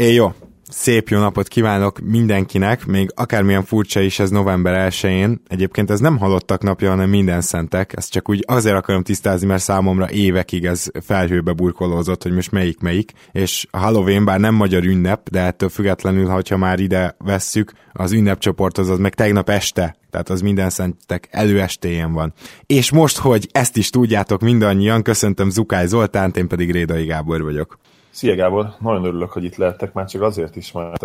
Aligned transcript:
É, 0.00 0.12
jó, 0.12 0.32
Szép 0.68 1.08
jó 1.08 1.18
napot 1.18 1.48
kívánok 1.48 1.98
mindenkinek, 1.98 2.86
még 2.86 3.10
akármilyen 3.14 3.64
furcsa 3.64 4.00
is 4.00 4.18
ez 4.18 4.30
november 4.30 4.90
1-én. 4.92 5.42
Egyébként 5.48 5.90
ez 5.90 6.00
nem 6.00 6.18
halottak 6.18 6.62
napja, 6.62 6.90
hanem 6.90 7.08
minden 7.08 7.40
szentek. 7.40 7.92
Ezt 7.96 8.10
csak 8.10 8.28
úgy 8.28 8.44
azért 8.46 8.76
akarom 8.76 9.02
tisztázni, 9.02 9.46
mert 9.46 9.62
számomra 9.62 10.10
évekig 10.10 10.64
ez 10.64 10.86
felhőbe 11.02 11.52
burkolózott, 11.52 12.22
hogy 12.22 12.32
most 12.32 12.50
melyik 12.50 12.80
melyik. 12.80 13.12
És 13.32 13.66
a 13.70 13.78
Halloween 13.78 14.24
bár 14.24 14.40
nem 14.40 14.54
magyar 14.54 14.84
ünnep, 14.84 15.28
de 15.28 15.40
ettől 15.40 15.68
függetlenül, 15.68 16.42
ha 16.48 16.56
már 16.56 16.78
ide 16.78 17.16
vesszük, 17.18 17.72
az 17.92 18.12
ünnepcsoport 18.12 18.78
az, 18.78 18.88
az 18.88 18.98
meg 18.98 19.14
tegnap 19.14 19.48
este 19.50 19.98
tehát 20.10 20.30
az 20.30 20.40
minden 20.40 20.70
szentek 20.70 21.28
előestéjén 21.30 22.12
van. 22.12 22.32
És 22.66 22.90
most, 22.90 23.18
hogy 23.18 23.48
ezt 23.52 23.76
is 23.76 23.90
tudjátok 23.90 24.40
mindannyian, 24.40 25.02
köszöntöm 25.02 25.50
Zukály 25.50 25.86
Zoltánt, 25.86 26.36
én 26.36 26.48
pedig 26.48 26.70
Rédai 26.70 27.04
Gábor 27.04 27.42
vagyok. 27.42 27.78
Szia 28.10 28.34
Gábor, 28.34 28.74
nagyon 28.78 29.04
örülök, 29.04 29.30
hogy 29.30 29.44
itt 29.44 29.56
lehettek, 29.56 29.92
már 29.92 30.06
csak 30.06 30.22
azért 30.22 30.56
is, 30.56 30.72
mert 30.72 31.04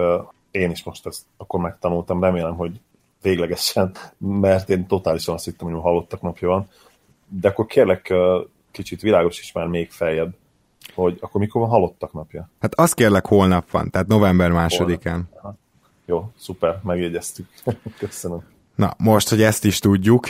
én 0.51 0.71
is 0.71 0.83
most 0.83 1.05
ezt 1.05 1.21
akkor 1.37 1.59
megtanultam, 1.59 2.23
remélem, 2.23 2.55
hogy 2.55 2.79
véglegesen, 3.21 3.91
mert 4.47 4.69
én 4.69 4.87
totálisan 4.87 5.35
azt 5.35 5.45
hittem, 5.45 5.71
hogy 5.71 5.81
halottak 5.81 6.21
napja 6.21 6.47
van. 6.47 6.67
De 7.27 7.47
akkor 7.47 7.65
kérlek, 7.65 8.13
kicsit 8.71 9.01
világos 9.01 9.39
is 9.39 9.51
már 9.51 9.67
még 9.67 9.91
feljebb, 9.91 10.33
hogy 10.93 11.17
akkor 11.21 11.41
mikor 11.41 11.61
van 11.61 11.69
halottak 11.69 12.13
napja? 12.13 12.49
Hát 12.59 12.75
azt 12.75 12.93
kérlek 12.93 13.25
holnap 13.25 13.71
van, 13.71 13.89
tehát 13.89 14.07
november 14.07 14.51
másodikán. 14.51 15.29
Jó, 16.05 16.31
szuper, 16.37 16.79
megjegyeztük. 16.83 17.47
Köszönöm. 17.97 18.43
Na, 18.75 18.93
most, 18.97 19.29
hogy 19.29 19.41
ezt 19.41 19.65
is 19.65 19.79
tudjuk, 19.79 20.27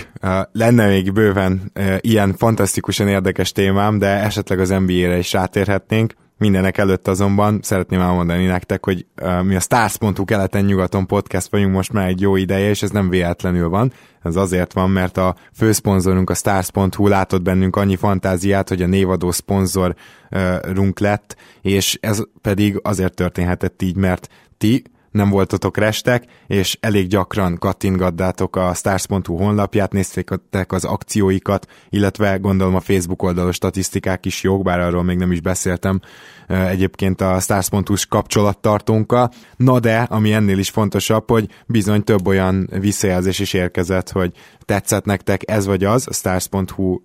lenne 0.51 0.87
még 0.87 1.13
bőven 1.13 1.71
ilyen 1.99 2.33
fantasztikusan 2.33 3.07
érdekes 3.07 3.51
témám, 3.51 3.97
de 3.97 4.07
esetleg 4.07 4.59
az 4.59 4.69
NBA-re 4.69 5.17
is 5.17 5.33
rátérhetnénk. 5.33 6.13
Mindenek 6.37 6.77
előtt 6.77 7.07
azonban 7.07 7.59
szeretném 7.61 7.99
elmondani 7.99 8.45
nektek, 8.45 8.85
hogy 8.85 9.05
mi 9.43 9.55
a 9.55 9.59
Stars.hu 9.59 10.25
keleten-nyugaton 10.25 11.05
podcast 11.05 11.49
vagyunk 11.49 11.73
most 11.73 11.93
már 11.93 12.07
egy 12.07 12.21
jó 12.21 12.35
ideje, 12.35 12.69
és 12.69 12.83
ez 12.83 12.89
nem 12.89 13.09
véletlenül 13.09 13.69
van. 13.69 13.91
Ez 14.23 14.35
azért 14.35 14.73
van, 14.73 14.89
mert 14.89 15.17
a 15.17 15.35
főszponzorunk 15.53 16.29
a 16.29 16.33
Stars.hu 16.33 17.07
látott 17.07 17.41
bennünk 17.41 17.75
annyi 17.75 17.95
fantáziát, 17.95 18.69
hogy 18.69 18.81
a 18.81 18.87
névadó 18.87 19.31
szponzorunk 19.31 20.99
lett, 20.99 21.35
és 21.61 21.97
ez 22.01 22.23
pedig 22.41 22.79
azért 22.83 23.13
történhetett 23.13 23.81
így, 23.81 23.95
mert 23.95 24.29
ti 24.57 24.83
nem 25.15 25.29
voltatok 25.29 25.77
restek, 25.77 26.23
és 26.47 26.77
elég 26.79 27.07
gyakran 27.07 27.57
kattintgattátok 27.57 28.55
a 28.55 28.73
stars.hu 28.73 29.37
honlapját, 29.37 29.91
néztétek 29.91 30.71
az 30.71 30.85
akcióikat, 30.85 31.67
illetve 31.89 32.37
gondolom 32.37 32.75
a 32.75 32.79
Facebook 32.79 33.23
oldalos 33.23 33.55
statisztikák 33.55 34.25
is 34.25 34.43
jók, 34.43 34.63
bár 34.63 34.79
arról 34.79 35.03
még 35.03 35.17
nem 35.17 35.31
is 35.31 35.41
beszéltem 35.41 35.99
egyébként 36.47 37.21
a 37.21 37.39
stars.hu-s 37.39 38.05
kapcsolattartónkkal. 38.05 39.31
Na 39.55 39.79
de, 39.79 39.99
ami 39.99 40.33
ennél 40.33 40.57
is 40.57 40.69
fontosabb, 40.69 41.29
hogy 41.29 41.49
bizony 41.65 42.03
több 42.03 42.27
olyan 42.27 42.69
visszajelzés 42.79 43.39
is 43.39 43.53
érkezett, 43.53 44.11
hogy 44.11 44.31
tetszett 44.65 45.05
nektek 45.05 45.41
ez 45.51 45.65
vagy 45.65 45.83
az, 45.83 46.07
a 46.07 46.13
stars.hu 46.13 46.99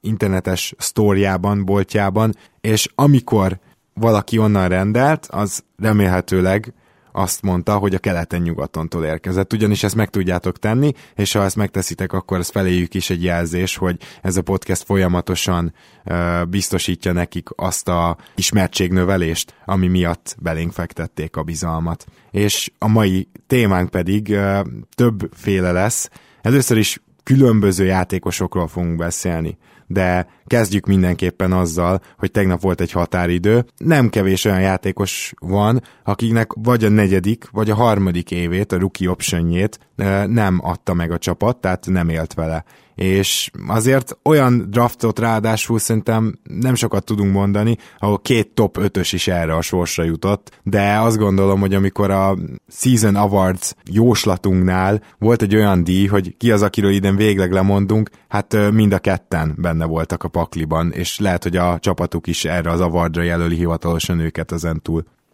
internetes 0.00 0.74
sztóriában, 0.78 1.64
boltjában, 1.64 2.36
és 2.60 2.88
amikor 2.94 3.58
valaki 3.94 4.38
onnan 4.38 4.68
rendelt, 4.68 5.26
az 5.30 5.64
remélhetőleg 5.78 6.74
azt 7.16 7.42
mondta, 7.42 7.76
hogy 7.76 7.94
a 7.94 7.98
keleten-nyugatontól 7.98 9.04
érkezett, 9.04 9.52
ugyanis 9.52 9.82
ezt 9.82 9.94
meg 9.94 10.10
tudjátok 10.10 10.58
tenni, 10.58 10.92
és 11.14 11.32
ha 11.32 11.42
ezt 11.42 11.56
megteszitek, 11.56 12.12
akkor 12.12 12.38
ez 12.38 12.48
feléjük 12.48 12.94
is 12.94 13.10
egy 13.10 13.22
jelzés, 13.22 13.76
hogy 13.76 13.96
ez 14.22 14.36
a 14.36 14.42
podcast 14.42 14.82
folyamatosan 14.82 15.74
uh, 16.04 16.44
biztosítja 16.44 17.12
nekik 17.12 17.48
azt 17.56 17.88
a 17.88 18.16
ismertségnövelést, 18.34 19.54
ami 19.64 19.86
miatt 19.86 20.36
belénk 20.38 20.72
fektették 20.72 21.36
a 21.36 21.42
bizalmat. 21.42 22.06
És 22.30 22.72
a 22.78 22.88
mai 22.88 23.28
témánk 23.46 23.90
pedig 23.90 24.28
uh, 24.30 24.58
többféle 24.94 25.72
lesz. 25.72 26.10
Először 26.42 26.76
is 26.76 27.02
különböző 27.22 27.84
játékosokról 27.84 28.68
fogunk 28.68 28.96
beszélni 28.96 29.58
de 29.86 30.26
kezdjük 30.46 30.86
mindenképpen 30.86 31.52
azzal, 31.52 32.00
hogy 32.18 32.30
tegnap 32.30 32.60
volt 32.60 32.80
egy 32.80 32.92
határidő. 32.92 33.64
Nem 33.76 34.08
kevés 34.08 34.44
olyan 34.44 34.60
játékos 34.60 35.34
van, 35.38 35.82
akiknek 36.04 36.52
vagy 36.52 36.84
a 36.84 36.88
negyedik, 36.88 37.48
vagy 37.50 37.70
a 37.70 37.74
harmadik 37.74 38.30
évét, 38.30 38.72
a 38.72 38.78
rookie 38.78 39.10
optionjét 39.10 39.78
nem 40.26 40.58
adta 40.62 40.94
meg 40.94 41.10
a 41.10 41.18
csapat, 41.18 41.56
tehát 41.56 41.86
nem 41.86 42.08
élt 42.08 42.34
vele 42.34 42.64
és 42.94 43.50
azért 43.66 44.18
olyan 44.22 44.66
draftot 44.70 45.18
ráadásul 45.18 45.78
szerintem 45.78 46.38
nem 46.42 46.74
sokat 46.74 47.04
tudunk 47.04 47.32
mondani, 47.32 47.76
ahol 47.98 48.18
két 48.18 48.48
top 48.48 48.78
5-ös 48.80 49.08
is 49.12 49.28
erre 49.28 49.54
a 49.54 49.62
sorsra 49.62 50.04
jutott, 50.04 50.60
de 50.62 50.98
azt 50.98 51.16
gondolom, 51.16 51.60
hogy 51.60 51.74
amikor 51.74 52.10
a 52.10 52.36
Season 52.68 53.16
Awards 53.16 53.74
jóslatunknál 53.90 55.02
volt 55.18 55.42
egy 55.42 55.54
olyan 55.54 55.84
díj, 55.84 56.06
hogy 56.06 56.36
ki 56.36 56.50
az, 56.50 56.62
akiről 56.62 56.90
idén 56.90 57.16
végleg 57.16 57.52
lemondunk, 57.52 58.10
hát 58.28 58.70
mind 58.72 58.92
a 58.92 58.98
ketten 58.98 59.54
benne 59.58 59.84
voltak 59.84 60.22
a 60.22 60.28
pakliban, 60.28 60.92
és 60.92 61.18
lehet, 61.18 61.42
hogy 61.42 61.56
a 61.56 61.78
csapatuk 61.78 62.26
is 62.26 62.44
erre 62.44 62.70
az 62.70 62.80
awardra 62.80 63.22
jelöli 63.22 63.56
hivatalosan 63.56 64.20
őket 64.20 64.52
ezen. 64.52 64.82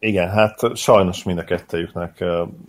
Igen, 0.02 0.28
hát 0.28 0.76
sajnos 0.76 1.22
mind 1.22 1.38
a 1.38 1.44
kettejüknek 1.44 2.24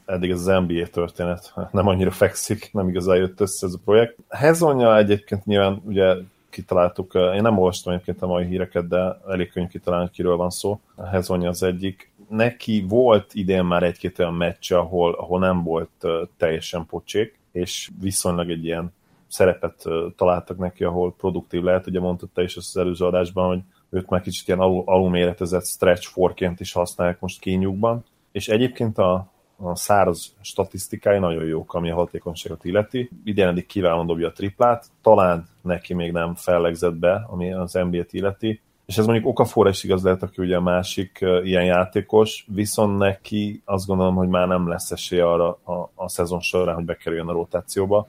eddig 0.06 0.31
az 0.31 0.46
NBA 0.46 0.86
történet 0.92 1.53
nem 1.72 1.88
annyira 1.88 2.12
fekszik, 2.12 2.69
nem 2.74 2.88
igazán 2.88 3.18
jött 3.18 3.40
össze 3.40 3.68
ez 3.68 3.74
a 3.74 3.80
projekt. 3.86 4.18
Hezonja 4.30 4.97
egyébként 4.97 5.46
nyilván 5.46 5.81
ugye 5.86 6.16
kitaláltuk, 6.50 7.14
én 7.14 7.41
nem 7.41 7.58
olvastam 7.58 7.94
egyébként 7.94 8.22
a 8.22 8.28
mai 8.28 8.46
híreket, 8.46 8.88
de 8.88 9.18
elég 9.28 9.52
könnyű 9.52 9.68
kitalálni, 9.68 10.06
hogy 10.06 10.16
kiről 10.16 10.36
van 10.36 10.50
szó. 10.50 10.80
Hezonja 11.12 11.50
az 11.50 11.64
egyik. 11.64 12.12
Neki 12.30 12.86
volt 12.88 13.34
idén 13.34 13.64
már 13.64 13.84
egy-két 13.84 14.20
olyan 14.20 14.34
meccs, 14.34 14.72
ahol, 14.72 15.14
ahol 15.14 15.40
nem 15.40 15.64
volt 15.64 16.08
teljesen 16.38 16.86
pocsék, 16.86 17.40
és 17.52 17.90
viszonylag 18.02 18.50
egy 18.50 18.66
ilyen 18.66 18.94
szerepet 19.28 19.86
találtak 20.16 20.58
neki, 20.58 20.84
ahol 20.84 21.14
produktív 21.14 21.64
lehet. 21.64 21.88
Ugye 21.88 22.00
mondtad 22.00 22.30
te 22.30 22.44
is 22.44 22.56
az 22.56 22.78
előző 22.78 23.06
adásban, 23.06 23.47
hogy 23.47 23.62
őt 23.91 24.09
már 24.09 24.22
kicsit 24.22 24.47
ilyen 24.47 24.59
alul, 24.59 24.84
alulméretezett 24.85 25.66
stretch 25.66 26.07
forként 26.07 26.59
is 26.59 26.72
használják 26.72 27.19
most 27.19 27.40
kényukban, 27.40 28.03
és 28.31 28.47
egyébként 28.47 28.97
a, 28.97 29.31
a 29.57 29.75
száraz 29.75 30.35
statisztikái 30.41 31.19
nagyon 31.19 31.46
jók, 31.46 31.74
ami 31.74 31.91
a 31.91 31.96
hatékonyságot 31.96 32.66
illeti. 32.66 33.09
Idén 33.24 33.47
eddig 33.47 33.66
kiválóan 33.66 34.06
dobja 34.06 34.28
a 34.28 34.31
triplát, 34.31 34.85
talán 35.02 35.47
neki 35.62 35.94
még 35.94 36.12
nem 36.12 36.35
fellegzett 36.35 36.96
be, 36.96 37.25
ami 37.29 37.53
az 37.53 37.74
NBA-t 37.74 38.13
illeti, 38.13 38.62
és 38.85 38.97
ez 38.97 39.06
mondjuk 39.06 39.28
Okafor 39.28 39.68
is 39.68 39.84
igaz 39.84 40.03
lehet, 40.03 40.23
aki 40.23 40.41
ugye 40.41 40.56
a 40.56 40.62
másik 40.62 41.19
uh, 41.22 41.47
ilyen 41.47 41.66
játékos, 41.66 42.46
viszont 42.47 42.97
neki 42.97 43.62
azt 43.66 43.85
gondolom, 43.85 44.16
hogy 44.16 44.28
már 44.28 44.47
nem 44.47 44.68
lesz 44.68 44.91
esélye 44.91 45.28
arra 45.28 45.47
a, 45.50 45.91
a 45.96 46.09
szezon 46.09 46.40
során, 46.40 46.75
hogy 46.75 46.85
bekerüljön 46.85 47.28
a 47.28 47.31
rotációba. 47.31 48.08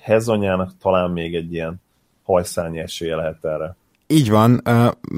Hezonyának 0.00 0.70
talán 0.78 1.10
még 1.10 1.34
egy 1.34 1.52
ilyen 1.52 1.80
hajszányi 2.22 2.78
esélye 2.78 3.16
lehet 3.16 3.44
erre. 3.44 3.76
Így 4.06 4.30
van, 4.30 4.62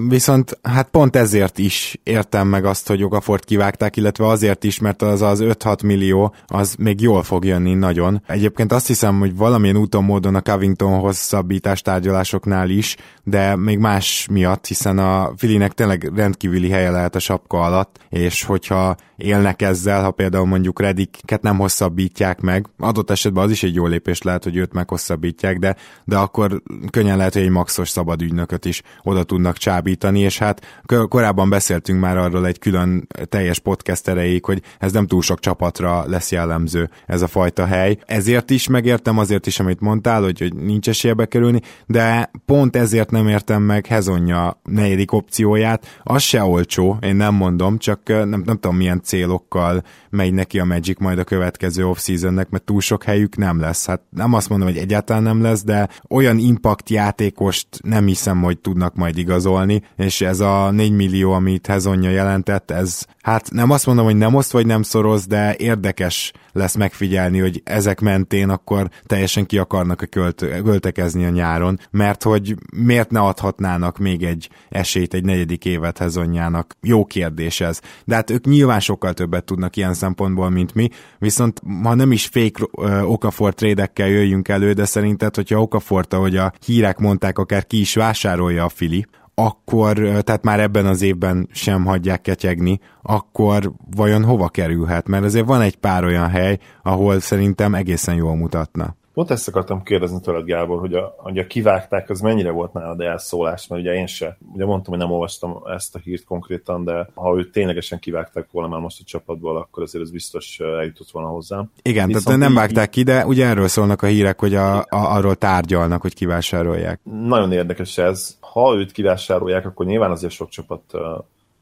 viszont 0.08 0.58
hát 0.62 0.88
pont 0.88 1.16
ezért 1.16 1.58
is 1.58 1.98
értem 2.02 2.48
meg 2.48 2.64
azt, 2.64 2.88
hogy 2.88 2.98
Jogafort 2.98 3.44
kivágták, 3.44 3.96
illetve 3.96 4.26
azért 4.26 4.64
is, 4.64 4.78
mert 4.78 5.02
az 5.02 5.22
az 5.22 5.40
5-6 5.42 5.84
millió 5.84 6.34
az 6.46 6.74
még 6.78 7.00
jól 7.00 7.22
fog 7.22 7.44
jönni 7.44 7.74
nagyon. 7.74 8.22
Egyébként 8.26 8.72
azt 8.72 8.86
hiszem, 8.86 9.18
hogy 9.18 9.36
valamilyen 9.36 9.76
úton 9.76 10.04
módon 10.04 10.34
a 10.34 10.40
Covington 10.40 10.98
hosszabbítás 10.98 11.82
tárgyalásoknál 11.82 12.70
is, 12.70 12.96
de 13.24 13.56
még 13.56 13.78
más 13.78 14.26
miatt, 14.30 14.66
hiszen 14.66 14.98
a 14.98 15.32
Filinek 15.36 15.72
tényleg 15.72 16.12
rendkívüli 16.14 16.70
helye 16.70 16.90
lehet 16.90 17.14
a 17.14 17.18
sapka 17.18 17.60
alatt, 17.60 17.98
és 18.08 18.42
hogyha 18.42 18.96
élnek 19.16 19.62
ezzel, 19.62 20.02
ha 20.02 20.10
például 20.10 20.46
mondjuk 20.46 20.80
Rediket 20.80 21.42
nem 21.42 21.58
hosszabbítják 21.58 22.40
meg, 22.40 22.66
adott 22.78 23.10
esetben 23.10 23.44
az 23.44 23.50
is 23.50 23.62
egy 23.62 23.74
jó 23.74 23.86
lépés 23.86 24.22
lehet, 24.22 24.44
hogy 24.44 24.56
őt 24.56 24.72
meghosszabbítják, 24.72 25.58
de, 25.58 25.76
de 26.04 26.16
akkor 26.16 26.62
könnyen 26.90 27.16
lehet, 27.16 27.32
hogy 27.32 27.42
egy 27.42 27.50
maxos 27.50 27.88
szabad 27.88 28.22
ügynököt 28.22 28.64
is 28.64 28.75
oda 29.02 29.22
tudnak 29.22 29.56
csábítani, 29.56 30.20
és 30.20 30.38
hát 30.38 30.82
korábban 31.08 31.50
beszéltünk 31.50 32.00
már 32.00 32.16
arról 32.16 32.46
egy 32.46 32.58
külön 32.58 33.06
teljes 33.28 33.58
podcast 33.58 34.08
erejéig, 34.08 34.44
hogy 34.44 34.62
ez 34.78 34.92
nem 34.92 35.06
túl 35.06 35.22
sok 35.22 35.40
csapatra 35.40 36.04
lesz 36.06 36.32
jellemző 36.32 36.90
ez 37.06 37.22
a 37.22 37.26
fajta 37.26 37.66
hely. 37.66 37.98
Ezért 38.04 38.50
is 38.50 38.68
megértem, 38.68 39.18
azért 39.18 39.46
is, 39.46 39.60
amit 39.60 39.80
mondtál, 39.80 40.22
hogy, 40.22 40.38
hogy 40.38 40.54
nincs 40.54 40.88
esélye 40.88 41.14
bekerülni, 41.14 41.60
de 41.86 42.30
pont 42.44 42.76
ezért 42.76 43.10
nem 43.10 43.28
értem 43.28 43.62
meg 43.62 43.86
Hezonja 43.86 44.60
negyedik 44.62 45.12
opcióját. 45.12 46.00
Az 46.02 46.22
se 46.22 46.42
olcsó, 46.42 46.98
én 47.00 47.16
nem 47.16 47.34
mondom, 47.34 47.78
csak 47.78 48.00
nem, 48.06 48.28
nem 48.28 48.44
tudom 48.44 48.76
milyen 48.76 49.00
célokkal 49.02 49.82
megy 50.10 50.32
neki 50.32 50.58
a 50.58 50.64
Magic 50.64 51.00
majd 51.00 51.18
a 51.18 51.24
következő 51.24 51.86
off-seasonnek, 51.86 52.50
mert 52.50 52.64
túl 52.64 52.80
sok 52.80 53.02
helyük 53.02 53.36
nem 53.36 53.60
lesz. 53.60 53.86
Hát 53.86 54.00
nem 54.10 54.34
azt 54.34 54.48
mondom, 54.48 54.68
hogy 54.68 54.76
egyáltalán 54.76 55.22
nem 55.22 55.42
lesz, 55.42 55.64
de 55.64 55.88
olyan 56.08 56.38
impact 56.38 56.90
játékost 56.90 57.66
nem 57.82 58.06
hiszem, 58.06 58.42
hogy 58.42 58.58
tudnak 58.66 58.94
majd 58.94 59.18
igazolni, 59.18 59.82
és 59.96 60.20
ez 60.20 60.40
a 60.40 60.70
4 60.70 60.92
millió, 60.92 61.32
amit 61.32 61.66
Hezonja 61.66 62.10
jelentett, 62.10 62.70
ez 62.70 63.04
hát 63.22 63.50
nem 63.50 63.70
azt 63.70 63.86
mondom, 63.86 64.04
hogy 64.04 64.16
nem 64.16 64.34
oszt 64.34 64.52
vagy 64.52 64.66
nem 64.66 64.82
szoroz, 64.82 65.26
de 65.26 65.54
érdekes 65.56 66.32
lesz 66.56 66.74
megfigyelni, 66.74 67.38
hogy 67.38 67.60
ezek 67.64 68.00
mentén 68.00 68.48
akkor 68.48 68.90
teljesen 69.06 69.46
ki 69.46 69.58
akarnak 69.58 70.02
a 70.02 70.32
költekezni 70.62 71.24
a 71.24 71.28
nyáron, 71.28 71.78
mert 71.90 72.22
hogy 72.22 72.54
miért 72.76 73.10
ne 73.10 73.20
adhatnának 73.20 73.98
még 73.98 74.22
egy 74.22 74.48
esélyt 74.68 75.14
egy 75.14 75.24
negyedik 75.24 75.64
évet 75.64 75.98
Hezonjának? 75.98 76.76
Jó 76.82 77.04
kérdés 77.04 77.60
ez. 77.60 77.80
De 78.04 78.14
hát 78.14 78.30
ők 78.30 78.44
nyilván 78.44 78.80
sokkal 78.80 79.12
többet 79.12 79.44
tudnak 79.44 79.76
ilyen 79.76 79.94
szempontból, 79.94 80.50
mint 80.50 80.74
mi, 80.74 80.88
viszont 81.18 81.62
ha 81.82 81.94
nem 81.94 82.12
is 82.12 82.26
fake 82.26 82.66
uh, 82.72 83.10
Okafor 83.10 83.54
trédekkel 83.54 84.08
jöjjünk 84.08 84.48
elő, 84.48 84.72
de 84.72 84.84
szerinted, 84.84 85.34
hogyha 85.34 85.60
Okafort, 85.60 86.12
ahogy 86.12 86.36
a 86.36 86.52
hírek 86.64 86.98
mondták, 86.98 87.38
akár 87.38 87.66
ki 87.66 87.80
is 87.80 87.94
vásárolja 87.94 88.64
a 88.64 88.68
Fili, 88.68 89.06
akkor, 89.38 89.94
tehát 89.98 90.42
már 90.42 90.60
ebben 90.60 90.86
az 90.86 91.02
évben 91.02 91.48
sem 91.52 91.84
hagyják 91.84 92.20
ketyegni, 92.20 92.80
akkor 93.02 93.72
vajon 93.96 94.24
hova 94.24 94.48
kerülhet? 94.48 95.08
Mert 95.08 95.24
azért 95.24 95.46
van 95.46 95.60
egy 95.60 95.76
pár 95.76 96.04
olyan 96.04 96.28
hely, 96.28 96.58
ahol 96.82 97.20
szerintem 97.20 97.74
egészen 97.74 98.14
jól 98.14 98.36
mutatna. 98.36 98.96
Pont 99.16 99.30
ezt 99.30 99.48
akartam 99.48 99.82
kérdezni 99.82 100.20
tőled, 100.20 100.44
Gábor, 100.44 100.78
hogy 100.78 100.94
a, 100.94 101.14
hogy 101.18 101.38
a 101.38 101.46
kivágták, 101.46 102.10
az 102.10 102.20
mennyire 102.20 102.50
volt 102.50 102.72
nálad 102.72 103.00
elszólás, 103.00 103.66
mert 103.66 103.82
ugye 103.82 103.94
én 103.94 104.06
se, 104.06 104.38
ugye 104.52 104.64
mondtam, 104.64 104.92
hogy 104.92 105.02
nem 105.02 105.12
olvastam 105.12 105.62
ezt 105.74 105.94
a 105.94 105.98
hírt 105.98 106.24
konkrétan, 106.24 106.84
de 106.84 107.08
ha 107.14 107.36
őt 107.36 107.52
ténylegesen 107.52 107.98
kivágták 107.98 108.46
volna 108.50 108.68
már 108.68 108.80
most 108.80 109.00
a 109.00 109.04
csapatból, 109.04 109.56
akkor 109.56 109.82
azért 109.82 110.04
ez 110.04 110.10
biztos 110.10 110.60
eljutott 110.60 111.10
volna 111.10 111.28
hozzám. 111.28 111.70
Igen, 111.82 112.06
Viszont 112.06 112.24
tehát 112.24 112.40
nem 112.40 112.54
vágták 112.54 112.90
ki, 112.90 113.02
de 113.02 113.26
ugye 113.26 113.46
erről 113.46 113.68
szólnak 113.68 114.02
a 114.02 114.06
hírek, 114.06 114.40
hogy 114.40 114.54
a, 114.54 114.78
a, 114.78 114.84
arról 114.88 115.34
tárgyalnak, 115.34 116.00
hogy 116.00 116.14
kivásárolják. 116.14 117.00
Nagyon 117.02 117.52
érdekes 117.52 117.98
ez. 117.98 118.38
Ha 118.56 118.74
őt 118.74 118.92
kivásárolják, 118.92 119.66
akkor 119.66 119.86
nyilván 119.86 120.10
azért 120.10 120.32
sok 120.32 120.48
csapat 120.48 120.92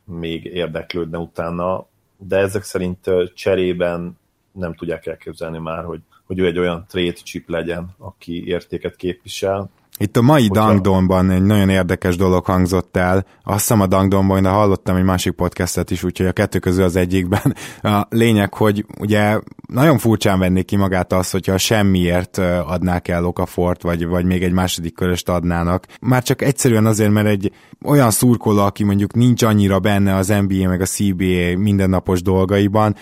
még 0.04 0.44
érdeklődne 0.44 1.18
utána, 1.18 1.86
de 2.16 2.36
ezek 2.36 2.62
szerint 2.62 3.10
cserében 3.34 4.18
nem 4.52 4.74
tudják 4.74 5.06
elképzelni 5.06 5.58
már, 5.58 5.84
hogy 5.84 6.00
hogy 6.26 6.38
ő 6.38 6.46
egy 6.46 6.58
olyan 6.58 6.86
trade 6.88 7.12
chip 7.12 7.48
legyen, 7.48 7.94
aki 7.98 8.46
értéket 8.46 8.96
képvisel, 8.96 9.70
itt 9.98 10.16
a 10.16 10.22
mai. 10.22 10.48
Dangdonban 10.48 11.30
egy 11.30 11.42
nagyon 11.42 11.68
érdekes 11.68 12.16
dolog 12.16 12.44
hangzott 12.44 12.96
el. 12.96 13.26
Azt 13.42 13.58
hiszem 13.58 13.80
a 13.80 13.86
Dangdonban, 13.86 14.42
de 14.42 14.48
hallottam 14.48 14.96
egy 14.96 15.04
másik 15.04 15.32
podcastet 15.32 15.90
is, 15.90 16.02
úgyhogy 16.04 16.26
a 16.26 16.32
kettő 16.32 16.58
közül 16.58 16.84
az 16.84 16.96
egyikben. 16.96 17.54
A 17.82 18.06
lényeg, 18.08 18.54
hogy 18.54 18.84
ugye 18.98 19.38
nagyon 19.68 19.98
furcsán 19.98 20.38
vennék 20.38 20.64
ki 20.64 20.76
magát 20.76 21.12
az, 21.12 21.30
hogyha 21.30 21.58
semmiért 21.58 22.38
adnák 22.66 23.08
el 23.08 23.24
Okafort, 23.24 23.82
vagy, 23.82 24.06
vagy 24.06 24.24
még 24.24 24.42
egy 24.42 24.52
második 24.52 24.94
köröst 24.94 25.28
adnának. 25.28 25.86
Már 26.00 26.22
csak 26.22 26.42
egyszerűen 26.42 26.86
azért, 26.86 27.10
mert 27.10 27.26
egy 27.26 27.52
olyan 27.84 28.10
szurkoló, 28.10 28.60
aki 28.60 28.84
mondjuk 28.84 29.14
nincs 29.14 29.42
annyira 29.42 29.78
benne 29.78 30.14
az 30.14 30.28
NBA 30.28 30.68
meg 30.68 30.80
a 30.80 30.84
CBA 30.84 31.56
mindennapos 31.58 32.22
dolgaiban, 32.22 32.96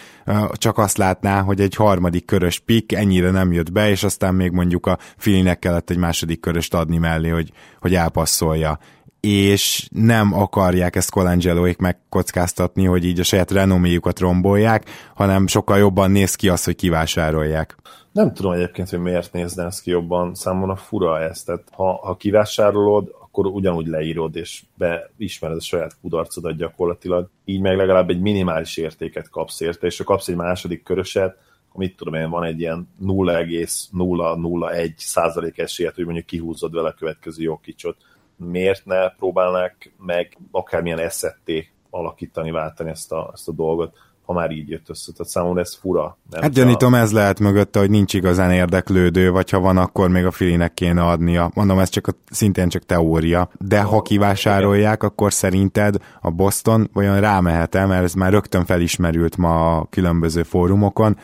csak 0.53 0.79
azt 0.79 0.97
látná, 0.97 1.41
hogy 1.41 1.61
egy 1.61 1.75
harmadik 1.75 2.25
körös 2.25 2.59
pick 2.59 2.93
ennyire 2.93 3.31
nem 3.31 3.53
jött 3.53 3.73
be, 3.73 3.91
és 3.91 4.03
aztán 4.03 4.35
még 4.35 4.51
mondjuk 4.51 4.87
a 4.87 4.99
Filinek 5.17 5.59
kellett 5.59 5.91
egy 5.91 5.97
második 5.97 6.41
köröst 6.41 6.75
adni 6.75 6.99
mellé, 6.99 7.29
hogy, 7.29 7.53
hogy 7.81 7.95
elpasszolja. 7.95 8.79
És 9.21 9.89
nem 9.93 10.35
akarják 10.35 10.97
ezt 10.97 11.11
Colangeloék 11.11 11.79
megkockáztatni, 11.79 12.85
hogy 12.85 13.05
így 13.05 13.21
a 13.21 13.23
saját 13.23 13.51
renoméjukat 13.51 14.19
rombolják, 14.19 14.91
hanem 15.15 15.47
sokkal 15.47 15.79
jobban 15.79 16.11
néz 16.11 16.35
ki 16.35 16.49
az, 16.49 16.65
hogy 16.65 16.77
kivásárolják. 16.77 17.77
Nem 18.13 18.35
tudom 18.35 18.53
egyébként, 18.53 18.91
hogy 18.91 18.99
miért 18.99 19.33
nézne 19.33 19.65
ez 19.65 19.81
ki 19.81 19.91
jobban, 19.91 20.35
számomra 20.35 20.77
fura 20.77 21.21
ez, 21.21 21.43
tehát 21.43 21.63
ha, 21.73 21.93
ha 21.93 22.17
kivásárolod, 22.17 23.15
akkor 23.33 23.47
ugyanúgy 23.47 23.87
leírod, 23.87 24.37
és 24.37 24.63
beismered 24.75 25.57
a 25.57 25.61
saját 25.61 25.97
kudarcodat 26.01 26.57
gyakorlatilag, 26.57 27.29
így 27.45 27.61
meg 27.61 27.77
legalább 27.77 28.11
egy 28.11 28.21
minimális 28.21 28.77
értéket 28.77 29.29
kapsz 29.29 29.61
érte, 29.61 29.87
és 29.87 29.99
ha 29.99 30.05
kapsz 30.05 30.29
egy 30.29 30.37
második 30.37 30.83
köröset, 30.83 31.37
mit 31.75 31.97
tudom 31.97 32.15
én, 32.15 32.31
van 32.31 32.45
egy 32.45 32.61
ilyen 32.61 32.89
0,001 32.99 34.95
százalék 34.97 35.59
esélyet, 35.59 35.95
hogy 35.95 36.05
mondjuk 36.05 36.27
kihúzod 36.27 36.75
vele 36.75 36.89
a 36.89 36.95
következő 36.95 37.59
kicsot. 37.63 37.97
Miért 38.37 38.85
ne 38.85 39.09
próbálnák 39.11 39.93
meg 39.99 40.39
akármilyen 40.51 40.99
eszetté 40.99 41.69
alakítani, 41.91 42.51
váltani 42.51 42.91
ezt 42.91 43.13
a, 43.13 43.31
ezt 43.33 43.49
a 43.49 43.53
dolgot? 43.53 43.97
Ha 44.25 44.33
már 44.33 44.51
így 44.51 44.69
jött 44.69 44.89
össze. 44.89 45.13
Tehát 45.13 45.33
számomra 45.33 45.61
ez 45.61 45.75
fura. 45.75 46.17
Hát 46.33 46.53
gyanítom, 46.53 46.93
a... 46.93 46.99
ez 46.99 47.13
lehet 47.13 47.41
mögötte, 47.41 47.79
hogy 47.79 47.91
nincs 47.91 48.15
igazán 48.15 48.51
érdeklődő, 48.51 49.31
vagy 49.31 49.51
ha 49.51 49.61
van, 49.61 49.77
akkor 49.77 50.09
még 50.09 50.25
a 50.25 50.31
Filinek 50.31 50.75
kéne 50.75 51.05
adnia. 51.05 51.51
Mondom, 51.55 51.79
ez 51.79 51.89
csak 51.89 52.07
a, 52.07 52.13
szintén 52.31 52.69
csak 52.69 52.83
teória. 52.83 53.49
De 53.59 53.83
ha 53.83 54.03
kivásárolják, 54.03 54.97
igen. 54.97 55.09
akkor 55.09 55.33
szerinted 55.33 55.97
a 56.21 56.31
Boston 56.31 56.91
olyan 56.95 57.21
rámehet-e, 57.21 57.87
mert 57.87 58.05
ez 58.05 58.15
már 58.15 58.33
rögtön 58.33 58.65
felismerült 58.65 59.37
ma 59.37 59.77
a 59.77 59.87
különböző 59.91 60.43
fórumokon, 60.43 61.17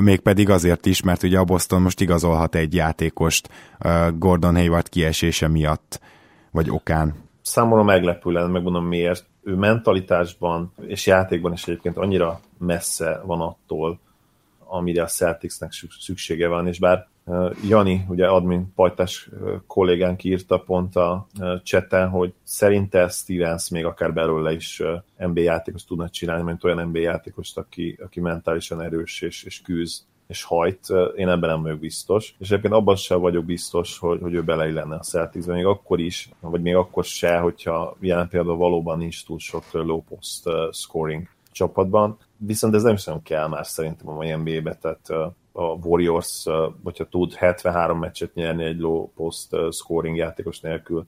mégpedig 0.00 0.50
azért 0.50 0.86
is, 0.86 1.02
mert 1.02 1.22
ugye 1.22 1.38
a 1.38 1.44
Boston 1.44 1.82
most 1.82 2.00
igazolhat 2.00 2.54
egy 2.54 2.74
játékost 2.74 3.48
Gordon 4.18 4.54
Hayward 4.54 4.88
kiesése 4.88 5.48
miatt, 5.48 6.00
vagy 6.50 6.70
okán. 6.70 7.14
Számomra 7.42 7.82
meglepő 7.82 8.30
lenne, 8.30 8.48
megmondom 8.48 8.86
miért 8.86 9.24
ő 9.44 9.54
mentalitásban 9.54 10.72
és 10.80 11.06
játékban 11.06 11.52
is 11.52 11.68
egyébként 11.68 11.96
annyira 11.96 12.40
messze 12.58 13.20
van 13.24 13.40
attól, 13.40 13.98
amire 14.58 15.02
a 15.02 15.06
Celticsnek 15.06 15.72
szüksége 16.00 16.48
van, 16.48 16.66
és 16.66 16.78
bár 16.78 17.08
Jani, 17.68 18.04
ugye 18.08 18.26
admin 18.26 18.72
pajtás 18.74 19.30
kollégánk 19.66 20.24
írta 20.24 20.58
pont 20.58 20.96
a 20.96 21.26
cseten, 21.62 22.08
hogy 22.08 22.32
szerinte 22.42 23.08
Stevens 23.08 23.68
még 23.68 23.84
akár 23.84 24.12
belőle 24.12 24.52
is 24.52 24.82
NBA 25.18 25.40
játékos 25.40 25.84
tudna 25.84 26.08
csinálni, 26.08 26.42
mint 26.42 26.64
olyan 26.64 26.88
NBA 26.88 26.98
játékost, 26.98 27.58
aki, 27.58 27.98
aki 28.04 28.20
mentálisan 28.20 28.80
erős 28.80 29.20
és, 29.20 29.42
és 29.42 29.62
küzd 29.62 30.02
és 30.26 30.42
hajt, 30.42 30.86
én 31.16 31.28
ebben 31.28 31.50
nem 31.50 31.62
vagyok 31.62 31.78
biztos. 31.78 32.34
És 32.38 32.50
egyébként 32.50 32.74
abban 32.74 32.96
sem 32.96 33.20
vagyok 33.20 33.44
biztos, 33.44 33.98
hogy, 33.98 34.20
hogy 34.20 34.34
ő 34.34 34.42
beleillene 34.42 34.94
a 34.94 34.98
celtics 34.98 35.46
még 35.46 35.64
akkor 35.64 36.00
is, 36.00 36.30
vagy 36.40 36.62
még 36.62 36.74
akkor 36.74 37.04
se, 37.04 37.38
hogyha 37.38 37.96
jelen 38.00 38.28
például 38.28 38.56
valóban 38.56 38.98
nincs 38.98 39.24
túl 39.24 39.38
sok 39.38 39.72
low 39.72 40.02
post 40.02 40.42
scoring 40.72 41.28
csapatban. 41.52 42.18
Viszont 42.36 42.74
ez 42.74 42.82
nem 42.82 42.96
sem 42.96 43.22
kell 43.22 43.48
már 43.48 43.66
szerintem 43.66 44.08
a 44.08 44.14
mai 44.14 44.34
NBA-be, 44.34 44.74
tehát 44.74 45.08
a 45.52 45.62
Warriors, 45.62 46.44
hogyha 46.82 47.08
tud 47.08 47.34
73 47.34 47.98
meccset 47.98 48.34
nyerni 48.34 48.64
egy 48.64 48.78
low 48.78 49.08
post 49.08 49.56
scoring 49.70 50.16
játékos 50.16 50.60
nélkül, 50.60 51.06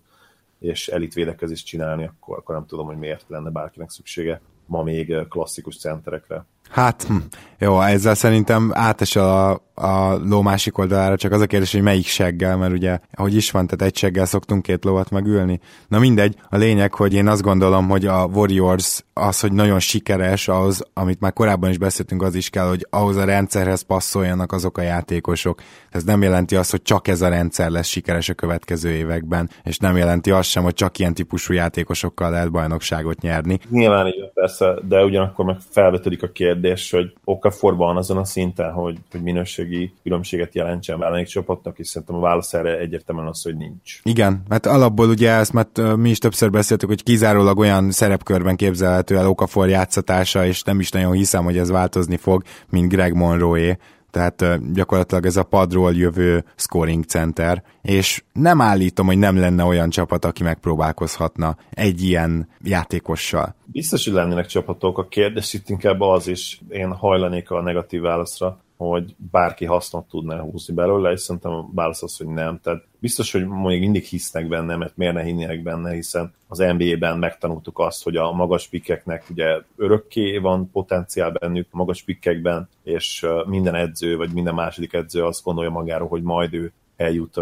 és 0.59 0.89
elit 0.89 1.15
védekezést 1.15 1.67
csinálni, 1.67 2.05
akkor, 2.05 2.39
akkor 2.39 2.55
nem 2.55 2.67
tudom, 2.67 2.87
hogy 2.87 2.97
miért 2.97 3.25
lenne 3.29 3.51
bárkinek 3.51 3.91
szüksége 3.91 4.41
ma 4.67 4.83
még 4.83 5.17
klasszikus 5.29 5.79
centerekre. 5.79 6.45
Hát, 6.71 7.03
hm, 7.03 7.17
jó, 7.59 7.81
ezzel 7.81 8.15
szerintem 8.15 8.71
átesel 8.75 9.25
a, 9.25 9.66
a 9.77 10.19
ló 10.29 10.43
másik 10.43 10.79
oldalára, 10.79 11.17
csak 11.17 11.33
az 11.33 11.41
a 11.41 11.47
kérdés, 11.47 11.73
hogy 11.73 11.83
melyik 11.83 12.07
seggel, 12.07 12.57
mert 12.57 12.73
ugye, 12.73 12.99
hogy 13.13 13.35
is 13.35 13.51
van, 13.51 13.67
tehát 13.67 13.93
egy 13.93 13.99
seggel 13.99 14.27
szoktunk 14.27 14.63
két 14.63 14.85
lovat 14.85 15.11
megülni. 15.11 15.61
Na 15.89 15.99
mindegy, 15.99 16.37
a 16.49 16.57
lényeg, 16.57 16.95
hogy 16.95 17.15
én 17.15 17.29
azt 17.29 17.43
gondolom, 17.43 17.89
hogy 17.89 18.07
a 18.07 18.25
Warriors 18.25 19.05
az, 19.13 19.41
hogy 19.41 19.53
nagyon 19.53 19.79
sikeres, 19.79 20.49
az, 20.49 20.87
amit 20.95 21.21
már 21.21 21.33
korábban 21.33 21.71
is 21.71 21.79
beszéltünk, 21.79 22.23
az 22.23 22.35
is 22.35 22.51
kell, 22.51 22.69
hogy 22.69 22.87
ahhoz 22.91 23.17
a 23.17 23.25
rendszerhez 23.25 23.83
passzoljanak 23.83 24.53
azok 24.53 24.79
a 24.79 24.83
játékosok. 24.83 25.61
Ez 25.91 26.05
nem 26.05 26.23
jelenti 26.23 26.57
azt, 26.57 26.71
hogy 26.71 26.83
csak 26.83 27.09
ez 27.09 27.23
a 27.23 27.29
rendszer 27.29 27.71
lesz 27.71 27.87
sikeres 27.87 28.29
a 28.29 28.35
következő 28.35 28.91
években, 28.91 29.51
és 29.63 29.79
nem 29.79 29.97
jelenti 29.97 30.31
azt 30.31 30.49
sem, 30.49 30.63
hogy 30.63 30.75
csak 30.75 30.99
ilyen 30.99 31.15
típusú 31.15 31.53
játékosokkal 31.53 32.31
lehet 32.31 32.51
bajnokságot 32.51 33.21
nyerni. 33.21 33.59
Nyilván 33.71 34.07
így 34.07 34.31
persze, 34.35 34.75
de 34.89 35.05
ugyanakkor 35.05 35.45
meg 35.45 35.57
felvetődik 35.71 36.23
a 36.23 36.29
kérdés, 36.29 36.91
hogy 36.91 37.13
Okafor 37.25 37.77
van 37.77 37.97
azon 37.97 38.17
a 38.17 38.25
szinten, 38.25 38.73
hogy, 38.73 38.99
hogy 39.11 39.23
minőségi 39.67 39.93
különbséget 40.03 40.55
jelentsen 40.55 40.99
valamelyik 40.99 41.27
csapatnak, 41.27 41.79
és 41.79 41.89
szerintem 41.89 42.17
a 42.17 42.21
válasz 42.21 42.55
erre 42.55 42.79
egyértelműen 42.79 43.29
az, 43.29 43.43
hogy 43.43 43.57
nincs. 43.57 44.01
Igen, 44.03 44.43
mert 44.49 44.67
alapból 44.67 45.09
ugye 45.09 45.31
ezt 45.31 45.53
mert 45.53 45.97
mi 45.97 46.11
is 46.11 46.19
többször 46.19 46.51
beszéltük, 46.51 46.89
hogy 46.89 47.03
kizárólag 47.03 47.59
olyan 47.59 47.91
szerepkörben 47.91 48.57
képzelhető 48.57 49.17
el 49.17 49.29
Okafor 49.29 49.69
játszatása, 49.69 50.47
és 50.47 50.63
nem 50.63 50.81
is 50.81 50.91
nagyon 50.91 51.13
hiszem, 51.13 51.45
hogy 51.45 51.59
ez 51.59 51.71
változni 51.71 52.17
fog, 52.17 52.43
mint 52.69 52.89
Greg 52.89 53.15
Monroe 53.15 53.79
tehát 54.11 54.73
gyakorlatilag 54.73 55.27
ez 55.27 55.37
a 55.37 55.43
padról 55.43 55.95
jövő 55.95 56.45
scoring 56.55 57.05
center, 57.05 57.63
és 57.83 58.23
nem 58.33 58.61
állítom, 58.61 59.07
hogy 59.07 59.19
nem 59.19 59.37
lenne 59.37 59.65
olyan 59.65 59.91
csapat, 59.91 60.25
aki 60.25 60.43
megpróbálkozhatna 60.43 61.57
egy 61.71 62.03
ilyen 62.03 62.49
játékossal. 62.63 63.55
Biztos, 63.65 64.05
hogy 64.05 64.15
lennének 64.15 64.47
csapatok, 64.47 64.99
a 64.99 65.09
kérdés 65.09 65.53
itt 65.53 65.69
inkább 65.69 66.01
az 66.01 66.29
is, 66.29 66.61
én 66.69 66.93
hajlanék 66.93 67.51
a 67.51 67.63
negatív 67.63 68.01
válaszra, 68.01 68.59
hogy 68.77 69.15
bárki 69.31 69.65
hasznot 69.65 70.09
tudná 70.09 70.41
húzni 70.41 70.75
belőle, 70.75 71.13
és 71.13 71.21
szerintem 71.21 71.53
a 71.53 71.69
válasz 71.75 72.03
az, 72.03 72.17
hogy 72.17 72.27
nem. 72.27 72.61
Tehát 72.63 72.85
biztos, 72.99 73.33
hogy 73.33 73.47
mondjuk 73.47 73.81
mindig 73.83 74.05
hisznek 74.05 74.49
benne, 74.49 74.77
mert 74.77 74.97
miért 74.97 75.15
ne 75.15 75.23
hinnének 75.23 75.63
benne, 75.63 75.93
hiszen 75.93 76.35
az 76.49 76.59
NBA-ben 76.59 77.19
megtanultuk 77.19 77.79
azt, 77.79 78.05
hogy 78.05 78.17
a 78.17 78.33
magas 78.33 78.69
pikkeknek 78.69 79.25
ugye 79.31 79.61
örökké 79.77 80.39
van 80.39 80.71
potenciál 80.71 81.31
bennük 81.31 81.67
a 81.71 81.77
magas 81.77 82.03
pikkekben, 82.03 82.69
és 82.83 83.27
minden 83.47 83.75
edző, 83.75 84.17
vagy 84.17 84.33
minden 84.33 84.55
második 84.55 84.93
edző 84.93 85.25
azt 85.25 85.45
gondolja 85.45 85.71
magáról, 85.71 86.09
hogy 86.09 86.23
majd 86.23 86.55
ő 86.55 86.73
eljut 86.97 87.41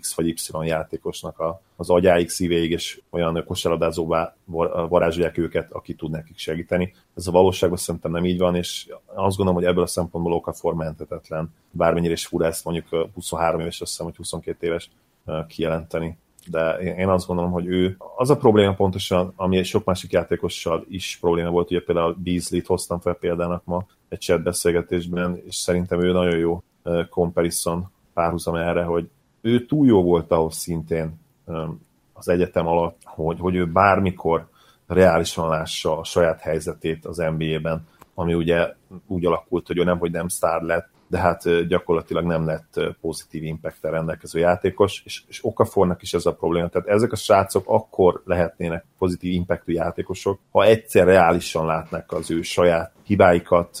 X 0.00 0.14
vagy 0.14 0.26
Y 0.26 0.36
játékosnak 0.62 1.38
a, 1.38 1.60
az 1.76 1.90
agyáig, 1.90 2.28
szívéig, 2.28 2.70
és 2.70 3.00
olyan 3.10 3.44
kosárlabdázóvá 3.46 4.36
varázsolják 4.88 5.38
őket, 5.38 5.72
aki 5.72 5.94
tud 5.94 6.10
nekik 6.10 6.38
segíteni. 6.38 6.94
Ez 7.16 7.26
a 7.26 7.30
valóságban 7.30 7.78
szerintem 7.78 8.10
nem 8.10 8.24
így 8.24 8.38
van, 8.38 8.54
és 8.54 8.88
azt 9.04 9.36
gondolom, 9.36 9.54
hogy 9.54 9.64
ebből 9.64 9.82
a 9.82 9.86
szempontból 9.86 10.32
Okafor 10.32 10.74
mentetetlen. 10.74 11.54
Bármennyire 11.70 12.12
is 12.12 12.26
fura 12.26 12.46
ezt 12.46 12.64
mondjuk 12.64 13.08
23 13.14 13.60
éves, 13.60 13.80
azt 13.80 13.90
hiszem, 13.90 14.06
hogy 14.06 14.16
22 14.16 14.66
éves 14.66 14.90
kijelenteni 15.48 16.18
de 16.46 16.76
én 16.78 17.08
azt 17.08 17.26
gondolom, 17.26 17.50
hogy 17.50 17.66
ő 17.66 17.96
az 18.16 18.30
a 18.30 18.36
probléma 18.36 18.74
pontosan, 18.74 19.32
ami 19.36 19.62
sok 19.62 19.84
másik 19.84 20.12
játékossal 20.12 20.84
is 20.88 21.18
probléma 21.20 21.50
volt, 21.50 21.70
ugye 21.70 21.80
például 21.80 22.16
Beasley-t 22.24 22.66
hoztam 22.66 23.00
fel 23.00 23.14
példának 23.14 23.64
ma 23.64 23.86
egy 24.08 24.20
chat 24.20 24.42
beszélgetésben, 24.42 25.42
és 25.46 25.56
szerintem 25.56 26.02
ő 26.02 26.12
nagyon 26.12 26.38
jó 26.38 26.62
comparison 27.10 27.92
párhuzam 28.14 28.54
erre, 28.54 28.82
hogy 28.82 29.08
ő 29.40 29.66
túl 29.66 29.86
jó 29.86 30.02
volt 30.02 30.30
ahhoz 30.30 30.56
szintén 30.56 31.20
az 32.12 32.28
egyetem 32.28 32.66
alatt, 32.66 33.00
hogy, 33.04 33.38
hogy 33.40 33.54
ő 33.54 33.66
bármikor 33.66 34.48
reálisan 34.86 35.48
lássa 35.48 35.98
a 35.98 36.04
saját 36.04 36.40
helyzetét 36.40 37.04
az 37.04 37.16
NBA-ben, 37.16 37.86
ami 38.14 38.34
ugye 38.34 38.74
úgy 39.06 39.26
alakult, 39.26 39.66
hogy 39.66 39.78
ő 39.78 39.84
nem, 39.84 39.98
hogy 39.98 40.10
nem 40.10 40.28
sztár 40.28 40.62
lett, 40.62 40.88
de 41.06 41.18
hát 41.18 41.66
gyakorlatilag 41.66 42.24
nem 42.24 42.46
lett 42.46 42.80
pozitív 43.00 43.42
impact 43.42 43.82
rendelkező 43.82 44.38
játékos, 44.38 45.02
és, 45.04 45.22
és 45.26 45.44
Okafornak 45.44 46.02
is 46.02 46.14
ez 46.14 46.26
a 46.26 46.34
probléma. 46.34 46.68
Tehát 46.68 46.88
ezek 46.88 47.12
a 47.12 47.16
srácok 47.16 47.64
akkor 47.66 48.22
lehetnének 48.24 48.84
pozitív 48.98 49.32
impactú 49.32 49.72
játékosok, 49.72 50.40
ha 50.50 50.64
egyszer 50.64 51.06
reálisan 51.06 51.66
látnak 51.66 52.12
az 52.12 52.30
ő 52.30 52.42
saját 52.42 52.92
hibáikat, 53.02 53.78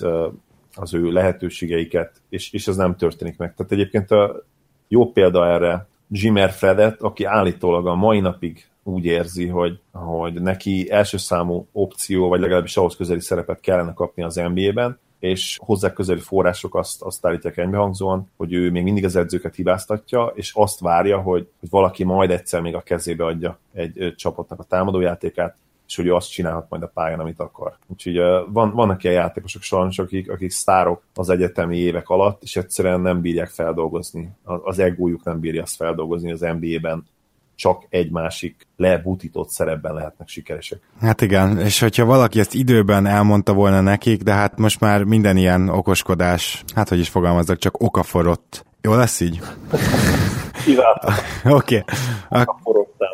az 0.74 0.94
ő 0.94 1.10
lehetőségeiket, 1.10 2.20
és, 2.28 2.52
és 2.52 2.66
ez 2.66 2.76
nem 2.76 2.96
történik 2.96 3.36
meg. 3.36 3.54
Tehát 3.54 3.72
egyébként 3.72 4.10
a 4.10 4.42
jó 4.88 5.12
példa 5.12 5.46
erre 5.46 5.86
Jimmer 6.08 6.50
Fredet, 6.50 7.02
aki 7.02 7.24
állítólag 7.24 7.86
a 7.86 7.94
mai 7.94 8.20
napig 8.20 8.66
úgy 8.82 9.04
érzi, 9.04 9.46
hogy, 9.46 9.78
hogy 9.92 10.42
neki 10.42 10.90
első 10.90 11.16
számú 11.16 11.66
opció, 11.72 12.28
vagy 12.28 12.40
legalábbis 12.40 12.76
ahhoz 12.76 12.96
közeli 12.96 13.20
szerepet 13.20 13.60
kellene 13.60 13.92
kapni 13.92 14.22
az 14.22 14.34
NBA-ben, 14.34 14.98
és 15.18 15.58
hozzá 15.62 15.92
közeli 15.92 16.20
források 16.20 16.74
azt, 16.74 17.02
azt 17.02 17.26
állítják 17.26 17.56
egybehangzóan, 17.56 18.30
hogy 18.36 18.52
ő 18.52 18.70
még 18.70 18.82
mindig 18.82 19.04
az 19.04 19.16
edzőket 19.16 19.54
hibáztatja, 19.54 20.32
és 20.34 20.52
azt 20.54 20.80
várja, 20.80 21.18
hogy, 21.18 21.48
hogy 21.60 21.68
valaki 21.70 22.04
majd 22.04 22.30
egyszer 22.30 22.60
még 22.60 22.74
a 22.74 22.80
kezébe 22.80 23.24
adja 23.24 23.58
egy, 23.72 24.14
csapatnak 24.16 24.58
a 24.58 24.64
támadójátékát, 24.64 25.56
és 25.86 25.96
hogy 25.96 26.06
ő 26.06 26.14
azt 26.14 26.30
csinálhat 26.30 26.66
majd 26.68 26.82
a 26.82 26.90
pályán, 26.94 27.20
amit 27.20 27.40
akar. 27.40 27.76
Úgyhogy 27.86 28.20
van, 28.48 28.70
vannak 28.74 29.04
ilyen 29.04 29.16
játékosok 29.16 29.62
sajnos, 29.62 29.98
akik, 29.98 30.30
akik 30.30 30.50
sztárok 30.50 31.02
az 31.14 31.28
egyetemi 31.28 31.76
évek 31.76 32.08
alatt, 32.08 32.42
és 32.42 32.56
egyszerűen 32.56 33.00
nem 33.00 33.20
bírják 33.20 33.48
feldolgozni. 33.48 34.30
Az 34.44 34.78
egójuk 34.78 35.24
nem 35.24 35.40
bírja 35.40 35.62
azt 35.62 35.76
feldolgozni 35.76 36.32
az 36.32 36.40
NBA-ben, 36.40 37.04
csak 37.54 37.86
egy 37.88 38.10
másik 38.10 38.66
lebutított 38.76 39.48
szerepben 39.48 39.94
lehetnek 39.94 40.28
sikeresek. 40.28 40.80
Hát 41.00 41.20
igen, 41.20 41.58
és 41.58 41.80
hogyha 41.80 42.04
valaki 42.04 42.38
ezt 42.40 42.54
időben 42.54 43.06
elmondta 43.06 43.52
volna 43.52 43.80
nekik, 43.80 44.22
de 44.22 44.32
hát 44.32 44.58
most 44.58 44.80
már 44.80 45.04
minden 45.04 45.36
ilyen 45.36 45.68
okoskodás, 45.68 46.64
hát 46.74 46.88
hogy 46.88 46.98
is 46.98 47.08
fogalmazzak, 47.08 47.58
csak 47.58 47.82
okaforott. 47.82 48.64
Jó 48.80 48.94
lesz 48.94 49.20
így? 49.20 49.40
Oké. 51.44 51.84
Okay. 51.84 51.84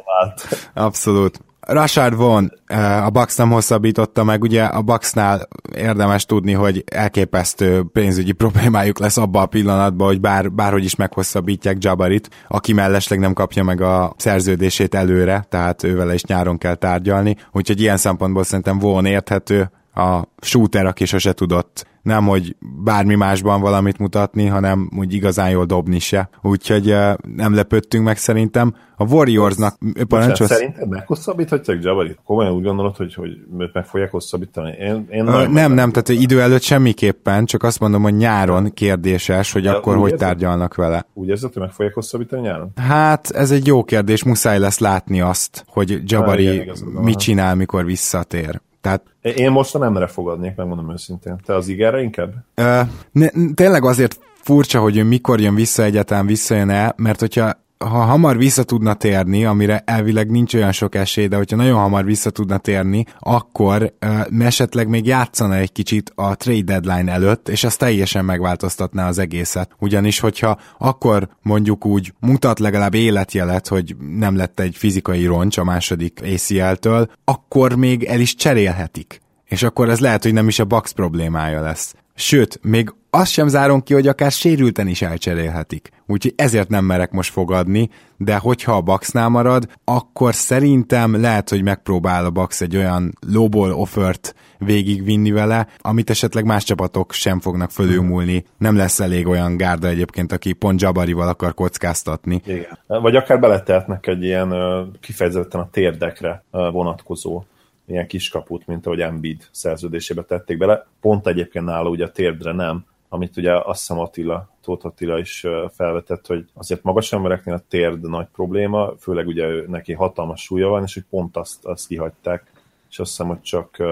vált. 0.04 0.70
Abszolút. 0.74 1.40
Rashard 1.72 2.16
von 2.16 2.52
eh, 2.66 3.06
a 3.06 3.10
Bucks 3.10 3.36
nem 3.36 3.50
hosszabbította 3.50 4.24
meg, 4.24 4.42
ugye 4.42 4.64
a 4.64 4.82
Bucksnál 4.82 5.48
érdemes 5.74 6.24
tudni, 6.24 6.52
hogy 6.52 6.84
elképesztő 6.86 7.84
pénzügyi 7.92 8.32
problémájuk 8.42 8.98
lesz 8.98 9.16
abban 9.16 9.42
a 9.42 9.46
pillanatban, 9.46 10.06
hogy 10.06 10.20
bár, 10.20 10.52
bárhogy 10.52 10.84
is 10.84 10.96
meghosszabbítják 10.96 11.76
Jabarit, 11.80 12.28
aki 12.48 12.72
mellesleg 12.72 13.18
nem 13.18 13.32
kapja 13.32 13.64
meg 13.64 13.80
a 13.80 14.14
szerződését 14.16 14.94
előre, 14.94 15.46
tehát 15.48 15.82
ővel 15.82 16.14
is 16.14 16.24
nyáron 16.24 16.58
kell 16.58 16.74
tárgyalni, 16.74 17.36
úgyhogy 17.52 17.80
ilyen 17.80 17.96
szempontból 17.96 18.44
szerintem 18.44 18.78
von 18.78 19.06
érthető, 19.06 19.70
a 19.94 20.22
shooter, 20.40 20.86
aki 20.86 21.04
sose 21.04 21.32
tudott 21.32 21.86
nem, 22.02 22.26
hogy 22.26 22.56
bármi 22.84 23.14
másban 23.14 23.60
valamit 23.60 23.98
mutatni, 23.98 24.46
hanem 24.46 24.90
úgy 24.98 25.14
igazán 25.14 25.50
jól 25.50 25.64
dobni 25.64 25.98
se. 25.98 26.28
Úgyhogy 26.42 26.96
nem 27.36 27.54
lepődtünk 27.54 28.04
meg 28.04 28.16
szerintem. 28.16 28.74
A 28.96 29.04
Warriorsnak 29.04 29.78
parancsolsz... 30.08 30.50
Szerinted 30.50 30.88
meghosszabbíthatják 30.88 31.82
Jabarit? 31.82 32.18
Komolyan 32.24 32.52
úgy 32.52 32.62
gondolod, 32.62 32.96
hogy, 32.96 33.14
hogy 33.14 33.30
meg 33.72 33.84
fogják 33.84 34.10
hosszabbítani? 34.10 34.76
Én, 34.78 35.06
én 35.10 35.26
Ö, 35.26 35.30
nem, 35.30 35.52
nem, 35.52 35.72
nem, 35.72 35.90
tehát 35.90 36.08
idő 36.08 36.40
előtt 36.40 36.62
semmiképpen, 36.62 37.44
csak 37.44 37.62
azt 37.62 37.80
mondom, 37.80 38.02
hogy 38.02 38.14
nyáron 38.16 38.72
kérdéses, 38.74 39.52
hogy 39.52 39.62
De 39.62 39.70
akkor 39.70 39.96
hogy 39.96 40.10
érzed? 40.10 40.26
tárgyalnak 40.26 40.74
vele. 40.74 41.06
Úgy 41.14 41.28
érzed, 41.28 41.52
hogy 41.52 41.62
meg 41.62 41.70
fogják 41.70 41.94
hosszabbítani 41.94 42.42
nyáron? 42.42 42.72
Hát 42.76 43.30
ez 43.30 43.50
egy 43.50 43.66
jó 43.66 43.84
kérdés, 43.84 44.24
muszáj 44.24 44.58
lesz 44.58 44.78
látni 44.78 45.20
azt, 45.20 45.64
hogy 45.66 46.00
Jabari 46.04 46.46
Há, 46.46 46.52
igen, 46.52 46.76
mit 47.02 47.18
csinál, 47.18 47.54
mikor 47.54 47.84
visszatér. 47.84 48.60
Tehát, 48.80 49.02
Én 49.20 49.50
most 49.50 49.78
nem 49.78 49.92
merre 49.92 50.06
fogadnék, 50.06 50.56
megmondom 50.56 50.92
őszintén. 50.92 51.40
Te 51.44 51.54
az 51.54 51.68
ígérre 51.68 52.00
inkább? 52.02 52.32
Ö, 52.54 52.80
ne, 53.12 53.28
tényleg 53.54 53.84
azért 53.84 54.18
furcsa, 54.42 54.80
hogy 54.80 54.96
ő 54.96 55.04
mikor 55.04 55.40
jön 55.40 55.54
vissza 55.54 55.82
egyáltalán 55.82 56.26
visszajön 56.26 56.70
el, 56.70 56.94
mert 56.96 57.20
hogyha 57.20 57.52
ha 57.84 58.04
hamar 58.04 58.36
vissza 58.36 58.62
tudna 58.62 58.94
térni, 58.94 59.44
amire 59.44 59.82
elvileg 59.86 60.30
nincs 60.30 60.54
olyan 60.54 60.72
sok 60.72 60.94
esély, 60.94 61.26
de 61.26 61.36
hogyha 61.36 61.56
nagyon 61.56 61.78
hamar 61.78 62.04
vissza 62.04 62.30
tudna 62.30 62.58
térni, 62.58 63.04
akkor 63.18 63.92
uh, 64.06 64.46
esetleg 64.46 64.88
még 64.88 65.06
játszana 65.06 65.54
egy 65.54 65.72
kicsit 65.72 66.12
a 66.14 66.36
trade 66.36 66.78
deadline 66.78 67.12
előtt, 67.12 67.48
és 67.48 67.64
az 67.64 67.76
teljesen 67.76 68.24
megváltoztatná 68.24 69.08
az 69.08 69.18
egészet. 69.18 69.70
Ugyanis, 69.78 70.18
hogyha 70.18 70.60
akkor 70.78 71.28
mondjuk 71.42 71.86
úgy 71.86 72.12
mutat 72.20 72.58
legalább 72.58 72.94
életjelet, 72.94 73.68
hogy 73.68 73.96
nem 74.18 74.36
lett 74.36 74.60
egy 74.60 74.76
fizikai 74.76 75.26
roncs 75.26 75.58
a 75.58 75.64
második 75.64 76.20
ACL-től, 76.34 77.10
akkor 77.24 77.74
még 77.74 78.04
el 78.04 78.20
is 78.20 78.34
cserélhetik. 78.34 79.20
És 79.44 79.62
akkor 79.62 79.88
ez 79.88 80.00
lehet, 80.00 80.22
hogy 80.22 80.32
nem 80.32 80.48
is 80.48 80.58
a 80.58 80.64
Bucks 80.64 80.92
problémája 80.92 81.60
lesz. 81.60 81.94
Sőt, 82.20 82.58
még 82.62 82.94
azt 83.10 83.30
sem 83.30 83.48
zárom 83.48 83.82
ki, 83.82 83.94
hogy 83.94 84.08
akár 84.08 84.30
sérülten 84.30 84.86
is 84.86 85.02
elcserélhetik. 85.02 85.90
Úgyhogy 86.06 86.32
ezért 86.36 86.68
nem 86.68 86.84
merek 86.84 87.10
most 87.10 87.32
fogadni, 87.32 87.90
de 88.16 88.36
hogyha 88.36 88.72
a 88.72 88.80
Bucksnál 88.80 89.28
marad, 89.28 89.68
akkor 89.84 90.34
szerintem 90.34 91.20
lehet, 91.20 91.48
hogy 91.48 91.62
megpróbál 91.62 92.24
a 92.24 92.30
Bucks 92.30 92.60
egy 92.60 92.76
olyan 92.76 93.12
lowball 93.32 93.70
offert 93.70 94.34
végigvinni 94.58 95.30
vele, 95.30 95.66
amit 95.78 96.10
esetleg 96.10 96.44
más 96.44 96.64
csapatok 96.64 97.12
sem 97.12 97.40
fognak 97.40 97.70
fölülmúlni. 97.70 98.44
Nem 98.58 98.76
lesz 98.76 99.00
elég 99.00 99.26
olyan 99.26 99.56
gárda 99.56 99.88
egyébként, 99.88 100.32
aki 100.32 100.52
pont 100.52 100.80
Jabarival 100.80 101.28
akar 101.28 101.54
kockáztatni. 101.54 102.40
Igen. 102.44 102.78
Vagy 102.86 103.16
akár 103.16 103.40
beletehetnek 103.40 104.06
egy 104.06 104.22
ilyen 104.22 104.54
kifejezetten 105.00 105.60
a 105.60 105.68
térdekre 105.70 106.44
vonatkozó 106.50 107.42
ilyen 107.90 108.06
kiskaput, 108.06 108.66
mint 108.66 108.86
ahogy 108.86 109.00
Embiid 109.00 109.48
szerződésébe 109.50 110.22
tették 110.22 110.58
bele. 110.58 110.86
Pont 111.00 111.26
egyébként 111.26 111.64
nála 111.64 111.88
ugye 111.88 112.04
a 112.04 112.10
térdre 112.10 112.52
nem, 112.52 112.84
amit 113.08 113.36
ugye 113.36 113.56
azt 113.56 113.78
hiszem 113.78 113.98
Attila, 113.98 114.48
Tóth 114.62 114.86
Attila 114.86 115.18
is 115.18 115.46
felvetett, 115.72 116.26
hogy 116.26 116.44
azért 116.54 116.82
magas 116.82 117.12
embereknél 117.12 117.54
a 117.54 117.62
térd 117.68 118.08
nagy 118.08 118.26
probléma, 118.34 118.92
főleg 118.98 119.26
ugye 119.26 119.46
neki 119.66 119.92
hatalmas 119.92 120.42
súlya 120.42 120.68
van, 120.68 120.82
és 120.82 120.94
hogy 120.94 121.04
pont 121.10 121.36
azt, 121.36 121.64
azt 121.64 121.86
kihagyták, 121.86 122.52
és 122.90 122.98
azt 122.98 123.10
hiszem, 123.10 123.26
hogy 123.26 123.40
csak 123.40 123.82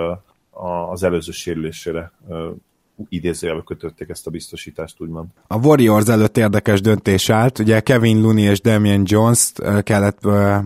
az 0.91 1.03
előző 1.03 1.33
sérülésére 1.33 2.13
idézőjelbe 3.09 3.63
kötötték 3.67 4.09
ezt 4.09 4.27
a 4.27 4.31
biztosítást, 4.31 5.01
úgymond. 5.01 5.29
A 5.47 5.57
Warriors 5.67 6.07
előtt 6.07 6.37
érdekes 6.37 6.81
döntés 6.81 7.31
állt, 7.31 7.59
ugye 7.59 7.81
Kevin 7.81 8.21
Looney 8.21 8.43
és 8.43 8.61
Damian 8.61 9.03
Jones 9.05 9.53
kellett 9.83 10.19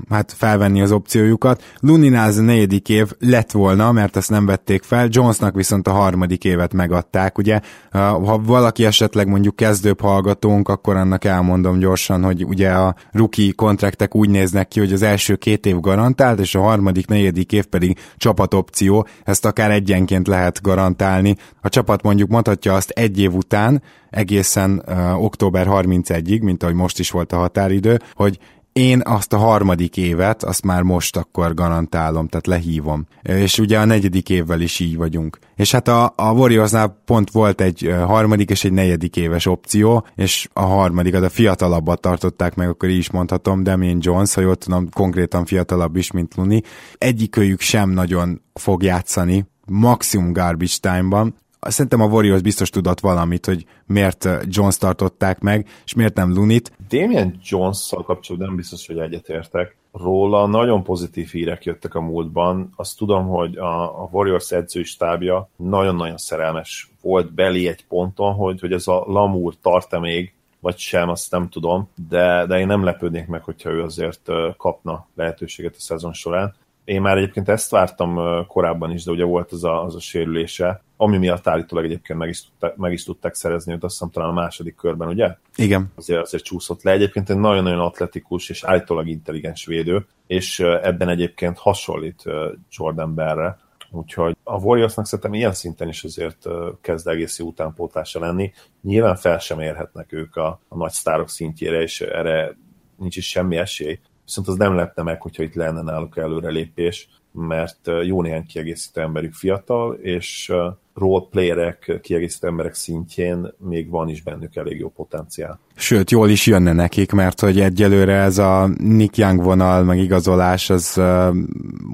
hát 0.08 0.32
felvenni 0.36 0.82
az 0.82 0.92
opciójukat. 0.92 1.62
Looney-nál 1.80 2.28
ez 2.28 2.38
a 2.38 2.42
negyedik 2.42 2.88
év 2.88 3.12
lett 3.18 3.50
volna, 3.50 3.92
mert 3.92 4.16
ezt 4.16 4.30
nem 4.30 4.46
vették 4.46 4.82
fel, 4.82 5.08
Jonesnak 5.10 5.54
viszont 5.54 5.88
a 5.88 5.92
harmadik 5.92 6.44
évet 6.44 6.72
megadták, 6.72 7.38
ugye 7.38 7.60
ha 7.90 8.38
valaki 8.38 8.84
esetleg 8.84 9.28
mondjuk 9.28 9.56
kezdőbb 9.56 10.00
hallgatónk, 10.00 10.68
akkor 10.68 10.96
annak 10.96 11.24
elmondom 11.24 11.78
gyorsan, 11.78 12.24
hogy 12.24 12.44
ugye 12.44 12.70
a 12.70 12.94
rookie 13.12 13.52
kontraktek 13.56 14.14
úgy 14.14 14.30
néznek 14.30 14.68
ki, 14.68 14.78
hogy 14.78 14.92
az 14.92 15.02
első 15.02 15.36
két 15.36 15.66
év 15.66 15.80
garantált, 15.80 16.40
és 16.40 16.54
a 16.54 16.60
harmadik, 16.60 17.06
negyedik 17.06 17.52
év 17.52 17.64
pedig 17.64 17.98
csapatopció, 18.16 19.06
ezt 19.24 19.44
akár 19.44 19.70
egyenként 19.70 20.26
lehet 20.26 20.62
garantálni. 20.62 21.36
A 21.60 21.68
csapat 21.68 22.02
mondjuk 22.02 22.21
mondjuk 22.22 22.46
mondhatja 22.46 22.74
azt 22.74 22.90
egy 22.90 23.18
év 23.18 23.34
után, 23.34 23.82
egészen 24.10 24.82
uh, 24.86 25.22
október 25.22 25.66
31-ig, 25.70 26.42
mint 26.42 26.62
ahogy 26.62 26.74
most 26.74 26.98
is 26.98 27.10
volt 27.10 27.32
a 27.32 27.36
határidő, 27.36 27.98
hogy 28.14 28.38
én 28.72 29.00
azt 29.04 29.32
a 29.32 29.36
harmadik 29.36 29.96
évet, 29.96 30.42
azt 30.42 30.64
már 30.64 30.82
most 30.82 31.16
akkor 31.16 31.54
garantálom, 31.54 32.28
tehát 32.28 32.46
lehívom. 32.46 33.06
És 33.22 33.58
ugye 33.58 33.78
a 33.78 33.84
negyedik 33.84 34.30
évvel 34.30 34.60
is 34.60 34.80
így 34.80 34.96
vagyunk. 34.96 35.38
És 35.56 35.72
hát 35.72 35.88
a, 35.88 36.12
a 36.16 36.32
Warriorsnál 36.32 37.02
pont 37.04 37.30
volt 37.30 37.60
egy 37.60 37.94
harmadik 38.06 38.50
és 38.50 38.64
egy 38.64 38.72
negyedik 38.72 39.16
éves 39.16 39.46
opció, 39.46 40.06
és 40.14 40.48
a 40.52 40.62
harmadik, 40.62 41.14
a 41.14 41.28
fiatalabbat 41.28 42.00
tartották 42.00 42.54
meg, 42.54 42.68
akkor 42.68 42.88
így 42.88 42.98
is 42.98 43.10
mondhatom, 43.10 43.62
Damien 43.62 43.98
Jones, 44.00 44.34
ha 44.34 44.40
jól 44.40 44.56
tudom, 44.56 44.88
konkrétan 44.90 45.44
fiatalabb 45.44 45.96
is, 45.96 46.10
mint 46.10 46.34
Luni. 46.34 46.62
Egyikőjük 46.98 47.60
sem 47.60 47.90
nagyon 47.90 48.42
fog 48.54 48.82
játszani, 48.82 49.46
maximum 49.66 50.32
garbage 50.32 50.76
time-ban, 50.80 51.34
Szerintem 51.70 52.00
a 52.00 52.06
Warriors 52.06 52.42
biztos 52.42 52.70
tudott 52.70 53.00
valamit, 53.00 53.46
hogy 53.46 53.64
miért 53.86 54.28
Jones 54.44 54.76
tartották 54.76 55.40
meg, 55.40 55.68
és 55.84 55.94
miért 55.94 56.14
nem 56.14 56.34
Lunit. 56.34 56.72
Damien 56.88 57.38
Jones-szal 57.42 58.02
kapcsolatban 58.02 58.48
nem 58.48 58.58
biztos, 58.58 58.86
hogy 58.86 58.98
egyetértek. 58.98 59.76
Róla 59.92 60.46
nagyon 60.46 60.82
pozitív 60.82 61.28
hírek 61.28 61.64
jöttek 61.64 61.94
a 61.94 62.00
múltban. 62.00 62.72
Azt 62.76 62.98
tudom, 62.98 63.26
hogy 63.26 63.56
a, 63.56 64.02
a 64.02 64.08
Warriors 64.10 64.50
edzői 64.50 64.84
stábja 64.84 65.48
nagyon-nagyon 65.56 66.16
szerelmes 66.16 66.90
volt 67.00 67.32
belé 67.34 67.68
egy 67.68 67.84
ponton, 67.86 68.34
hogy, 68.34 68.60
hogy 68.60 68.72
ez 68.72 68.86
a 68.86 69.04
Lamur 69.06 69.54
tart-e 69.62 69.98
még, 69.98 70.32
vagy 70.60 70.78
sem, 70.78 71.08
azt 71.08 71.30
nem 71.30 71.48
tudom, 71.48 71.88
de, 72.08 72.46
de 72.46 72.58
én 72.58 72.66
nem 72.66 72.84
lepődnék 72.84 73.26
meg, 73.26 73.42
hogyha 73.42 73.70
ő 73.70 73.82
azért 73.82 74.28
kapna 74.56 75.06
lehetőséget 75.14 75.74
a 75.76 75.80
szezon 75.80 76.12
során. 76.12 76.54
Én 76.84 77.00
már 77.00 77.16
egyébként 77.16 77.48
ezt 77.48 77.70
vártam 77.70 78.18
korábban 78.46 78.90
is, 78.90 79.04
de 79.04 79.10
ugye 79.10 79.24
volt 79.24 79.52
az 79.52 79.64
a, 79.64 79.84
az 79.84 79.94
a 79.94 80.00
sérülése, 80.00 80.82
ami 80.96 81.18
miatt 81.18 81.46
állítólag 81.46 81.84
egyébként 81.84 82.18
meg 82.18 82.28
is, 82.28 82.44
tudták, 82.44 82.76
meg 82.76 82.92
is 82.92 83.04
tudták 83.04 83.34
szerezni 83.34 83.72
őt, 83.72 83.84
azt 83.84 83.92
hiszem 83.92 84.10
talán 84.10 84.28
a 84.28 84.32
második 84.32 84.74
körben, 84.74 85.08
ugye? 85.08 85.36
Igen. 85.56 85.92
Azért, 85.94 86.20
azért 86.20 86.44
csúszott 86.44 86.82
le. 86.82 86.90
Egyébként 86.90 87.30
egy 87.30 87.36
nagyon-nagyon 87.36 87.80
atletikus 87.80 88.48
és 88.48 88.64
állítólag 88.64 89.08
intelligens 89.08 89.66
védő, 89.66 90.06
és 90.26 90.60
ebben 90.60 91.08
egyébként 91.08 91.58
hasonlít 91.58 92.24
Jordan 92.70 93.14
Berre, 93.14 93.58
Úgyhogy 93.94 94.36
a 94.42 94.58
Warriorsnak 94.58 95.06
szerintem 95.06 95.34
ilyen 95.34 95.52
szinten 95.52 95.88
is 95.88 96.04
azért 96.04 96.48
kezd 96.80 97.08
egész 97.08 97.38
jó 97.38 97.46
utánpótlása 97.46 98.20
lenni. 98.20 98.52
Nyilván 98.82 99.16
fel 99.16 99.38
sem 99.38 99.60
érhetnek 99.60 100.12
ők 100.12 100.36
a, 100.36 100.60
a 100.68 100.76
nagy 100.76 100.90
sztárok 100.90 101.28
szintjére, 101.28 101.82
és 101.82 102.00
erre 102.00 102.56
nincs 102.96 103.16
is 103.16 103.28
semmi 103.28 103.56
esély. 103.56 103.98
Viszont 104.24 104.48
az 104.48 104.56
nem 104.56 104.74
lepne 104.74 105.02
meg, 105.02 105.22
hogyha 105.22 105.42
itt 105.42 105.54
lenne 105.54 105.82
náluk 105.82 106.16
előrelépés, 106.16 107.08
mert 107.32 107.90
jó 108.04 108.22
néhány 108.22 108.46
kiegészítő 108.46 109.00
emberük 109.00 109.32
fiatal, 109.32 109.94
és 109.94 110.52
roleplayerek, 110.94 111.98
kiegészítő 112.02 112.46
emberek 112.46 112.74
szintjén 112.74 113.54
még 113.58 113.90
van 113.90 114.08
is 114.08 114.22
bennük 114.22 114.56
elég 114.56 114.78
jó 114.78 114.88
potenciál. 114.88 115.58
Sőt, 115.74 116.10
jól 116.10 116.28
is 116.28 116.46
jönne 116.46 116.72
nekik, 116.72 117.12
mert 117.12 117.40
hogy 117.40 117.60
egyelőre 117.60 118.14
ez 118.14 118.38
a 118.38 118.70
Nick 118.78 119.16
Young 119.16 119.42
vonal, 119.42 119.82
meg 119.82 119.98
igazolás, 119.98 120.70
az 120.70 120.94
uh, 120.96 121.36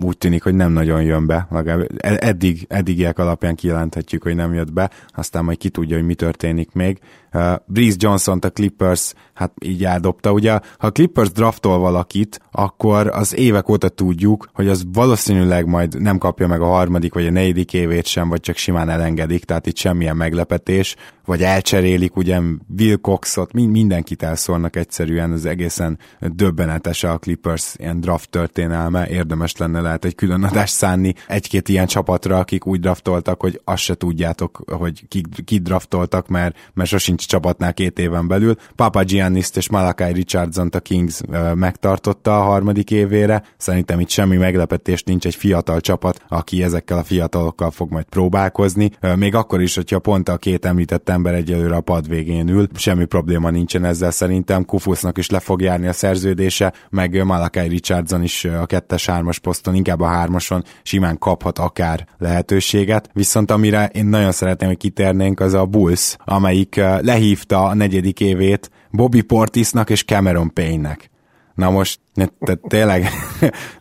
úgy 0.03 0.19
tűnik, 0.19 0.43
hogy 0.43 0.55
nem 0.55 0.73
nagyon 0.73 1.03
jön 1.03 1.27
be. 1.27 1.47
Legalább 1.51 1.87
e-, 1.97 2.19
eddig, 2.21 2.67
eddigiek 2.69 3.19
alapján 3.19 3.55
kijelenthetjük, 3.55 4.23
hogy 4.23 4.35
nem 4.35 4.55
jött 4.55 4.73
be, 4.73 4.91
aztán 5.15 5.45
majd 5.45 5.59
ki 5.59 5.69
tudja, 5.69 5.97
hogy 5.97 6.07
mi 6.07 6.15
történik 6.15 6.73
még. 6.73 6.99
Uh, 7.33 7.55
Breeze 7.67 7.97
Johnson 7.99 8.39
a 8.41 8.51
Clippers 8.51 9.13
hát 9.35 9.53
így 9.65 9.85
eldobta. 9.85 10.33
Ugye, 10.33 10.51
ha 10.53 10.87
a 10.87 10.91
Clippers 10.91 11.33
draftol 11.33 11.79
valakit, 11.79 12.41
akkor 12.51 13.07
az 13.07 13.37
évek 13.37 13.69
óta 13.69 13.89
tudjuk, 13.89 14.49
hogy 14.53 14.69
az 14.69 14.85
valószínűleg 14.93 15.67
majd 15.67 16.01
nem 16.01 16.19
kapja 16.19 16.47
meg 16.47 16.61
a 16.61 16.67
harmadik 16.67 17.15
vagy 17.15 17.27
a 17.27 17.31
negyedik 17.31 17.73
évét 17.73 18.07
sem, 18.07 18.29
vagy 18.29 18.41
csak 18.41 18.57
simán 18.57 18.89
elengedik, 18.89 19.45
tehát 19.45 19.67
itt 19.67 19.77
semmilyen 19.77 20.17
meglepetés, 20.17 20.97
vagy 21.25 21.43
elcserélik, 21.43 22.17
ugye 22.17 22.41
Will 22.79 22.97
Coxot, 22.97 23.53
mindenkit 23.53 24.23
elszórnak 24.23 24.77
egyszerűen, 24.77 25.33
az 25.33 25.45
egészen 25.45 25.99
döbbenetes 26.21 27.05
a 27.05 27.19
Clippers 27.19 27.75
ilyen 27.77 28.01
draft 28.01 28.31
történelme, 28.31 29.09
érdemes 29.09 29.57
lenne 29.57 29.81
lehet 29.81 30.05
egy 30.05 30.15
külön 30.15 30.45
adást 30.45 30.75
szánni 30.75 31.15
egy-két 31.27 31.69
ilyen 31.69 31.87
csapatra, 31.87 32.39
akik 32.39 32.67
úgy 32.67 32.81
draftoltak, 32.81 33.41
hogy 33.41 33.61
azt 33.65 33.83
se 33.83 33.95
tudjátok, 33.95 34.63
hogy 34.67 35.09
ki, 35.09 35.23
ki 35.45 35.59
draftoltak, 35.59 36.29
mert, 36.29 36.57
mert 36.75 36.89
sosincs 36.89 37.18
csapatnál 37.27 37.75
két 37.75 37.99
éven 37.99 38.29
belül. 38.29 38.55
Papa 38.77 39.03
Giannis 39.03 39.49
és 39.55 39.71
Malakai 39.71 40.13
Richardson 40.13 40.69
a 40.73 40.79
Kings 40.79 41.21
megtartotta 41.55 42.41
a 42.41 42.43
harmadik 42.43 42.91
évére, 42.91 43.43
szerintem 43.57 44.01
itt 44.01 44.11
semmi 44.11 44.37
meglepetés 44.37 45.03
nincs 45.03 45.27
egy 45.27 45.35
fiatal 45.35 45.81
csapat, 45.81 46.25
aki 46.29 46.63
ezekkel 46.63 46.99
a 46.99 47.03
fiatalokkal 47.03 47.71
fog 47.71 47.91
majd 47.91 48.05
próbálkozni, 48.05 48.91
még 49.17 49.35
akkor 49.35 49.63
is, 49.63 49.75
hogyha 49.75 49.99
pont 49.99 50.29
a 50.29 50.37
két 50.37 50.65
említett 50.65 51.09
ember 51.09 51.35
egyelőre 51.35 51.77
a 51.77 51.81
pad 51.81 52.09
végén 52.09 52.49
ül, 52.49 52.69
semmi 52.75 53.05
probléma 53.05 53.51
nincsen 53.51 53.85
ezzel 53.85 54.11
szerintem, 54.11 54.65
Kufusznak 54.65 55.19
is 55.19 55.31
le 55.31 55.39
fog 55.39 55.61
járni 55.61 55.87
a 55.87 55.93
szerződése, 55.93 56.73
meg 56.91 57.25
Malakai 57.25 57.69
Richardson 57.69 58.23
is 58.23 58.45
a 58.45 58.67
kettes-hármas 58.67 59.39
poszton, 59.39 59.75
inkább 59.75 60.01
a 60.01 60.07
hármason 60.07 60.65
simán 60.83 61.19
kaphat 61.19 61.59
akár 61.59 62.07
lehetőséget, 62.19 63.11
viszont 63.13 63.51
amire 63.51 63.91
én 63.93 64.07
nagyon 64.07 64.33
szeretném, 64.33 64.69
hogy 64.69 64.79
kitérnénk, 64.79 65.41
az 65.41 65.55
a 65.55 65.65
Bulls, 65.65 66.17
amelyik 66.25 66.81
lehívta 67.09 67.65
a 67.65 67.75
negyedik 67.75 68.21
évét 68.21 68.71
Bobby 68.91 69.21
Portisnak 69.21 69.91
és 69.91 70.05
Cameron 70.05 70.53
Payne-nek. 70.53 71.11
Na 71.55 71.71
most 71.71 72.01
tehát 72.15 72.61
tényleg 72.69 73.09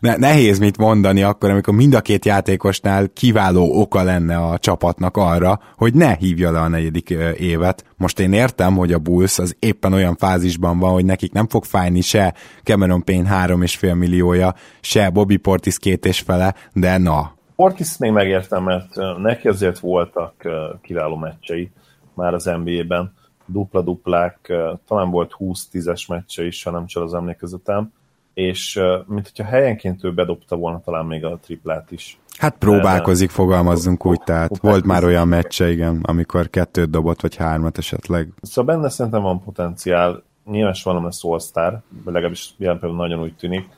nehéz 0.00 0.58
mit 0.58 0.78
mondani 0.78 1.22
akkor, 1.22 1.50
amikor 1.50 1.74
mind 1.74 1.94
a 1.94 2.00
két 2.00 2.24
játékosnál 2.24 3.08
kiváló 3.08 3.80
oka 3.80 4.02
lenne 4.02 4.36
a 4.36 4.58
csapatnak 4.58 5.16
arra, 5.16 5.60
hogy 5.76 5.94
ne 5.94 6.14
hívja 6.14 6.50
le 6.50 6.60
a 6.60 6.68
negyedik 6.68 7.10
évet. 7.38 7.84
Most 7.96 8.18
én 8.18 8.32
értem, 8.32 8.76
hogy 8.76 8.92
a 8.92 8.98
Bulls 8.98 9.38
az 9.38 9.56
éppen 9.58 9.92
olyan 9.92 10.16
fázisban 10.16 10.78
van, 10.78 10.92
hogy 10.92 11.04
nekik 11.04 11.32
nem 11.32 11.48
fog 11.48 11.64
fájni 11.64 12.00
se 12.00 12.34
Cameron 12.62 13.04
Payne 13.04 13.28
három 13.28 13.62
és 13.62 13.76
fél 13.76 13.94
milliója, 13.94 14.54
se 14.80 15.10
Bobby 15.10 15.36
Portis 15.36 15.78
két 15.78 16.06
és 16.06 16.20
fele, 16.20 16.54
de 16.72 16.98
na. 16.98 17.32
Portis 17.56 17.96
még 17.98 18.10
megértem, 18.10 18.62
mert 18.62 19.18
neki 19.22 19.48
azért 19.48 19.78
voltak 19.78 20.34
kiváló 20.82 21.16
meccsei 21.16 21.70
már 22.14 22.34
az 22.34 22.44
NBA-ben 22.44 23.16
dupla-duplák, 23.48 24.52
talán 24.86 25.10
volt 25.10 25.34
20-10-es 25.38 26.08
meccse 26.08 26.46
is, 26.46 26.62
ha 26.62 26.70
nem 26.70 26.86
csak 26.86 27.02
az 27.02 27.14
emlékezetem, 27.14 27.92
és 28.34 28.80
mint 29.06 29.30
hogyha 29.34 29.50
helyenként 29.50 30.04
ő 30.04 30.12
bedobta 30.12 30.56
volna 30.56 30.80
talán 30.80 31.06
még 31.06 31.24
a 31.24 31.38
triplát 31.42 31.90
is. 31.90 32.18
Hát 32.38 32.56
próbálkozik, 32.58 33.30
fogalmazzunk 33.30 34.06
úgy, 34.06 34.20
tehát 34.20 34.58
volt 34.58 34.84
már 34.84 35.04
olyan 35.04 35.28
meccse, 35.28 35.70
igen, 35.70 36.00
amikor 36.02 36.50
kettőt 36.50 36.90
dobott, 36.90 37.20
vagy 37.20 37.36
hármat 37.36 37.78
esetleg. 37.78 38.32
Szóval 38.42 38.74
benne 38.74 38.88
szerintem 38.88 39.22
van 39.22 39.42
potenciál, 39.42 40.22
nyilván 40.44 40.74
valami 40.84 41.04
lesz 41.04 41.24
all 41.24 41.82
legalábbis 42.04 42.54
jelen 42.56 42.78
például 42.78 43.00
nagyon 43.00 43.22
úgy 43.22 43.34
tűnik, 43.34 43.68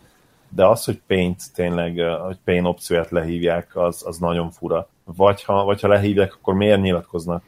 de 0.49 0.67
az, 0.67 0.85
hogy 0.85 1.01
Paint 1.07 1.53
tényleg, 1.55 1.99
hogy 2.25 2.39
Paint 2.45 2.67
opcióját 2.67 3.11
lehívják, 3.11 3.77
az, 3.77 4.03
az 4.07 4.19
nagyon 4.19 4.51
fura. 4.51 4.89
Vagy 5.05 5.45
ha, 5.45 5.65
vagy 5.65 5.81
ha 5.81 5.89
lehívják, 5.89 6.35
akkor 6.35 6.55
miért 6.55 6.81
nyilatkoznak 6.81 7.43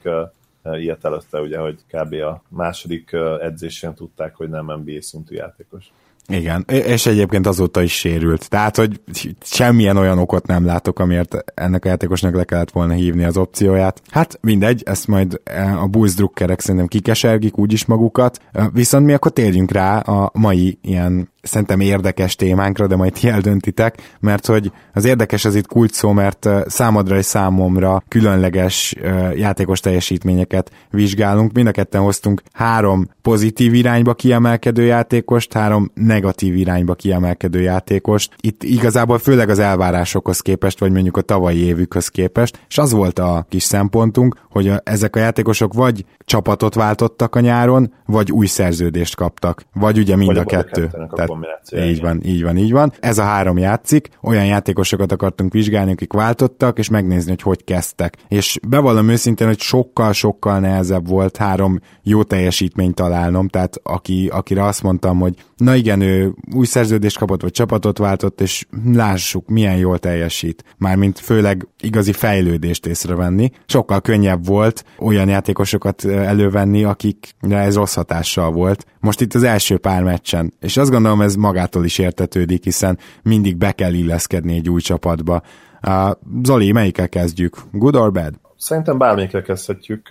ilyet 0.64 1.04
előtte, 1.04 1.40
ugye, 1.40 1.58
hogy 1.58 1.78
kb. 1.92 2.12
a 2.12 2.42
második 2.48 3.10
edzésen 3.40 3.94
tudták, 3.94 4.34
hogy 4.34 4.48
nem 4.48 4.64
NBA 4.64 5.02
szintű 5.02 5.34
játékos. 5.34 5.92
Igen, 6.28 6.64
és 6.66 7.06
egyébként 7.06 7.46
azóta 7.46 7.82
is 7.82 7.98
sérült. 7.98 8.48
Tehát, 8.48 8.76
hogy 8.76 9.00
semmilyen 9.42 9.96
olyan 9.96 10.18
okot 10.18 10.46
nem 10.46 10.64
látok, 10.64 10.98
amiért 10.98 11.36
ennek 11.54 11.84
a 11.84 11.88
játékosnak 11.88 12.34
le 12.34 12.44
kellett 12.44 12.70
volna 12.70 12.92
hívni 12.92 13.24
az 13.24 13.36
opcióját. 13.36 14.02
Hát 14.10 14.38
mindegy, 14.40 14.82
ezt 14.84 15.06
majd 15.06 15.40
e, 15.44 15.78
a 15.78 15.86
Bulls 15.86 16.14
drukkerek 16.14 16.60
szerintem 16.60 16.86
kikesergik 16.86 17.58
úgyis 17.58 17.84
magukat. 17.84 18.40
Viszont 18.72 19.06
mi 19.06 19.12
akkor 19.12 19.32
térjünk 19.32 19.70
rá 19.70 19.98
a 19.98 20.30
mai 20.34 20.78
ilyen 20.82 21.31
szerintem 21.42 21.80
érdekes 21.80 22.36
témánkra, 22.36 22.86
de 22.86 22.96
majd 22.96 23.12
ti 23.12 23.28
eldöntitek, 23.28 24.16
mert 24.20 24.46
hogy 24.46 24.72
az 24.92 25.04
érdekes 25.04 25.44
az 25.44 25.54
itt 25.54 25.66
kult 25.66 25.92
szó, 25.92 26.12
mert 26.12 26.48
számodra 26.66 27.16
és 27.16 27.24
számomra 27.24 28.02
különleges 28.08 28.94
játékos 29.34 29.80
teljesítményeket 29.80 30.70
vizsgálunk. 30.90 31.52
Mind 31.52 31.66
a 31.66 31.70
ketten 31.70 32.00
hoztunk 32.00 32.42
három 32.52 33.08
pozitív 33.22 33.74
irányba 33.74 34.14
kiemelkedő 34.14 34.84
játékost, 34.84 35.52
három 35.52 35.90
negatív 35.94 36.56
irányba 36.56 36.94
kiemelkedő 36.94 37.60
játékost. 37.60 38.34
Itt 38.40 38.62
igazából 38.62 39.18
főleg 39.18 39.48
az 39.48 39.58
elvárásokhoz 39.58 40.40
képest, 40.40 40.78
vagy 40.78 40.92
mondjuk 40.92 41.16
a 41.16 41.20
tavalyi 41.20 41.64
évükhöz 41.64 42.08
képest, 42.08 42.64
és 42.68 42.78
az 42.78 42.92
volt 42.92 43.18
a 43.18 43.46
kis 43.48 43.62
szempontunk, 43.62 44.36
hogy 44.50 44.68
a, 44.68 44.80
ezek 44.84 45.16
a 45.16 45.18
játékosok 45.18 45.74
vagy 45.74 46.04
csapatot 46.24 46.74
váltottak 46.74 47.34
a 47.34 47.40
nyáron, 47.40 47.92
vagy 48.06 48.32
új 48.32 48.46
szerződést 48.46 49.16
kaptak, 49.16 49.64
vagy 49.74 49.98
ugye 49.98 50.16
mind 50.16 50.28
vagy 50.28 50.38
a 50.38 50.44
kettő. 50.44 50.90
Tehát 51.14 51.31
kombináció. 51.32 51.78
Így 51.78 52.00
van, 52.00 52.20
így 52.24 52.42
van, 52.42 52.56
így 52.56 52.72
van. 52.72 52.92
Ez 53.00 53.18
a 53.18 53.22
három 53.22 53.58
játszik, 53.58 54.08
olyan 54.22 54.46
játékosokat 54.46 55.12
akartunk 55.12 55.52
vizsgálni, 55.52 55.92
akik 55.92 56.12
váltottak, 56.12 56.78
és 56.78 56.88
megnézni, 56.88 57.30
hogy 57.30 57.42
hogy 57.42 57.64
kezdtek. 57.64 58.16
És 58.28 58.58
bevallom 58.68 59.08
őszintén, 59.08 59.46
hogy 59.46 59.60
sokkal-sokkal 59.60 60.58
nehezebb 60.58 61.08
volt 61.08 61.36
három 61.36 61.80
jó 62.02 62.22
teljesítményt 62.22 62.94
találnom, 62.94 63.48
tehát 63.48 63.80
aki, 63.82 64.28
akire 64.32 64.64
azt 64.64 64.82
mondtam, 64.82 65.18
hogy 65.18 65.34
na 65.62 65.74
igen, 65.74 66.00
ő 66.00 66.34
új 66.54 66.66
szerződést 66.66 67.18
kapott, 67.18 67.42
vagy 67.42 67.50
csapatot 67.50 67.98
váltott, 67.98 68.40
és 68.40 68.66
lássuk, 68.92 69.48
milyen 69.48 69.76
jól 69.76 69.98
teljesít. 69.98 70.64
Mármint 70.78 71.18
főleg 71.18 71.68
igazi 71.80 72.12
fejlődést 72.12 72.86
észrevenni. 72.86 73.50
Sokkal 73.66 74.00
könnyebb 74.00 74.46
volt 74.46 74.84
olyan 74.98 75.28
játékosokat 75.28 76.04
elővenni, 76.04 76.84
akikre 76.84 77.58
ez 77.58 77.74
rossz 77.74 77.94
hatással 77.94 78.50
volt. 78.50 78.86
Most 79.00 79.20
itt 79.20 79.34
az 79.34 79.42
első 79.42 79.78
pár 79.78 80.02
meccsen. 80.02 80.52
És 80.60 80.76
azt 80.76 80.90
gondolom, 80.90 81.20
ez 81.20 81.34
magától 81.34 81.84
is 81.84 81.98
értetődik, 81.98 82.64
hiszen 82.64 82.98
mindig 83.22 83.56
be 83.56 83.72
kell 83.72 83.92
illeszkedni 83.92 84.54
egy 84.54 84.68
új 84.68 84.80
csapatba. 84.80 85.42
Uh, 85.86 86.10
Zoli, 86.42 86.72
melyikkel 86.72 87.08
kezdjük? 87.08 87.56
Good 87.72 87.96
or 87.96 88.12
bad? 88.12 88.41
Szerintem 88.62 88.98
bármelyikre 88.98 89.42
kezdhetjük, 89.42 90.08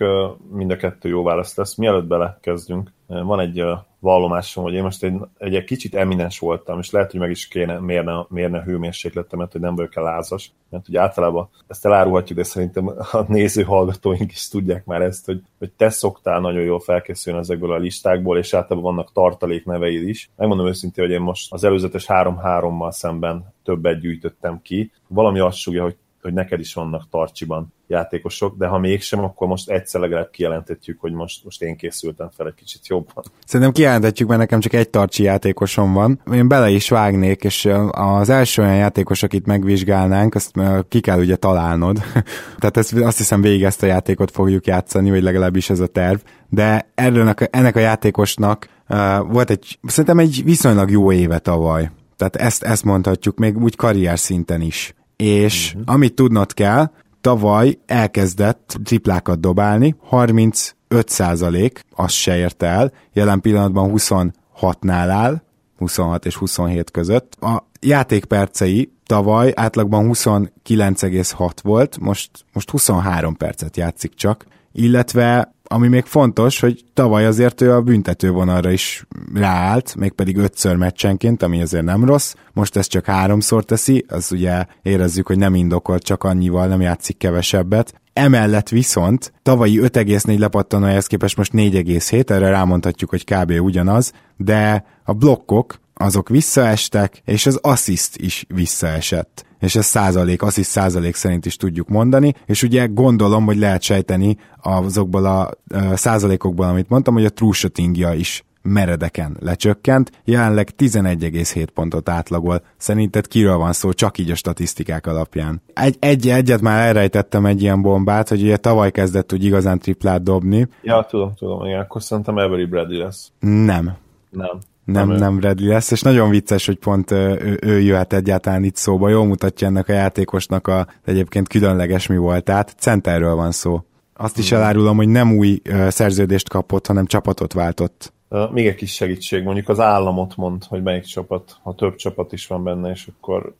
mind 0.50 0.70
a 0.70 0.76
kettő 0.76 1.08
jó 1.08 1.22
válasz 1.22 1.56
lesz. 1.56 1.74
Mielőtt 1.74 2.06
belekezdünk, 2.06 2.92
van 3.06 3.40
egy 3.40 3.64
vallomásom, 3.98 4.64
hogy 4.64 4.72
én 4.72 4.82
most 4.82 5.02
egy, 5.02 5.14
egy, 5.38 5.54
egy 5.54 5.64
kicsit 5.64 5.94
eminens 5.94 6.38
voltam, 6.38 6.78
és 6.78 6.90
lehet, 6.90 7.10
hogy 7.10 7.20
meg 7.20 7.30
is 7.30 7.48
kéne 7.48 7.78
mérne, 7.78 8.26
mérne 8.28 8.58
a 8.58 8.62
hőmérsékletemet, 8.62 9.52
hogy 9.52 9.60
nem 9.60 9.74
vagyok 9.74 9.96
el 9.96 10.02
lázas, 10.02 10.52
mert 10.70 10.88
ugye 10.88 11.00
általában 11.00 11.48
ezt 11.66 11.86
elárulhatjuk, 11.86 12.38
de 12.38 12.44
szerintem 12.44 12.86
a 13.12 13.24
néző 13.28 13.62
hallgatóink 13.62 14.32
is 14.32 14.48
tudják 14.48 14.84
már 14.84 15.02
ezt, 15.02 15.26
hogy, 15.26 15.42
hogy 15.58 15.70
te 15.70 15.90
szoktál 15.90 16.40
nagyon 16.40 16.62
jól 16.62 16.80
felkészülni 16.80 17.38
ezekből 17.38 17.72
a 17.72 17.78
listákból, 17.78 18.38
és 18.38 18.54
általában 18.54 18.94
vannak 18.94 19.12
tartalék 19.12 19.64
neveid 19.64 20.08
is. 20.08 20.30
Megmondom 20.36 20.66
őszintén, 20.66 21.04
hogy 21.04 21.14
én 21.14 21.20
most 21.20 21.52
az 21.52 21.64
előzetes 21.64 22.04
3-3-mal 22.08 22.90
szemben 22.90 23.54
többet 23.64 24.00
gyűjtöttem 24.00 24.60
ki. 24.62 24.92
Valami 25.08 25.38
azt 25.38 25.56
súgja, 25.56 25.82
hogy 25.82 25.96
hogy 26.22 26.32
neked 26.32 26.60
is 26.60 26.74
vannak 26.74 27.08
tartsiban 27.10 27.72
játékosok, 27.86 28.56
de 28.56 28.66
ha 28.66 28.78
mégsem, 28.78 29.24
akkor 29.24 29.48
most 29.48 29.70
egyszer 29.70 30.00
legalább 30.00 30.30
kijelentetjük, 30.30 31.00
hogy 31.00 31.12
most, 31.12 31.44
most 31.44 31.62
én 31.62 31.76
készültem 31.76 32.30
fel 32.36 32.46
egy 32.46 32.54
kicsit 32.54 32.86
jobban. 32.86 33.24
Szerintem 33.46 33.74
kijelentetjük, 33.74 34.28
mert 34.28 34.40
nekem 34.40 34.60
csak 34.60 34.72
egy 34.72 34.90
tartsi 34.90 35.22
játékosom 35.22 35.92
van. 35.92 36.20
Én 36.32 36.48
bele 36.48 36.70
is 36.70 36.88
vágnék, 36.88 37.44
és 37.44 37.68
az 37.90 38.28
első 38.28 38.62
olyan 38.62 38.76
játékos, 38.76 39.22
akit 39.22 39.46
megvizsgálnánk, 39.46 40.34
azt 40.34 40.52
ki 40.88 41.00
kell 41.00 41.18
ugye 41.18 41.36
találnod. 41.36 41.98
Tehát 42.58 42.76
ezt, 42.76 42.92
azt 42.92 43.18
hiszem 43.18 43.40
végig 43.40 43.62
ezt 43.62 43.82
a 43.82 43.86
játékot 43.86 44.30
fogjuk 44.30 44.66
játszani, 44.66 45.10
vagy 45.10 45.22
legalábbis 45.22 45.70
ez 45.70 45.80
a 45.80 45.86
terv. 45.86 46.18
De 46.48 46.90
erről, 46.94 47.34
ennek 47.50 47.76
a 47.76 47.80
játékosnak 47.80 48.68
uh, 48.88 48.98
volt 49.32 49.50
egy, 49.50 49.78
szerintem 49.86 50.18
egy 50.18 50.42
viszonylag 50.44 50.90
jó 50.90 51.12
éve 51.12 51.38
tavaly. 51.38 51.90
Tehát 52.16 52.36
ezt, 52.36 52.62
ezt 52.62 52.84
mondhatjuk 52.84 53.38
még 53.38 53.56
úgy 53.56 53.76
karrier 53.76 54.18
szinten 54.18 54.60
is 54.60 54.94
és 55.16 55.74
uh-huh. 55.74 55.94
amit 55.94 56.14
tudnod 56.14 56.54
kell, 56.54 56.90
tavaly 57.20 57.78
elkezdett 57.86 58.78
triplákat 58.84 59.40
dobálni, 59.40 59.96
35 60.00 60.74
százalék, 61.08 61.84
azt 61.96 62.14
se 62.14 62.36
érte 62.36 62.66
el, 62.66 62.92
jelen 63.12 63.40
pillanatban 63.40 63.92
26-nál 63.94 65.08
áll, 65.10 65.42
26 65.78 66.26
és 66.26 66.36
27 66.36 66.90
között. 66.90 67.34
A 67.40 67.66
játékpercei 67.80 68.92
tavaly 69.06 69.52
átlagban 69.54 70.10
29,6 70.12 71.50
volt, 71.62 71.98
most, 72.00 72.30
most 72.52 72.70
23 72.70 73.36
percet 73.36 73.76
játszik 73.76 74.14
csak, 74.14 74.46
illetve 74.72 75.54
ami 75.72 75.88
még 75.88 76.04
fontos, 76.04 76.60
hogy 76.60 76.84
tavaly 76.94 77.26
azért 77.26 77.60
ő 77.60 77.72
a 77.72 77.82
büntetővonalra 77.82 78.70
is 78.70 79.06
ráállt, 79.34 79.94
mégpedig 79.94 80.36
ötször 80.36 80.76
meccsenként, 80.76 81.42
ami 81.42 81.62
azért 81.62 81.84
nem 81.84 82.04
rossz. 82.04 82.34
Most 82.52 82.76
ezt 82.76 82.90
csak 82.90 83.04
háromszor 83.04 83.64
teszi, 83.64 84.04
az 84.08 84.32
ugye 84.32 84.66
érezzük, 84.82 85.26
hogy 85.26 85.38
nem 85.38 85.54
indokolt, 85.54 86.02
csak 86.02 86.24
annyival 86.24 86.66
nem 86.66 86.80
játszik 86.80 87.18
kevesebbet. 87.18 88.00
Emellett 88.12 88.68
viszont 88.68 89.32
tavalyi 89.42 89.78
5,4 89.80 90.38
lepattanójához 90.38 91.06
képest 91.06 91.36
most 91.36 91.52
4,7, 91.52 92.30
erre 92.30 92.48
rámondhatjuk, 92.48 93.10
hogy 93.10 93.24
kb. 93.24 93.50
ugyanaz, 93.50 94.12
de 94.36 94.84
a 95.04 95.12
blokkok 95.12 95.80
azok 95.94 96.28
visszaestek, 96.28 97.22
és 97.24 97.46
az 97.46 97.58
assziszt 97.62 98.16
is 98.16 98.44
visszaesett 98.48 99.44
és 99.62 99.76
ez 99.76 99.86
százalék, 99.86 100.42
assziszt 100.42 100.70
százalék 100.70 101.14
szerint 101.14 101.46
is 101.46 101.56
tudjuk 101.56 101.88
mondani, 101.88 102.34
és 102.46 102.62
ugye 102.62 102.86
gondolom, 102.86 103.44
hogy 103.44 103.58
lehet 103.58 103.82
sejteni 103.82 104.36
azokból 104.62 105.24
a 105.24 105.50
százalékokból, 105.94 106.66
amit 106.66 106.88
mondtam, 106.88 107.14
hogy 107.14 107.24
a 107.24 107.30
true 107.30 107.52
shootingja 107.52 108.12
is 108.12 108.44
meredeken 108.62 109.36
lecsökkent, 109.40 110.10
jelenleg 110.24 110.68
11,7 110.78 111.66
pontot 111.74 112.08
átlagol. 112.08 112.62
Szerinted 112.76 113.26
kiről 113.26 113.56
van 113.56 113.72
szó, 113.72 113.92
csak 113.92 114.18
így 114.18 114.30
a 114.30 114.34
statisztikák 114.34 115.06
alapján? 115.06 115.62
Egy, 115.74 115.96
egy, 115.98 116.28
egyet 116.28 116.60
már 116.60 116.86
elrejtettem 116.86 117.46
egy 117.46 117.62
ilyen 117.62 117.82
bombát, 117.82 118.28
hogy 118.28 118.42
ugye 118.42 118.56
tavaly 118.56 118.90
kezdett 118.90 119.32
úgy 119.32 119.44
igazán 119.44 119.78
triplát 119.78 120.22
dobni. 120.22 120.68
Ja, 120.82 121.06
tudom, 121.10 121.34
tudom, 121.34 121.64
igen, 121.64 121.80
akkor 121.80 122.02
szerintem 122.02 122.36
Avery 122.36 122.64
Bradley 122.64 122.98
lesz. 122.98 123.32
Nem. 123.40 123.96
Nem 124.30 124.58
nem, 124.84 125.08
nem, 125.08 125.38
nem 125.38 125.56
lesz, 125.58 125.90
és 125.90 126.00
nagyon 126.00 126.30
vicces, 126.30 126.66
hogy 126.66 126.78
pont 126.78 127.10
ő, 127.10 127.58
ő 127.62 127.80
jöhet 127.80 128.12
egyáltalán 128.12 128.64
itt 128.64 128.76
szóba, 128.76 129.08
jól 129.08 129.26
mutatja 129.26 129.66
ennek 129.66 129.88
a 129.88 129.92
játékosnak 129.92 130.66
a 130.66 130.86
egyébként 131.04 131.48
különleges 131.48 132.06
mi 132.06 132.16
volt, 132.16 132.44
tehát 132.44 132.74
centerről 132.78 133.34
van 133.34 133.52
szó. 133.52 133.84
Azt 134.14 134.38
is 134.38 134.52
elárulom, 134.52 134.96
hogy 134.96 135.08
nem 135.08 135.36
új 135.36 135.60
szerződést 135.88 136.48
kapott, 136.48 136.86
hanem 136.86 137.06
csapatot 137.06 137.52
váltott 137.52 138.12
még 138.52 138.66
egy 138.66 138.74
kis 138.74 138.92
segítség, 138.92 139.42
mondjuk 139.42 139.68
az 139.68 139.80
államot 139.80 140.36
mond, 140.36 140.64
hogy 140.68 140.82
melyik 140.82 141.04
csapat, 141.04 141.56
ha 141.62 141.74
több 141.74 141.94
csapat 141.94 142.32
is 142.32 142.46
van 142.46 142.64
benne, 142.64 142.90
és 142.90 143.08
akkor... 143.16 143.54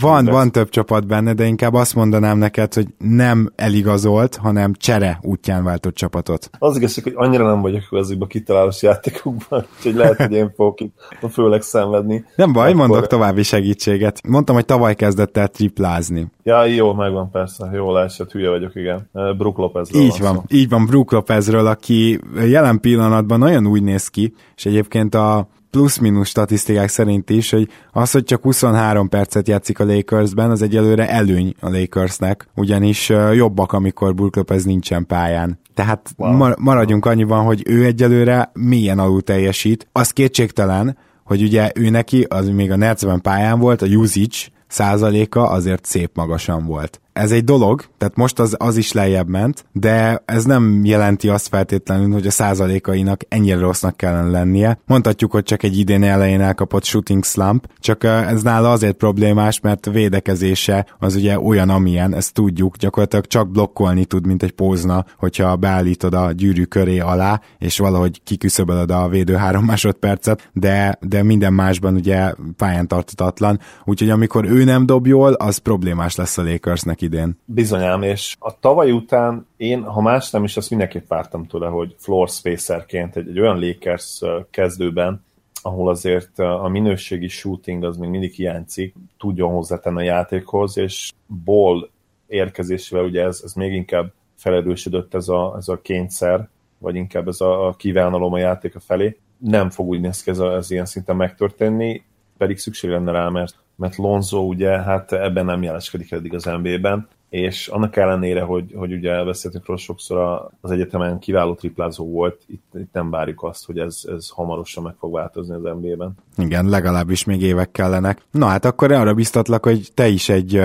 Van, 0.00 0.24
lesz. 0.24 0.34
van 0.34 0.52
több 0.52 0.68
csapat 0.68 1.06
benne, 1.06 1.32
de 1.32 1.44
inkább 1.44 1.74
azt 1.74 1.94
mondanám 1.94 2.38
neked, 2.38 2.74
hogy 2.74 2.86
nem 2.98 3.52
eligazolt, 3.56 4.36
hanem 4.36 4.72
csere 4.74 5.18
útján 5.22 5.64
váltott 5.64 5.94
csapatot. 5.94 6.50
Az 6.58 6.76
igaz, 6.76 7.02
hogy 7.02 7.12
annyira 7.16 7.46
nem 7.46 7.60
vagyok 7.60 7.82
ezekben 7.90 8.26
a 8.26 8.30
kitalálós 8.30 8.82
játékokban, 8.82 9.66
hogy 9.82 9.94
lehet, 9.94 10.16
hogy 10.16 10.32
én 10.32 10.52
fogok 10.56 10.80
itt 10.80 10.94
főleg 11.32 11.62
szenvedni. 11.62 12.24
Nem 12.36 12.52
baj, 12.52 12.72
akkor... 12.72 12.86
mondok 12.86 13.06
további 13.06 13.42
segítséget. 13.42 14.20
Mondtam, 14.28 14.54
hogy 14.54 14.64
tavaly 14.64 14.94
kezdett 14.94 15.36
el 15.36 15.48
triplázni. 15.48 16.26
Ja, 16.42 16.64
jó, 16.64 16.92
megvan 16.94 17.30
persze, 17.30 17.70
jól 17.72 18.00
esett, 18.00 18.32
hülye 18.32 18.48
vagyok, 18.48 18.74
igen. 18.74 19.10
Brook 19.12 19.56
Lopezről 19.56 20.02
Így 20.02 20.18
van, 20.20 20.34
van 20.34 20.44
így 20.48 20.68
van, 20.68 20.86
Brook 20.86 21.12
Lopezről, 21.12 21.66
aki 21.66 22.20
jelen 22.34 22.80
pillanatban 22.80 23.38
nagyon 23.38 23.66
úgy 23.66 23.82
néz 23.82 24.08
ki, 24.08 24.15
és 24.56 24.66
egyébként 24.66 25.14
a 25.14 25.48
plusz-minus 25.70 26.28
statisztikák 26.28 26.88
szerint 26.88 27.30
is, 27.30 27.50
hogy 27.50 27.68
az, 27.92 28.10
hogy 28.10 28.24
csak 28.24 28.42
23 28.42 29.08
percet 29.08 29.48
játszik 29.48 29.78
a 29.78 29.84
Lakersben, 29.84 30.50
az 30.50 30.62
egyelőre 30.62 31.08
előny 31.08 31.54
a 31.60 31.68
Lakersnek, 31.70 32.48
ugyanis 32.54 33.08
jobbak, 33.32 33.72
amikor 33.72 34.14
Brook 34.14 34.36
Lopez 34.36 34.64
nincsen 34.64 35.06
pályán. 35.06 35.58
Tehát 35.74 36.10
wow. 36.16 36.52
maradjunk 36.58 37.06
annyiban, 37.06 37.44
hogy 37.44 37.62
ő 37.66 37.84
egyelőre 37.84 38.50
milyen 38.52 38.98
alul 38.98 39.22
teljesít. 39.22 39.88
Az 39.92 40.10
kétségtelen, 40.10 40.96
hogy 41.24 41.42
ugye 41.42 41.70
ő 41.74 41.90
neki, 41.90 42.22
az 42.28 42.48
még 42.48 42.70
a 42.70 42.76
Netsben 42.76 43.20
pályán 43.20 43.58
volt, 43.58 43.82
a 43.82 43.86
usage 43.86 44.36
százaléka 44.68 45.48
azért 45.48 45.84
szép 45.84 46.10
magasan 46.14 46.66
volt 46.66 47.00
ez 47.16 47.32
egy 47.32 47.44
dolog, 47.44 47.84
tehát 47.98 48.16
most 48.16 48.38
az, 48.38 48.54
az 48.58 48.76
is 48.76 48.92
lejjebb 48.92 49.28
ment, 49.28 49.64
de 49.72 50.22
ez 50.24 50.44
nem 50.44 50.80
jelenti 50.84 51.28
azt 51.28 51.48
feltétlenül, 51.48 52.12
hogy 52.12 52.26
a 52.26 52.30
százalékainak 52.30 53.20
ennyire 53.28 53.58
rossznak 53.58 53.96
kellene 53.96 54.30
lennie. 54.30 54.78
Mondhatjuk, 54.86 55.32
hogy 55.32 55.42
csak 55.42 55.62
egy 55.62 55.78
idén 55.78 56.02
elején 56.02 56.40
elkapott 56.40 56.84
shooting 56.84 57.24
slump, 57.24 57.68
csak 57.78 58.04
ez 58.04 58.42
nála 58.42 58.70
azért 58.70 58.96
problémás, 58.96 59.60
mert 59.60 59.86
védekezése 59.86 60.86
az 60.98 61.14
ugye 61.14 61.40
olyan, 61.40 61.68
amilyen, 61.68 62.14
ezt 62.14 62.32
tudjuk, 62.32 62.76
gyakorlatilag 62.76 63.26
csak 63.26 63.50
blokkolni 63.50 64.04
tud, 64.04 64.26
mint 64.26 64.42
egy 64.42 64.52
pózna, 64.52 65.04
hogyha 65.18 65.56
beállítod 65.56 66.14
a 66.14 66.32
gyűrű 66.32 66.64
köré 66.64 66.98
alá, 66.98 67.40
és 67.58 67.78
valahogy 67.78 68.20
kiküszöbölöd 68.24 68.90
a 68.90 69.08
védő 69.08 69.34
három 69.34 69.64
másodpercet, 69.64 70.50
de, 70.52 70.98
de 71.00 71.22
minden 71.22 71.52
másban 71.52 71.94
ugye 71.94 72.32
pályán 72.56 72.88
tartatatlan, 72.88 73.60
úgyhogy 73.84 74.10
amikor 74.10 74.44
ő 74.44 74.64
nem 74.64 74.86
dob 74.86 75.06
jól, 75.06 75.32
az 75.32 75.58
problémás 75.58 76.16
lesz 76.16 76.38
a 76.38 76.42
Lakersnek 76.42 77.04
idén. 77.06 77.38
Bizonyám, 77.44 78.02
és 78.02 78.36
a 78.38 78.58
tavaly 78.58 78.90
után 78.90 79.46
én, 79.56 79.82
ha 79.82 80.00
más 80.00 80.30
nem 80.30 80.44
is, 80.44 80.56
azt 80.56 80.70
mindenképp 80.70 81.08
vártam 81.08 81.46
tőle, 81.46 81.66
hogy 81.66 81.94
floor 81.98 82.28
spacerként 82.28 83.16
egy, 83.16 83.28
egy 83.28 83.40
olyan 83.40 83.60
Lakers 83.60 84.20
kezdőben, 84.50 85.24
ahol 85.62 85.88
azért 85.88 86.38
a 86.38 86.68
minőségi 86.68 87.28
shooting 87.28 87.84
az 87.84 87.96
még 87.96 88.10
mindig 88.10 88.32
hiányzik, 88.32 88.94
tudjon 89.18 89.52
hozzátenni 89.52 89.96
a 89.96 90.04
játékhoz, 90.04 90.78
és 90.78 91.12
ball 91.44 91.88
érkezésével 92.26 93.04
ugye 93.04 93.22
ez, 93.22 93.40
ez 93.44 93.52
még 93.52 93.72
inkább 93.72 94.12
felerősödött 94.34 95.14
ez 95.14 95.28
a, 95.28 95.54
ez 95.56 95.68
a 95.68 95.80
kényszer, 95.80 96.48
vagy 96.78 96.94
inkább 96.94 97.28
ez 97.28 97.40
a, 97.40 97.66
a 97.66 97.72
kívánalom 97.72 98.32
a 98.32 98.38
játéka 98.38 98.80
felé. 98.80 99.18
Nem 99.38 99.70
fog 99.70 99.88
úgy 99.88 100.00
néz 100.00 100.22
ki 100.22 100.30
ez, 100.30 100.38
ez 100.38 100.70
ilyen 100.70 100.86
szinten 100.86 101.16
megtörténni, 101.16 102.04
pedig 102.36 102.58
szükség 102.58 102.90
lenne 102.90 103.12
rá, 103.12 103.28
mert 103.28 103.54
mert 103.76 103.96
Lonzo 103.96 104.38
ugye 104.38 104.82
hát 104.82 105.12
ebben 105.12 105.44
nem 105.44 105.62
jeleskedik 105.62 106.12
eddig 106.12 106.34
az 106.34 106.44
NBA-ben, 106.44 107.08
és 107.28 107.68
annak 107.68 107.96
ellenére, 107.96 108.42
hogy, 108.42 108.72
hogy 108.76 108.92
ugye 108.92 109.24
beszéltünk 109.24 109.66
róla 109.66 109.80
sokszor 109.80 110.48
az 110.60 110.70
egyetemen 110.70 111.18
kiváló 111.18 111.54
triplázó 111.54 112.10
volt, 112.10 112.42
itt, 112.46 112.64
itt 112.74 112.92
nem 112.92 113.10
várjuk 113.10 113.42
azt, 113.42 113.66
hogy 113.66 113.78
ez, 113.78 114.00
ez 114.16 114.28
hamarosan 114.28 114.82
meg 114.82 114.94
fog 114.98 115.12
változni 115.12 115.54
az 115.54 115.62
NBA-ben. 115.62 116.14
Igen, 116.36 116.68
legalábbis 116.68 117.24
még 117.24 117.42
évek 117.42 117.70
kellenek. 117.70 118.20
Na 118.30 118.46
hát 118.46 118.64
akkor 118.64 118.92
arra 118.92 119.14
biztatlak, 119.14 119.64
hogy 119.64 119.88
te 119.94 120.08
is 120.08 120.28
egy 120.28 120.62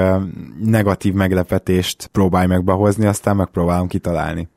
negatív 0.63 1.13
meglepetést 1.13 2.07
próbálj 2.07 2.47
meg 2.47 2.63
behozni, 2.63 3.05
aztán 3.05 3.35
megpróbálom 3.35 3.87
kitalálni. 3.87 4.49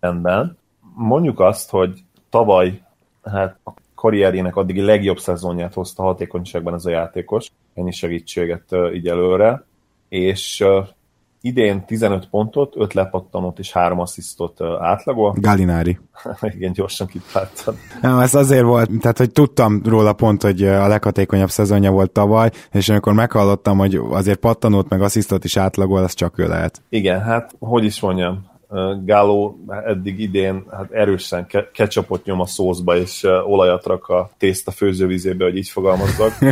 Rendben. 0.00 0.56
Mondjuk 0.94 1.40
azt, 1.40 1.70
hogy 1.70 2.04
tavaly 2.30 2.82
hát 3.22 3.58
a 3.64 3.70
karrierjének 3.94 4.56
addigi 4.56 4.80
legjobb 4.80 5.18
szezonját 5.18 5.74
hozta 5.74 6.02
hatékonyságban 6.02 6.74
ez 6.74 6.84
a 6.84 6.90
játékos, 6.90 7.50
ennyi 7.78 7.92
segítséget 7.92 8.64
így 8.94 9.08
előre, 9.08 9.64
és 10.08 10.64
idén 11.40 11.84
15 11.84 12.28
pontot, 12.28 12.74
5 12.76 12.94
lepattanót 12.94 13.58
és 13.58 13.72
3 13.72 13.98
asszisztot 13.98 14.60
átlagol. 14.80 15.34
Galinári. 15.40 15.98
Igen, 16.56 16.72
gyorsan 16.72 17.06
kitáltad. 17.06 17.76
Nem, 18.00 18.18
ez 18.18 18.34
azért 18.34 18.64
volt, 18.64 18.90
tehát 19.00 19.18
hogy 19.18 19.32
tudtam 19.32 19.82
róla 19.84 20.12
pont, 20.12 20.42
hogy 20.42 20.62
a 20.62 20.86
leghatékonyabb 20.86 21.50
szezonja 21.50 21.90
volt 21.90 22.10
tavaly, 22.10 22.50
és 22.72 22.88
amikor 22.88 23.12
meghallottam, 23.12 23.78
hogy 23.78 24.00
azért 24.10 24.38
pattanót 24.38 24.88
meg 24.88 25.02
asszisztot 25.02 25.44
is 25.44 25.56
átlagol, 25.56 26.02
az 26.02 26.14
csak 26.14 26.38
ő 26.38 26.46
lehet. 26.46 26.82
Igen, 26.88 27.20
hát 27.20 27.54
hogy 27.58 27.84
is 27.84 28.00
mondjam, 28.00 28.47
Gáló 29.04 29.58
eddig 29.84 30.20
idén 30.20 30.64
hát 30.70 30.90
erősen 30.90 31.46
ke- 31.46 31.70
ketchupot 31.70 32.24
nyom 32.24 32.40
a 32.40 32.46
szószba, 32.46 32.96
és 32.96 33.22
olajat 33.44 33.86
rak 33.86 34.08
a 34.08 34.30
tészta 34.38 34.70
főzővizébe, 34.70 35.44
hogy 35.44 35.56
így 35.56 35.68
fogalmazzak. 35.68 36.32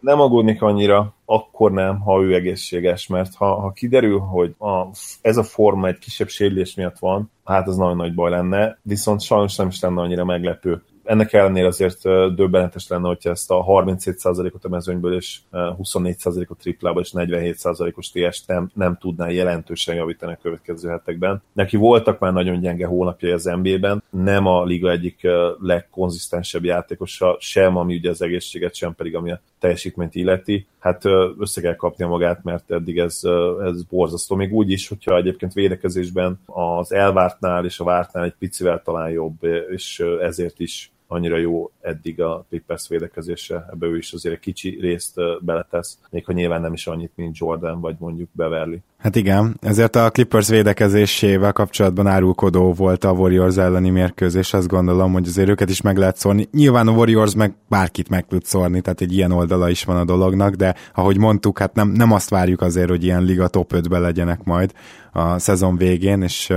nem 0.00 0.20
aggódnék 0.20 0.62
annyira, 0.62 1.14
akkor 1.24 1.72
nem, 1.72 2.00
ha 2.00 2.22
ő 2.22 2.34
egészséges, 2.34 3.06
mert 3.06 3.34
ha, 3.34 3.60
ha 3.60 3.70
kiderül, 3.70 4.18
hogy 4.18 4.54
a, 4.58 4.86
ez 5.20 5.36
a 5.36 5.42
forma 5.42 5.86
egy 5.86 5.98
kisebb 5.98 6.28
sérülés 6.28 6.74
miatt 6.74 6.98
van, 6.98 7.30
hát 7.44 7.68
az 7.68 7.76
nagyon 7.76 7.96
nagy 7.96 8.14
baj 8.14 8.30
lenne, 8.30 8.78
viszont 8.82 9.20
sajnos 9.20 9.56
nem 9.56 9.68
is 9.68 9.80
lenne 9.80 10.00
annyira 10.00 10.24
meglepő 10.24 10.82
ennek 11.06 11.32
ellenére 11.32 11.66
azért 11.66 12.02
döbbenetes 12.34 12.88
lenne, 12.88 13.06
hogyha 13.06 13.30
ezt 13.30 13.50
a 13.50 13.64
37%-ot 13.64 14.64
a 14.64 14.68
mezőnyből 14.68 15.14
és 15.14 15.38
24%-ot 15.52 16.58
triplába 16.58 17.00
és 17.00 17.10
47%-os 17.14 18.10
TS 18.10 18.44
nem, 18.46 18.70
nem 18.74 18.96
tudná 19.00 19.28
jelentősen 19.28 19.94
javítani 19.94 20.32
a 20.32 20.38
következő 20.42 20.88
hetekben. 20.88 21.42
Neki 21.52 21.76
voltak 21.76 22.18
már 22.18 22.32
nagyon 22.32 22.60
gyenge 22.60 22.86
hónapjai 22.86 23.32
az 23.32 23.44
NBA-ben, 23.44 24.02
nem 24.10 24.46
a 24.46 24.64
liga 24.64 24.90
egyik 24.90 25.26
legkonzisztensebb 25.60 26.64
játékosa, 26.64 27.36
sem 27.40 27.76
ami 27.76 27.96
ugye 27.96 28.10
az 28.10 28.22
egészséget, 28.22 28.74
sem 28.74 28.94
pedig 28.94 29.16
ami 29.16 29.30
a 29.30 29.40
teljesítményt 29.58 30.14
illeti. 30.14 30.66
Hát 30.78 31.04
össze 31.38 31.60
kell 31.60 31.74
kapnia 31.74 32.08
magát, 32.08 32.44
mert 32.44 32.70
eddig 32.70 32.98
ez, 32.98 33.20
ez 33.64 33.82
borzasztó. 33.82 34.36
Még 34.36 34.52
úgy 34.52 34.70
is, 34.70 34.88
hogyha 34.88 35.16
egyébként 35.16 35.52
védekezésben 35.52 36.40
az 36.46 36.92
elvártnál 36.92 37.64
és 37.64 37.80
a 37.80 37.84
vártnál 37.84 38.24
egy 38.24 38.34
picivel 38.38 38.82
talán 38.84 39.10
jobb, 39.10 39.44
és 39.70 40.02
ezért 40.20 40.60
is 40.60 40.90
annyira 41.06 41.36
jó 41.36 41.70
eddig 41.80 42.20
a 42.20 42.44
Clippers 42.48 42.88
védekezése, 42.88 43.66
ebbe 43.72 43.86
ő 43.86 43.96
is 43.96 44.12
azért 44.12 44.34
egy 44.34 44.40
kicsi 44.40 44.78
részt 44.80 45.20
beletesz, 45.40 45.98
még 46.10 46.24
ha 46.24 46.32
nyilván 46.32 46.60
nem 46.60 46.72
is 46.72 46.86
annyit, 46.86 47.12
mint 47.14 47.38
Jordan, 47.38 47.80
vagy 47.80 47.96
mondjuk 47.98 48.28
Beverly. 48.32 48.80
Hát 48.98 49.16
igen, 49.16 49.56
ezért 49.60 49.96
a 49.96 50.10
Clippers 50.10 50.48
védekezésével 50.48 51.52
kapcsolatban 51.52 52.06
árulkodó 52.06 52.72
volt 52.72 53.04
a 53.04 53.12
Warriors 53.12 53.56
elleni 53.56 53.90
mérkőzés, 53.90 54.54
azt 54.54 54.68
gondolom, 54.68 55.12
hogy 55.12 55.26
azért 55.26 55.48
őket 55.48 55.70
is 55.70 55.80
meg 55.80 55.96
lehet 55.96 56.16
szórni. 56.16 56.48
Nyilván 56.52 56.88
a 56.88 56.92
Warriors 56.92 57.34
meg 57.34 57.54
bárkit 57.68 58.08
meg 58.08 58.26
tud 58.26 58.44
szórni, 58.44 58.80
tehát 58.80 59.00
egy 59.00 59.12
ilyen 59.12 59.32
oldala 59.32 59.70
is 59.70 59.84
van 59.84 59.96
a 59.96 60.04
dolognak, 60.04 60.54
de 60.54 60.74
ahogy 60.94 61.18
mondtuk, 61.18 61.58
hát 61.58 61.74
nem, 61.74 61.88
nem 61.88 62.12
azt 62.12 62.30
várjuk 62.30 62.60
azért, 62.60 62.88
hogy 62.88 63.04
ilyen 63.04 63.22
liga 63.22 63.48
top 63.48 63.72
5-be 63.74 63.98
legyenek 63.98 64.44
majd 64.44 64.72
a 65.12 65.38
szezon 65.38 65.76
végén, 65.76 66.22
és 66.22 66.52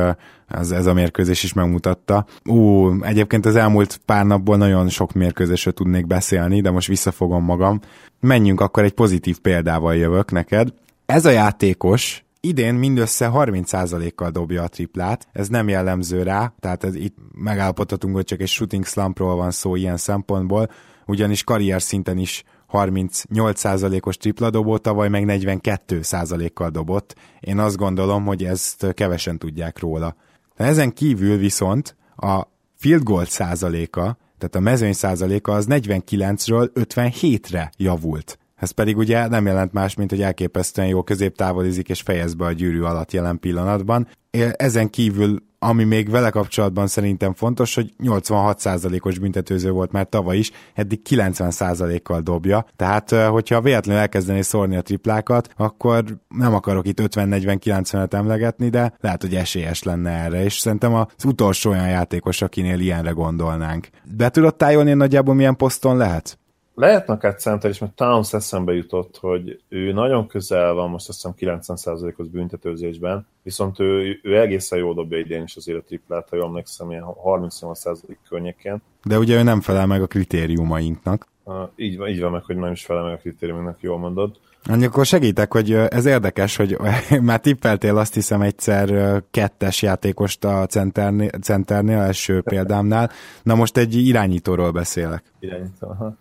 ez, 0.49 0.71
ez 0.71 0.85
a 0.85 0.93
mérkőzés 0.93 1.43
is 1.43 1.53
megmutatta. 1.53 2.25
Ú, 2.45 2.89
egyébként 3.03 3.45
az 3.45 3.55
elmúlt 3.55 4.01
pár 4.05 4.25
napból 4.25 4.57
nagyon 4.57 4.89
sok 4.89 5.13
mérkőzésről 5.13 5.73
tudnék 5.73 6.07
beszélni, 6.07 6.61
de 6.61 6.71
most 6.71 6.87
visszafogom 6.87 7.43
magam. 7.43 7.79
Menjünk 8.19 8.61
akkor 8.61 8.83
egy 8.83 8.93
pozitív 8.93 9.39
példával 9.39 9.95
jövök 9.95 10.31
neked. 10.31 10.73
Ez 11.05 11.25
a 11.25 11.29
játékos 11.29 12.23
idén 12.41 12.73
mindössze 12.73 13.31
30%-kal 13.33 14.29
dobja 14.29 14.63
a 14.63 14.67
triplát, 14.67 15.27
ez 15.31 15.47
nem 15.47 15.67
jellemző 15.67 16.23
rá, 16.23 16.53
tehát 16.59 16.83
ez 16.83 16.95
itt 16.95 17.15
megállapodhatunk, 17.33 18.15
hogy 18.15 18.25
csak 18.25 18.41
egy 18.41 18.47
shooting 18.47 18.85
slumpról 18.85 19.35
van 19.35 19.51
szó 19.51 19.75
ilyen 19.75 19.97
szempontból, 19.97 20.69
ugyanis 21.05 21.43
karrier 21.43 21.81
szinten 21.81 22.17
is 22.17 22.43
38%-os 22.71 24.17
tripla 24.17 24.49
dobó, 24.49 24.77
tavaly 24.77 25.09
meg 25.09 25.23
42%-kal 25.27 26.69
dobott. 26.69 27.15
Én 27.39 27.59
azt 27.59 27.77
gondolom, 27.77 28.25
hogy 28.25 28.43
ezt 28.43 28.93
kevesen 28.93 29.37
tudják 29.37 29.79
róla. 29.79 30.15
Ezen 30.59 30.93
kívül 30.93 31.37
viszont 31.37 31.95
a 32.15 32.41
field 32.75 33.03
goal 33.03 33.25
százaléka, 33.25 34.17
tehát 34.37 34.55
a 34.55 34.59
mezőny 34.59 34.93
százaléka 34.93 35.51
az 35.51 35.65
49-ről 35.69 36.69
57-re 36.73 37.71
javult. 37.77 38.39
Ez 38.55 38.71
pedig 38.71 38.97
ugye 38.97 39.27
nem 39.27 39.45
jelent 39.45 39.73
más, 39.73 39.95
mint 39.95 40.09
hogy 40.09 40.21
elképesztően 40.21 40.87
jó 40.87 41.03
középtávolizik 41.03 41.89
és 41.89 42.01
fejez 42.01 42.33
be 42.33 42.45
a 42.45 42.51
gyűrű 42.51 42.81
alatt 42.81 43.11
jelen 43.11 43.39
pillanatban. 43.39 44.07
Ezen 44.51 44.89
kívül 44.89 45.43
ami 45.59 45.83
még 45.83 46.09
vele 46.09 46.29
kapcsolatban 46.29 46.87
szerintem 46.87 47.33
fontos, 47.33 47.75
hogy 47.75 47.93
86%-os 48.03 49.19
büntetőző 49.19 49.71
volt 49.71 49.91
már 49.91 50.05
tavaly 50.09 50.37
is, 50.37 50.51
eddig 50.73 51.01
90%-kal 51.09 52.21
dobja, 52.21 52.65
tehát 52.75 53.11
hogyha 53.11 53.61
véletlenül 53.61 54.01
elkezdené 54.01 54.41
szórni 54.41 54.75
a 54.75 54.81
triplákat, 54.81 55.49
akkor 55.57 56.03
nem 56.27 56.53
akarok 56.53 56.87
itt 56.87 56.99
50-40-90-et 57.01 58.13
emlegetni, 58.13 58.69
de 58.69 58.93
lehet, 58.99 59.21
hogy 59.21 59.35
esélyes 59.35 59.83
lenne 59.83 60.09
erre, 60.09 60.43
és 60.43 60.53
szerintem 60.57 60.93
az 60.93 61.25
utolsó 61.25 61.69
olyan 61.69 61.89
játékos, 61.89 62.41
akinél 62.41 62.79
ilyenre 62.79 63.11
gondolnánk. 63.11 63.87
Be 64.17 64.29
tudod 64.29 64.55
tájolni 64.55 64.93
nagyjából 64.93 65.33
milyen 65.33 65.55
poszton 65.55 65.97
lehet? 65.97 66.38
Lehetne 66.79 67.13
akár 67.13 67.35
center 67.35 67.69
is, 67.69 67.79
mert 67.79 67.93
Towns 67.93 68.33
eszembe 68.33 68.73
jutott, 68.73 69.17
hogy 69.17 69.61
ő 69.69 69.91
nagyon 69.91 70.27
közel 70.27 70.73
van 70.73 70.89
most 70.89 71.09
azt 71.09 71.27
hiszem 71.35 71.59
90%-os 71.59 72.27
büntetőzésben, 72.27 73.27
viszont 73.43 73.79
ő, 73.79 74.19
ő 74.23 74.39
egészen 74.39 74.79
jól 74.79 74.93
dobja 74.93 75.17
idén 75.17 75.43
is 75.43 75.55
azért 75.55 75.77
a 75.77 75.81
triplát, 75.81 76.27
ha 76.29 76.35
jól 76.35 76.45
emlékszem, 76.45 76.91
ilyen 76.91 77.03
38% 77.25 77.95
környékén. 78.29 78.81
De 79.03 79.17
ugye 79.17 79.37
ő 79.37 79.43
nem 79.43 79.61
felel 79.61 79.87
meg 79.87 80.01
a 80.01 80.07
kritériumainknak. 80.07 81.27
Uh, 81.43 81.55
így, 81.75 81.97
van, 81.97 82.07
így 82.07 82.21
van 82.21 82.31
meg, 82.31 82.43
hogy 82.43 82.55
nem 82.55 82.71
is 82.71 82.85
felel 82.85 83.03
meg 83.03 83.13
a 83.13 83.17
kritériumainknak, 83.17 83.81
jól 83.81 83.97
mondod. 83.97 84.37
Akkor 84.63 85.05
segítek, 85.05 85.51
hogy 85.53 85.73
ez 85.73 86.05
érdekes, 86.05 86.55
hogy 86.55 86.77
már 87.21 87.39
tippeltél 87.39 87.97
azt 87.97 88.13
hiszem 88.13 88.41
egyszer 88.41 89.21
kettes 89.31 89.81
játékost 89.81 90.45
a 90.45 90.65
centernél, 90.65 91.29
centernél 91.29 91.99
első 91.99 92.41
példámnál. 92.51 93.09
Na 93.43 93.55
most 93.55 93.77
egy 93.77 93.95
irányítóról 93.95 94.71
beszélek. 94.71 95.23
Irányító, 95.39 95.87
aha 95.87 96.17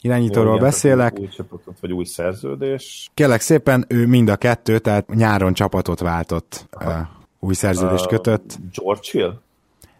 irányítóról 0.00 0.54
Jó, 0.54 0.60
beszélek. 0.60 1.18
Új 1.18 1.28
csapatot, 1.28 1.80
vagy 1.80 1.92
új 1.92 2.04
szerződés. 2.04 3.10
Kélek 3.14 3.40
szépen, 3.40 3.84
ő 3.88 4.06
mind 4.06 4.28
a 4.28 4.36
kettő, 4.36 4.78
tehát 4.78 5.14
nyáron 5.14 5.52
csapatot 5.52 6.00
váltott, 6.00 6.68
uh, 6.80 6.94
új 7.38 7.54
szerződést 7.54 8.04
uh, 8.04 8.10
kötött. 8.10 8.58
George 8.72 9.08
Hill? 9.10 9.40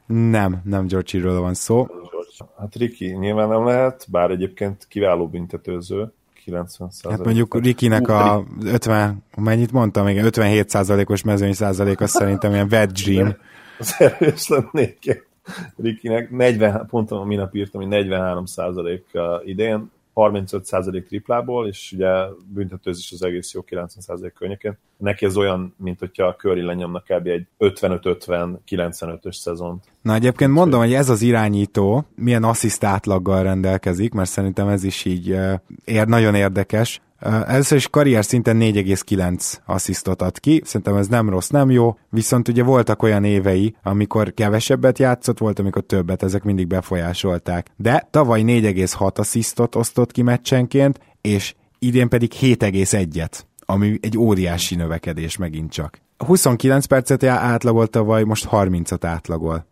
Nem, 0.07 0.61
nem 0.65 0.87
George 0.87 1.09
Hillről 1.11 1.41
van 1.41 1.55
szó. 1.55 1.87
Hát 2.59 2.75
Ricky 2.75 3.07
nyilván 3.07 3.49
nem 3.49 3.65
lehet, 3.65 4.07
bár 4.11 4.31
egyébként 4.31 4.87
kiváló 4.89 5.29
büntetőző. 5.29 6.13
90 6.45 6.91
Hát 7.09 7.25
mondjuk 7.25 7.61
Rikinek 7.61 8.09
a 8.09 8.45
50, 8.65 9.25
mennyit 9.37 9.73
mondtam, 9.73 10.05
még 10.05 10.19
57 10.19 10.69
százalékos 10.69 11.23
mezőny 11.23 11.53
százalék, 11.53 12.01
az 12.01 12.11
szerintem 12.11 12.53
ilyen 12.53 12.69
wet 12.71 12.93
dream. 12.93 13.37
Az 13.79 13.95
erős 13.99 14.49
lennék. 14.49 15.25
Rikinek 15.77 16.31
40, 16.31 16.87
pont 16.87 17.11
a 17.11 17.25
minap 17.25 17.55
írtam, 17.55 17.81
hogy 17.81 17.91
43 17.91 18.45
százalék 18.45 19.05
idén, 19.45 19.91
35% 20.15 21.07
triplából, 21.07 21.67
és 21.67 21.93
ugye 21.93 22.09
büntetőzés 22.47 23.13
az 23.13 23.23
egész 23.23 23.53
jó 23.55 23.65
90% 23.71 24.33
környékén. 24.39 24.79
Neki 24.97 25.25
ez 25.25 25.37
olyan, 25.37 25.75
mint 25.77 25.99
hogyha 25.99 26.27
a 26.27 26.35
Curry 26.35 26.63
lenyomnak 26.63 27.05
kb. 27.05 27.27
egy 27.27 27.47
55-50-95-ös 27.59 29.33
szezont. 29.33 29.85
Na 30.03 30.15
egyébként 30.15 30.53
mondom, 30.53 30.81
hogy 30.81 30.95
ez 30.95 31.09
az 31.09 31.23
irányító 31.23 32.05
milyen 32.15 32.45
assziszt 32.45 32.85
átlaggal 32.85 33.43
rendelkezik, 33.43 34.13
mert 34.13 34.31
szerintem 34.31 34.69
ez 34.69 34.85
is 34.85 35.05
így 35.05 35.37
ér, 35.85 36.07
nagyon 36.07 36.35
érdekes. 36.35 37.01
Először 37.19 37.77
is 37.77 37.89
karrier 37.89 38.25
szinten 38.25 38.57
4,9 38.61 39.55
asszisztot 39.67 40.23
ad 40.23 40.39
ki, 40.39 40.63
szerintem 40.65 40.97
ez 40.97 41.09
nem 41.09 41.29
rossz, 41.29 41.49
nem 41.49 41.71
jó, 41.71 41.99
viszont 42.11 42.49
ugye 42.49 42.63
voltak 42.63 43.03
olyan 43.03 43.25
évei, 43.25 43.77
amikor 43.83 44.35
kevesebbet 44.35 44.99
játszott, 44.99 45.39
volt, 45.39 45.59
amikor 45.59 45.83
többet, 45.83 46.23
ezek 46.23 46.43
mindig 46.43 46.67
befolyásolták. 46.67 47.71
De 47.77 48.09
tavaly 48.11 48.43
4,6 48.43 49.19
asszisztot 49.19 49.75
osztott 49.75 50.13
ki 50.13 50.23
meccsenként, 50.23 51.01
és 51.21 51.55
idén 51.79 52.09
pedig 52.09 52.33
7,1-et, 52.41 53.41
ami 53.67 53.99
egy 54.01 54.19
óriási 54.19 54.75
növekedés 54.75 55.37
megint 55.37 55.73
csak. 55.73 56.01
29 56.27 56.85
percet 56.85 57.25
átlagolt 57.25 57.91
tavaly, 57.91 58.23
most 58.23 58.49
30-at 58.51 59.05
átlagol. 59.05 59.67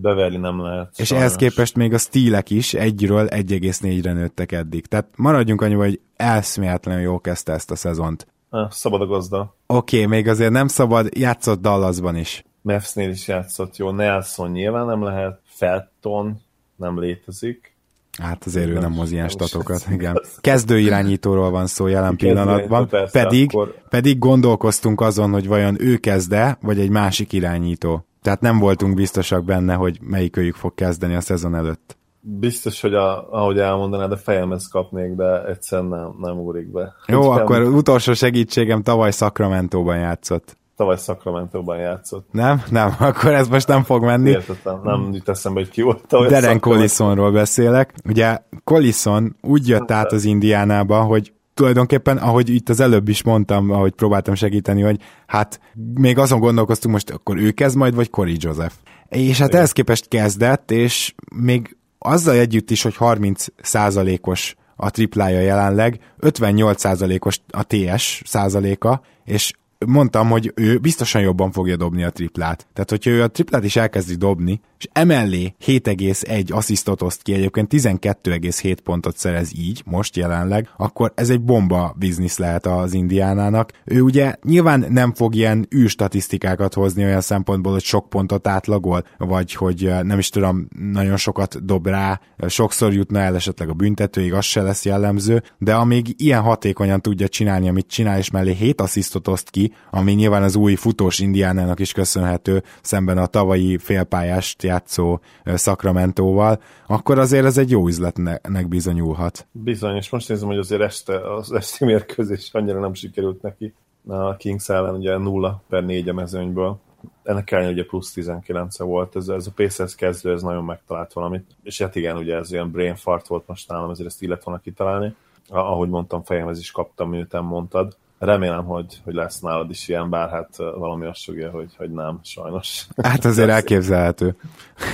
Beverni 0.00 0.36
nem 0.36 0.62
lehet. 0.62 0.92
És 0.96 1.06
sajnos. 1.06 1.24
ehhez 1.24 1.36
képest 1.36 1.76
még 1.76 1.92
a 1.92 1.98
stílek 1.98 2.50
is 2.50 2.74
egyről 2.74 3.26
1,4-re 3.26 4.12
nőttek 4.12 4.52
eddig. 4.52 4.86
Tehát 4.86 5.08
maradjunk 5.16 5.60
annyi, 5.60 5.74
hogy 5.74 6.00
elszméletlenül 6.16 7.02
jól 7.02 7.20
kezdte 7.20 7.52
ezt 7.52 7.70
a 7.70 7.76
szezont. 7.76 8.26
Szabad 8.70 9.00
a 9.00 9.06
gazda. 9.06 9.56
Oké, 9.66 9.96
okay, 9.96 10.16
még 10.16 10.28
azért 10.28 10.50
nem 10.50 10.68
szabad, 10.68 11.08
játszott 11.16 11.60
Dallasban 11.60 12.16
is. 12.16 12.44
Mavsnél 12.62 13.10
is 13.10 13.28
játszott, 13.28 13.76
jó. 13.76 13.90
Nelson 13.90 14.50
nyilván 14.50 14.86
nem 14.86 15.02
lehet, 15.02 15.40
Felton 15.44 16.40
nem 16.76 17.00
létezik. 17.00 17.76
Hát 18.22 18.44
azért 18.44 18.68
ő 18.68 18.78
nem 18.78 18.92
hoz 18.92 19.12
ilyen 19.12 19.28
statokat, 19.28 19.86
igen. 19.90 20.20
Kezdő 20.40 20.78
irányítóról 20.78 21.50
van 21.50 21.66
szó 21.66 21.86
jelen 21.86 22.16
pillanatban, 22.16 22.88
persze, 22.88 23.22
pedig, 23.22 23.48
akkor... 23.48 23.74
pedig 23.88 24.18
gondolkoztunk 24.18 25.00
azon, 25.00 25.30
hogy 25.30 25.46
vajon 25.46 25.76
ő 25.80 25.96
kezde, 25.96 26.58
vagy 26.60 26.80
egy 26.80 26.90
másik 26.90 27.32
irányító. 27.32 28.07
Tehát 28.28 28.42
nem 28.42 28.58
voltunk 28.58 28.94
biztosak 28.94 29.44
benne, 29.44 29.74
hogy 29.74 29.98
melyikőjük 30.02 30.54
fog 30.54 30.74
kezdeni 30.74 31.14
a 31.14 31.20
szezon 31.20 31.54
előtt. 31.54 31.96
Biztos, 32.20 32.80
hogy 32.80 32.94
a, 32.94 33.32
ahogy 33.32 33.58
elmondanád, 33.58 34.12
a 34.12 34.16
fejemhez 34.16 34.68
kapnék, 34.68 35.14
de 35.14 35.44
egyszerűen 35.46 35.88
nem, 35.88 36.14
nem 36.18 36.38
úrik 36.38 36.72
be. 36.72 36.94
Jó, 37.06 37.32
Egy 37.32 37.40
akkor 37.40 37.58
nem... 37.62 37.74
utolsó 37.74 38.12
segítségem 38.12 38.82
tavaly 38.82 39.10
Sacramento-ban 39.10 39.98
játszott. 39.98 40.56
Tavaly 40.76 40.96
Sacramento-ban 40.96 41.78
játszott. 41.78 42.28
Nem? 42.30 42.62
Nem, 42.70 42.94
akkor 43.08 43.32
ez 43.32 43.48
most 43.48 43.68
nem 43.68 43.82
fog 43.82 44.04
menni. 44.04 44.30
Értettem, 44.30 44.80
nem 44.84 45.10
jut 45.12 45.28
eszembe, 45.28 45.60
hogy 45.60 45.70
ki 45.70 45.82
volt 45.82 46.06
tavaly 46.06 46.28
Deren 46.28 46.60
Collisonról 46.60 47.32
beszélek. 47.32 47.94
Ugye 48.08 48.38
Collison 48.64 49.36
úgy 49.40 49.68
jött 49.68 49.90
át 49.90 50.12
az 50.12 50.24
Indiánába, 50.24 51.02
hogy 51.02 51.32
tulajdonképpen, 51.58 52.16
ahogy 52.16 52.48
itt 52.48 52.68
az 52.68 52.80
előbb 52.80 53.08
is 53.08 53.22
mondtam, 53.22 53.70
ahogy 53.70 53.92
próbáltam 53.92 54.34
segíteni, 54.34 54.82
hogy 54.82 55.00
hát 55.26 55.60
még 55.94 56.18
azon 56.18 56.40
gondolkoztunk 56.40 56.94
most, 56.94 57.10
akkor 57.10 57.36
ő 57.36 57.50
kezd 57.50 57.76
majd, 57.76 57.94
vagy 57.94 58.10
Cory 58.10 58.36
Joseph. 58.38 58.74
És 59.08 59.38
hát 59.38 59.54
ehhez 59.54 59.72
képest 59.72 60.08
kezdett, 60.08 60.70
és 60.70 61.14
még 61.34 61.76
azzal 61.98 62.34
együtt 62.34 62.70
is, 62.70 62.82
hogy 62.82 62.96
30 62.96 63.46
százalékos 63.62 64.56
a 64.76 64.90
triplája 64.90 65.40
jelenleg, 65.40 66.00
58 66.18 66.80
százalékos 66.80 67.40
a 67.48 67.62
TS 67.62 68.22
százaléka, 68.24 69.02
és 69.24 69.52
mondtam, 69.86 70.28
hogy 70.28 70.52
ő 70.54 70.78
biztosan 70.78 71.20
jobban 71.20 71.50
fogja 71.50 71.76
dobni 71.76 72.02
a 72.02 72.10
triplát. 72.10 72.66
Tehát, 72.72 72.90
hogyha 72.90 73.10
ő 73.10 73.22
a 73.22 73.28
triplát 73.28 73.64
is 73.64 73.76
elkezdi 73.76 74.14
dobni, 74.14 74.60
és 74.78 74.88
emellé 74.92 75.54
7,1 75.66 76.52
asszisztot 76.52 77.02
oszt 77.02 77.22
ki, 77.22 77.32
egyébként 77.32 77.72
12,7 77.74 78.76
pontot 78.84 79.16
szerez 79.16 79.52
így, 79.58 79.82
most 79.84 80.16
jelenleg, 80.16 80.68
akkor 80.76 81.12
ez 81.14 81.30
egy 81.30 81.40
bomba 81.40 81.94
biznisz 81.98 82.38
lehet 82.38 82.66
az 82.66 82.94
Indiánának. 82.94 83.72
Ő 83.84 84.00
ugye 84.00 84.34
nyilván 84.42 84.86
nem 84.88 85.14
fog 85.14 85.34
ilyen 85.34 85.68
űrstatisztikákat 85.74 86.74
hozni 86.74 87.04
olyan 87.04 87.20
szempontból, 87.20 87.72
hogy 87.72 87.82
sok 87.82 88.08
pontot 88.08 88.46
átlagol, 88.46 89.04
vagy 89.18 89.54
hogy 89.54 89.92
nem 90.02 90.18
is 90.18 90.28
tudom, 90.28 90.68
nagyon 90.92 91.16
sokat 91.16 91.64
dob 91.64 91.86
rá, 91.86 92.20
sokszor 92.46 92.92
jutna 92.92 93.18
el 93.18 93.34
esetleg 93.34 93.68
a 93.68 93.72
büntetőig, 93.72 94.32
az 94.32 94.44
se 94.44 94.62
lesz 94.62 94.84
jellemző, 94.84 95.42
de 95.58 95.74
amíg 95.74 96.14
ilyen 96.16 96.42
hatékonyan 96.42 97.00
tudja 97.00 97.28
csinálni, 97.28 97.68
amit 97.68 97.86
csinál, 97.86 98.18
és 98.18 98.30
mellé 98.30 98.52
7 98.52 98.80
asszisztot 98.80 99.28
oszt 99.28 99.50
ki, 99.50 99.67
ami 99.90 100.12
nyilván 100.12 100.42
az 100.42 100.56
új 100.56 100.74
futós 100.74 101.18
Indiánának 101.18 101.80
is 101.80 101.92
köszönhető, 101.92 102.62
szemben 102.82 103.18
a 103.18 103.26
tavalyi 103.26 103.78
félpályást 103.78 104.62
játszó 104.62 105.20
Sacramento-val, 105.56 106.60
akkor 106.86 107.18
azért 107.18 107.44
ez 107.44 107.58
egy 107.58 107.70
jó 107.70 107.86
üzletnek 107.86 108.68
bizonyulhat. 108.68 109.46
Bizony, 109.52 109.96
és 109.96 110.10
most 110.10 110.28
nézem, 110.28 110.48
hogy 110.48 110.58
azért 110.58 110.82
este, 110.82 111.34
az 111.34 111.52
esti 111.52 111.84
mérkőzés 111.84 112.50
annyira 112.52 112.80
nem 112.80 112.94
sikerült 112.94 113.42
neki. 113.42 113.74
A 114.06 114.36
Kings 114.36 114.68
ellen 114.68 114.94
ugye 114.94 115.18
0 115.18 115.62
per 115.68 115.84
4 115.84 116.08
a 116.08 116.12
mezőnyből. 116.12 116.78
Ennek 117.22 117.50
ellenére 117.50 117.72
ugye 117.72 117.84
plusz 117.84 118.12
19 118.12 118.80
-e 118.80 118.84
volt, 118.84 119.16
ez, 119.16 119.28
ez 119.28 119.46
a 119.46 119.50
Pacers 119.54 119.94
kezdő, 119.94 120.32
ez 120.32 120.42
nagyon 120.42 120.64
megtalált 120.64 121.12
valamit. 121.12 121.46
És 121.62 121.82
hát 121.82 121.96
igen, 121.96 122.16
ugye 122.16 122.36
ez 122.36 122.52
ilyen 122.52 122.70
brain 122.70 122.94
fart 122.94 123.26
volt 123.26 123.46
most 123.46 123.68
nálam, 123.68 123.90
ezért 123.90 124.08
ezt 124.08 124.22
illet 124.22 124.44
volna 124.44 124.60
kitalálni. 124.60 125.14
Ahogy 125.48 125.88
mondtam, 125.88 126.22
fejemhez 126.22 126.58
is 126.58 126.70
kaptam, 126.70 127.10
miután 127.10 127.44
mondtad 127.44 127.96
remélem, 128.18 128.64
hogy, 128.64 129.00
hogy 129.04 129.14
lesz 129.14 129.40
nálad 129.40 129.70
is 129.70 129.88
ilyen, 129.88 130.10
bár 130.10 130.30
hát 130.30 130.56
valami 130.56 131.06
azt 131.06 131.24
fogja, 131.24 131.50
hogy, 131.50 131.70
hogy 131.76 131.90
nem, 131.90 132.20
sajnos. 132.22 132.86
Hát 133.02 133.24
azért 133.24 133.48
elképzelhető. 133.58 134.36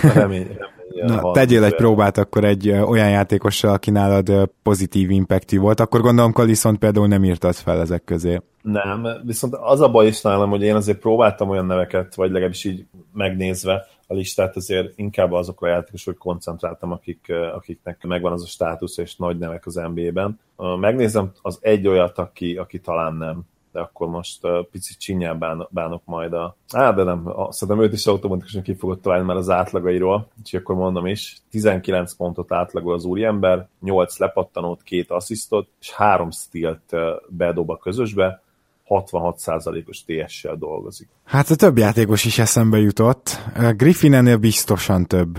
Remény, 0.02 0.46
remény, 0.46 0.56
Na, 1.06 1.30
tegyél 1.30 1.64
egy 1.64 1.74
próbát 1.74 2.18
akkor 2.18 2.44
egy 2.44 2.70
olyan 2.70 3.10
játékossal, 3.10 3.72
aki 3.72 3.90
nálad 3.90 4.50
pozitív 4.62 5.10
impactív 5.10 5.60
volt, 5.60 5.80
akkor 5.80 6.00
gondolom 6.00 6.32
Kaliszont 6.32 6.78
például 6.78 7.06
nem 7.06 7.24
írtad 7.24 7.54
fel 7.54 7.80
ezek 7.80 8.04
közé. 8.04 8.40
Nem, 8.62 9.06
viszont 9.24 9.54
az 9.54 9.80
a 9.80 9.88
baj 9.88 10.06
is 10.06 10.20
nálam, 10.20 10.50
hogy 10.50 10.62
én 10.62 10.74
azért 10.74 10.98
próbáltam 10.98 11.48
olyan 11.48 11.66
neveket, 11.66 12.14
vagy 12.14 12.30
legalábbis 12.30 12.64
így 12.64 12.84
megnézve, 13.12 13.86
a 14.06 14.14
listát, 14.14 14.56
azért 14.56 14.98
inkább 14.98 15.32
azokra 15.32 15.68
a 15.68 15.70
játékosok 15.70 16.18
koncentráltam, 16.18 16.92
akik, 16.92 17.32
akiknek 17.54 18.02
megvan 18.02 18.32
az 18.32 18.42
a 18.42 18.46
státusz 18.46 18.98
és 18.98 19.16
nagy 19.16 19.38
nevek 19.38 19.66
az 19.66 19.74
NBA-ben. 19.74 20.40
Megnézem 20.80 21.32
az 21.42 21.58
egy 21.60 21.86
olyat, 21.86 22.18
aki, 22.18 22.56
aki 22.56 22.80
talán 22.80 23.14
nem 23.14 23.44
de 23.74 23.80
akkor 23.80 24.08
most 24.08 24.44
uh, 24.44 24.64
picit 24.70 24.98
csinyán 24.98 25.38
bán, 25.38 25.68
bánok 25.70 26.02
majd 26.04 26.32
a... 26.32 26.56
Á, 26.72 26.92
de 26.92 27.02
nem, 27.02 27.34
szerintem 27.50 27.84
őt 27.84 27.92
is 27.92 28.06
automatikusan 28.06 28.62
ki 28.62 28.74
fogod 28.74 29.00
találni 29.00 29.26
már 29.26 29.36
az 29.36 29.50
átlagairól, 29.50 30.28
úgyhogy 30.38 30.60
akkor 30.60 30.74
mondom 30.74 31.06
is, 31.06 31.36
19 31.50 32.14
pontot 32.14 32.52
átlagol 32.52 32.94
az 32.94 33.04
úriember, 33.04 33.68
8 33.80 34.18
lepattanót, 34.18 34.82
2 34.82 35.04
asszisztot, 35.08 35.68
és 35.80 35.92
3 35.92 36.30
stilt 36.30 36.92
uh, 36.92 37.00
bedob 37.28 37.70
a 37.70 37.76
közösbe, 37.76 38.42
66%-os 38.88 40.04
TS-sel 40.04 40.56
dolgozik. 40.56 41.08
Hát 41.24 41.48
a 41.48 41.56
több 41.56 41.78
játékos 41.78 42.24
is 42.24 42.38
eszembe 42.38 42.78
jutott. 42.78 43.38
Griffin 43.76 44.14
ennél 44.14 44.36
biztosan 44.36 45.06
több, 45.06 45.38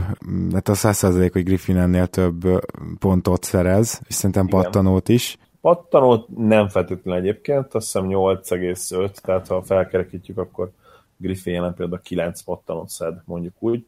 hát 0.53 0.67
a 0.67 0.73
100% 0.73 1.29
hogy 1.31 1.43
Griffin 1.43 1.77
ennél 1.77 2.08
több 2.08 2.65
pontot 2.99 3.43
szerez, 3.43 4.01
és 4.08 4.15
szerintem 4.15 4.47
Igen. 4.47 4.62
pattanót 4.62 5.10
is. 5.10 5.38
Pattanót 5.62 6.27
nem 6.38 6.67
feltétlenül 6.67 7.21
egyébként, 7.21 7.73
azt 7.73 7.86
hiszem 7.86 8.08
8,5, 8.08 9.12
tehát 9.12 9.47
ha 9.47 9.63
felkerekítjük, 9.63 10.38
akkor 10.38 10.71
Griffin 11.17 11.53
jelen 11.53 11.73
például 11.73 12.01
9 12.03 12.41
pattanót 12.41 12.89
szed, 12.89 13.13
mondjuk 13.25 13.53
úgy. 13.60 13.86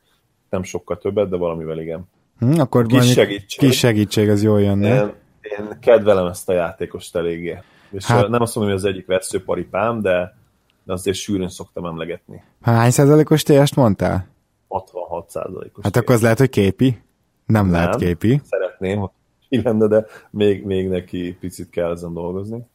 Nem 0.50 0.64
sokkal 0.64 0.98
többet, 0.98 1.30
de 1.30 1.38
valamivel 1.38 1.80
igen. 1.80 2.08
Hm, 2.40 2.60
akkor 2.60 2.86
kis 2.86 3.12
segítség. 3.12 3.68
Kis 3.68 3.78
segítség, 3.78 4.28
ez 4.28 4.44
jól 4.44 4.62
jönne. 4.62 4.96
Én, 4.96 5.14
én 5.42 5.78
kedvelem 5.80 6.26
ezt 6.26 6.50
a 6.50 6.54
játékost 6.54 7.16
eléggé. 7.16 7.58
És 7.92 8.06
hát, 8.06 8.30
nem 8.30 8.42
azt 8.42 8.56
mondom, 8.56 8.74
hogy 8.74 8.84
az 8.84 8.90
egyik 8.90 9.06
veszőparipám, 9.06 10.02
de, 10.02 10.38
de 10.84 10.94
azért 10.94 11.18
sűrűn 11.18 11.50
szoktam 11.50 11.86
emlegetni. 11.86 12.44
Hány 12.62 12.92
százalékos 12.92 13.44
TS-t 13.44 13.76
mondtál? 13.76 14.28
66 14.68 15.30
százalékos 15.30 15.84
Hát 15.84 15.96
akkor 15.96 16.16
az 16.16 16.22
lehet, 16.22 16.38
hogy 16.38 16.50
képi? 16.50 17.02
Nem, 17.46 17.66
nem 17.66 17.72
lehet 17.72 17.96
képi. 17.96 18.42
Szeretném, 18.44 19.00
hogy 19.00 19.10
ki 19.50 19.62
lenne, 19.62 19.88
de 19.88 20.06
még, 20.30 20.66
még 20.66 20.90
neki 20.90 21.38
picit 21.40 21.70
kell 21.70 21.92
ezen 21.92 22.14
dolgozni. 22.14 22.68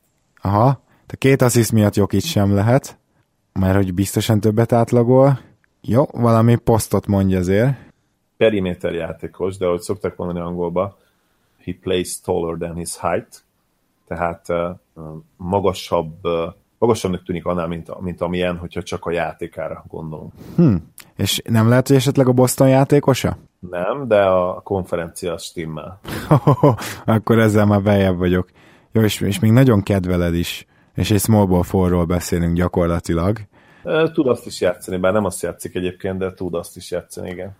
Aha, 0.42 0.82
de 1.06 1.14
két 1.18 1.42
assziszt 1.42 1.72
miatt 1.72 1.94
Jokic 1.94 2.24
sem 2.24 2.54
lehet, 2.54 2.98
mert 3.52 3.74
hogy 3.74 3.94
biztosan 3.94 4.40
többet 4.40 4.72
átlagol. 4.72 5.40
Jó, 5.80 6.04
valami 6.12 6.56
posztot 6.56 7.06
mondja 7.06 7.38
azért. 7.38 7.74
Periméter 8.36 8.92
játékos, 8.92 9.56
de 9.56 9.66
ahogy 9.66 9.80
szoktak 9.80 10.16
mondani 10.16 10.40
angolba, 10.40 10.98
he 11.64 11.72
plays 11.80 12.20
taller 12.20 12.56
than 12.58 12.74
his 12.74 12.98
height, 12.98 13.44
tehát 14.14 14.46
magasabb, 15.36 16.14
magasabbnak 16.78 17.22
tűnik 17.22 17.46
annál, 17.46 17.66
mint, 17.66 18.00
mint 18.00 18.20
amilyen, 18.20 18.56
hogyha 18.56 18.82
csak 18.82 19.04
a 19.04 19.10
játékára 19.10 19.84
gondolunk. 19.88 20.32
Hm. 20.56 20.74
És 21.16 21.42
nem 21.48 21.68
lehet, 21.68 21.88
hogy 21.88 21.96
esetleg 21.96 22.28
a 22.28 22.32
Boston 22.32 22.68
játékosa? 22.68 23.36
Nem, 23.70 24.08
de 24.08 24.22
a 24.22 24.60
konferencia 24.60 25.38
stimmel. 25.38 26.00
Akkor 27.04 27.38
ezzel 27.38 27.66
már 27.66 27.82
bejebb 27.82 28.16
vagyok. 28.16 28.48
Jó, 28.92 29.02
és, 29.02 29.20
és 29.20 29.38
még 29.38 29.50
nagyon 29.50 29.82
kedveled 29.82 30.34
is, 30.34 30.66
és 30.94 31.10
egy 31.10 31.20
small 31.20 31.46
ball 31.46 31.62
forról 31.62 32.04
beszélünk 32.04 32.56
gyakorlatilag. 32.56 33.38
Tud 34.12 34.26
azt 34.26 34.46
is 34.46 34.60
játszani, 34.60 34.96
bár 34.96 35.12
nem 35.12 35.24
azt 35.24 35.42
játszik 35.42 35.74
egyébként, 35.74 36.18
de 36.18 36.32
tud 36.32 36.54
azt 36.54 36.76
is 36.76 36.90
játszani, 36.90 37.30
igen. 37.30 37.56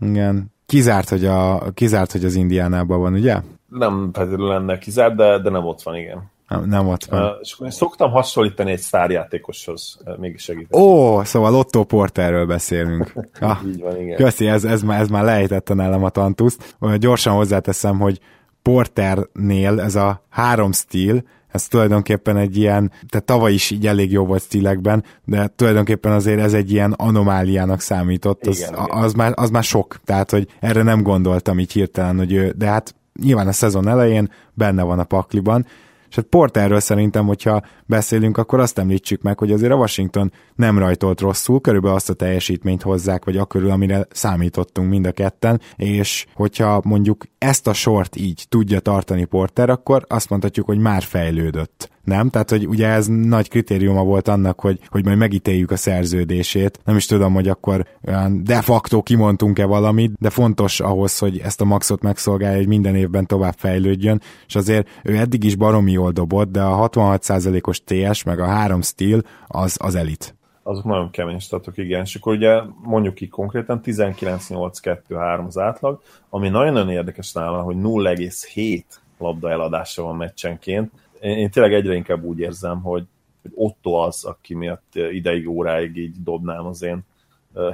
Igen. 0.00 0.54
Kizárt, 0.66 1.08
hogy, 1.08 1.24
a, 1.24 1.70
kizárt, 1.74 2.12
hogy 2.12 2.24
az 2.24 2.34
Indiánában 2.34 3.00
van, 3.00 3.12
ugye? 3.12 3.40
Nem 3.68 4.10
feltétlenül 4.12 4.48
lenne 4.48 4.78
kizárt, 4.78 5.14
de, 5.14 5.38
de 5.38 5.50
nem 5.50 5.64
ott 5.64 5.82
van, 5.82 5.96
igen. 5.96 6.30
Nem, 6.48 6.64
nem 6.64 6.88
ott 6.88 7.04
van. 7.04 7.22
Uh, 7.22 7.28
és 7.40 7.60
én 7.64 7.70
szoktam 7.70 8.10
hasonlítani 8.10 8.70
egy 8.70 8.78
sztárjátékoshoz, 8.78 9.98
uh, 10.04 10.18
mégis 10.18 10.42
segíteni. 10.42 10.82
Ó, 10.82 11.22
szóval 11.22 11.54
Otto 11.54 11.84
Porterről 11.84 12.46
beszélünk. 12.46 13.12
Ah, 13.40 13.58
Így 13.66 13.80
van, 13.80 14.00
igen. 14.00 14.16
Köszi, 14.16 14.46
ez, 14.46 14.64
ez, 14.64 14.82
már, 14.82 15.00
ez 15.00 15.08
már 15.08 15.24
lejtette 15.24 15.74
nálam 15.74 16.04
a 16.04 16.08
tantuszt. 16.08 16.76
Gyorsan 16.98 17.34
hozzáteszem, 17.34 17.98
hogy 17.98 18.20
Porternél 18.62 19.80
ez 19.80 19.94
a 19.94 20.22
három 20.28 20.72
stíl, 20.72 21.22
ez 21.56 21.68
tulajdonképpen 21.68 22.36
egy 22.36 22.56
ilyen, 22.56 22.92
tehát 23.08 23.26
tavaly 23.26 23.52
is 23.52 23.70
így 23.70 23.86
elég 23.86 24.12
jó 24.12 24.26
volt 24.26 24.42
stílekben, 24.42 25.04
de 25.24 25.52
tulajdonképpen 25.56 26.12
azért 26.12 26.40
ez 26.40 26.54
egy 26.54 26.72
ilyen 26.72 26.92
anomáliának 26.92 27.80
számított, 27.80 28.46
az, 28.46 28.58
igen, 28.58 28.74
az, 28.74 28.84
igen. 28.86 29.02
Az, 29.02 29.12
már, 29.12 29.32
az 29.34 29.50
már 29.50 29.62
sok, 29.62 29.96
tehát 30.04 30.30
hogy 30.30 30.48
erre 30.60 30.82
nem 30.82 31.02
gondoltam 31.02 31.58
így 31.58 31.72
hirtelen, 31.72 32.16
hogy 32.16 32.32
ő, 32.32 32.54
de 32.56 32.66
hát 32.66 32.94
nyilván 33.22 33.48
a 33.48 33.52
szezon 33.52 33.88
elején 33.88 34.30
benne 34.54 34.82
van 34.82 34.98
a 34.98 35.04
pakliban, 35.04 35.66
és 36.08 36.16
hát 36.16 36.24
Porterről 36.24 36.80
szerintem, 36.80 37.26
hogyha 37.26 37.62
beszélünk, 37.86 38.36
akkor 38.36 38.60
azt 38.60 38.78
említsük 38.78 39.22
meg, 39.22 39.38
hogy 39.38 39.52
azért 39.52 39.72
a 39.72 39.76
Washington 39.76 40.32
nem 40.54 40.78
rajtolt 40.78 41.20
rosszul, 41.20 41.60
körülbelül 41.60 41.96
azt 41.96 42.10
a 42.10 42.14
teljesítményt 42.14 42.82
hozzák, 42.82 43.24
vagy 43.24 43.36
akkörül, 43.36 43.70
amire 43.70 44.06
számítottunk 44.10 44.88
mind 44.88 45.06
a 45.06 45.12
ketten, 45.12 45.60
és 45.76 46.26
hogyha 46.34 46.80
mondjuk 46.84 47.24
ezt 47.38 47.66
a 47.66 47.72
sort 47.72 48.16
így 48.16 48.46
tudja 48.48 48.80
tartani 48.80 49.24
Porter, 49.24 49.70
akkor 49.70 50.04
azt 50.08 50.30
mondhatjuk, 50.30 50.66
hogy 50.66 50.78
már 50.78 51.02
fejlődött 51.02 51.90
nem? 52.06 52.28
Tehát, 52.30 52.50
hogy 52.50 52.66
ugye 52.66 52.88
ez 52.88 53.06
nagy 53.06 53.48
kritériuma 53.48 54.04
volt 54.04 54.28
annak, 54.28 54.60
hogy, 54.60 54.78
hogy 54.88 55.04
majd 55.04 55.18
megítéljük 55.18 55.70
a 55.70 55.76
szerződését. 55.76 56.80
Nem 56.84 56.96
is 56.96 57.06
tudom, 57.06 57.34
hogy 57.34 57.48
akkor 57.48 57.86
de 58.30 58.62
facto 58.62 59.02
kimondtunk-e 59.02 59.64
valamit, 59.64 60.12
de 60.18 60.30
fontos 60.30 60.80
ahhoz, 60.80 61.18
hogy 61.18 61.38
ezt 61.38 61.60
a 61.60 61.64
maxot 61.64 62.02
megszolgálja, 62.02 62.56
hogy 62.56 62.68
minden 62.68 62.94
évben 62.94 63.26
tovább 63.26 63.54
fejlődjön, 63.56 64.20
és 64.46 64.54
azért 64.54 64.88
ő 65.02 65.16
eddig 65.16 65.44
is 65.44 65.56
baromi 65.56 65.92
jól 65.92 66.10
dobott, 66.10 66.50
de 66.50 66.62
a 66.62 66.88
66%-os 66.88 67.82
TS 67.84 68.22
meg 68.22 68.40
a 68.40 68.46
3 68.46 68.82
stíl 68.82 69.22
az, 69.46 69.76
az 69.80 69.94
elit 69.94 70.34
azok 70.66 70.84
nagyon 70.84 71.10
kemény 71.10 71.38
statok, 71.38 71.78
igen. 71.78 72.02
És 72.02 72.14
akkor 72.14 72.32
ugye 72.32 72.60
mondjuk 72.82 73.14
ki 73.14 73.28
konkrétan 73.28 73.80
19-8-2-3 73.84 75.46
az 75.46 75.58
átlag, 75.58 76.00
ami 76.30 76.48
nagyon-nagyon 76.48 76.90
érdekes 76.90 77.32
nála, 77.32 77.62
hogy 77.62 77.76
0,7 77.76 78.82
labda 79.18 79.50
eladása 79.50 80.02
van 80.02 80.16
meccsenként, 80.16 80.92
én, 81.20 81.36
én 81.36 81.50
tényleg 81.50 81.74
egyre 81.74 81.94
inkább 81.94 82.22
úgy 82.22 82.38
érzem, 82.38 82.82
hogy, 82.82 83.04
hogy 83.42 83.50
Otto 83.54 83.92
az, 83.92 84.24
aki 84.24 84.54
miatt 84.54 84.94
ideig, 84.94 85.48
óráig 85.48 85.96
így 85.96 86.22
dobnám 86.22 86.66
az 86.66 86.82
én 86.82 87.00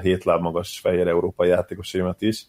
hét 0.02 0.24
magas 0.24 0.80
fehér 0.80 1.08
európai 1.08 1.48
játékosaimat 1.48 2.22
is. 2.22 2.46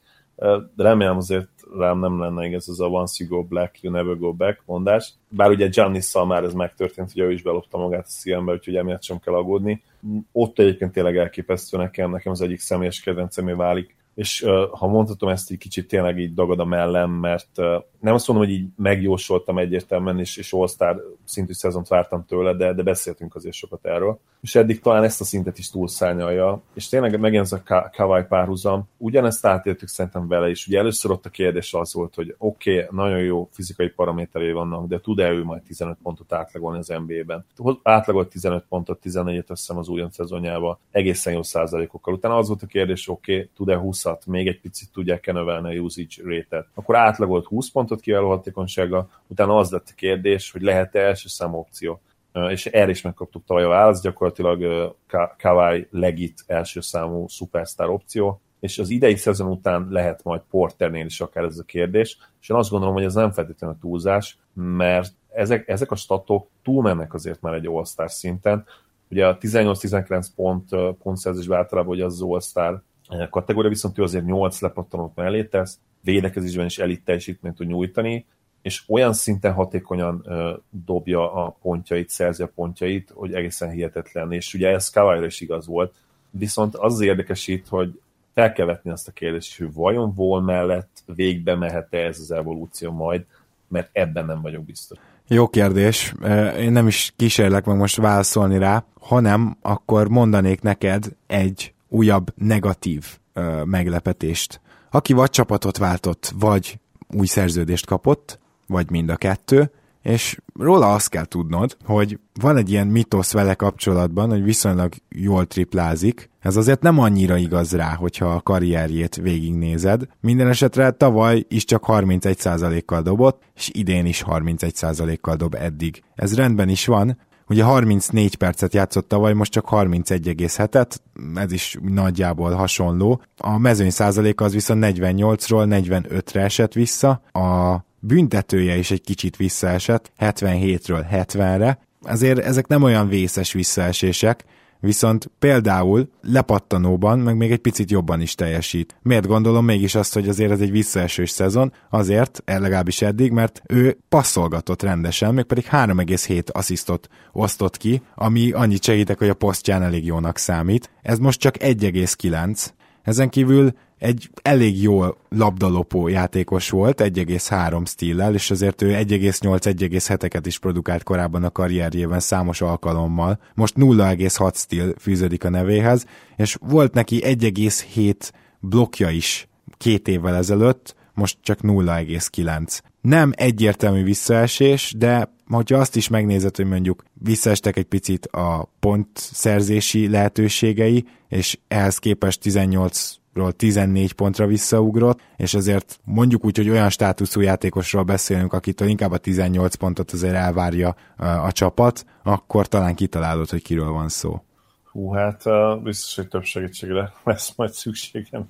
De 0.76 0.84
remélem 0.84 1.18
azért 1.18 1.50
rám 1.78 2.00
nem 2.00 2.20
lenne 2.20 2.46
igaz 2.46 2.70
ez 2.70 2.80
a 2.80 2.88
once 2.88 3.24
you 3.24 3.30
go 3.30 3.44
black, 3.44 3.82
you 3.82 3.94
never 3.94 4.18
go 4.18 4.34
back 4.34 4.62
mondás. 4.66 5.14
Bár 5.30 5.50
ugye 5.50 5.68
giannis 5.68 6.14
már 6.28 6.44
ez 6.44 6.54
megtörtént, 6.54 7.12
hogy 7.12 7.22
ő 7.22 7.32
is 7.32 7.42
belopta 7.42 7.78
magát 7.78 8.06
a 8.06 8.10
szívembe, 8.10 8.52
úgyhogy 8.52 8.76
emiatt 8.76 9.04
sem 9.04 9.20
kell 9.20 9.34
aggódni. 9.34 9.84
Ott 10.32 10.60
egyébként 10.60 10.92
tényleg 10.92 11.18
elképesztő 11.18 11.78
nekem, 11.78 12.12
nekem 12.12 12.32
az 12.32 12.42
egyik 12.42 12.60
személyes 12.60 13.02
kedvencemé 13.02 13.52
válik 13.52 13.96
és 14.14 14.46
ha 14.72 14.88
mondhatom 14.88 15.30
ezt 15.30 15.52
egy 15.52 15.58
kicsit 15.58 15.88
tényleg 15.88 16.20
így 16.20 16.34
dagad 16.34 16.60
a 16.60 16.66
mellem, 16.66 17.12
mert 17.12 17.62
nem 18.04 18.14
azt 18.14 18.28
mondom, 18.28 18.46
hogy 18.46 18.56
így 18.56 18.68
megjósoltam 18.76 19.58
egyértelműen, 19.58 20.20
és, 20.20 20.38
és 20.38 20.54
All-Star 20.54 21.16
szintű 21.24 21.54
szezont 21.54 21.88
vártam 21.88 22.26
tőle, 22.26 22.54
de, 22.54 22.74
de 22.74 22.84
beszéltünk 22.84 23.36
azért 23.36 23.56
sokat 23.56 23.86
erről. 23.86 24.20
És 24.42 24.56
eddig 24.56 24.80
talán 24.80 25.04
ezt 25.04 25.22
a 25.22 25.24
szintet 25.24 25.58
is 25.58 25.70
túlszárnyalja, 25.70 26.62
és 26.74 26.90
tényleg 26.90 27.20
megint 27.20 27.44
ez 27.44 27.52
a 27.52 27.90
Kawai 27.92 28.24
párhuzam, 28.24 28.88
ugyanezt 28.98 29.46
átéltük 29.46 29.88
szerintem 29.88 30.28
vele 30.28 30.50
is. 30.50 30.68
Ugye 30.68 30.80
először 30.80 31.12
ott 31.12 31.26
a 31.26 31.30
kérdés 31.30 31.74
az 31.74 31.94
volt, 31.94 32.16
hogy 32.16 32.36
oké, 32.38 32.74
okay, 32.74 32.88
nagyon 32.92 33.20
jó 33.20 33.50
fizikai 33.52 33.90
paraméterei 33.90 34.52
vannak, 34.52 34.88
de 34.88 35.00
tud-e 35.00 35.30
ő 35.30 35.44
majd 35.44 35.62
15 35.62 35.98
pontot 36.04 36.34
átlagolni 36.34 36.78
az 36.78 36.88
NBA-ben? 36.88 37.46
Átlagolt 37.84 38.30
15 38.30 38.66
pontot, 38.70 39.00
14-et 39.04 39.50
összem 39.50 39.78
az 39.78 39.88
újon 39.88 40.10
szezonjába, 40.12 40.80
egészen 40.92 41.34
jó 41.34 41.44
százalékokkal. 41.44 42.14
Utána 42.14 42.38
az 42.38 42.48
volt 42.48 42.64
a 42.64 42.68
kérdés, 42.68 43.10
oké, 43.10 43.34
okay, 43.34 43.50
tud-e 43.56 43.78
20 43.78 44.04
még 44.26 44.48
egy 44.48 44.60
picit 44.60 44.92
tudják-e 44.94 45.32
növelni 45.32 45.78
a 45.78 45.82
usage 45.82 46.24
rate-et. 46.24 46.68
Akkor 46.74 46.96
átlagolt 46.96 47.46
20 47.46 47.70
pontot 47.70 47.93
kiváló 48.00 48.30
hatékonysága, 48.30 49.10
utána 49.28 49.58
az 49.58 49.72
lett 49.72 49.88
a 49.90 49.96
kérdés, 49.96 50.52
hogy 50.52 50.62
lehet-e 50.62 51.00
első 51.00 51.28
szám 51.28 51.54
opció. 51.54 52.02
És 52.50 52.66
erre 52.66 52.90
is 52.90 53.02
megkaptuk 53.02 53.46
tavaly 53.46 53.64
a 53.64 53.68
választ, 53.68 54.04
gyakorlatilag 54.04 54.96
Kawai 55.38 55.88
legit 55.92 56.44
első 56.48 56.82
számú 56.82 57.28
superstar 57.28 57.90
opció, 57.90 58.42
és 58.60 58.80
az 58.80 58.90
idei 58.90 59.16
szezon 59.16 59.52
után 59.52 59.88
lehet 59.90 60.24
majd 60.24 60.42
Porternél 60.50 61.06
is 61.06 61.22
akár 61.22 61.44
ez 61.44 61.58
a 61.58 61.64
kérdés, 61.64 62.18
és 62.42 62.50
én 62.50 62.58
azt 62.58 62.70
gondolom, 62.70 62.96
hogy 62.96 63.04
ez 63.04 63.14
nem 63.14 63.32
feltétlenül 63.32 63.78
túlzás, 63.82 64.38
mert 64.54 65.14
ezek, 65.30 65.68
ezek 65.68 65.92
a 65.92 65.96
statok 65.96 66.48
túlmennek 66.64 67.14
azért 67.14 67.42
már 67.42 67.54
egy 67.54 67.68
All-Star 67.68 68.12
szinten. 68.12 68.66
Ugye 69.10 69.28
a 69.28 69.38
18-19 69.38 70.28
pont 70.36 70.70
pontszerzésben 71.04 71.58
általában, 71.58 71.90
hogy 71.90 72.02
az 72.02 72.22
All-Star 72.22 72.82
kategória, 73.30 73.70
viszont 73.70 73.98
ő 73.98 74.04
azért 74.04 74.26
8 74.26 74.60
lepattanót 74.62 75.16
mellé 75.16 75.44
tesz, 75.44 75.80
védekezésben 76.04 76.66
is 76.66 76.78
elit 76.78 77.04
teljesítményt 77.04 77.56
tud 77.56 77.68
nyújtani, 77.68 78.26
és 78.62 78.84
olyan 78.88 79.14
szinten 79.14 79.54
hatékonyan 79.54 80.26
dobja 80.70 81.34
a 81.34 81.58
pontjait, 81.62 82.10
szerzi 82.10 82.44
a 82.44 82.52
pontjait, 82.56 83.12
hogy 83.14 83.34
egészen 83.34 83.70
hihetetlen, 83.70 84.32
és 84.32 84.54
ugye 84.54 84.70
ez 84.70 84.90
kawai 84.90 85.26
is 85.26 85.42
igaz 85.42 85.68
volt, 85.68 85.94
viszont 86.30 86.76
az, 86.76 86.94
az 86.94 87.02
érdekesít, 87.02 87.68
hogy 87.68 88.00
fel 88.34 88.54
kell 88.54 88.66
vetni 88.66 88.92
azt 88.92 89.08
a 89.08 89.12
kérdést, 89.12 89.58
hogy 89.58 89.74
vajon 89.74 90.14
Vol 90.14 90.42
mellett 90.42 91.04
végbe 91.06 91.56
mehet-e 91.56 91.98
ez 91.98 92.20
az 92.20 92.32
evolúció 92.32 92.92
majd, 92.92 93.26
mert 93.68 93.90
ebben 93.92 94.26
nem 94.26 94.42
vagyok 94.42 94.64
biztos. 94.64 94.98
Jó 95.28 95.48
kérdés. 95.48 96.14
Én 96.58 96.72
nem 96.72 96.88
is 96.88 97.14
kísérlek 97.16 97.66
meg 97.66 97.78
most 97.78 97.96
válaszolni 97.96 98.58
rá, 98.58 98.86
hanem 99.00 99.58
akkor 99.62 100.08
mondanék 100.08 100.62
neked 100.62 101.06
egy 101.28 101.74
újabb 101.88 102.34
negatív 102.36 103.18
meglepetést. 103.64 104.62
Aki 104.96 105.14
vagy 105.14 105.30
csapatot 105.30 105.78
váltott, 105.78 106.34
vagy 106.40 106.80
új 107.10 107.26
szerződést 107.26 107.86
kapott, 107.86 108.40
vagy 108.68 108.92
mind 108.92 109.10
a 109.10 109.16
kettő, 109.16 109.72
és 110.02 110.38
róla 110.60 110.94
azt 110.94 111.10
kell 111.10 111.26
tudnod, 111.26 111.78
hogy 111.86 112.20
van 112.42 112.58
egy 112.58 112.72
ilyen 112.72 112.88
mitosz 112.88 113.32
vele 113.32 113.54
kapcsolatban, 113.54 114.30
hogy 114.30 114.44
viszonylag 114.44 114.94
jól 115.10 115.46
triplázik. 115.46 116.30
Ez 116.40 116.56
azért 116.56 116.82
nem 116.82 117.00
annyira 117.00 117.38
igaz 117.38 117.72
rá, 117.72 117.96
hogyha 117.96 118.26
a 118.26 118.42
karrierjét 118.42 119.16
végignézed. 119.16 120.08
Minden 120.20 120.48
esetre 120.48 120.92
tavaly 120.92 121.46
is 121.48 121.66
csak 121.66 121.84
31%-kal 121.88 123.02
dobott, 123.02 123.42
és 123.56 123.70
idén 123.74 124.06
is 124.06 124.24
31%-kal 124.28 125.36
dob 125.36 125.56
eddig. 125.56 126.04
Ez 126.16 126.36
rendben 126.36 126.70
is 126.70 126.86
van, 126.86 127.18
Ugye 127.54 127.64
34 127.64 128.36
percet 128.36 128.74
játszott 128.74 129.08
tavaly, 129.08 129.34
most 129.34 129.52
csak 129.52 129.68
31,7-et, 129.70 130.98
ez 131.36 131.52
is 131.52 131.78
nagyjából 131.82 132.52
hasonló. 132.52 133.22
A 133.38 133.58
mezőny 133.58 133.90
százaléka 133.90 134.46
az 134.46 134.54
viszont 134.54 134.86
48-ról 134.86 135.66
45-re 135.70 136.42
esett 136.42 136.74
vissza, 136.74 137.22
a 137.32 137.76
büntetője 138.00 138.78
is 138.78 138.92
egy 138.92 139.02
kicsit 139.02 139.36
visszaesett, 139.36 140.12
77-ről 140.20 141.06
70-re, 141.12 141.80
azért 142.02 142.40
ezek 142.40 142.68
nem 142.68 142.84
olyan 142.84 143.08
vészes 143.08 143.54
visszaesések, 143.54 144.46
viszont 144.84 145.32
például 145.40 146.10
lepattanóban 146.22 147.20
meg 147.20 147.38
még 147.38 147.52
egy 147.52 147.60
picit 147.60 147.92
jobban 147.92 148.22
is 148.22 148.36
teljesít. 148.36 148.96
Miért 149.02 149.28
gondolom 149.28 149.66
mégis 149.66 149.96
azt, 149.96 150.14
hogy 150.14 150.28
azért 150.28 150.52
ez 150.52 150.62
egy 150.62 150.72
visszaesős 150.72 151.30
szezon? 151.30 151.74
Azért, 151.90 152.44
legalábbis 152.46 153.02
eddig, 153.02 153.32
mert 153.32 153.62
ő 153.68 153.98
passzolgatott 154.10 154.82
rendesen, 154.82 155.34
még 155.34 155.44
pedig 155.44 155.68
3,7 155.72 156.52
asszisztot 156.52 157.08
osztott 157.32 157.78
ki, 157.78 158.02
ami 158.16 158.52
annyit 158.52 158.84
segítek, 158.84 159.18
hogy 159.18 159.30
a 159.30 159.34
posztján 159.34 159.84
elég 159.84 160.06
jónak 160.06 160.38
számít. 160.38 160.90
Ez 161.02 161.18
most 161.18 161.40
csak 161.40 161.56
1,9. 161.58 162.68
Ezen 163.04 163.30
kívül 163.30 163.72
egy 164.04 164.30
elég 164.42 164.82
jó 164.82 165.04
labdalopó 165.30 166.08
játékos 166.08 166.70
volt, 166.70 167.02
1,3 167.02 167.88
stíllel, 167.88 168.34
és 168.34 168.52
azért 168.52 168.82
ő 168.82 168.88
1,8-1,7-eket 168.88 170.42
is 170.44 170.60
produkált 170.60 171.04
korábban 171.04 171.44
a 171.44 171.50
karrierjében 171.50 172.20
számos 172.20 172.62
alkalommal. 172.62 173.40
Most 173.56 173.76
0,6 173.78 174.56
stíl 174.56 174.94
fűződik 175.00 175.44
a 175.44 175.50
nevéhez, 175.50 176.06
és 176.36 176.58
volt 176.62 176.94
neki 176.94 177.22
1,7 177.26 178.32
blokkja 178.60 179.10
is 179.10 179.48
két 179.78 180.08
évvel 180.08 180.36
ezelőtt, 180.36 180.96
most 181.14 181.38
csak 181.42 181.60
0,9. 181.62 182.80
Nem 183.02 183.32
egyértelmű 183.36 184.04
visszaesés, 184.04 184.94
de 184.98 185.34
hogyha 185.48 185.78
azt 185.78 185.96
is 185.96 186.08
megnézed, 186.08 186.56
hogy 186.56 186.68
mondjuk 186.68 187.04
visszaestek 187.14 187.78
egy 187.78 187.86
picit 187.86 188.26
a 188.26 188.74
pontszerzési 188.80 190.10
lehetőségei, 190.10 191.06
és 191.28 191.58
ehhez 191.68 191.98
képest 191.98 192.42
18 192.42 193.22
ról 193.34 193.52
14 193.52 194.14
pontra 194.14 194.46
visszaugrott, 194.46 195.20
és 195.36 195.54
azért 195.54 196.00
mondjuk 196.04 196.46
úgy, 196.46 196.58
hogy 196.58 196.70
olyan 196.70 196.90
státuszú 196.90 197.42
játékosról 197.42 198.04
beszélünk, 198.04 198.54
akitől 198.54 198.88
inkább 198.88 199.12
a 199.12 199.18
18 199.18 199.76
pontot 199.76 200.12
azért 200.12 200.36
elvárja 200.36 200.96
a, 201.18 201.52
csapat, 201.52 202.06
akkor 202.24 202.68
talán 202.68 202.96
kitalálod, 202.96 203.50
hogy 203.50 203.62
kiről 203.62 203.92
van 203.92 204.10
szó. 204.10 204.44
Hú, 204.92 205.12
hát 205.12 205.44
biztos, 205.84 206.16
hogy 206.16 206.28
több 206.28 206.44
segítségre 206.44 207.14
lesz 207.24 207.54
majd 207.56 207.72
szükségem. 207.72 208.50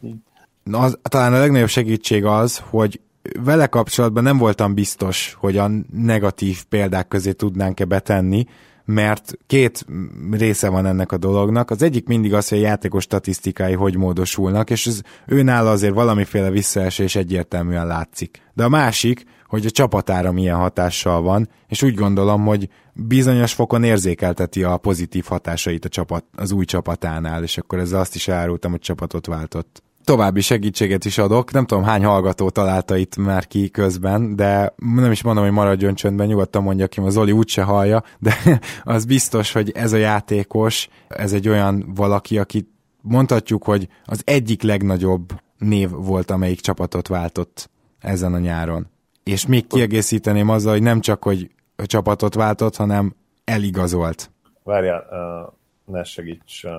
Na, 0.64 0.80
az, 0.80 1.00
talán 1.02 1.34
a 1.34 1.40
legnagyobb 1.40 1.68
segítség 1.68 2.26
az, 2.26 2.58
hogy 2.70 3.02
vele 3.44 3.68
kapcsolatban 3.68 4.24
nem 4.24 4.38
voltam 4.38 4.74
biztos, 4.74 5.36
hogy 5.40 5.58
a 5.58 5.70
negatív 5.94 6.64
példák 6.64 7.08
közé 7.08 7.32
tudnánk-e 7.32 7.86
betenni, 7.86 8.46
mert 8.86 9.34
két 9.48 9.86
része 10.32 10.70
van 10.70 10.86
ennek 10.86 11.12
a 11.12 11.18
dolognak. 11.18 11.70
Az 11.70 11.82
egyik 11.82 12.08
mindig 12.08 12.34
az, 12.34 12.48
hogy 12.48 12.58
a 12.58 12.62
játékos 12.62 13.04
statisztikái 13.04 13.74
hogy 13.74 13.98
módosulnak, 13.98 14.70
és 14.70 14.88
ez 14.88 15.02
őnála 15.26 15.72
azért 15.72 15.94
valamiféle 15.94 16.50
visszaesés 16.50 17.16
egyértelműen 17.16 17.88
látszik. 17.88 18.42
De 18.54 18.64
a 18.64 18.70
másik, 18.70 19.24
hogy 19.48 19.66
a 19.66 19.72
csapatára 19.72 20.32
milyen 20.32 20.58
hatással 20.58 21.22
van, 21.22 21.50
és 21.68 21.84
úgy 21.84 21.96
gondolom, 21.96 22.46
hogy 22.46 22.70
bizonyos 22.94 23.54
fokon 23.54 23.84
érzékelteti 23.84 24.64
a 24.64 24.78
pozitív 24.78 25.26
hatásait 25.28 25.86
a 25.86 25.90
csapat, 25.90 26.26
az 26.36 26.52
új 26.52 26.66
csapatánál, 26.66 27.44
és 27.44 27.58
akkor 27.58 27.80
ezzel 27.80 28.00
azt 28.00 28.16
is 28.16 28.28
elárultam, 28.28 28.72
hogy 28.72 28.80
csapatot 28.80 29.26
váltott 29.26 29.84
további 30.04 30.42
segítséget 30.42 31.06
is 31.06 31.18
adok. 31.18 31.52
Nem 31.52 31.66
tudom, 31.66 31.84
hány 31.84 32.04
hallgató 32.04 32.50
találta 32.50 32.98
itt 32.98 33.18
már 33.18 33.48
ki 33.48 33.70
közben, 33.70 34.36
de 34.36 34.74
nem 34.96 35.12
is 35.12 35.24
mondom, 35.24 35.44
hogy 35.44 35.54
maradjon 35.54 35.96
csöndben, 35.96 36.28
nyugodtan 36.28 36.64
mondja 36.64 36.88
ki, 36.88 37.00
az 37.00 37.14
Zoli 37.14 37.32
úgyse 37.32 37.64
hallja, 37.64 38.04
de 38.20 38.38
az 38.84 39.06
biztos, 39.06 39.52
hogy 39.52 39.72
ez 39.76 39.94
a 39.94 39.98
játékos, 39.98 40.90
ez 41.08 41.34
egy 41.34 41.50
olyan 41.50 41.92
valaki, 41.96 42.38
aki 42.38 42.68
mondhatjuk, 43.02 43.64
hogy 43.64 43.88
az 44.06 44.22
egyik 44.26 44.62
legnagyobb 44.62 45.42
név 45.58 45.90
volt, 45.90 46.32
amelyik 46.32 46.60
csapatot 46.60 47.08
váltott 47.08 47.70
ezen 48.00 48.34
a 48.34 48.40
nyáron. 48.40 48.88
És 49.24 49.46
még 49.46 49.68
kiegészíteném 49.68 50.50
azzal, 50.50 50.72
hogy 50.72 50.82
nem 50.82 51.02
csak, 51.02 51.24
hogy 51.24 51.50
a 51.76 51.86
csapatot 51.86 52.34
váltott, 52.34 52.76
hanem 52.76 53.16
eligazolt. 53.44 54.32
Várjál, 54.64 55.06
uh, 55.12 55.54
ne 55.94 56.04
segíts, 56.04 56.64
uh, 56.64 56.72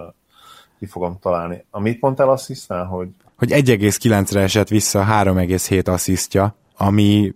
ki 0.84 0.90
fogom 0.90 1.18
találni. 1.20 1.64
Amit 1.70 2.00
mondtál 2.00 2.28
asszisztál, 2.28 2.84
hogy... 2.84 3.08
Hogy 3.36 3.50
1,9-re 3.50 4.40
esett 4.40 4.68
vissza 4.68 5.04
3,7 5.10 5.88
asszisztja, 5.88 6.56
ami 6.76 7.34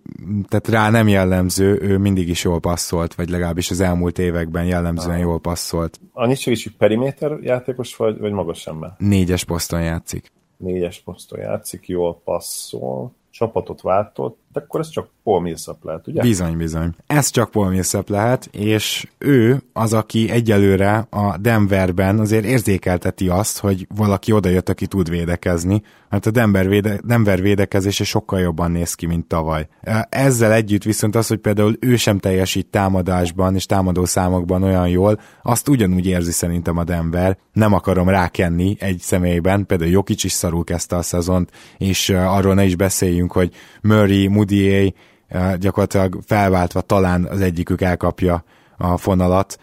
tehát 0.49 0.69
rá 0.69 0.91
nem 0.91 1.09
jellemző, 1.09 1.79
ő 1.83 1.99
mindig 1.99 2.29
is 2.29 2.45
jól 2.45 2.61
passzolt, 2.61 3.15
vagy 3.15 3.29
legalábbis 3.29 3.71
az 3.71 3.81
elmúlt 3.81 4.19
években 4.19 4.65
jellemzően 4.65 5.17
ah. 5.17 5.23
jól 5.23 5.41
passzolt. 5.41 6.01
Annyit 6.13 6.39
segítsük, 6.39 6.77
periméter 6.77 7.39
játékos 7.41 7.97
vagy, 7.97 8.19
vagy 8.19 8.33
magas 8.33 8.67
ember? 8.67 8.95
Négyes 8.99 9.45
poszton 9.45 9.83
játszik. 9.83 10.33
Négyes 10.57 11.01
poszton 11.01 11.41
játszik, 11.41 11.89
jól 11.89 12.21
passzol, 12.25 13.13
csapatot 13.31 13.81
váltott, 13.81 14.39
de 14.53 14.61
akkor 14.61 14.81
ez 14.81 14.89
csak 14.89 15.09
Paul 15.23 15.41
Millsap 15.41 15.85
lehet, 15.85 16.07
ugye? 16.07 16.21
Bizony, 16.21 16.57
bizony. 16.57 16.91
Ez 17.07 17.31
csak 17.31 17.51
Paul 17.51 17.69
Millsap 17.69 18.09
lehet, 18.09 18.49
és 18.53 19.07
ő 19.19 19.63
az, 19.73 19.93
aki 19.93 20.31
egyelőre 20.31 21.07
a 21.11 21.37
Denverben 21.37 22.19
azért 22.19 22.45
érzékelteti 22.45 23.29
azt, 23.29 23.59
hogy 23.59 23.87
valaki 23.97 24.33
odajött, 24.33 24.69
aki 24.69 24.87
tud 24.87 25.11
védekezni, 25.11 25.83
mert 26.11 26.27
a 26.27 26.31
Denver, 26.31 26.69
véde, 26.69 27.01
Denver 27.05 27.41
védekezése 27.43 28.05
sokkal 28.05 28.41
jobban 28.41 28.71
néz 28.71 28.95
ki, 28.95 29.07
mint 29.07 29.27
tavaly. 29.27 29.69
Ezzel 30.09 30.53
együtt 30.53 30.83
viszont 30.83 31.17
az, 31.17 31.27
hogy 31.29 31.39
például 31.39 31.77
ő 31.81 31.97
sem 31.97 32.19
teljesít 32.19 32.67
támadásban 32.67 33.55
és 33.55 33.67
támadó 33.67 34.05
számokban 34.05 34.63
olyan 34.63 34.89
jól, 34.89 35.21
azt 35.43 35.69
ugyanúgy 35.69 36.07
érzi 36.07 36.33
szerintem 36.33 36.77
a 36.77 36.85
Denver. 36.85 37.39
Nem 37.53 37.73
akarom 37.73 38.09
rákenni 38.09 38.77
egy 38.81 38.99
személyben, 38.99 39.67
például 39.67 39.91
Jokic 39.91 40.25
is 40.25 40.33
szarul 40.33 40.65
kezdte 40.65 40.97
a 40.97 41.03
szezont, 41.03 41.51
és 41.79 42.09
arról 42.11 42.55
ne 42.55 42.65
is 42.65 42.77
beszéljünk, 42.77 43.33
hogy 43.33 43.55
Murray, 43.83 44.27
Moody 44.39 44.95
gyakorlatilag 45.59 46.19
felváltva 46.27 46.81
talán 46.81 47.25
az 47.25 47.41
egyikük 47.41 47.81
elkapja 47.81 48.45
a 48.77 48.97
fonalat. 48.97 49.59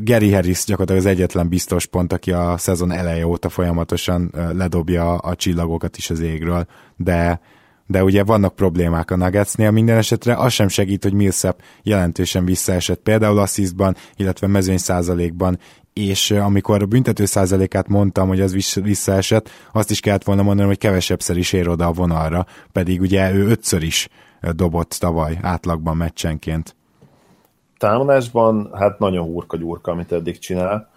Gary 0.00 0.32
Harris 0.32 0.64
gyakorlatilag 0.64 1.00
az 1.06 1.10
egyetlen 1.10 1.48
biztos 1.48 1.86
pont, 1.86 2.12
aki 2.12 2.32
a 2.32 2.54
szezon 2.58 2.92
eleje 2.92 3.26
óta 3.26 3.48
folyamatosan 3.48 4.32
ledobja 4.52 5.16
a 5.16 5.34
csillagokat 5.34 5.96
is 5.96 6.10
az 6.10 6.20
égről, 6.20 6.66
de 6.96 7.40
de 7.88 8.04
ugye 8.04 8.24
vannak 8.24 8.54
problémák 8.54 9.10
a 9.10 9.16
Nuggetsnél, 9.16 9.70
minden 9.70 9.96
esetre 9.96 10.36
az 10.36 10.52
sem 10.52 10.68
segít, 10.68 11.02
hogy 11.02 11.12
Millsap 11.12 11.62
jelentősen 11.82 12.44
visszaesett 12.44 13.00
például 13.00 13.38
asszisztban, 13.38 13.96
illetve 14.16 14.46
mezőny 14.46 14.76
százalékban, 14.76 15.58
és 16.00 16.30
amikor 16.30 16.82
a 16.82 16.86
büntető 16.86 17.24
százalékát 17.24 17.88
mondtam, 17.88 18.28
hogy 18.28 18.40
az 18.40 18.74
visszaesett, 18.82 19.50
azt 19.72 19.90
is 19.90 20.00
kellett 20.00 20.24
volna 20.24 20.42
mondanom, 20.42 20.70
hogy 20.70 20.78
kevesebbszer 20.78 21.36
is 21.36 21.52
ér 21.52 21.68
oda 21.68 21.86
a 21.86 21.92
vonalra, 21.92 22.46
pedig 22.72 23.00
ugye 23.00 23.32
ő 23.32 23.46
ötször 23.46 23.82
is 23.82 24.08
dobott 24.52 24.90
tavaly 24.90 25.38
átlagban 25.42 25.96
meccsenként. 25.96 26.76
Támadásban 27.78 28.70
hát 28.74 28.98
nagyon 28.98 29.26
hurka-gyurka, 29.26 29.90
amit 29.90 30.12
eddig 30.12 30.38
csinál. 30.38 30.90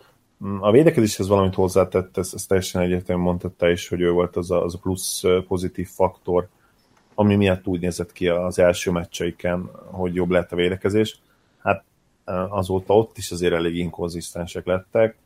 A 0.60 0.72
védekezéshez 0.72 1.28
valamit 1.28 1.56
hozzátett, 1.56 2.18
ezt, 2.18 2.34
ezt 2.34 2.48
teljesen 2.48 2.82
egyértelműen 2.82 3.28
mondta 3.28 3.50
te 3.58 3.72
is, 3.72 3.88
hogy 3.88 4.02
ő 4.02 4.12
volt 4.12 4.36
az 4.36 4.52
a, 4.52 4.64
az 4.64 4.76
a 4.76 4.78
plusz 4.78 5.22
pozitív 5.48 5.88
faktor, 5.88 6.48
ami 7.16 7.36
miatt 7.36 7.68
úgy 7.68 7.80
nézett 7.80 8.12
ki 8.12 8.28
az 8.28 8.60
első 8.60 8.92
meccseiken, 8.92 9.70
hogy 9.86 10.16
jobb 10.16 10.30
lett 10.30 10.52
a 10.52 10.56
védekezés. 10.56 11.20
Azóta 12.50 12.96
ott 12.96 13.18
is 13.18 13.32
azért 13.32 13.54
elég 13.54 13.76
inkonzisztensek 13.76 14.66
lettek. 14.66 15.18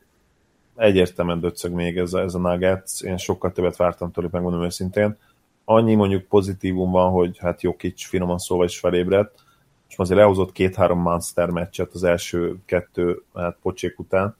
Egyértelműen 0.76 1.40
döcög 1.40 1.72
még 1.72 1.96
ez 1.98 2.12
a, 2.12 2.20
ez 2.20 2.34
a 2.34 2.38
Nuggets, 2.38 3.02
én 3.02 3.16
sokkal 3.16 3.52
többet 3.52 3.76
vártam 3.76 4.10
tőlük, 4.10 4.30
megmondom 4.30 4.62
őszintén. 4.62 5.16
Annyi 5.64 5.94
mondjuk 5.94 6.22
pozitívum 6.22 6.90
van, 6.90 7.10
hogy 7.10 7.38
hát 7.38 7.62
jó 7.62 7.76
kics 7.76 8.06
finoman 8.06 8.38
szóval 8.38 8.66
is 8.66 8.78
felébredt, 8.78 9.44
és 9.88 9.96
azért 9.96 10.18
lehozott 10.18 10.52
két-három 10.52 10.98
Monster 10.98 11.50
meccset 11.50 11.92
az 11.92 12.04
első 12.04 12.56
kettő 12.64 13.22
hát, 13.34 13.56
pocsék 13.62 13.98
után. 13.98 14.36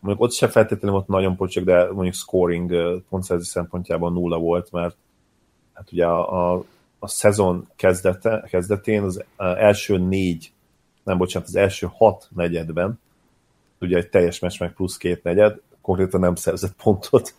Mondjuk 0.00 0.24
ott 0.24 0.32
se 0.32 0.48
feltétlenül 0.48 0.96
volt 0.96 1.08
nagyon 1.08 1.36
pocsék, 1.36 1.64
de 1.64 1.92
mondjuk 1.92 2.14
scoring 2.14 3.02
pontszerzés 3.08 3.46
szempontjában 3.46 4.12
nulla 4.12 4.38
volt, 4.38 4.72
mert 4.72 4.96
hát 5.72 5.92
ugye 5.92 6.06
a, 6.06 6.52
a, 6.52 6.64
a 6.98 7.08
szezon 7.08 7.68
kezdete, 7.76 8.46
kezdetén 8.50 9.02
az 9.02 9.24
első 9.36 9.98
négy 9.98 10.52
nem 11.08 11.18
bocsánat, 11.18 11.48
az 11.48 11.56
első 11.56 11.88
hat 11.92 12.28
negyedben, 12.34 13.00
ugye 13.80 13.96
egy 13.96 14.08
teljes 14.08 14.38
meccs 14.38 14.60
meg 14.60 14.72
plusz 14.72 14.96
két 14.96 15.22
negyed, 15.22 15.60
konkrétan 15.82 16.20
nem 16.20 16.34
szerzett 16.34 16.74
pontot, 16.82 17.34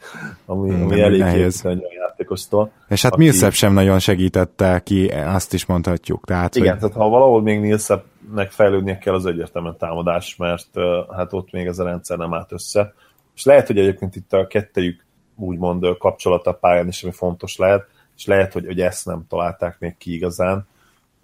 ami, 0.45 0.81
ami 0.81 1.01
elég 1.01 1.19
nehéz 1.19 1.65
a 1.65 1.77
játékostól. 1.95 2.71
És 2.87 3.01
hát 3.01 3.11
aki... 3.11 3.21
Millsap 3.21 3.51
sem 3.51 3.73
nagyon 3.73 3.99
segítette 3.99 4.79
ki, 4.83 5.07
azt 5.07 5.53
is 5.53 5.65
mondhatjuk. 5.65 6.25
Tehát, 6.25 6.55
Igen, 6.55 6.69
hogy... 6.69 6.79
tehát 6.79 6.95
ha 6.95 7.09
valahol 7.09 7.41
még 7.41 7.59
Millsapnek 7.59 8.51
fejlődnie 8.51 8.97
kell, 8.97 9.13
az 9.13 9.25
egyértelműen 9.25 9.77
támadás, 9.77 10.35
mert 10.35 10.67
hát 11.15 11.33
ott 11.33 11.51
még 11.51 11.67
ez 11.67 11.79
a 11.79 11.83
rendszer 11.83 12.17
nem 12.17 12.33
állt 12.33 12.51
össze. 12.51 12.93
És 13.35 13.45
lehet, 13.45 13.67
hogy 13.67 13.77
egyébként 13.77 14.15
itt 14.15 14.33
a 14.33 14.47
kettejük 14.47 15.05
úgymond 15.35 15.97
kapcsolata 15.97 16.53
pályán 16.53 16.87
is, 16.87 17.03
ami 17.03 17.11
fontos 17.11 17.57
lehet, 17.57 17.87
és 18.17 18.25
lehet, 18.25 18.53
hogy, 18.53 18.65
hogy 18.65 18.81
ezt 18.81 19.05
nem 19.05 19.25
találták 19.27 19.79
még 19.79 19.97
ki 19.97 20.13
igazán, 20.13 20.67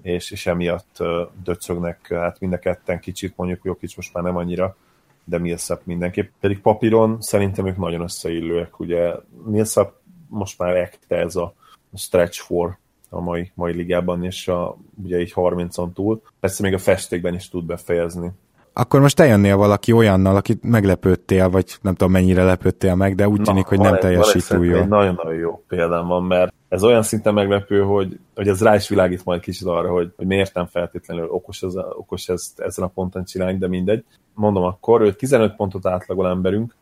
és, 0.05 0.31
és 0.31 0.47
emiatt 0.47 1.03
döcögnek 1.43 2.07
hát 2.09 2.39
mind 2.39 2.53
a 2.53 2.57
ketten 2.57 2.99
kicsit, 2.99 3.33
mondjuk 3.35 3.63
Jokic 3.63 3.95
most 3.95 4.13
már 4.13 4.23
nem 4.23 4.35
annyira, 4.35 4.75
de 5.23 5.37
Millsap 5.37 5.81
mindenképp. 5.83 6.29
Pedig 6.39 6.61
papíron 6.61 7.21
szerintem 7.21 7.67
ők 7.67 7.77
nagyon 7.77 8.01
összeillőek, 8.01 8.79
ugye 8.79 9.13
Millsap 9.45 9.93
most 10.27 10.59
már 10.59 10.75
ekte 10.75 11.15
ez 11.15 11.35
a 11.35 11.53
stretch 11.93 12.41
for 12.41 12.77
a 13.09 13.19
mai, 13.19 13.51
mai 13.53 13.73
ligában, 13.73 14.23
és 14.23 14.47
a, 14.47 14.77
ugye 15.03 15.19
így 15.19 15.33
30-on 15.35 15.93
túl. 15.93 16.21
Persze 16.39 16.63
még 16.63 16.73
a 16.73 16.77
festékben 16.77 17.33
is 17.33 17.49
tud 17.49 17.65
befejezni. 17.65 18.31
Akkor 18.73 19.01
most 19.01 19.15
te 19.15 19.25
jönnél 19.25 19.57
valaki 19.57 19.91
olyannal, 19.91 20.35
akit 20.35 20.63
meglepődtél, 20.63 21.49
vagy 21.49 21.77
nem 21.81 21.95
tudom 21.95 22.13
mennyire 22.13 22.43
lepődtél 22.43 22.95
meg, 22.95 23.15
de 23.15 23.27
úgy 23.27 23.39
Na, 23.39 23.43
tűnik, 23.43 23.65
hogy 23.65 23.79
nem 23.79 23.99
teljesít 23.99 24.47
túl 24.47 24.65
jó. 24.65 24.83
Nagyon-nagyon 24.83 25.35
jó 25.35 25.63
példám 25.67 26.07
van, 26.07 26.23
mert 26.23 26.53
ez 26.69 26.83
olyan 26.83 27.03
szinten 27.03 27.33
meglepő, 27.33 27.81
hogy, 27.81 28.19
hogy 28.35 28.47
ez 28.47 28.61
rá 28.61 28.75
is 28.75 28.89
világít 28.89 29.25
majd 29.25 29.41
kicsit 29.41 29.67
arra, 29.67 29.91
hogy, 29.91 30.13
hogy 30.15 30.25
miért 30.25 30.53
nem 30.53 30.65
feltétlenül 30.65 31.29
okos, 31.29 31.61
ez, 31.61 31.75
okos 31.75 32.29
ezt 32.29 32.59
ezen 32.59 32.85
a 32.85 32.87
ponton 32.87 33.25
csinálni, 33.25 33.57
de 33.57 33.67
mindegy. 33.67 34.03
Mondom 34.33 34.63
akkor, 34.63 35.01
ő 35.01 35.13
15 35.13 35.55
pontot 35.55 35.85
átlagol 35.85 36.27
emberünk, 36.27 36.75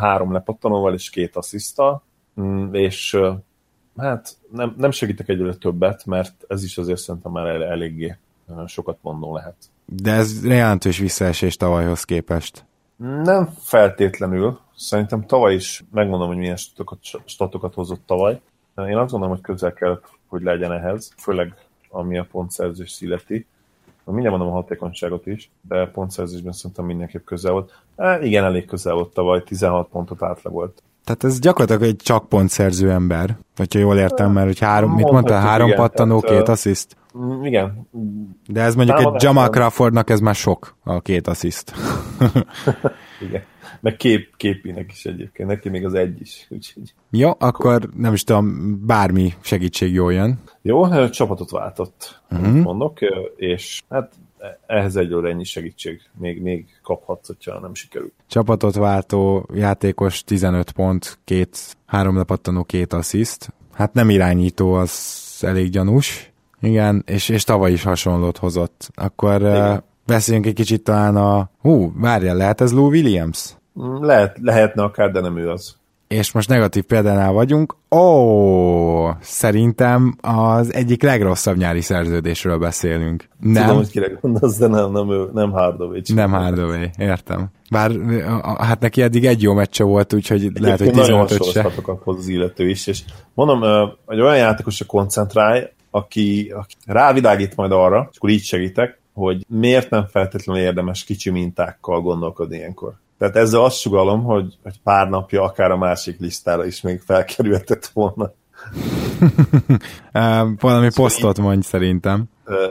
három 0.00 0.32
lepattanóval 0.32 0.94
és 0.94 1.10
két 1.10 1.36
asszisztal, 1.36 2.02
mm, 2.40 2.74
és 2.74 3.18
hát 3.96 4.36
nem, 4.50 4.74
nem 4.78 4.90
segítek 4.90 5.28
egyre 5.28 5.54
többet, 5.54 6.06
mert 6.06 6.44
ez 6.48 6.64
is 6.64 6.78
azért 6.78 7.00
szerintem 7.00 7.32
már 7.32 7.46
el, 7.46 7.64
eléggé 7.64 8.16
sokat 8.66 8.98
mondó 9.00 9.34
lehet. 9.34 9.56
De 9.84 10.12
ez 10.12 10.44
jelentős 10.44 10.98
visszaesés 10.98 11.56
tavalyhoz 11.56 12.04
képest. 12.04 12.64
Nem 13.22 13.48
feltétlenül. 13.58 14.58
Szerintem 14.76 15.26
tavaly 15.26 15.54
is, 15.54 15.84
megmondom, 15.90 16.28
hogy 16.28 16.36
milyen 16.36 16.56
statokat, 16.56 16.98
statokat 17.24 17.74
hozott 17.74 18.02
tavaly. 18.06 18.40
Én 18.76 18.96
azt 18.96 19.10
gondolom, 19.10 19.34
hogy 19.34 19.40
közel 19.40 19.72
kell, 19.72 20.00
hogy 20.26 20.42
legyen 20.42 20.72
ehhez, 20.72 21.14
főleg 21.16 21.54
ami 21.88 22.18
a 22.18 22.26
pontszerzés 22.30 22.90
szileti. 22.90 23.46
Mindjárt 24.04 24.36
mondom 24.36 24.54
a 24.54 24.56
hatékonyságot 24.56 25.26
is, 25.26 25.50
de 25.68 25.86
pontszerzésben 25.86 26.52
szerintem 26.52 26.84
mindenképp 26.84 27.24
közel 27.24 27.52
volt. 27.52 27.82
E, 27.96 28.24
igen, 28.24 28.44
elég 28.44 28.66
közel 28.66 28.94
volt 28.94 29.14
tavaly, 29.14 29.42
16 29.42 29.88
pontot 29.88 30.22
átlag 30.22 30.52
volt. 30.52 30.82
Tehát 31.04 31.24
ez 31.24 31.38
gyakorlatilag 31.38 31.82
egy 31.82 31.96
csak 31.96 32.28
pontszerző 32.28 32.90
ember, 32.90 33.36
hogyha 33.56 33.78
jól 33.78 33.98
értem, 33.98 34.32
mert 34.32 34.46
hogy 34.46 34.58
három, 34.58 34.92
mit 34.92 35.10
mondtál, 35.10 35.40
három 35.40 35.66
igen, 35.66 35.78
pattanó, 35.78 36.20
tehát, 36.20 36.36
két 36.36 36.48
assziszt? 36.48 36.96
Igen. 37.42 37.88
De 38.46 38.60
ez 38.62 38.74
mondjuk 38.74 38.98
egy 38.98 39.22
Jamal 39.22 39.48
Crawfordnak 39.48 40.10
ez 40.10 40.20
már 40.20 40.34
sok, 40.34 40.76
a 40.84 41.00
két 41.00 41.26
assziszt. 41.26 41.72
igen. 43.28 43.42
Meg 43.82 43.96
kép, 43.96 44.36
képinek 44.36 44.92
is 44.92 45.04
egyébként, 45.04 45.48
neki 45.48 45.68
még 45.68 45.84
az 45.84 45.94
egy 45.94 46.20
is. 46.20 46.46
Úgyhogy... 46.50 46.94
Jó, 47.10 47.30
akkor 47.38 47.88
nem 47.96 48.12
is 48.12 48.24
tudom, 48.24 48.78
bármi 48.86 49.34
segítség 49.40 49.92
jól 49.92 50.12
jön. 50.12 50.38
Jó, 50.62 51.08
csapatot 51.08 51.50
váltott, 51.50 52.20
uh-huh. 52.30 52.62
mondok, 52.62 52.98
és 53.36 53.82
hát 53.88 54.12
ehhez 54.66 54.96
egyről 54.96 55.26
ennyi 55.26 55.44
segítség 55.44 56.00
még, 56.18 56.42
még 56.42 56.66
kaphatsz, 56.82 57.26
hogyha 57.26 57.60
nem 57.60 57.74
sikerül. 57.74 58.12
Csapatot 58.26 58.74
váltó 58.74 59.48
játékos 59.54 60.24
15 60.24 60.72
pont, 60.72 61.18
két, 61.24 61.76
három 61.86 62.16
lepattanó, 62.16 62.64
két 62.64 62.92
assziszt. 62.92 63.52
Hát 63.72 63.92
nem 63.92 64.10
irányító, 64.10 64.72
az 64.72 65.38
elég 65.40 65.70
gyanús. 65.70 66.32
Igen, 66.60 67.02
és, 67.06 67.28
és 67.28 67.44
tavaly 67.44 67.72
is 67.72 67.82
hasonlót 67.82 68.38
hozott. 68.38 68.90
Akkor 68.94 69.40
Igen. 69.40 69.72
uh, 69.72 69.82
beszéljünk 70.06 70.46
egy 70.46 70.54
kicsit 70.54 70.82
talán 70.82 71.16
a... 71.16 71.50
Hú, 71.60 71.92
várjál, 71.96 72.36
lehet 72.36 72.60
ez 72.60 72.72
Lou 72.72 72.88
Williams? 72.88 73.56
Lehet, 74.00 74.38
lehetne 74.40 74.82
akár, 74.82 75.10
de 75.10 75.20
nem 75.20 75.38
ő 75.38 75.50
az 75.50 75.80
és 76.12 76.32
most 76.32 76.48
negatív 76.48 76.82
példánál 76.82 77.32
vagyunk, 77.32 77.76
ó, 77.90 79.10
szerintem 79.20 80.16
az 80.20 80.74
egyik 80.74 81.02
legrosszabb 81.02 81.56
nyári 81.56 81.80
szerződésről 81.80 82.58
beszélünk. 82.58 83.28
Nem. 83.40 83.62
Tudom, 83.62 83.76
hogy 83.76 83.90
kire 83.90 84.18
gondolsz, 84.20 84.58
de 84.58 84.66
nem, 84.66 84.92
nem, 84.92 85.10
ő, 85.10 85.28
nem 85.32 85.50
Hardaway. 85.50 86.00
Nem 86.14 86.30
Hardaway, 86.30 86.90
értem. 86.98 87.48
Bár 87.70 87.90
hát 88.58 88.80
neki 88.80 89.02
eddig 89.02 89.24
egy 89.24 89.42
jó 89.42 89.52
meccse 89.52 89.84
volt, 89.84 90.12
úgyhogy 90.12 90.40
Egyébként 90.40 90.64
lehet, 90.64 90.78
hogy 90.78 90.92
15 90.92 91.44
se. 91.52 91.62
Nagyon 91.62 92.00
az 92.04 92.28
illető 92.28 92.68
is, 92.68 92.86
és 92.86 93.02
mondom, 93.34 93.88
egy 94.08 94.20
olyan 94.20 94.36
játékosra 94.36 94.86
koncentrálj, 94.86 95.62
aki, 95.90 96.52
aki 96.56 96.74
rávilágít 96.86 97.56
majd 97.56 97.72
arra, 97.72 98.08
és 98.10 98.16
akkor 98.16 98.30
így 98.30 98.42
segítek, 98.42 99.00
hogy 99.14 99.44
miért 99.48 99.90
nem 99.90 100.06
feltétlenül 100.06 100.62
érdemes 100.62 101.04
kicsi 101.04 101.30
mintákkal 101.30 102.00
gondolkodni 102.00 102.56
ilyenkor. 102.56 102.92
Tehát 103.22 103.36
ezzel 103.36 103.60
azt 103.60 103.78
sugalom, 103.78 104.22
hogy, 104.22 104.54
hogy 104.62 104.80
pár 104.82 105.08
napja 105.08 105.42
akár 105.42 105.70
a 105.70 105.76
másik 105.76 106.20
listára 106.20 106.64
is 106.64 106.80
még 106.80 107.00
felkerülhetett 107.00 107.86
volna. 107.86 108.32
Valami 110.12 110.56
szóval 110.60 110.90
posztot 110.94 111.38
mondj 111.38 111.66
szerintem. 111.66 112.24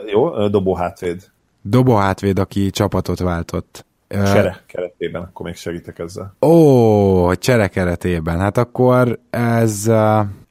Jó, 0.06 0.48
dobó 0.48 0.74
hátvéd. 0.74 1.30
Dobó 1.62 1.94
hátvéd, 1.94 2.38
aki 2.38 2.70
csapatot 2.70 3.18
váltott. 3.18 3.84
Csere 4.08 4.62
keretében, 4.66 5.22
akkor 5.22 5.46
még 5.46 5.56
segítek 5.56 5.98
ezzel. 5.98 6.36
Ó, 6.40 7.34
csere 7.34 7.68
keretében. 7.68 8.38
Hát 8.38 8.56
akkor 8.56 9.18
ez, 9.30 9.86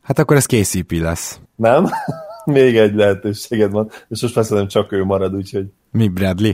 hát 0.01 0.19
akkor 0.19 0.35
ez 0.35 0.45
KCP 0.45 0.91
lesz. 0.91 1.39
Nem? 1.55 1.85
Még 2.45 2.77
egy 2.77 2.93
lehetőséged 2.93 3.71
van, 3.71 3.89
és 4.07 4.21
most 4.21 4.33
persze 4.33 4.55
nem 4.55 4.67
csak 4.67 4.91
ő 4.91 5.03
marad, 5.03 5.35
úgyhogy... 5.35 5.65
Mi, 5.91 6.07
Bradley? 6.07 6.51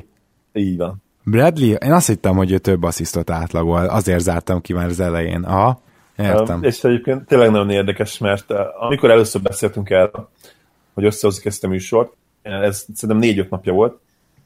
Így 0.54 0.78
van. 0.78 1.06
Bradley? 1.30 1.74
Én 1.74 1.92
azt 1.92 2.08
hittem, 2.08 2.36
hogy 2.36 2.52
ő 2.52 2.58
több 2.58 2.84
asszisztot 2.84 3.30
átlagol, 3.30 3.86
azért 3.86 4.20
zártam 4.20 4.62
ki 4.62 4.74
már 4.74 4.86
az 4.86 5.00
elején. 5.00 5.44
Aha, 5.44 5.82
értem. 6.18 6.64
És 6.64 6.84
egyébként 6.84 7.26
tényleg 7.26 7.52
nagyon 7.52 7.70
érdekes, 7.70 8.18
mert 8.18 8.52
amikor 8.80 9.12
először 9.12 9.42
beszéltünk 9.42 9.90
erről, 9.90 10.30
hogy 10.94 11.06
összehozik 11.06 11.46
ezt 11.46 11.64
a 11.64 11.68
műsort, 11.68 12.14
ez 12.42 12.86
szerintem 12.94 13.18
négy-öt 13.18 13.50
napja 13.50 13.74
volt, 13.74 14.00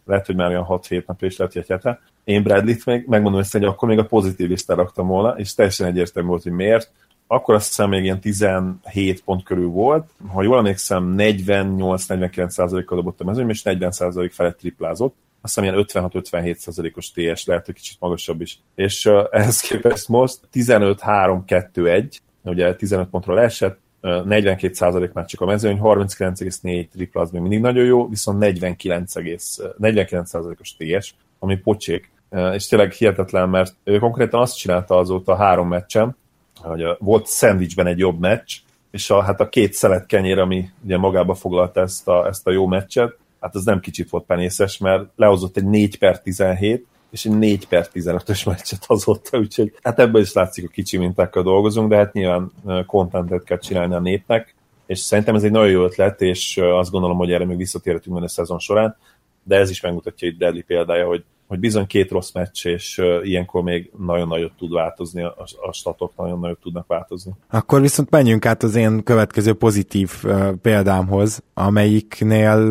lehet, 0.05 0.25
hogy 0.25 0.35
már 0.35 0.49
olyan 0.49 0.65
6-7 0.69 1.05
napja 1.05 1.27
is 1.27 1.37
lehet, 1.37 1.81
hogy. 1.81 1.93
Én 2.23 2.43
Bradley-t 2.43 2.85
még, 2.85 3.05
megmondom 3.07 3.41
ezt, 3.41 3.51
hogy 3.51 3.63
akkor 3.63 3.87
még 3.87 3.99
a 3.99 4.05
pozitív 4.05 4.49
listán 4.49 4.77
raktam 4.77 5.07
volna, 5.07 5.37
és 5.37 5.53
teljesen 5.53 5.87
egyértelmű 5.87 6.29
volt, 6.29 6.43
hogy 6.43 6.51
miért. 6.51 6.91
Akkor 7.27 7.55
azt 7.55 7.67
hiszem 7.67 7.89
még 7.89 8.03
ilyen 8.03 8.19
17 8.19 9.23
pont 9.23 9.43
körül 9.43 9.67
volt. 9.67 10.09
Ha 10.33 10.43
jól 10.43 10.57
emlékszem, 10.57 11.15
48-49%-kal 11.17 12.97
dobott 12.97 13.21
a 13.21 13.23
mezőny, 13.23 13.49
és 13.49 13.61
40% 13.65 14.29
felett 14.33 14.57
triplázott. 14.57 15.15
Azt 15.41 15.59
hiszem 15.59 15.63
ilyen 15.63 15.85
56-57%-os 15.87 17.11
TS, 17.11 17.45
lehet, 17.45 17.65
hogy 17.65 17.75
kicsit 17.75 17.99
magasabb 17.99 18.41
is. 18.41 18.59
És 18.75 19.05
uh, 19.05 19.27
ehhez 19.31 19.59
képest 19.59 20.07
most 20.07 20.39
15-3-2-1, 20.53 22.17
ugye 22.43 22.75
15 22.75 23.09
pontról 23.09 23.39
esett, 23.39 23.79
42% 24.01 25.11
már 25.13 25.25
csak 25.25 25.41
a 25.41 25.45
mezőny, 25.45 25.79
39,4 25.81 26.87
tripla 26.87 27.21
az 27.21 27.31
még 27.31 27.41
mindig 27.41 27.59
nagyon 27.59 27.85
jó, 27.85 28.09
viszont 28.09 28.39
49, 28.39 29.13
49%-os 29.15 30.75
TS, 30.75 31.13
ami 31.39 31.57
pocsék, 31.57 32.11
és 32.53 32.67
tényleg 32.67 32.91
hihetetlen, 32.91 33.49
mert 33.49 33.75
ő 33.83 33.99
konkrétan 33.99 34.41
azt 34.41 34.57
csinálta 34.57 34.97
azóta 34.97 35.31
a 35.31 35.35
három 35.35 35.67
meccsen, 35.67 36.17
hogy 36.61 36.83
volt 36.99 37.27
szendvicsben 37.27 37.87
egy 37.87 37.97
jobb 37.97 38.19
meccs, 38.19 38.55
és 38.91 39.09
a, 39.09 39.21
hát 39.21 39.39
a 39.39 39.49
két 39.49 39.73
szelet 39.73 40.05
kenyér, 40.05 40.39
ami 40.39 40.69
ugye 40.83 40.97
magába 40.97 41.33
foglalta 41.33 41.81
ezt 41.81 42.07
a, 42.07 42.27
ezt 42.27 42.47
a 42.47 42.51
jó 42.51 42.67
meccset, 42.67 43.17
hát 43.41 43.55
az 43.55 43.63
nem 43.63 43.79
kicsit 43.79 44.09
volt 44.09 44.25
penészes, 44.25 44.77
mert 44.77 45.03
lehozott 45.15 45.57
egy 45.57 45.65
4 45.65 45.97
per 45.97 46.21
17, 46.21 46.85
és 47.11 47.25
egy 47.25 47.37
4 47.37 47.67
per 47.67 47.87
15-ös 47.93 48.45
meccset 48.45 48.83
azóta, 48.87 49.37
úgyhogy 49.37 49.73
hát 49.81 49.99
ebből 49.99 50.21
is 50.21 50.33
látszik, 50.33 50.65
a 50.65 50.71
kicsi 50.71 50.97
mintákkal 50.97 51.43
dolgozunk, 51.43 51.89
de 51.89 51.95
hát 51.95 52.13
nyilván 52.13 52.51
kontentet 52.85 53.43
kell 53.43 53.57
csinálni 53.57 53.93
a 53.93 53.99
népnek, 53.99 54.55
és 54.85 54.99
szerintem 54.99 55.35
ez 55.35 55.43
egy 55.43 55.51
nagyon 55.51 55.69
jó 55.69 55.83
ötlet, 55.83 56.21
és 56.21 56.57
azt 56.57 56.91
gondolom, 56.91 57.17
hogy 57.17 57.31
erre 57.31 57.45
még 57.45 57.57
visszatérhetünk 57.57 58.23
a 58.23 58.27
szezon 58.27 58.59
során, 58.59 58.97
de 59.43 59.55
ez 59.55 59.69
is 59.69 59.81
megmutatja 59.81 60.27
itt 60.27 60.37
Deli 60.37 60.61
példája, 60.61 61.07
hogy 61.07 61.23
hogy 61.51 61.59
bizony 61.59 61.87
két 61.87 62.11
rossz 62.11 62.31
meccs, 62.31 62.65
és 62.65 63.01
ilyenkor 63.21 63.63
még 63.63 63.91
nagyon 64.05 64.27
nagyot 64.27 64.51
tud 64.57 64.73
változni, 64.73 65.23
a, 65.23 65.71
statok 65.71 66.11
nagyon 66.17 66.39
nagyot 66.39 66.59
tudnak 66.59 66.87
változni. 66.87 67.31
Akkor 67.49 67.81
viszont 67.81 68.09
menjünk 68.09 68.45
át 68.45 68.63
az 68.63 68.75
én 68.75 69.03
következő 69.03 69.53
pozitív 69.53 70.11
példámhoz, 70.61 71.43
amelyiknél, 71.53 72.69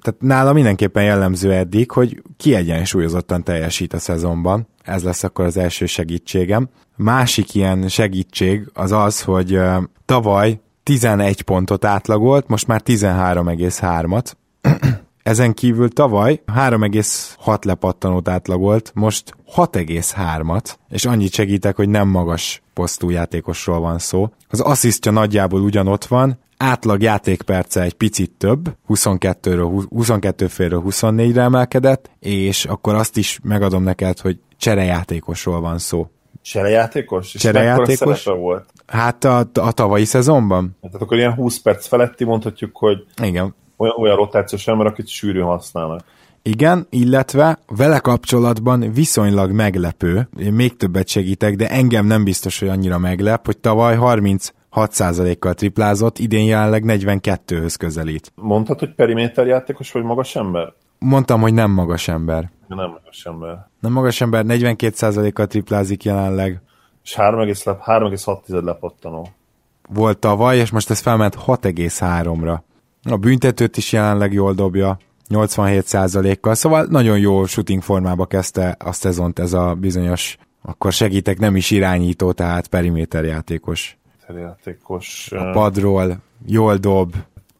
tehát 0.00 0.16
nála 0.18 0.52
mindenképpen 0.52 1.04
jellemző 1.04 1.52
eddig, 1.52 1.90
hogy 1.90 2.22
kiegyensúlyozottan 2.36 3.44
teljesít 3.44 3.92
a 3.92 3.98
szezonban. 3.98 4.66
Ez 4.82 5.02
lesz 5.02 5.22
akkor 5.22 5.44
az 5.44 5.56
első 5.56 5.86
segítségem. 5.86 6.68
Másik 6.96 7.54
ilyen 7.54 7.88
segítség 7.88 8.70
az 8.74 8.92
az, 8.92 9.22
hogy 9.22 9.56
uh, 9.56 9.76
tavaly 10.04 10.60
11 10.82 11.42
pontot 11.42 11.84
átlagolt, 11.84 12.48
most 12.48 12.66
már 12.66 12.80
13,3-at. 12.84 14.32
Ezen 15.30 15.54
kívül 15.54 15.88
tavaly 15.88 16.42
3,6 16.54 17.64
lepattanót 17.64 18.28
átlagolt, 18.28 18.92
most 18.94 19.34
6,3-at, 19.56 20.74
és 20.88 21.04
annyit 21.04 21.32
segítek, 21.32 21.76
hogy 21.76 21.88
nem 21.88 22.08
magas 22.08 22.62
posztú 22.74 23.10
játékosról 23.10 23.80
van 23.80 23.98
szó. 23.98 24.28
Az 24.48 24.60
asszisztja 24.60 25.12
nagyjából 25.12 25.60
ugyanott 25.60 26.04
van, 26.04 26.38
átlag 26.56 27.02
játékperce 27.02 27.82
egy 27.82 27.92
picit 27.92 28.30
több, 28.30 28.76
22-ről, 28.88 29.84
22 29.88 30.46
félről 30.46 30.82
24-re 30.86 31.42
emelkedett, 31.42 32.10
és 32.18 32.64
akkor 32.64 32.94
azt 32.94 33.16
is 33.16 33.38
megadom 33.42 33.82
neked, 33.82 34.18
hogy 34.18 34.38
cserejátékosról 34.56 35.60
van 35.60 35.78
szó. 35.78 36.10
Cserejátékos? 36.42 37.34
És 37.34 37.40
Cserejátékos? 37.40 38.24
volt? 38.24 38.64
Hát 38.86 39.24
a, 39.24 39.50
a 39.54 39.72
tavalyi 39.72 40.04
szezonban. 40.04 40.76
Hát 40.82 41.02
akkor 41.02 41.16
ilyen 41.16 41.34
20 41.34 41.58
perc 41.58 41.86
feletti 41.86 42.24
mondhatjuk, 42.24 42.76
hogy 42.76 43.04
Igen 43.22 43.54
olyan, 43.80 43.94
olyan 43.98 44.16
rotációs 44.16 44.66
ember, 44.66 44.86
akit 44.86 45.08
sűrűn 45.08 45.44
használnak. 45.44 46.04
Igen, 46.42 46.86
illetve 46.90 47.58
vele 47.76 47.98
kapcsolatban 47.98 48.92
viszonylag 48.92 49.50
meglepő, 49.50 50.28
én 50.38 50.52
még 50.52 50.76
többet 50.76 51.08
segítek, 51.08 51.56
de 51.56 51.68
engem 51.68 52.06
nem 52.06 52.24
biztos, 52.24 52.58
hogy 52.58 52.68
annyira 52.68 52.98
meglep, 52.98 53.46
hogy 53.46 53.58
tavaly 53.58 53.96
36%-kal 54.00 55.54
triplázott, 55.54 56.18
idén 56.18 56.46
jelenleg 56.46 56.82
42-höz 56.86 57.74
közelít. 57.78 58.32
Mondtad, 58.34 58.78
hogy 58.78 58.94
periméter 58.94 59.46
játékos 59.46 59.92
vagy 59.92 60.02
magas 60.02 60.36
ember? 60.36 60.72
Mondtam, 60.98 61.40
hogy 61.40 61.54
nem 61.54 61.70
magas 61.70 62.08
ember. 62.08 62.50
Nem 62.68 62.78
magas 62.78 63.24
ember. 63.24 63.68
Nem 63.80 63.92
magas 63.92 64.20
ember, 64.20 64.44
42%-kal 64.48 65.46
triplázik 65.46 66.04
jelenleg. 66.04 66.60
És 67.04 67.14
3,6 67.16 68.64
lepattanó. 68.64 69.28
Volt 69.88 70.18
tavaly, 70.18 70.58
és 70.58 70.70
most 70.70 70.90
ez 70.90 71.00
felment 71.00 71.36
6,3-ra. 71.46 72.58
A 73.02 73.16
büntetőt 73.16 73.76
is 73.76 73.92
jelenleg 73.92 74.32
jól 74.32 74.52
dobja, 74.52 74.98
87%-kal, 75.28 76.54
szóval 76.54 76.86
nagyon 76.90 77.18
jó 77.18 77.46
shooting 77.46 77.82
formába 77.82 78.26
kezdte 78.26 78.76
a 78.78 78.92
szezont 78.92 79.38
ez 79.38 79.52
a 79.52 79.74
bizonyos, 79.74 80.36
akkor 80.62 80.92
segítek, 80.92 81.38
nem 81.38 81.56
is 81.56 81.70
irányító, 81.70 82.32
tehát 82.32 82.66
periméter 82.66 83.24
játékos. 83.24 83.98
játékos. 84.36 85.32
A 85.32 85.50
padról 85.50 86.18
jól 86.46 86.76
dob, 86.76 87.14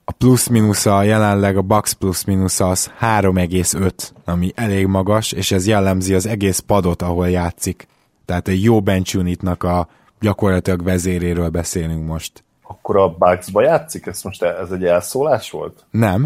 a 0.05 0.13
plusz-minusza 0.13 1.03
jelenleg 1.03 1.57
a 1.57 1.63
Bucks 1.63 1.93
plusz-minusza 1.93 2.69
az 2.69 2.91
3,5, 3.01 3.93
ami 4.25 4.53
elég 4.55 4.87
magas, 4.87 5.33
és 5.33 5.51
ez 5.51 5.67
jellemzi 5.67 6.15
az 6.15 6.27
egész 6.27 6.59
padot, 6.59 7.03
ahol 7.03 7.31
játszik. 7.31 7.87
Tehát 8.25 8.49
egy 8.49 8.63
jó 8.63 8.81
bench 8.81 9.17
unitnak 9.17 9.63
a 9.63 9.89
gyakorlatilag 10.21 10.83
vezéréről 10.83 11.49
beszélünk 11.49 12.07
most 12.07 12.45
akkor 12.71 12.97
a 12.97 13.09
Bugs-ba 13.09 13.63
játszik? 13.63 14.07
Ez 14.07 14.23
most 14.23 14.43
ez 14.43 14.71
egy 14.71 14.85
elszólás 14.85 15.51
volt? 15.51 15.85
Nem. 15.91 16.21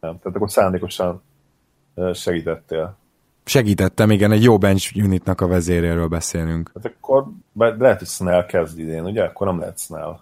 Nem, 0.00 0.18
tehát 0.18 0.36
akkor 0.36 0.50
szándékosan 0.50 1.22
segítettél. 2.14 2.96
Segítettem, 3.44 4.10
igen, 4.10 4.32
egy 4.32 4.42
jó 4.42 4.58
bench 4.58 4.96
unitnak 4.96 5.40
a 5.40 5.46
vezéréről 5.46 6.06
beszélünk. 6.06 6.70
Hát 6.74 6.92
akkor 6.96 7.24
lehet, 7.54 7.98
hogy 7.98 8.08
Snell 8.08 8.46
kezd 8.46 8.78
idén, 8.78 9.04
ugye? 9.04 9.24
Akkor 9.24 9.46
nem 9.46 9.58
lehet 9.58 9.78
Snell. 9.78 10.18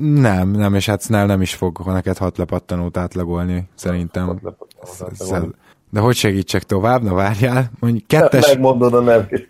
Nem, 0.00 0.50
nem, 0.50 0.74
és 0.74 0.86
hát 0.86 1.02
Snell 1.02 1.26
nem 1.26 1.40
is 1.40 1.54
fog 1.54 1.80
neked 1.84 2.16
hat 2.16 2.36
lepattanót 2.36 2.96
átlagolni, 2.96 3.68
szerintem. 3.74 4.26
Hat 4.26 4.42
lepattanót 4.42 5.12
átlagolni. 5.12 5.54
De 5.90 6.00
hogy 6.00 6.14
segítsek 6.16 6.62
tovább? 6.62 7.02
Na 7.02 7.14
várjál. 7.14 7.70
Mondjuk 7.78 8.06
kettes... 8.06 8.46
Megmondod 8.46 8.94
a 8.94 9.00
nevét, 9.00 9.46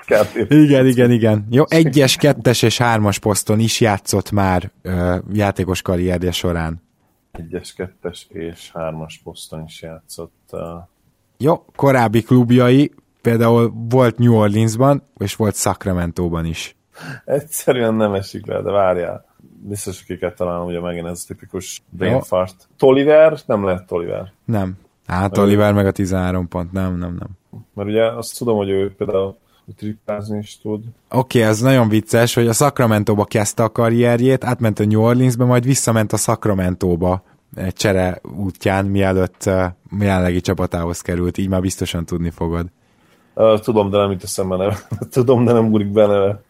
Igen, 0.48 0.86
igen, 0.86 1.10
igen. 1.10 1.46
Jó, 1.50 1.64
egyes, 1.68 2.16
kettes 2.16 2.62
és 2.62 2.78
hármas 2.78 3.18
poszton 3.18 3.60
is 3.60 3.80
játszott 3.80 4.30
már 4.30 4.70
ö, 4.82 5.16
játékos 5.32 5.82
karrierje 5.82 6.30
során. 6.30 6.82
Egyes, 7.32 7.74
kettes 7.74 8.26
és 8.28 8.70
hármas 8.72 9.20
poszton 9.24 9.64
is 9.66 9.82
játszott. 9.82 10.48
Uh... 10.50 10.60
Jó, 11.38 11.64
korábbi 11.76 12.22
klubjai, 12.22 12.92
például 13.22 13.72
volt 13.88 14.18
New 14.18 14.34
Orleansban, 14.34 15.02
és 15.16 15.36
volt 15.36 15.56
Sacramento-ban 15.56 16.44
is. 16.44 16.76
Egyszerűen 17.24 17.94
nem 17.94 18.14
esik 18.14 18.46
le, 18.46 18.62
de 18.62 18.70
várjál. 18.70 19.24
Biztos, 19.60 20.02
akiket 20.02 20.36
találom, 20.36 20.66
ugye 20.66 20.80
megint 20.80 21.06
ez 21.06 21.24
tipikus 21.24 21.82
brain 21.90 22.20
fart. 22.20 22.68
Toliver? 22.76 23.38
Nem 23.46 23.64
lehet 23.64 23.86
Toliver. 23.86 24.32
Nem. 24.44 24.78
Hát 25.08 25.38
Oliver 25.38 25.72
meg 25.72 25.86
a 25.86 25.90
13 25.90 26.48
pont, 26.48 26.72
nem, 26.72 26.98
nem, 26.98 27.16
nem. 27.18 27.60
Mert 27.74 27.88
ugye 27.88 28.04
azt 28.04 28.38
tudom, 28.38 28.56
hogy 28.56 28.68
ő 28.68 28.94
például 28.96 29.36
triplázni 29.76 30.38
is 30.38 30.58
tud. 30.58 30.84
Oké, 31.10 31.38
okay, 31.38 31.50
ez 31.50 31.60
nagyon 31.60 31.88
vicces, 31.88 32.34
hogy 32.34 32.46
a 32.46 32.52
Sacramento-ba 32.52 33.24
kezdte 33.24 33.62
a 33.62 33.68
karrierjét, 33.68 34.44
átment 34.44 34.78
a 34.78 34.84
New 34.84 35.00
Orleansbe, 35.00 35.44
majd 35.44 35.64
visszament 35.64 36.12
a 36.12 36.16
Sacramento-ba 36.16 37.22
egy 37.56 37.72
csere 37.72 38.20
útján, 38.36 38.84
mielőtt 38.84 39.42
uh, 39.46 39.64
jelenlegi 40.00 40.40
csapatához 40.40 41.00
került, 41.00 41.38
így 41.38 41.48
már 41.48 41.60
biztosan 41.60 42.04
tudni 42.04 42.30
fogod. 42.30 42.66
Uh, 43.34 43.60
tudom, 43.60 43.90
de 43.90 43.98
nem 43.98 44.10
itt 44.10 44.22
eszembe 44.22 44.56
neve. 44.56 44.78
tudom, 45.10 45.44
de 45.44 45.52
nem 45.52 45.72
úrik 45.72 45.88
be 45.88 46.06
neve. 46.06 46.42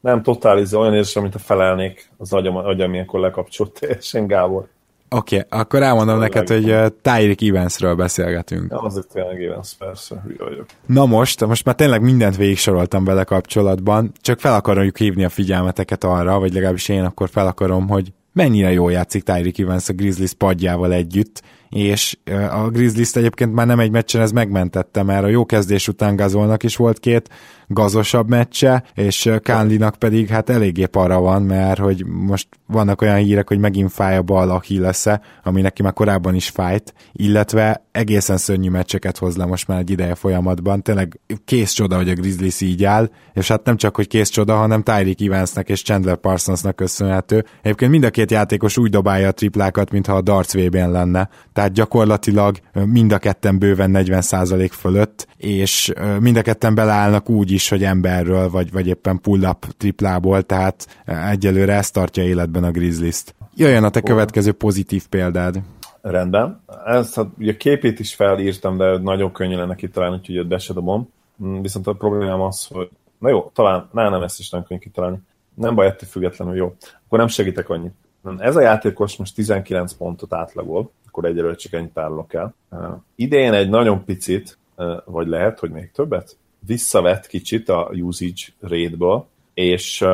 Nem, 0.00 0.22
totáliz, 0.22 0.74
olyan 0.74 0.94
érzem, 0.94 1.22
mint 1.22 1.34
a 1.34 1.38
felelnék 1.38 2.10
az 2.16 2.32
agyam, 2.32 2.56
agyam 2.56 2.92
ilyenkor 2.92 3.20
lekapcsolt 3.20 3.72
teljesen 3.80 4.26
Gábor. 4.26 4.68
Oké, 5.12 5.36
okay, 5.36 5.60
akkor 5.60 5.82
elmondom 5.82 6.18
neked, 6.18 6.48
hogy 6.48 6.70
uh, 6.70 6.86
Tyreek 7.02 7.42
Evansről 7.42 7.94
beszélgetünk. 7.94 8.70
Ja, 8.70 8.78
azért 8.78 9.08
tényleg 9.12 9.42
Evans, 9.42 9.74
persze, 9.78 10.22
hülye 10.24 10.44
vagyok. 10.44 10.66
Na 10.86 11.06
most, 11.06 11.46
most 11.46 11.64
már 11.64 11.74
tényleg 11.74 12.02
mindent 12.02 12.36
végig 12.36 12.58
soroltam 12.58 13.04
vele 13.04 13.24
kapcsolatban, 13.24 14.12
csak 14.20 14.40
fel 14.40 14.54
akarjuk 14.54 14.98
hívni 14.98 15.24
a 15.24 15.28
figyelmeteket 15.28 16.04
arra, 16.04 16.38
vagy 16.38 16.52
legalábbis 16.52 16.88
én 16.88 17.04
akkor 17.04 17.28
fel 17.28 17.46
akarom, 17.46 17.88
hogy 17.88 18.12
mennyire 18.32 18.72
jól 18.72 18.92
játszik 18.92 19.22
Tyreek 19.22 19.58
Evans 19.58 19.88
a 19.88 19.92
Grizzlies 19.92 20.32
padjával 20.32 20.92
együtt, 20.92 21.42
és 21.70 22.18
a 22.50 22.68
Grizzlies 22.68 23.14
egyébként 23.14 23.52
már 23.54 23.66
nem 23.66 23.80
egy 23.80 23.90
meccsen 23.90 24.20
ez 24.20 24.30
megmentette, 24.30 25.02
mert 25.02 25.24
a 25.24 25.28
jó 25.28 25.46
kezdés 25.46 25.88
után 25.88 26.16
Gazolnak 26.16 26.62
is 26.62 26.76
volt 26.76 26.98
két 26.98 27.28
gazosabb 27.72 28.28
meccse, 28.28 28.84
és 28.94 29.30
Kánlinak 29.42 29.94
pedig 29.94 30.28
hát 30.28 30.50
eléggé 30.50 30.86
para 30.86 31.20
van, 31.20 31.42
mert 31.42 31.78
hogy 31.78 32.06
most 32.06 32.48
vannak 32.66 33.02
olyan 33.02 33.16
hírek, 33.16 33.48
hogy 33.48 33.58
megint 33.58 33.92
fáj 33.92 34.16
a 34.16 34.22
bal 34.22 34.62
lesz 34.68 35.06
-e, 35.06 35.20
ami 35.42 35.60
neki 35.60 35.82
már 35.82 35.92
korábban 35.92 36.34
is 36.34 36.48
fájt, 36.48 36.94
illetve 37.12 37.84
egészen 37.92 38.36
szörnyű 38.36 38.70
meccseket 38.70 39.18
hoz 39.18 39.36
le 39.36 39.44
most 39.44 39.68
már 39.68 39.78
egy 39.78 39.90
ideje 39.90 40.14
folyamatban. 40.14 40.82
Tényleg 40.82 41.20
kész 41.44 41.72
csoda, 41.72 41.96
hogy 41.96 42.08
a 42.08 42.14
Grizzlies 42.14 42.60
így 42.60 42.84
áll, 42.84 43.10
és 43.32 43.48
hát 43.48 43.64
nem 43.64 43.76
csak, 43.76 43.96
hogy 43.96 44.06
kész 44.06 44.28
csoda, 44.28 44.56
hanem 44.56 44.82
Tyreek 44.82 45.20
Evansnek 45.20 45.68
és 45.68 45.82
Chandler 45.82 46.16
Parsonsnak 46.16 46.76
köszönhető. 46.76 47.44
Egyébként 47.62 47.90
mind 47.90 48.04
a 48.04 48.10
két 48.10 48.30
játékos 48.30 48.76
úgy 48.76 48.90
dobálja 48.90 49.28
a 49.28 49.32
triplákat, 49.32 49.90
mintha 49.90 50.14
a 50.14 50.20
darts 50.20 50.52
vb 50.52 50.74
lenne. 50.74 51.28
Tehát 51.60 51.74
gyakorlatilag 51.74 52.56
mind 52.72 53.12
a 53.12 53.18
ketten 53.18 53.58
bőven 53.58 53.90
40% 53.94 54.70
fölött, 54.72 55.26
és 55.36 55.92
mind 56.20 56.36
a 56.36 56.42
ketten 56.42 56.74
beleállnak 56.74 57.28
úgy 57.28 57.50
is, 57.50 57.68
hogy 57.68 57.84
emberről, 57.84 58.50
vagy, 58.50 58.72
vagy 58.72 58.86
éppen 58.86 59.20
pull-up 59.20 59.66
triplából, 59.76 60.42
tehát 60.42 61.02
egyelőre 61.04 61.74
ezt 61.74 61.92
tartja 61.92 62.22
életben 62.22 62.64
a 62.64 62.70
Grizzlies-t. 62.70 63.34
Jöjjön 63.54 63.84
a 63.84 63.90
te 63.90 64.00
következő 64.00 64.52
pozitív 64.52 65.06
példád. 65.06 65.60
Rendben. 66.02 66.62
Ezt 66.86 67.14
hát, 67.14 67.26
ugye 67.38 67.56
képét 67.56 67.98
is 67.98 68.14
felírtam, 68.14 68.76
de 68.76 68.98
nagyon 68.98 69.32
könnyű 69.32 69.56
lenne 69.56 69.74
kitalálni, 69.74 70.16
úgyhogy 70.16 70.46
be 70.46 70.58
se 70.58 70.72
dobom. 70.72 71.08
Mm, 71.44 71.60
viszont 71.60 71.86
a 71.86 71.92
problémám 71.92 72.40
az, 72.40 72.66
hogy 72.66 72.88
na 73.18 73.28
jó, 73.28 73.50
talán, 73.54 73.88
na, 73.92 74.08
nem 74.08 74.22
ezt 74.22 74.38
is 74.38 74.50
nem 74.50 74.62
könnyű 74.62 74.80
kitalálni. 74.80 75.18
Nem 75.54 75.74
baj, 75.74 75.86
ettől 75.86 76.08
függetlenül 76.08 76.54
jó. 76.54 76.74
Akkor 77.06 77.18
nem 77.18 77.28
segítek 77.28 77.68
annyit. 77.68 77.94
Ez 78.38 78.56
a 78.56 78.60
játékos 78.60 79.16
most 79.16 79.34
19 79.34 79.92
pontot 79.92 80.32
átlagol, 80.32 80.90
akkor 81.10 81.24
egyelőre 81.24 81.54
csak 81.54 81.72
ennyit 81.72 81.92
tárolok 81.92 82.34
el. 82.34 82.54
Uh, 82.70 82.80
idén 83.14 83.52
egy 83.52 83.68
nagyon 83.68 84.04
picit, 84.04 84.58
vagy 85.04 85.26
lehet, 85.26 85.58
hogy 85.58 85.70
még 85.70 85.90
többet, 85.92 86.36
visszavett 86.66 87.26
kicsit 87.26 87.68
a 87.68 87.90
usage 87.92 88.42
rate 88.60 89.24
és 89.54 90.04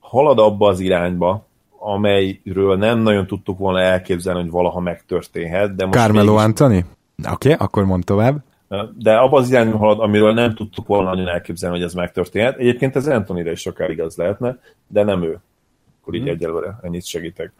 halad 0.00 0.38
abba 0.38 0.68
az 0.68 0.80
irányba, 0.80 1.46
amelyről 1.78 2.76
nem 2.76 2.98
nagyon 2.98 3.26
tudtuk 3.26 3.58
volna 3.58 3.80
elképzelni, 3.80 4.40
hogy 4.40 4.50
valaha 4.50 4.80
megtörténhet. 4.80 5.74
De 5.74 5.86
most 5.86 5.98
Carmelo 5.98 6.30
mégis... 6.30 6.44
Anthony? 6.44 6.76
Oké, 6.76 6.86
okay, 7.30 7.52
akkor 7.52 7.84
mond 7.84 8.04
tovább. 8.04 8.42
De 8.98 9.16
abban 9.16 9.42
az 9.42 9.50
irányba 9.50 9.76
halad, 9.76 10.00
amiről 10.00 10.32
nem 10.32 10.54
tudtuk 10.54 10.86
volna 10.86 11.10
nagyon 11.10 11.28
elképzelni, 11.28 11.76
hogy 11.76 11.84
ez 11.84 11.94
megtörténhet. 11.94 12.56
Egyébként 12.56 12.96
ez 12.96 13.06
Anthony-re 13.06 13.50
is 13.50 13.60
sokkal 13.60 13.90
igaz 13.90 14.16
lehetne, 14.16 14.58
de 14.86 15.02
nem 15.02 15.22
ő. 15.22 15.38
Akkor 16.00 16.14
így 16.14 16.22
hmm. 16.22 16.30
egyelőre 16.30 16.78
ennyit 16.82 17.04
segítek. 17.04 17.52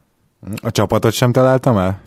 A 0.63 0.71
csapatot 0.71 1.13
sem 1.13 1.33
találtam 1.33 1.79
el? 1.79 2.01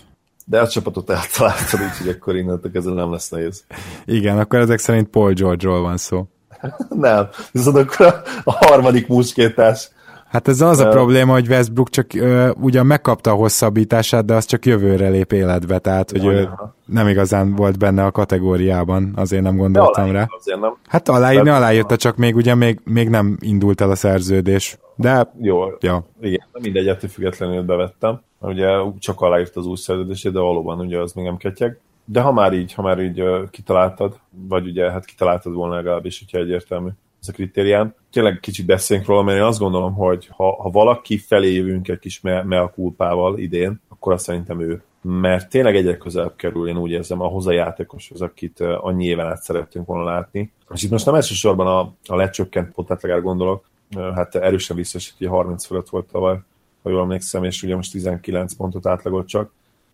De 0.50 0.62
a 0.62 0.68
csapatot 0.68 1.10
eltaláltad, 1.10 1.80
úgyhogy 1.82 2.10
akkor 2.10 2.36
innentől 2.36 2.72
ezzel 2.74 2.94
nem 2.94 3.12
lesz 3.12 3.30
nehéz. 3.30 3.64
Igen, 4.06 4.40
akkor 4.40 4.60
ezek 4.60 4.80
szerint 4.80 5.08
Paul 5.08 5.34
George-ról 5.34 5.82
van 5.82 5.98
szó. 5.98 6.28
nem, 6.90 7.28
viszont 7.52 7.78
akkor 7.78 8.06
a, 8.06 8.22
a 8.44 8.66
harmadik 8.66 9.08
muskétás 9.08 9.90
Hát 10.30 10.48
ez 10.48 10.62
az 10.62 10.80
a 10.80 10.86
uh, 10.86 10.92
probléma, 10.92 11.34
hogy 11.34 11.48
Westbrook 11.48 11.90
csak 11.90 12.06
uh, 12.16 12.50
ugyan 12.62 12.86
megkapta 12.86 13.32
a 13.32 13.36
hosszabbítását, 13.36 14.26
de 14.26 14.34
az 14.34 14.46
csak 14.46 14.66
jövőre 14.66 15.10
lép 15.10 15.32
életbe, 15.32 15.80
tehát 15.80 16.12
hogy 16.12 16.26
ő 16.26 16.50
nem 16.86 17.08
igazán 17.08 17.56
volt 17.56 17.78
benne 17.78 18.06
a 18.06 18.12
kategóriában, 18.12 19.14
azért 19.16 19.44
nem 19.44 19.58
gondoltam 19.58 20.12
rá. 20.12 20.28
Azért 20.40 20.60
nem. 20.60 20.78
Hát 20.88 21.10
aláírni 21.10 21.50
aláírta, 21.50 21.96
csak 21.96 22.16
még 22.16 22.36
ugye 22.36 22.56
még, 22.56 22.80
még 22.84 23.10
nem 23.10 23.38
indult 23.40 23.82
el 23.82 23.90
a 23.90 23.96
szerződés. 23.96 24.78
De 25.02 25.32
jó, 25.42 25.66
ja. 25.80 26.06
igen, 26.22 26.46
mindegy, 26.62 26.88
ettől 26.88 27.10
függetlenül 27.10 27.62
bevettem. 27.62 28.22
Ugye 28.40 28.68
csak 29.00 29.22
aláírt 29.22 29.56
az 29.56 29.66
új 29.66 29.76
szerződését, 29.76 30.32
de 30.32 30.40
valóban 30.40 30.80
ugye 30.80 31.00
az 31.00 31.14
még 31.14 31.26
nem 31.26 31.38
ketyeg. 31.38 31.80
De 32.06 32.22
ha 32.22 32.32
már 32.32 32.54
így, 32.54 32.74
ha 32.74 32.82
már 32.82 33.00
így 33.00 33.22
uh, 33.22 33.50
kitaláltad, 33.50 34.20
vagy 34.30 34.68
ugye 34.68 34.92
hát 34.92 35.06
kitaláltad 35.06 35.54
volna 35.54 35.76
legalábbis, 35.76 36.20
hogyha 36.20 36.38
egyértelmű 36.38 36.90
ez 37.22 37.28
a 37.28 37.32
kritérián. 37.32 37.96
Tényleg 38.12 38.40
kicsit 38.40 38.66
beszéljünk 38.66 39.10
róla, 39.10 39.22
mert 39.22 39.38
én 39.38 39.44
azt 39.44 39.60
gondolom, 39.60 39.94
hogy 39.94 40.30
ha, 40.32 40.62
ha 40.62 40.70
valaki 40.70 41.18
felé 41.18 41.54
jövünk 41.54 41.88
egy 41.88 42.00
kis 42.00 42.22
mea 42.22 42.72
kulpával 42.76 43.38
idén, 43.38 43.82
akkor 43.90 44.14
azt 44.14 44.24
szerintem 44.24 44.62
ő. 44.62 44.82
Mert 45.02 45.50
tényleg 45.50 45.76
egyre 45.76 45.98
közelebb 45.98 46.36
kerül, 46.36 46.68
én 46.68 46.78
úgy 46.78 46.92
érzem, 46.92 47.22
ahhoz 47.22 47.48
a 47.48 47.52
játékoshoz, 47.52 48.22
akit 48.22 48.60
annyi 48.60 49.06
éven 49.06 49.28
át 49.28 49.42
szerettünk 49.42 49.86
volna 49.86 50.04
látni. 50.04 50.52
És 50.74 50.84
itt 50.84 50.92
most 50.92 51.06
nem 51.06 51.16
elsősorban 51.16 51.68
a, 51.68 51.80
a 52.14 52.16
lecsökkent 52.16 52.74
pontátlagára 52.74 53.22
gondolok, 53.22 53.70
hát 53.96 54.36
erősen 54.36 54.76
visszaesett, 54.76 55.18
hogy 55.18 55.28
30 55.28 55.66
fölött 55.66 55.90
volt 55.90 56.08
tavaly, 56.08 56.40
ha 56.84 56.90
jól 56.90 57.02
emlékszem, 57.02 57.44
és 57.44 57.64
ugye 57.64 57.76
most 57.76 57.92
19 57.92 58.54
pontot 58.54 58.86
átlagolt 58.86 59.28
csak. 59.28 59.52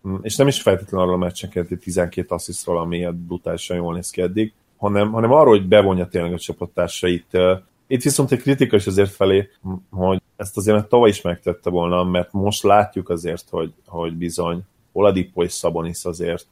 Mm, 0.08 0.14
és 0.22 0.36
nem 0.36 0.46
is 0.46 0.62
feltétlenül 0.62 1.06
arról 1.06 1.22
a 1.22 1.24
meccsen 1.24 1.78
12 1.80 2.34
asszisztról, 2.34 2.78
ami 2.78 3.06
brutálisan 3.26 3.76
jól 3.76 3.94
néz 3.94 4.10
ki 4.10 4.22
eddig, 4.22 4.52
hanem, 4.76 5.12
hanem 5.12 5.32
arról, 5.32 5.56
hogy 5.56 5.68
bevonja 5.68 6.06
tényleg 6.06 6.32
a 6.32 6.38
csapattársait. 6.38 7.38
Itt 7.86 8.02
viszont 8.02 8.32
egy 8.32 8.40
kritika 8.40 8.76
is 8.76 8.86
azért 8.86 9.10
felé, 9.10 9.48
hogy 9.90 10.22
ezt 10.36 10.56
azért 10.56 10.76
mert 10.76 10.88
tavaly 10.88 11.08
is 11.08 11.20
megtette 11.20 11.70
volna, 11.70 12.04
mert 12.04 12.32
most 12.32 12.62
látjuk 12.62 13.08
azért, 13.08 13.44
hogy, 13.50 13.72
hogy 13.86 14.14
bizony 14.14 14.62
Oladipo 14.92 15.42
és 15.42 15.52
Szabonis 15.52 16.04
azért 16.04 16.48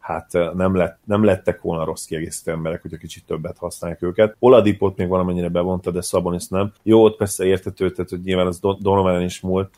hát 0.00 0.32
nem, 0.54 0.76
lett, 0.76 0.98
nem 1.04 1.24
lettek 1.24 1.60
volna 1.60 1.84
rossz 1.84 2.04
kiegészítő 2.04 2.50
emberek, 2.50 2.82
hogyha 2.82 2.96
kicsit 2.96 3.24
többet 3.26 3.58
használják 3.58 4.02
őket. 4.02 4.36
Oladipot 4.38 4.96
még 4.96 5.08
valamennyire 5.08 5.48
bevonta, 5.48 5.90
de 5.90 6.00
Szabonis 6.00 6.48
nem. 6.48 6.72
Jó, 6.82 7.04
ott 7.04 7.16
persze 7.16 7.44
értető, 7.44 7.90
tehát 7.90 8.10
hogy 8.10 8.20
nyilván 8.20 8.46
az 8.46 8.60
Donovan 8.60 9.22
is 9.22 9.40
múlt, 9.40 9.70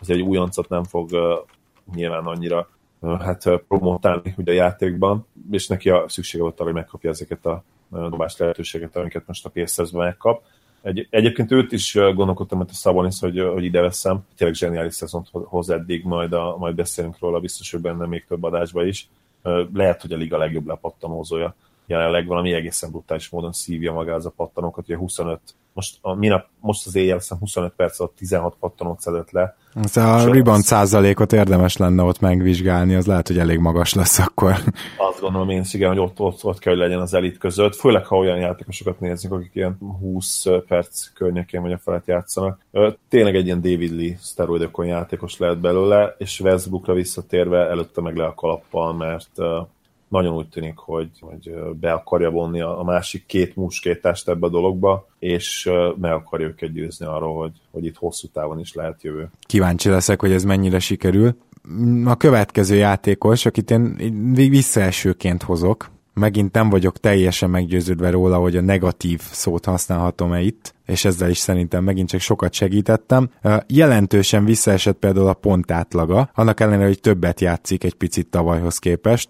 az 0.00 0.10
egy 0.10 0.20
újoncot 0.20 0.68
nem 0.68 0.84
fog 0.84 1.10
uh, 1.12 1.20
nyilván 1.94 2.24
annyira 2.24 2.68
hát 3.00 3.44
promotálni 3.68 4.34
ugye 4.36 4.52
a 4.52 4.54
játékban, 4.54 5.26
és 5.50 5.66
neki 5.66 5.90
a 5.90 6.04
szüksége 6.08 6.42
volt 6.42 6.54
arra, 6.54 6.64
hogy 6.64 6.74
megkapja 6.74 7.10
ezeket 7.10 7.46
a 7.46 7.62
dobás 7.90 8.36
lehetőséget, 8.36 8.96
amiket 8.96 9.26
most 9.26 9.46
a 9.46 9.48
pacers 9.48 9.90
megkap. 9.90 10.42
Egy, 10.82 11.06
egyébként 11.10 11.50
őt 11.50 11.72
is 11.72 11.94
gondolkodtam, 11.94 12.58
hogy 12.58 12.68
a 12.70 12.74
Szabonis, 12.74 13.20
hogy, 13.20 13.40
hogy 13.40 13.64
ide 13.64 13.80
veszem. 13.80 14.24
Tényleg 14.36 14.56
zseniális 14.56 14.94
szezont 14.94 15.28
hoz 15.32 15.70
eddig, 15.70 16.04
majd, 16.04 16.32
a, 16.32 16.56
majd 16.58 16.74
beszélünk 16.74 17.18
róla, 17.18 17.40
biztos, 17.40 17.70
hogy 17.70 17.80
benne 17.80 18.06
még 18.06 18.24
több 18.28 18.42
adásba 18.42 18.84
is. 18.84 19.08
Lehet, 19.72 20.00
hogy 20.00 20.12
a 20.12 20.16
liga 20.16 20.38
legjobb 20.38 20.66
lepattanózója. 20.66 21.54
Jelenleg 21.86 22.26
valami 22.26 22.52
egészen 22.52 22.90
brutális 22.90 23.28
módon 23.28 23.52
szívja 23.52 23.92
magához 23.92 24.26
a 24.26 24.30
pattanókat, 24.30 24.84
ugye 24.84 24.96
25 24.96 25.40
most, 25.80 25.98
a, 26.00 26.14
minap, 26.14 26.46
most 26.60 26.86
az 26.86 26.96
éjjel 26.96 27.16
hiszem 27.16 27.38
25 27.38 27.72
perc 27.76 28.00
alatt 28.00 28.16
16 28.16 28.56
pattanót 28.60 29.00
szedett 29.00 29.30
le. 29.30 29.56
Ez 29.84 29.96
a 29.96 30.32
rebound 30.32 30.62
százalékot 30.62 31.32
érdemes 31.32 31.76
lenne 31.76 32.02
ott 32.02 32.20
megvizsgálni, 32.20 32.94
az 32.94 33.06
lehet, 33.06 33.26
hogy 33.26 33.38
elég 33.38 33.58
magas 33.58 33.94
lesz 33.94 34.18
akkor. 34.18 34.50
Azt 35.10 35.20
gondolom 35.20 35.50
én 35.50 35.64
igen, 35.72 35.88
hogy 35.88 35.98
ott, 35.98 36.20
ott, 36.20 36.44
ott 36.44 36.58
kell, 36.58 36.72
hogy 36.72 36.82
legyen 36.82 37.00
az 37.00 37.14
elit 37.14 37.38
között, 37.38 37.74
főleg 37.74 38.06
ha 38.06 38.16
olyan 38.16 38.38
játékosokat 38.38 39.00
nézzük, 39.00 39.32
akik 39.32 39.50
ilyen 39.54 39.78
20 40.00 40.44
perc 40.68 41.12
környékén 41.14 41.62
vagy 41.62 41.72
a 41.72 41.78
felett 41.78 42.06
játszanak. 42.06 42.60
Tényleg 43.08 43.36
egy 43.36 43.44
ilyen 43.44 43.60
David 43.60 43.96
Lee 43.96 44.16
szteroidokon 44.18 44.86
játékos 44.86 45.38
lehet 45.38 45.60
belőle, 45.60 46.14
és 46.18 46.40
Westbrookra 46.40 46.94
visszatérve 46.94 47.68
előtte 47.68 48.00
meg 48.00 48.16
le 48.16 48.24
a 48.24 48.34
kalappal, 48.34 48.94
mert 48.94 49.30
nagyon 50.10 50.34
úgy 50.34 50.48
tűnik, 50.48 50.76
hogy, 50.76 51.10
hogy 51.20 51.52
be 51.80 51.92
akarja 51.92 52.30
vonni 52.30 52.60
a 52.60 52.82
másik 52.84 53.26
két 53.26 53.56
muskétást 53.56 54.28
ebbe 54.28 54.46
a 54.46 54.50
dologba, 54.50 55.08
és 55.18 55.70
meg 56.00 56.12
akarja 56.12 56.46
őket 56.46 56.72
győzni 56.72 57.06
arról, 57.06 57.36
hogy, 57.36 57.52
hogy 57.70 57.84
itt 57.84 57.96
hosszú 57.96 58.28
távon 58.28 58.58
is 58.58 58.74
lehet 58.74 59.02
jövő. 59.02 59.30
Kíváncsi 59.40 59.88
leszek, 59.88 60.20
hogy 60.20 60.32
ez 60.32 60.44
mennyire 60.44 60.78
sikerül. 60.78 61.36
A 62.04 62.16
következő 62.16 62.74
játékos, 62.74 63.46
akit 63.46 63.70
én 63.70 63.96
visszaesőként 64.34 65.42
hozok, 65.42 65.90
megint 66.14 66.52
nem 66.52 66.70
vagyok 66.70 66.98
teljesen 66.98 67.50
meggyőződve 67.50 68.10
róla, 68.10 68.38
hogy 68.38 68.56
a 68.56 68.60
negatív 68.60 69.20
szót 69.20 69.64
használhatom-e 69.64 70.40
itt, 70.40 70.74
és 70.90 71.04
ezzel 71.04 71.30
is 71.30 71.38
szerintem 71.38 71.84
megint 71.84 72.08
csak 72.08 72.20
sokat 72.20 72.52
segítettem. 72.52 73.30
Jelentősen 73.66 74.44
visszaesett 74.44 74.98
például 74.98 75.28
a 75.28 75.34
pont 75.34 75.70
átlaga, 75.70 76.30
annak 76.34 76.60
ellenére, 76.60 76.86
hogy 76.86 77.00
többet 77.00 77.40
játszik 77.40 77.84
egy 77.84 77.94
picit 77.94 78.26
tavalyhoz 78.26 78.78
képest. 78.78 79.28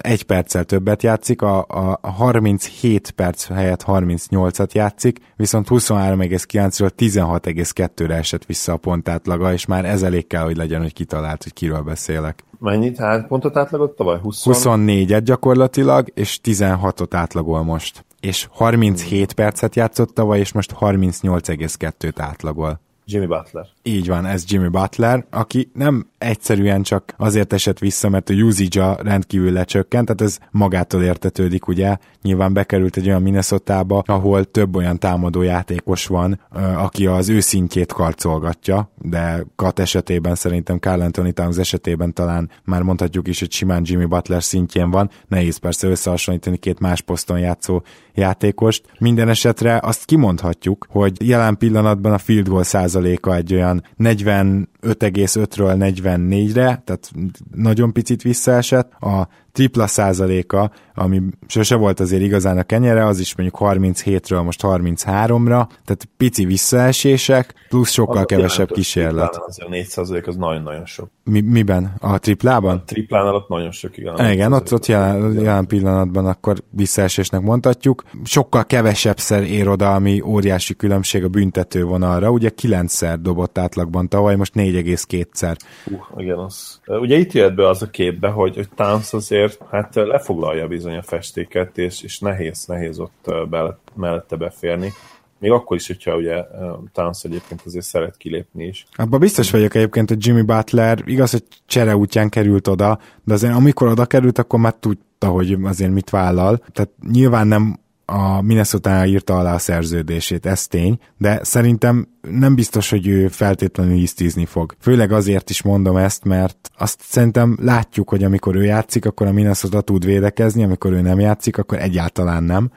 Egy 0.00 0.22
perccel 0.22 0.64
többet 0.64 1.02
játszik, 1.02 1.42
a, 1.42 1.66
a 2.00 2.10
37 2.10 3.10
perc 3.10 3.46
helyett 3.46 3.84
38-at 3.86 4.72
játszik, 4.72 5.18
viszont 5.36 5.66
23,9-ről 5.70 6.90
16,2-re 6.98 8.14
esett 8.14 8.44
vissza 8.44 8.72
a 8.72 8.76
pont 8.76 9.08
átlaga, 9.08 9.52
és 9.52 9.66
már 9.66 9.84
ez 9.84 10.02
elég 10.02 10.26
kell, 10.26 10.42
hogy 10.42 10.56
legyen, 10.56 10.80
hogy 10.80 10.92
kitalált, 10.92 11.42
hogy 11.42 11.52
kiről 11.52 11.82
beszélek. 11.82 12.44
Mennyit 12.58 12.98
hát 12.98 13.26
pontot 13.26 13.56
átlagot 13.56 13.96
tavaly? 13.96 14.18
20... 14.18 14.42
24-et 14.44 15.20
gyakorlatilag, 15.24 16.08
és 16.14 16.40
16-ot 16.44 17.08
átlagol 17.10 17.62
most. 17.62 18.04
És 18.24 18.46
37 18.50 19.32
percet 19.32 19.74
játszott 19.74 20.14
tavaly, 20.14 20.38
és 20.38 20.52
most 20.52 20.74
38,2-t 20.80 22.14
átlagol. 22.16 22.80
Jimmy 23.04 23.26
Butler. 23.26 23.66
Így 23.86 24.08
van, 24.08 24.26
ez 24.26 24.44
Jimmy 24.46 24.68
Butler, 24.68 25.24
aki 25.30 25.70
nem 25.74 26.06
egyszerűen 26.18 26.82
csak 26.82 27.14
azért 27.16 27.52
esett 27.52 27.78
vissza, 27.78 28.08
mert 28.08 28.30
a 28.30 28.32
usage 28.32 28.96
rendkívül 29.02 29.52
lecsökkent, 29.52 30.06
tehát 30.06 30.20
ez 30.20 30.38
magától 30.50 31.02
értetődik, 31.02 31.66
ugye? 31.68 31.96
Nyilván 32.22 32.52
bekerült 32.52 32.96
egy 32.96 33.06
olyan 33.06 33.22
minnesota 33.22 33.78
ahol 34.06 34.44
több 34.44 34.76
olyan 34.76 34.98
támadó 34.98 35.42
játékos 35.42 36.06
van, 36.06 36.40
aki 36.76 37.06
az 37.06 37.28
ő 37.28 37.40
szintjét 37.40 37.92
karcolgatja, 37.92 38.90
de 39.02 39.44
Kat 39.56 39.78
esetében 39.78 40.34
szerintem 40.34 40.78
Carl 40.78 41.00
Anthony 41.00 41.34
Towns 41.34 41.56
esetében 41.56 42.12
talán 42.12 42.50
már 42.64 42.82
mondhatjuk 42.82 43.28
is, 43.28 43.38
hogy 43.38 43.52
simán 43.52 43.82
Jimmy 43.84 44.04
Butler 44.04 44.42
szintjén 44.42 44.90
van. 44.90 45.10
Nehéz 45.28 45.56
persze 45.56 45.88
összehasonlítani 45.88 46.56
két 46.56 46.80
más 46.80 47.00
poszton 47.00 47.38
játszó 47.38 47.82
játékost. 48.14 48.84
Minden 48.98 49.28
esetre 49.28 49.80
azt 49.82 50.04
kimondhatjuk, 50.04 50.86
hogy 50.88 51.28
jelen 51.28 51.56
pillanatban 51.56 52.12
a 52.12 52.18
field 52.18 52.48
goal 52.48 52.62
százaléka 52.62 53.34
egy 53.34 53.54
olyan 53.54 53.73
olyan 53.74 53.82
40 53.96 54.68
45,5-ről 54.84 55.76
44-re, 55.78 56.82
tehát 56.84 57.10
nagyon 57.54 57.92
picit 57.92 58.22
visszaesett. 58.22 58.92
A 58.92 59.28
tripla 59.54 59.86
százaléka, 59.86 60.70
ami 60.94 61.22
sose 61.46 61.74
volt 61.74 62.00
azért 62.00 62.22
igazán 62.22 62.58
a 62.58 62.62
kenyere, 62.62 63.06
az 63.06 63.20
is 63.20 63.36
mondjuk 63.36 63.58
37-ről 63.62 64.44
most 64.44 64.60
33-ra, 64.62 65.66
tehát 65.84 66.08
pici 66.16 66.44
visszaesések, 66.44 67.54
plusz 67.68 67.90
sokkal 67.90 68.16
az 68.16 68.24
kevesebb 68.26 68.72
kísérlet. 68.72 69.36
Az 69.46 69.58
a 69.66 69.68
4 69.68 69.86
százalék 69.86 70.26
az 70.26 70.36
nagyon-nagyon 70.36 70.86
sok. 70.86 71.10
Mi, 71.24 71.40
miben? 71.40 71.94
A 72.00 72.18
triplában? 72.18 72.76
A 72.76 72.84
triplánál 72.84 73.34
ott 73.34 73.48
nagyon 73.48 73.70
sok, 73.70 73.96
igen. 73.96 74.30
Igen, 74.32 74.52
ott, 74.52 74.72
ott 74.72 74.86
jelen, 74.86 75.32
jelen 75.32 75.66
pillanatban 75.66 76.26
akkor 76.26 76.56
visszaesésnek 76.70 77.40
mondhatjuk. 77.40 78.02
Sokkal 78.24 78.64
kevesebbszer 78.64 79.42
ér 79.42 79.68
oda, 79.68 79.94
ami 79.94 80.20
óriási 80.20 80.74
különbség 80.74 81.24
a 81.24 81.28
büntető 81.28 81.84
vonalra. 81.84 82.30
Ugye 82.30 82.50
9-szer 82.62 83.16
dobott 83.20 83.58
átlagban 83.58 84.08
tavaly, 84.08 84.36
most 84.36 84.54
4,2-szer. 84.82 85.56
Uh, 85.86 86.22
igen, 86.22 86.38
az. 86.38 86.80
Ugye 86.86 87.16
itt 87.16 87.32
jött 87.32 87.54
be 87.54 87.68
az 87.68 87.82
a 87.82 87.90
képbe, 87.90 88.28
hogy, 88.28 88.54
hogy 88.54 88.68
azért 88.76 89.12
azért 89.12 89.58
hát 89.70 89.94
lefoglalja 89.94 90.66
bizony 90.66 90.96
a 90.96 91.02
festéket, 91.02 91.78
és, 91.78 92.02
és 92.02 92.18
nehéz, 92.18 92.64
nehéz 92.66 92.98
ott 92.98 93.48
be, 93.50 93.78
mellette 93.94 94.36
beférni. 94.36 94.92
Még 95.38 95.50
akkor 95.50 95.76
is, 95.76 95.86
hogyha 95.86 96.16
ugye 96.16 96.44
Towns 96.92 97.24
egyébként 97.24 97.62
azért 97.64 97.84
szeret 97.84 98.16
kilépni 98.16 98.64
is. 98.64 98.86
Abban 98.94 99.20
biztos 99.20 99.50
vagyok 99.50 99.74
egyébként, 99.74 100.08
hogy 100.08 100.26
Jimmy 100.26 100.42
Butler 100.42 101.02
igaz, 101.04 101.30
hogy 101.30 101.44
csere 101.66 101.96
útján 101.96 102.28
került 102.28 102.68
oda, 102.68 102.98
de 103.24 103.32
azért 103.34 103.54
amikor 103.54 103.88
oda 103.88 104.06
került, 104.06 104.38
akkor 104.38 104.58
már 104.58 104.74
tudta, 104.74 105.28
hogy 105.28 105.56
azért 105.62 105.92
mit 105.92 106.10
vállal. 106.10 106.64
Tehát 106.72 106.90
nyilván 107.12 107.46
nem 107.46 107.78
a 108.04 108.42
Minnesota 108.42 109.06
írta 109.06 109.38
alá 109.38 109.54
a 109.54 109.58
szerződését, 109.58 110.46
ez 110.46 110.66
tény, 110.66 110.98
de 111.18 111.40
szerintem 111.42 112.08
nem 112.20 112.54
biztos, 112.54 112.90
hogy 112.90 113.06
ő 113.06 113.28
feltétlenül 113.28 113.94
hisztizni 113.94 114.44
fog. 114.44 114.74
Főleg 114.80 115.12
azért 115.12 115.50
is 115.50 115.62
mondom 115.62 115.96
ezt, 115.96 116.24
mert 116.24 116.70
azt 116.78 117.00
szerintem 117.02 117.58
látjuk, 117.60 118.08
hogy 118.08 118.24
amikor 118.24 118.56
ő 118.56 118.64
játszik, 118.64 119.06
akkor 119.06 119.26
a 119.26 119.32
Minnesota 119.32 119.80
tud 119.80 120.04
védekezni, 120.04 120.62
amikor 120.62 120.92
ő 120.92 121.00
nem 121.00 121.20
játszik, 121.20 121.58
akkor 121.58 121.78
egyáltalán 121.78 122.42
nem. 122.42 122.70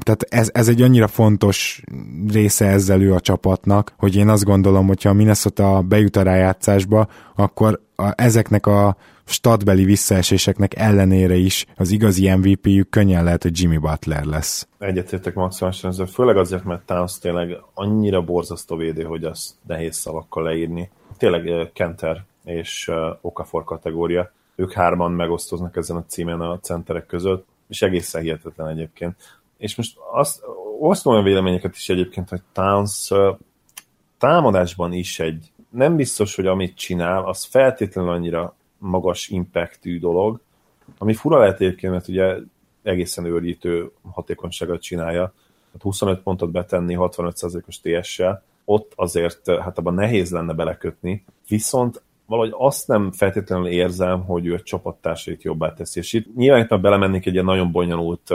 Tehát 0.00 0.26
ez, 0.28 0.50
ez 0.52 0.68
egy 0.68 0.82
annyira 0.82 1.08
fontos 1.08 1.82
része 2.32 2.66
ezzel 2.66 3.02
ő 3.02 3.14
a 3.14 3.20
csapatnak, 3.20 3.94
hogy 3.96 4.16
én 4.16 4.28
azt 4.28 4.44
gondolom, 4.44 4.86
hogyha 4.86 5.08
a 5.08 5.14
Minnesota 5.14 5.82
bejut 5.88 6.16
a 6.16 6.22
rájátszásba, 6.22 7.08
akkor 7.36 7.80
a, 7.96 8.22
ezeknek 8.22 8.66
a 8.66 8.96
statbeli 9.24 9.84
visszaeséseknek 9.84 10.76
ellenére 10.76 11.34
is 11.34 11.66
az 11.76 11.90
igazi 11.90 12.34
MVP-jük 12.34 12.88
könnyen 12.88 13.24
lehet, 13.24 13.42
hogy 13.42 13.60
Jimmy 13.60 13.76
Butler 13.76 14.24
lesz. 14.24 14.68
Egyetértek 14.78 15.34
maximálisan 15.34 15.90
ezzel, 15.90 16.06
főleg 16.06 16.36
azért, 16.36 16.64
mert 16.64 16.86
Towns 16.86 17.18
tényleg 17.18 17.56
annyira 17.74 18.22
borzasztó 18.22 18.76
védő, 18.76 19.02
hogy 19.02 19.24
azt 19.24 19.54
nehéz 19.66 19.96
szavakkal 19.96 20.42
leírni. 20.42 20.90
Tényleg 21.16 21.70
Kenter 21.72 22.24
és 22.44 22.90
Okafor 23.20 23.64
kategória. 23.64 24.32
Ők 24.54 24.72
hárman 24.72 25.12
megosztoznak 25.12 25.76
ezen 25.76 25.96
a 25.96 26.04
címen 26.06 26.40
a 26.40 26.58
centerek 26.58 27.06
között, 27.06 27.46
és 27.68 27.82
egészen 27.82 28.22
hihetetlen 28.22 28.68
egyébként. 28.68 29.16
És 29.58 29.76
most 29.76 29.96
azt 30.12 30.42
osztom 30.80 31.12
olyan 31.12 31.24
véleményeket 31.24 31.76
is 31.76 31.88
egyébként, 31.88 32.28
hogy 32.28 32.40
Towns 32.52 33.10
támadásban 34.18 34.92
is 34.92 35.18
egy 35.18 35.52
nem 35.70 35.96
biztos, 35.96 36.34
hogy 36.34 36.46
amit 36.46 36.76
csinál, 36.76 37.24
az 37.24 37.44
feltétlenül 37.44 38.10
annyira 38.10 38.54
magas 38.82 39.28
impactű 39.28 39.98
dolog, 39.98 40.40
ami 40.98 41.14
fura 41.14 41.38
lehet 41.38 41.60
egyébként, 41.60 41.92
mert 41.92 42.08
ugye 42.08 42.36
egészen 42.82 43.24
őrítő 43.24 43.90
hatékonyságot 44.10 44.82
csinálja. 44.82 45.32
25 45.78 46.14
hát 46.14 46.24
pontot 46.24 46.50
betenni 46.50 46.96
65%-os 46.98 47.80
TS-sel, 47.80 48.42
ott 48.64 48.92
azért 48.94 49.50
hát 49.50 49.78
abban 49.78 49.94
nehéz 49.94 50.30
lenne 50.30 50.52
belekötni, 50.52 51.24
viszont 51.48 52.02
valahogy 52.26 52.54
azt 52.56 52.88
nem 52.88 53.12
feltétlenül 53.12 53.66
érzem, 53.66 54.24
hogy 54.24 54.46
ő 54.46 54.54
a 54.54 54.60
csapattársait 54.60 55.42
jobbá 55.42 55.72
teszi. 55.72 55.98
És 55.98 56.12
itt 56.12 56.36
nyilván 56.36 56.62
itt 56.62 56.80
belemennék 56.80 57.26
egy 57.26 57.32
ilyen 57.32 57.44
nagyon 57.44 57.70
bonyolult 57.70 58.30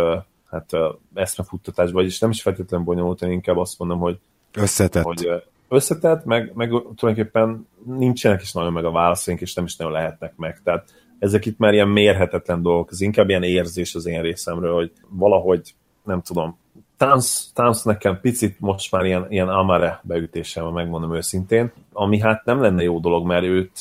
hát, 0.49 0.71
eszmefuttatásba, 1.13 1.93
vagyis 1.93 2.19
nem 2.19 2.29
is 2.29 2.41
feltétlenül 2.41 2.85
bonyolult, 2.85 3.21
én 3.21 3.31
inkább 3.31 3.57
azt 3.57 3.79
mondom, 3.79 3.99
hogy 3.99 4.19
összetett. 4.53 5.03
Hogy 5.03 5.29
összetett, 5.69 6.25
meg, 6.25 6.51
meg 6.55 6.69
tulajdonképpen 6.69 7.67
nincsenek 7.83 8.41
is 8.41 8.53
nagyon 8.53 8.73
meg 8.73 8.85
a 8.85 8.91
válaszaink, 8.91 9.41
és 9.41 9.53
nem 9.53 9.65
is 9.65 9.75
nagyon 9.75 9.93
lehetnek 9.93 10.35
meg. 10.35 10.61
Tehát 10.63 10.93
ezek 11.19 11.45
itt 11.45 11.57
már 11.57 11.73
ilyen 11.73 11.87
mérhetetlen 11.87 12.61
dolgok, 12.61 12.89
ez 12.91 13.01
inkább 13.01 13.29
ilyen 13.29 13.43
érzés 13.43 13.95
az 13.95 14.05
én 14.05 14.21
részemről, 14.21 14.73
hogy 14.73 14.91
valahogy, 15.09 15.75
nem 16.03 16.21
tudom, 16.21 16.57
Tánc, 16.97 17.51
tánc 17.53 17.83
nekem 17.83 18.19
picit 18.21 18.59
most 18.59 18.91
már 18.91 19.05
ilyen, 19.05 19.25
ilyen 19.29 19.49
Amare 19.49 19.99
beütésem, 20.03 20.67
megmondom 20.67 21.15
őszintén, 21.15 21.71
ami 21.93 22.19
hát 22.19 22.45
nem 22.45 22.61
lenne 22.61 22.83
jó 22.83 22.99
dolog, 22.99 23.25
mert 23.25 23.43
őt, 23.43 23.71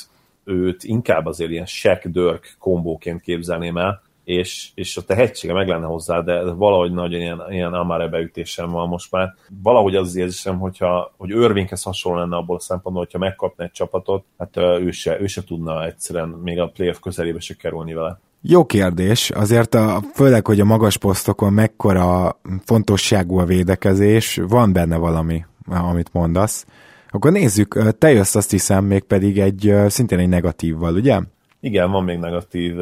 őt 0.45 0.84
inkább 0.84 1.26
azért 1.26 1.51
ilyen 1.51 1.66
Shaq 1.66 2.09
Dirk 2.09 2.57
kombóként 2.59 3.20
képzelném 3.20 3.76
el, 3.76 4.03
és, 4.27 4.68
és 4.74 4.97
a 4.97 5.03
tehetsége 5.03 5.53
meg 5.53 5.68
lenne 5.68 5.87
hozzá, 5.87 6.20
de 6.20 6.43
valahogy 6.43 6.93
nagyon 6.93 7.20
ilyen, 7.20 7.43
ilyen 7.51 7.72
Amare 7.72 8.09
beütésem 8.09 8.70
van 8.70 8.89
most 8.89 9.12
már. 9.12 9.35
Valahogy 9.62 9.97
az 9.97 10.07
az 10.07 10.16
érzésem, 10.16 10.59
hogyha, 10.59 11.14
hogy 11.16 11.33
Örvinkhez 11.33 11.83
hasonló 11.83 12.18
lenne 12.18 12.37
abból 12.37 12.57
a 12.57 12.61
szempontból, 12.61 13.05
hogyha 13.05 13.18
megkapna 13.18 13.64
egy 13.64 13.70
csapatot, 13.70 14.24
hát 14.39 14.57
ő 14.57 14.91
se, 14.91 15.20
ő 15.20 15.27
se 15.27 15.45
tudna 15.45 15.85
egyszerűen 15.85 16.29
még 16.29 16.61
a 16.61 16.68
playoff 16.68 16.99
közelébe 16.99 17.41
se 17.41 17.55
kerülni 17.55 17.95
vele. 17.95 18.20
Jó 18.41 18.64
kérdés, 18.64 19.31
azért 19.31 19.74
a, 19.74 20.01
főleg, 20.14 20.47
hogy 20.47 20.61
a 20.61 20.64
magas 20.64 20.99
posztokon 20.99 21.53
mekkora 21.53 22.39
fontosságú 22.64 23.39
a 23.39 23.45
védekezés, 23.45 24.41
van 24.49 24.72
benne 24.72 24.97
valami, 24.97 25.45
amit 25.66 26.12
mondasz. 26.12 26.66
Akkor 27.11 27.33
nézzük, 27.33 27.97
te 27.99 28.11
jössz 28.11 28.35
azt 28.35 28.51
hiszem 28.51 28.85
még 28.85 29.03
pedig 29.03 29.39
egy 29.39 29.74
szintén 29.89 30.18
egy 30.18 30.29
negatívval, 30.29 30.95
ugye? 30.95 31.20
Igen, 31.61 31.91
van 31.91 32.05
még 32.05 32.18
negatív 32.18 32.74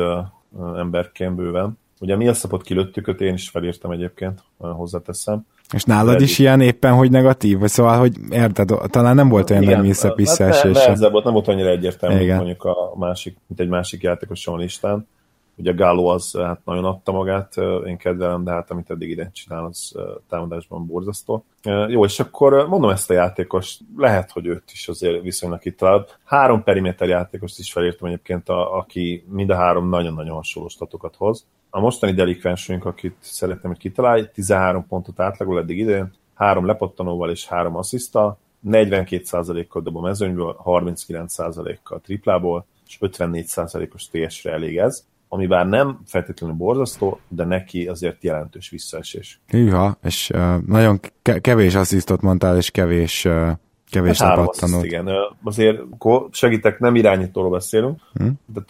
emberként 0.76 1.34
bőven. 1.34 1.78
Ugye 2.00 2.16
mi 2.16 2.28
a 2.28 2.34
kilőttük, 2.62 3.08
őt 3.08 3.20
én 3.20 3.34
is 3.34 3.48
felírtam 3.48 3.90
egyébként, 3.90 4.42
hozzáteszem. 4.58 5.46
És 5.72 5.84
nálad 5.84 6.20
is 6.20 6.38
ilyen 6.38 6.60
éppen, 6.60 6.92
hogy 6.92 7.10
negatív? 7.10 7.58
Vagy 7.58 7.70
szóval, 7.70 7.98
hogy 7.98 8.16
érted, 8.30 8.70
talán 8.90 9.14
nem 9.14 9.28
volt 9.28 9.50
olyan 9.50 9.62
Igen, 9.62 9.84
nagy 9.84 10.12
visszaesés. 10.16 10.78
Hát 10.78 10.98
ne, 10.98 11.08
volt, 11.08 11.24
nem 11.24 11.32
volt 11.32 11.48
annyira 11.48 11.68
egyértelmű, 11.68 12.22
Igen. 12.22 12.36
mondjuk 12.36 12.64
a 12.64 12.92
másik, 12.96 13.36
mint 13.46 13.60
egy 13.60 13.68
másik 13.68 14.02
játékos 14.02 14.46
a 14.46 14.56
listán. 14.56 15.06
Ugye 15.56 15.72
Gáló 15.72 16.06
az 16.06 16.36
hát 16.36 16.64
nagyon 16.64 16.84
adta 16.84 17.12
magát, 17.12 17.56
én 17.86 17.96
kedvelem, 17.96 18.44
de 18.44 18.50
hát 18.50 18.70
amit 18.70 18.90
eddig 18.90 19.10
ide 19.10 19.30
csinál, 19.32 19.64
az 19.64 19.94
támadásban 20.28 20.86
borzasztó. 20.86 21.44
Jó, 21.88 22.04
és 22.04 22.20
akkor 22.20 22.68
mondom 22.68 22.90
ezt 22.90 23.10
a 23.10 23.14
játékos, 23.14 23.78
lehet, 23.96 24.30
hogy 24.30 24.46
őt 24.46 24.70
is 24.72 24.88
azért 24.88 25.22
viszonylag 25.22 25.58
kitalál. 25.58 26.06
Három 26.24 26.62
periméter 26.62 27.08
játékost 27.08 27.58
is 27.58 27.72
felírtam 27.72 28.08
egyébként, 28.08 28.48
a, 28.48 28.76
aki 28.76 29.24
mind 29.28 29.50
a 29.50 29.56
három 29.56 29.88
nagyon-nagyon 29.88 30.34
hasonló 30.34 30.68
statokat 30.68 31.16
hoz. 31.16 31.46
A 31.70 31.80
mostani 31.80 32.12
delikvensünk, 32.12 32.84
akit 32.84 33.16
szeretném, 33.20 33.72
hogy 33.72 33.80
kitalálj, 33.80 34.28
13 34.32 34.86
pontot 34.86 35.20
átlagol 35.20 35.58
eddig 35.58 35.78
idén, 35.78 36.12
három 36.34 36.66
lepottanóval 36.66 37.30
és 37.30 37.46
három 37.46 37.76
asszisztal, 37.76 38.38
42%-kal 38.66 39.82
dob 39.82 39.96
a 39.96 40.00
mezőnyből, 40.00 40.60
39%-kal 40.64 42.00
triplából, 42.00 42.66
és 42.86 42.98
54%-os 43.00 44.08
TS-re 44.08 44.52
elég 44.52 44.78
ez 44.78 45.04
ami 45.28 45.46
bár 45.46 45.66
nem 45.66 46.00
feltétlenül 46.06 46.56
borzasztó, 46.56 47.20
de 47.28 47.44
neki 47.44 47.86
azért 47.86 48.22
jelentős 48.24 48.70
visszaesés. 48.70 49.40
Hűha, 49.46 49.96
és 50.02 50.30
uh, 50.34 50.56
nagyon 50.66 51.00
kevés 51.40 51.74
asszisztot 51.74 52.20
mondtál, 52.20 52.56
és 52.56 52.70
kevés 52.70 53.24
uh, 53.24 53.50
kevés 53.90 54.20
hát 54.20 54.44
pattanót. 54.44 54.84
Igen, 54.84 55.08
azért 55.42 55.80
segítek, 56.30 56.78
nem 56.78 56.94
irányítóról 56.94 57.50
beszélünk, 57.50 58.00
hmm. 58.12 58.32
de 58.46 58.60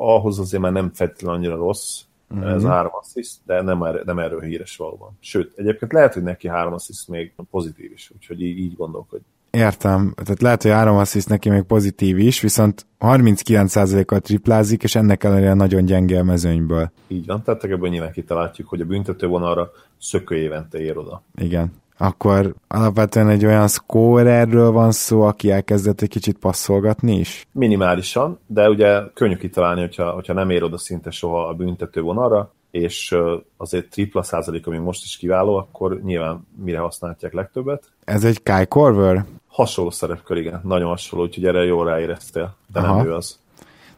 ahhoz 0.00 0.38
azért 0.38 0.62
már 0.62 0.72
nem 0.72 0.90
feltétlenül 0.94 1.36
annyira 1.36 1.56
rossz, 1.56 2.00
mm-hmm. 2.34 2.46
ez 2.46 2.64
három 2.64 2.92
assziszt, 2.94 3.40
de 3.44 3.62
nem, 3.62 3.82
er, 3.82 4.04
nem 4.04 4.18
erről 4.18 4.40
híres 4.40 4.76
valóban. 4.76 5.16
Sőt, 5.20 5.52
egyébként 5.56 5.92
lehet, 5.92 6.14
hogy 6.14 6.22
neki 6.22 6.48
három 6.48 6.72
assziszt 6.72 7.08
még 7.08 7.34
pozitív 7.50 7.92
is, 7.92 8.10
úgyhogy 8.14 8.42
így, 8.42 8.58
így 8.58 8.76
gondolkodj. 8.76 9.24
Értem, 9.54 10.14
tehát 10.24 10.42
lehet, 10.42 10.62
hogy 10.62 10.70
három 10.70 10.96
assziszt 10.96 11.28
neki 11.28 11.48
még 11.48 11.62
pozitív 11.62 12.18
is, 12.18 12.40
viszont 12.40 12.86
39%-kal 13.00 14.20
triplázik, 14.20 14.82
és 14.82 14.94
ennek 14.94 15.24
ellenére 15.24 15.54
nagyon 15.54 15.84
gyenge 15.84 16.18
a 16.18 16.22
mezőnyből. 16.22 16.90
Így 17.08 17.26
van, 17.26 17.42
tehát 17.42 17.64
ebből 17.64 17.88
nyilván 17.88 18.12
kitaláljuk, 18.12 18.68
hogy 18.68 18.80
a 18.80 18.84
büntető 18.84 19.26
vonalra 19.26 19.70
szökő 19.98 20.36
évente 20.36 20.80
ér 20.80 20.98
oda. 20.98 21.22
Igen. 21.34 21.72
akkor 21.98 22.54
alapvetően 22.68 23.28
egy 23.28 23.46
olyan 23.46 23.68
scorerről 23.68 24.70
van 24.70 24.92
szó, 24.92 25.22
aki 25.22 25.50
elkezdett 25.50 26.00
egy 26.00 26.08
kicsit 26.08 26.38
passzolgatni 26.38 27.18
is? 27.18 27.46
Minimálisan, 27.52 28.38
de 28.46 28.68
ugye 28.68 29.00
könnyű 29.14 29.36
kitalálni, 29.36 29.80
hogyha, 29.80 30.10
hogyha 30.10 30.32
nem 30.32 30.50
ér 30.50 30.62
oda 30.62 30.78
szinte 30.78 31.10
soha 31.10 31.48
a 31.48 31.54
büntető 31.54 32.00
vonalra, 32.00 32.52
és 32.70 33.16
azért 33.56 33.90
tripla 33.90 34.22
százalék, 34.22 34.66
ami 34.66 34.78
most 34.78 35.04
is 35.04 35.16
kiváló, 35.16 35.56
akkor 35.56 36.00
nyilván 36.02 36.46
mire 36.64 36.78
használják 36.78 37.32
legtöbbet. 37.32 37.84
Ez 38.04 38.24
egy 38.24 38.42
Kai 38.42 38.66
Korver? 38.66 39.24
Hasonló 39.54 39.90
szerepkör, 39.90 40.36
igen. 40.36 40.60
Nagyon 40.64 40.88
hasonló, 40.88 41.24
úgyhogy 41.24 41.44
erre 41.44 41.64
jól 41.64 41.84
ráéreztél. 41.84 42.56
De 42.72 42.80
Aha. 42.80 42.96
nem 42.96 43.06
ő 43.06 43.14
az. 43.14 43.38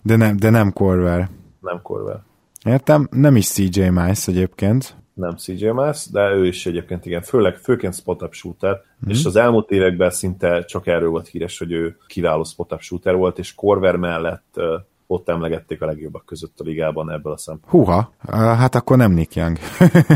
De 0.03 0.17
nem, 0.17 0.37
de 0.37 0.51
nem 0.51 0.73
Korver. 0.73 1.29
Nem 1.61 1.83
Korver. 1.83 2.19
Értem, 2.65 3.09
nem 3.11 3.37
is 3.37 3.49
CJ 3.49 3.89
Mice 3.89 4.33
egyébként. 4.33 4.97
Nem 5.15 5.37
CJ 5.37 5.69
Mice, 5.69 6.11
de 6.13 6.31
ő 6.31 6.47
is 6.47 6.67
egyébként 6.67 7.07
igen, 7.07 7.23
főleg, 7.23 7.57
főként 7.57 7.95
spot-up 7.95 8.33
shooter, 8.33 8.71
mm-hmm. 8.71 9.11
és 9.11 9.25
az 9.25 9.37
elmúlt 9.37 9.71
években 9.71 10.11
szinte 10.11 10.65
csak 10.65 10.87
erről 10.87 11.09
volt 11.11 11.29
híres, 11.29 11.59
hogy 11.59 11.73
ő 11.73 11.97
kiváló 12.07 12.45
spot-up 12.45 12.81
shooter 12.81 13.15
volt, 13.15 13.39
és 13.39 13.55
Korver 13.55 13.97
mellett 13.97 14.61
ott 15.07 15.29
emlegették 15.29 15.83
a 15.83 15.87
legjobbak 15.87 16.25
között 16.27 16.61
a 16.61 16.65
ligában 16.65 17.11
ebből 17.11 17.33
a 17.33 17.37
szempontból. 17.37 17.81
Húha, 17.85 18.13
hát 18.55 18.75
akkor 18.75 18.97
nem 18.97 19.13
Nick 19.13 19.35
Young. 19.35 19.59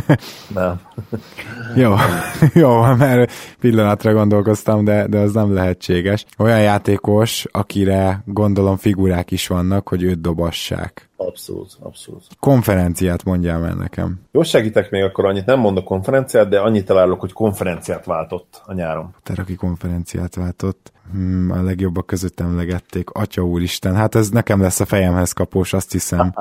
nem. 0.54 0.80
jó, 1.74 1.94
jó, 2.54 2.80
mert 2.94 3.32
pillanatra 3.60 4.12
gondolkoztam, 4.12 4.84
de, 4.84 5.06
de 5.06 5.18
az 5.18 5.32
nem 5.32 5.54
lehetséges. 5.54 6.24
Olyan 6.38 6.60
játékos, 6.60 7.46
akire 7.50 8.22
gondolom 8.26 8.76
figurák 8.76 9.30
is 9.30 9.46
vannak, 9.46 9.88
hogy 9.88 10.02
őt 10.02 10.20
dobassák. 10.20 11.09
Abszolút, 11.26 11.76
abszolút. 11.80 12.22
Konferenciát 12.38 13.24
mondjál 13.24 13.58
meg 13.58 13.76
nekem. 13.76 14.20
Jó, 14.32 14.42
segítek 14.42 14.90
még 14.90 15.02
akkor 15.02 15.24
annyit, 15.24 15.46
nem 15.46 15.58
mondok 15.58 15.84
konferenciát, 15.84 16.48
de 16.48 16.60
annyit 16.60 16.86
találok, 16.86 17.20
hogy 17.20 17.32
konferenciát 17.32 18.04
váltott 18.04 18.62
a 18.66 18.72
nyáron. 18.72 19.14
Te, 19.22 19.34
aki 19.36 19.54
konferenciát 19.54 20.34
váltott 20.34 20.92
hmm, 21.12 21.50
a 21.50 21.62
legjobbak 21.62 22.06
között 22.06 22.40
emlegették, 22.40 23.10
atya 23.10 23.42
úristen, 23.42 23.94
hát 23.94 24.14
ez 24.14 24.28
nekem 24.28 24.60
lesz 24.60 24.80
a 24.80 24.84
fejemhez 24.84 25.32
kapós, 25.32 25.72
azt 25.72 25.92
hiszem. 25.92 26.32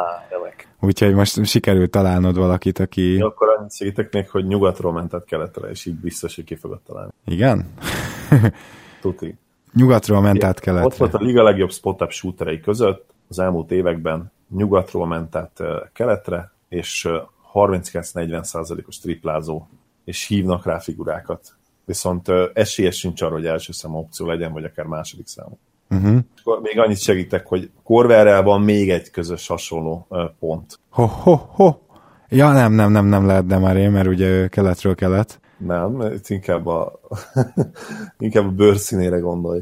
Úgyhogy 0.79 1.13
most 1.13 1.45
sikerült 1.45 1.91
találnod 1.91 2.37
valakit, 2.37 2.79
aki... 2.79 3.15
Ja, 3.15 3.25
akkor 3.25 3.55
annyit 3.57 3.75
segítek 3.75 4.13
még, 4.13 4.29
hogy 4.29 4.45
nyugatról 4.45 4.91
mentett 4.91 5.25
keletre, 5.25 5.69
és 5.69 5.85
így 5.85 5.95
biztos, 5.95 6.35
hogy 6.35 6.43
ki 6.43 6.55
fogod 6.55 6.81
találni. 6.81 7.11
Igen? 7.25 7.73
Tuti. 9.01 9.37
Nyugatról 9.73 10.21
ment 10.21 10.43
át 10.43 10.59
keletre. 10.59 10.85
Ott 10.85 10.95
volt 10.95 11.13
a 11.13 11.19
liga 11.21 11.43
legjobb 11.43 11.71
spot-up 11.71 12.11
shooterei 12.11 12.59
között 12.59 13.13
az 13.29 13.39
elmúlt 13.39 13.71
években, 13.71 14.31
nyugatról 14.49 15.07
ment 15.07 15.35
át 15.35 15.61
keletre, 15.93 16.51
és 16.69 17.07
39-40 17.53 18.43
százalékos 18.43 18.99
triplázó, 18.99 19.67
és 20.03 20.27
hívnak 20.27 20.65
rá 20.65 20.79
figurákat 20.79 21.59
viszont 21.89 22.27
esélyes 22.53 22.97
sincs 22.97 23.21
arra, 23.21 23.33
hogy 23.33 23.45
első 23.45 23.71
szám 23.71 23.95
opció 23.95 24.25
legyen, 24.25 24.51
vagy 24.51 24.63
akár 24.63 24.85
második 24.85 25.27
számú. 25.27 25.57
Uh-huh. 25.89 26.61
még 26.61 26.79
annyit 26.79 26.99
segítek, 26.99 27.47
hogy 27.47 27.71
Corverrel 27.83 28.43
van 28.43 28.61
még 28.61 28.89
egy 28.89 29.11
közös 29.11 29.47
hasonló 29.47 30.07
pont. 30.39 30.79
Ho, 30.89 31.05
ho, 31.05 31.35
ho. 31.35 31.75
Ja, 32.27 32.51
nem, 32.51 32.73
nem, 32.73 32.91
nem, 32.91 33.05
nem 33.05 33.25
lehet 33.25 33.45
de 33.45 33.57
már 33.57 33.77
én, 33.77 33.91
mert 33.91 34.07
ugye 34.07 34.47
keletről 34.47 34.95
kelet. 34.95 35.39
Nem, 35.57 36.01
itt 36.01 36.29
inkább 36.29 36.67
a, 36.67 36.99
inkább 38.17 38.45
a 38.45 38.51
bőrszínére 38.51 39.17
gondolj. 39.17 39.61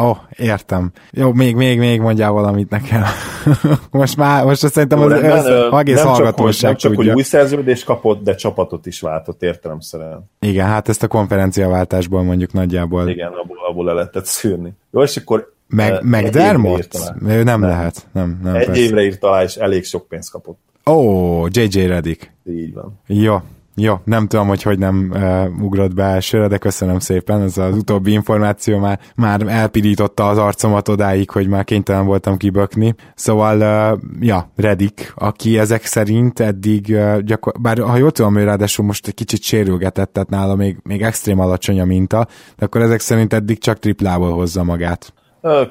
Ó, 0.00 0.08
oh, 0.08 0.16
értem. 0.36 0.90
Jó, 1.10 1.32
még, 1.32 1.56
még, 1.56 1.78
még 1.78 2.00
mondjál 2.00 2.30
valamit 2.30 2.70
nekem. 2.70 3.02
most 3.90 4.16
már, 4.16 4.44
most 4.44 4.68
szerintem 4.68 5.00
az, 5.00 5.12
az, 5.12 5.44
az 5.44 5.78
egész 5.78 5.96
nem 5.96 6.06
hallgatóság 6.06 6.76
csak, 6.76 6.94
hogy, 6.94 6.96
nem 6.96 7.06
csak, 7.06 7.14
hogy 7.14 7.14
új 7.14 7.22
szerződést 7.22 7.84
kapott, 7.84 8.22
de 8.22 8.34
csapatot 8.34 8.86
is 8.86 9.00
váltott 9.00 9.42
értelemszerűen. 9.42 10.30
Igen, 10.40 10.66
hát 10.66 10.88
ezt 10.88 11.02
a 11.02 11.08
konferenciaváltásból 11.08 12.22
mondjuk 12.22 12.52
nagyjából. 12.52 13.08
Igen, 13.08 13.32
abból, 13.32 13.56
abból 13.68 13.84
le 13.84 13.92
lehetett 13.92 14.24
szűrni. 14.24 14.72
Jó, 14.90 15.02
és 15.02 15.16
akkor 15.16 15.54
meg, 15.68 16.02
meg 16.02 16.28
Dermot? 16.28 16.88
Ő 17.26 17.42
nem, 17.42 17.44
nem, 17.44 17.62
lehet. 17.62 18.06
Nem, 18.12 18.40
nem 18.42 18.54
egy 18.54 18.66
persze. 18.66 18.80
évre 18.80 19.02
írt 19.02 19.24
alá, 19.24 19.42
és 19.42 19.56
elég 19.56 19.84
sok 19.84 20.08
pénzt 20.08 20.30
kapott. 20.30 20.58
Ó, 20.86 20.92
oh, 20.92 21.48
JJ 21.50 21.86
Redick. 21.86 22.32
Így 22.44 22.74
van. 22.74 23.00
Jó, 23.06 23.36
jó, 23.78 23.94
nem 24.04 24.26
tudom, 24.26 24.48
hogy 24.48 24.62
hogy 24.62 24.78
nem 24.78 25.10
uh, 25.12 25.62
ugrott 25.64 25.94
be 25.94 26.04
elsőre, 26.04 26.48
de 26.48 26.58
köszönöm 26.58 26.98
szépen, 26.98 27.40
ez 27.40 27.58
az 27.58 27.76
utóbbi 27.76 28.12
információ 28.12 28.78
már, 28.78 29.00
már 29.16 29.42
elpirította 29.46 30.28
az 30.28 30.38
arcomat 30.38 30.88
odáig, 30.88 31.30
hogy 31.30 31.48
már 31.48 31.64
kénytelen 31.64 32.06
voltam 32.06 32.36
kibökni. 32.36 32.94
Szóval, 33.14 33.56
uh, 33.92 33.98
ja, 34.20 34.50
Redik, 34.56 35.12
aki 35.14 35.58
ezek 35.58 35.84
szerint 35.84 36.40
eddig, 36.40 36.86
uh, 36.88 37.18
gyakor- 37.18 37.60
bár 37.60 37.78
ha 37.78 37.96
jól 37.96 38.10
tudom, 38.10 38.34
hogy 38.34 38.44
ráadásul 38.44 38.84
most 38.84 39.06
egy 39.06 39.14
kicsit 39.14 39.42
sérülgetett, 39.42 40.12
tehát 40.12 40.28
nála 40.28 40.54
még, 40.54 40.78
még 40.82 41.02
extrém 41.02 41.38
alacsony 41.38 41.80
a 41.80 41.84
minta, 41.84 42.26
de 42.56 42.64
akkor 42.64 42.80
ezek 42.80 43.00
szerint 43.00 43.32
eddig 43.32 43.58
csak 43.58 43.78
triplából 43.78 44.32
hozza 44.32 44.64
magát. 44.64 45.12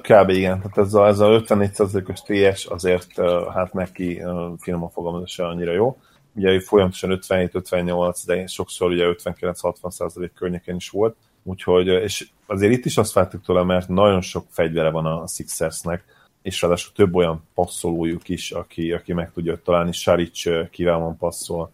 Kb. 0.01 0.29
igen, 0.29 0.61
tehát 0.61 0.77
ez 0.77 0.93
a, 0.93 1.07
ez 1.07 1.19
a 1.19 1.27
54%-os 1.27 2.21
TS 2.21 2.65
azért 2.65 3.21
hát 3.53 3.73
neki 3.73 4.21
finoman 4.57 4.89
fogalmazása 4.89 5.47
annyira 5.47 5.71
jó 5.71 5.97
ugye 6.35 6.59
folyamatosan 6.59 7.19
57-58, 7.21 8.21
de 8.25 8.47
sokszor 8.47 8.91
ugye 8.91 9.13
59-60 9.23 9.89
százalék 9.89 10.33
környékén 10.33 10.75
is 10.75 10.89
volt, 10.89 11.15
úgyhogy, 11.43 11.87
és 11.87 12.27
azért 12.45 12.73
itt 12.73 12.85
is 12.85 12.97
azt 12.97 13.13
vártuk 13.13 13.41
tőle, 13.43 13.63
mert 13.63 13.87
nagyon 13.87 14.21
sok 14.21 14.45
fegyvere 14.49 14.89
van 14.89 15.05
a 15.05 15.27
Sixersnek, 15.27 16.03
és 16.41 16.61
ráadásul 16.61 16.93
több 16.93 17.15
olyan 17.15 17.43
passzolójuk 17.53 18.29
is, 18.29 18.51
aki, 18.51 18.91
aki 18.91 19.13
meg 19.13 19.31
tudja 19.31 19.61
találni. 19.63 19.91
Saric 19.91 20.69
kiválóan 20.69 21.17
passzol, 21.17 21.71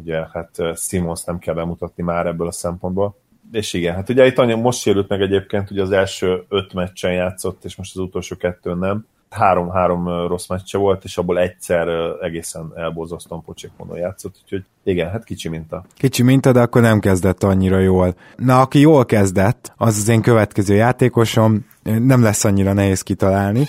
ugye 0.00 0.26
hát 0.32 0.62
Simons 0.76 1.24
nem 1.24 1.38
kell 1.38 1.54
bemutatni 1.54 2.02
már 2.02 2.26
ebből 2.26 2.46
a 2.46 2.52
szempontból. 2.52 3.16
És 3.52 3.72
igen, 3.72 3.94
hát 3.94 4.08
ugye 4.08 4.26
itt 4.26 4.38
annyi, 4.38 4.54
most 4.54 4.80
sérült 4.80 5.08
meg 5.08 5.20
egyébként, 5.20 5.70
ugye 5.70 5.82
az 5.82 5.90
első 5.90 6.44
öt 6.48 6.72
meccsen 6.72 7.12
játszott, 7.12 7.64
és 7.64 7.76
most 7.76 7.96
az 7.96 8.02
utolsó 8.02 8.36
kettőn 8.36 8.78
nem, 8.78 9.06
három-három 9.30 10.26
rossz 10.26 10.48
meccse 10.48 10.78
volt, 10.78 11.04
és 11.04 11.18
abból 11.18 11.38
egyszer 11.38 11.88
egészen 12.20 12.72
elborzasztóan 12.74 13.42
pocsékmódon 13.42 13.96
játszott, 13.96 14.34
úgyhogy 14.42 14.64
igen, 14.84 15.10
hát 15.10 15.24
kicsi 15.24 15.48
minta. 15.48 15.84
Kicsi 15.94 16.22
minta, 16.22 16.52
de 16.52 16.60
akkor 16.60 16.82
nem 16.82 17.00
kezdett 17.00 17.42
annyira 17.42 17.78
jól. 17.78 18.14
Na, 18.36 18.60
aki 18.60 18.80
jól 18.80 19.04
kezdett, 19.04 19.72
az 19.76 19.98
az 19.98 20.08
én 20.08 20.22
következő 20.22 20.74
játékosom, 20.74 21.66
nem 21.82 22.22
lesz 22.22 22.44
annyira 22.44 22.72
nehéz 22.72 23.02
kitalálni. 23.02 23.68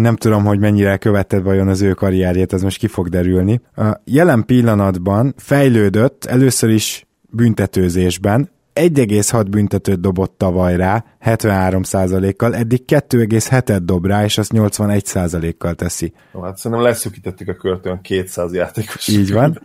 Nem 0.00 0.16
tudom, 0.16 0.44
hogy 0.44 0.58
mennyire 0.58 0.96
követted 0.96 1.42
vajon 1.42 1.68
az 1.68 1.82
ő 1.82 1.92
karrierjét, 1.92 2.52
ez 2.52 2.62
most 2.62 2.78
ki 2.78 2.86
fog 2.86 3.08
derülni. 3.08 3.60
A 3.76 4.00
jelen 4.04 4.44
pillanatban 4.44 5.34
fejlődött 5.36 6.24
először 6.24 6.70
is 6.70 7.06
büntetőzésben, 7.30 8.50
1,6 8.74 9.46
büntetőt 9.50 10.00
dobott 10.00 10.34
tavaly 10.38 10.76
rá, 10.76 11.04
73%-kal, 11.24 12.54
eddig 12.54 12.82
2,7-et 12.86 13.80
dob 13.84 14.06
rá, 14.06 14.24
és 14.24 14.38
azt 14.38 14.52
81%-kal 14.54 15.74
teszi. 15.74 16.12
Jó, 16.34 16.40
hát 16.40 16.56
szerintem 16.56 16.86
leszűkítettük 16.86 17.48
a 17.48 17.80
olyan 17.84 18.00
200 18.00 18.52
játékos. 18.52 19.08
Így 19.08 19.32
van. 19.32 19.60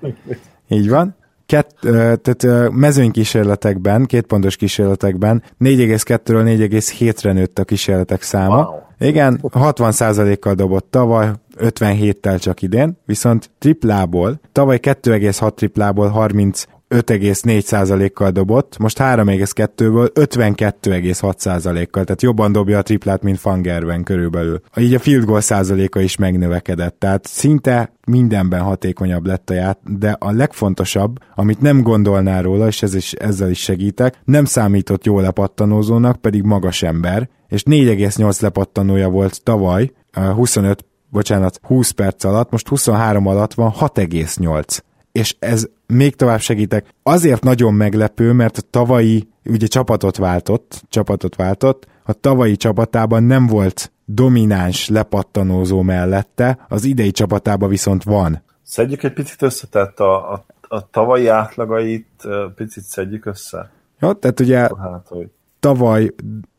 Így 0.68 0.90
van. 0.90 1.16
Kett, 1.46 1.78
tehát 2.22 2.72
mezőnykísérletekben, 2.72 4.06
kétpontos 4.06 4.56
kísérletekben 4.56 5.44
4,2-ről 5.60 6.44
4,7-re 6.60 7.34
nőtt 7.34 7.60
a 7.60 7.64
kísérletek 7.64 8.22
száma. 8.22 8.64
Wow. 8.64 9.10
Igen, 9.10 9.40
60%-kal 9.42 10.54
dobott 10.54 10.92
tavaly, 10.92 11.32
57-tel 11.58 12.40
csak 12.40 12.62
idén, 12.62 12.98
viszont 13.06 13.50
triplából, 13.58 14.40
tavaly 14.52 14.80
2,6 14.82 15.54
triplából 15.54 16.08
30 16.08 16.64
5,4%-kal 16.90 18.32
dobott, 18.32 18.78
most 18.78 18.98
3,2-ből 19.00 20.10
52,6%-kal, 20.14 22.04
tehát 22.04 22.22
jobban 22.22 22.52
dobja 22.52 22.78
a 22.78 22.82
triplát, 22.82 23.22
mint 23.22 23.40
Fangerben 23.40 24.04
körülbelül. 24.04 24.62
Így 24.78 24.94
a 24.94 25.00
field 25.00 25.26
goal 25.26 25.42
százaléka 25.42 26.02
is 26.02 26.16
megnövekedett, 26.16 27.00
tehát 27.00 27.26
szinte 27.26 27.92
mindenben 28.06 28.62
hatékonyabb 28.62 29.26
lett 29.26 29.50
a 29.50 29.54
ját, 29.54 29.80
de 29.98 30.16
a 30.20 30.32
legfontosabb, 30.32 31.18
amit 31.36 31.62
nem 31.62 31.82
gondolná 31.82 32.42
róla, 32.42 32.68
és 32.68 32.82
ez 32.82 32.94
is, 32.94 33.14
ezzel 33.14 33.50
is 33.50 33.60
segítek, 33.60 34.20
nem 34.26 34.46
számított 34.46 35.06
jó 35.06 35.20
lepattanózónak, 35.20 36.22
pedig 36.22 36.44
magas 36.44 36.84
ember, 36.84 37.30
és 37.48 37.64
4,8 37.64 38.42
lepattanója 38.42 39.10
volt 39.10 39.44
tavaly, 39.44 39.92
25 40.14 40.86
bocsánat, 41.10 41.60
20 41.64 41.90
perc 41.90 42.24
alatt, 42.24 42.52
most 42.52 42.68
23 42.68 43.28
alatt 43.28 43.54
van 43.54 43.74
6,8 43.80 44.80
és 45.18 45.36
ez 45.40 45.68
még 45.88 46.16
tovább 46.16 46.40
segítek. 46.40 46.94
Azért 47.04 47.44
nagyon 47.44 47.74
meglepő, 47.74 48.32
mert 48.32 48.58
a 48.58 48.62
tavalyi, 48.70 49.28
ugye 49.46 49.68
csapatot 49.68 50.18
váltott, 50.18 50.84
csapatot 50.90 51.36
váltott, 51.36 51.88
a 52.04 52.14
tavalyi 52.14 52.56
csapatában 52.56 53.24
nem 53.24 53.48
volt 53.48 53.92
domináns 54.06 54.90
lepattanózó 54.90 55.82
mellette, 55.82 56.66
az 56.68 56.84
idei 56.84 57.12
csapatában 57.12 57.70
viszont 57.70 58.04
van. 58.04 58.44
Szedjük 58.64 59.04
egy 59.04 59.14
picit 59.14 59.42
össze, 59.42 59.68
tehát 59.68 60.00
a, 60.00 60.34
a, 60.34 60.46
a 60.62 60.90
tavalyi 60.90 61.28
átlagait 61.28 62.28
picit 62.56 62.84
szedjük 62.84 63.26
össze. 63.26 63.72
Jó, 64.00 64.14
tehát 64.14 64.40
ugye... 64.40 64.58
Hát, 64.58 65.08
hogy 65.08 65.30
tavaly, 65.60 66.10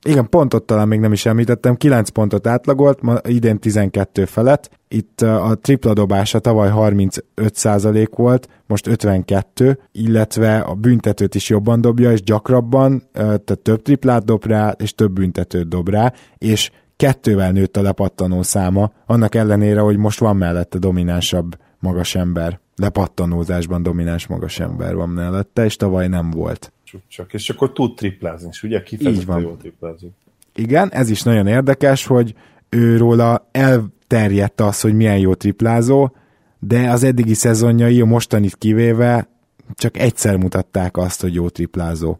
igen, 0.03 0.29
pontot 0.29 0.65
talán 0.65 0.89
még 0.89 1.01
nem 1.01 1.13
is 1.13 1.27
említettem, 1.27 1.77
9 1.77 2.09
pontot 2.09 2.47
átlagolt, 2.47 3.01
ma 3.01 3.17
idén 3.29 3.59
12 3.59 4.25
felett. 4.25 4.71
Itt 4.89 5.21
a 5.21 5.59
tripla 5.61 5.93
dobása 5.93 6.39
tavaly 6.39 6.71
35% 6.75 8.09
volt, 8.17 8.49
most 8.67 8.87
52, 8.87 9.79
illetve 9.93 10.59
a 10.59 10.75
büntetőt 10.75 11.35
is 11.35 11.49
jobban 11.49 11.81
dobja, 11.81 12.13
és 12.13 12.23
gyakrabban, 12.23 13.03
tehát 13.13 13.59
több 13.63 13.83
triplát 13.83 14.25
dob 14.25 14.47
rá, 14.47 14.71
és 14.71 14.95
több 14.95 15.13
büntetőt 15.13 15.69
dob 15.69 15.89
rá, 15.89 16.13
és 16.39 16.71
kettővel 16.97 17.53
nőtt 17.53 17.77
a 17.77 17.83
lepattanó 17.83 18.43
száma, 18.43 18.93
annak 19.07 19.35
ellenére, 19.35 19.81
hogy 19.81 19.97
most 19.97 20.19
van 20.19 20.37
mellette 20.37 20.79
dominánsabb 20.79 21.57
magas 21.79 22.15
ember. 22.15 22.61
Lepattanózásban 22.79 23.83
domináns 23.83 24.27
magas 24.27 24.61
ember 24.61 24.95
van 24.95 25.09
mellette, 25.09 25.65
és 25.65 25.77
tavaly 25.77 26.09
nem 26.09 26.31
volt. 26.31 26.73
Csak, 27.09 27.33
és 27.33 27.51
akkor 27.51 27.73
tud 27.73 27.95
triplázni, 27.95 28.49
és 28.51 28.63
ugye 28.63 28.83
kifejezetten 28.83 29.41
jól 29.41 29.57
triplázik. 29.57 30.11
Igen, 30.55 30.93
ez 30.93 31.11
is 31.11 31.23
nagyon 31.23 31.47
érdekes, 31.47 32.07
hogy 32.07 32.35
őróla 32.69 33.49
elterjedt 33.53 34.61
az, 34.61 34.81
hogy 34.81 34.95
milyen 34.95 35.19
jó 35.19 35.35
triplázó, 35.35 36.11
de 36.59 36.91
az 36.91 37.03
eddigi 37.03 37.35
szezonjai, 37.35 38.01
a 38.01 38.05
mostanit 38.05 38.57
kivéve, 38.57 39.29
csak 39.75 39.99
egyszer 39.99 40.37
mutatták 40.37 40.97
azt, 40.97 41.21
hogy 41.21 41.35
jó 41.35 41.49
triplázó. 41.49 42.19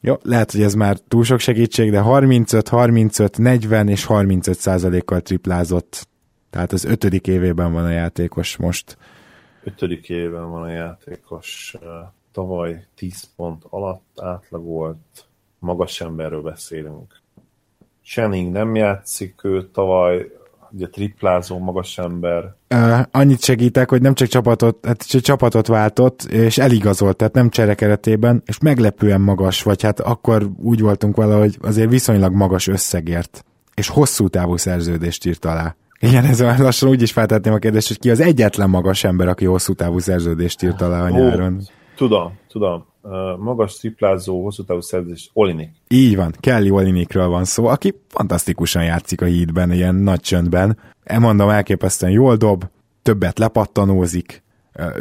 Jó, 0.00 0.14
lehet, 0.22 0.52
hogy 0.52 0.62
ez 0.62 0.74
már 0.74 0.98
túl 0.98 1.24
sok 1.24 1.38
segítség, 1.38 1.90
de 1.90 1.98
35, 1.98 2.68
35, 2.68 3.38
40 3.38 3.88
és 3.88 4.04
35 4.04 4.58
százalékkal 4.58 5.20
triplázott. 5.20 6.08
Tehát 6.50 6.72
az 6.72 6.84
ötödik 6.84 7.26
évében 7.26 7.72
van 7.72 7.84
a 7.84 7.90
játékos 7.90 8.56
most. 8.56 8.96
Ötödik 9.66 10.08
évben 10.08 10.50
van 10.50 10.62
a 10.62 10.70
játékos. 10.70 11.76
Tavaly 12.32 12.86
10 12.94 13.28
pont 13.36 13.64
alatt 13.70 14.20
átlagolt. 14.20 15.26
Magas 15.58 16.00
emberről 16.00 16.42
beszélünk. 16.42 17.20
Channing 18.02 18.52
nem 18.52 18.74
játszik, 18.74 19.44
ő 19.44 19.68
tavaly 19.68 20.30
ugye 20.70 20.86
triplázó 20.86 21.58
magas 21.58 21.98
ember. 21.98 22.54
Uh, 22.74 23.00
annyit 23.10 23.42
segítek, 23.42 23.90
hogy 23.90 24.02
nem 24.02 24.14
csak 24.14 24.28
csapatot, 24.28 24.86
hát 24.86 25.08
csak 25.08 25.20
csapatot 25.20 25.66
váltott, 25.66 26.22
és 26.22 26.58
eligazolt, 26.58 27.16
tehát 27.16 27.34
nem 27.34 27.50
csere 27.50 27.74
keretében, 27.74 28.42
és 28.46 28.58
meglepően 28.58 29.20
magas, 29.20 29.62
vagy 29.62 29.82
hát 29.82 30.00
akkor 30.00 30.50
úgy 30.56 30.80
voltunk 30.80 31.16
vele, 31.16 31.34
hogy 31.34 31.58
azért 31.60 31.90
viszonylag 31.90 32.32
magas 32.34 32.66
összegért, 32.66 33.44
és 33.74 33.88
hosszú 33.88 34.28
távú 34.28 34.56
szerződést 34.56 35.26
írt 35.26 35.44
alá. 35.44 35.76
Igen, 36.00 36.24
ez 36.24 36.40
lassan 36.58 36.88
úgy 36.88 37.02
is 37.02 37.12
feltetném 37.12 37.54
a 37.54 37.58
kérdést, 37.58 37.88
hogy 37.88 37.98
ki 37.98 38.10
az 38.10 38.20
egyetlen 38.20 38.70
magas 38.70 39.04
ember, 39.04 39.28
aki 39.28 39.44
hosszú 39.44 39.72
távú 39.72 39.98
szerződést 39.98 40.62
írt 40.62 40.80
alá 40.80 41.02
a 41.02 41.08
nyáron. 41.08 41.60
Tudom, 41.96 42.38
tudom. 42.48 42.86
Uh, 43.02 43.12
magas 43.38 43.76
triplázó, 43.76 44.42
hosszú 44.42 44.64
távú 44.64 44.80
szerződés, 44.80 45.30
Olinik. 45.32 45.70
Így 45.88 46.16
van, 46.16 46.34
Kelly 46.40 46.70
Olinikről 46.70 47.28
van 47.28 47.44
szó, 47.44 47.66
aki 47.66 47.94
fantasztikusan 48.08 48.84
játszik 48.84 49.20
a 49.20 49.24
hídben, 49.24 49.72
ilyen 49.72 49.94
nagy 49.94 50.20
csöndben. 50.20 50.78
Elmondom, 51.04 51.48
elképesztően 51.48 52.12
jól 52.12 52.36
dob, 52.36 52.64
többet 53.02 53.38
lepattanózik, 53.38 54.42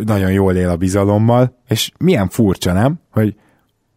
nagyon 0.05 0.31
jól 0.31 0.55
él 0.55 0.69
a 0.69 0.75
bizalommal, 0.75 1.57
és 1.67 1.91
milyen 1.97 2.29
furcsa, 2.29 2.73
nem? 2.73 2.99
Hogy 3.11 3.35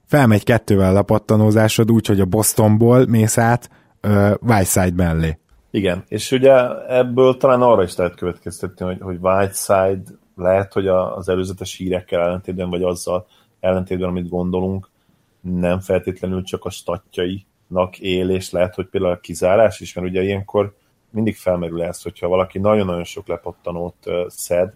felmegy 0.07 0.44
kettővel 0.44 0.90
a 0.90 0.92
lepattanózásod 0.92 1.90
úgy, 1.90 2.07
hogy 2.07 2.20
a 2.20 2.24
Bostonból 2.24 3.07
mész 3.07 3.38
át 3.38 3.70
uh, 4.03 4.30
Whiteside 4.40 5.05
mellé. 5.05 5.38
Igen, 5.71 6.05
és 6.09 6.33
ugye 6.33 6.87
ebből 6.89 7.37
talán 7.37 7.62
arra 7.62 7.83
is 7.83 7.97
lehet 7.97 8.14
következtetni, 8.14 8.85
hogy, 8.85 9.01
hogy 9.01 9.19
Whiteside 9.21 10.03
lehet, 10.37 10.73
hogy 10.73 10.87
az 10.89 11.29
előzetes 11.29 11.75
hírekkel 11.75 12.21
ellentétben, 12.21 12.71
vagy 12.71 12.83
azzal 12.83 13.27
ellentétben, 13.61 14.09
amit 14.09 14.29
gondolunk, 14.29 14.89
nem 15.41 15.81
feltétlenül 15.81 16.43
csak 16.43 16.64
a 16.64 16.71
statjainak 16.71 17.99
él, 17.99 18.31
és 18.31 18.51
lehet, 18.51 18.75
hogy 18.75 18.87
például 18.87 19.12
a 19.12 19.21
kizárás 19.21 19.81
is, 19.81 19.93
mert 19.93 20.07
ugye 20.09 20.23
ilyenkor 20.23 20.77
mindig 21.11 21.37
felmerül 21.37 21.83
ez, 21.83 22.03
hogyha 22.03 22.29
valaki 22.29 22.59
nagyon-nagyon 22.59 23.05
sok 23.05 23.27
lepottanót 23.27 24.07
szed, 24.27 24.73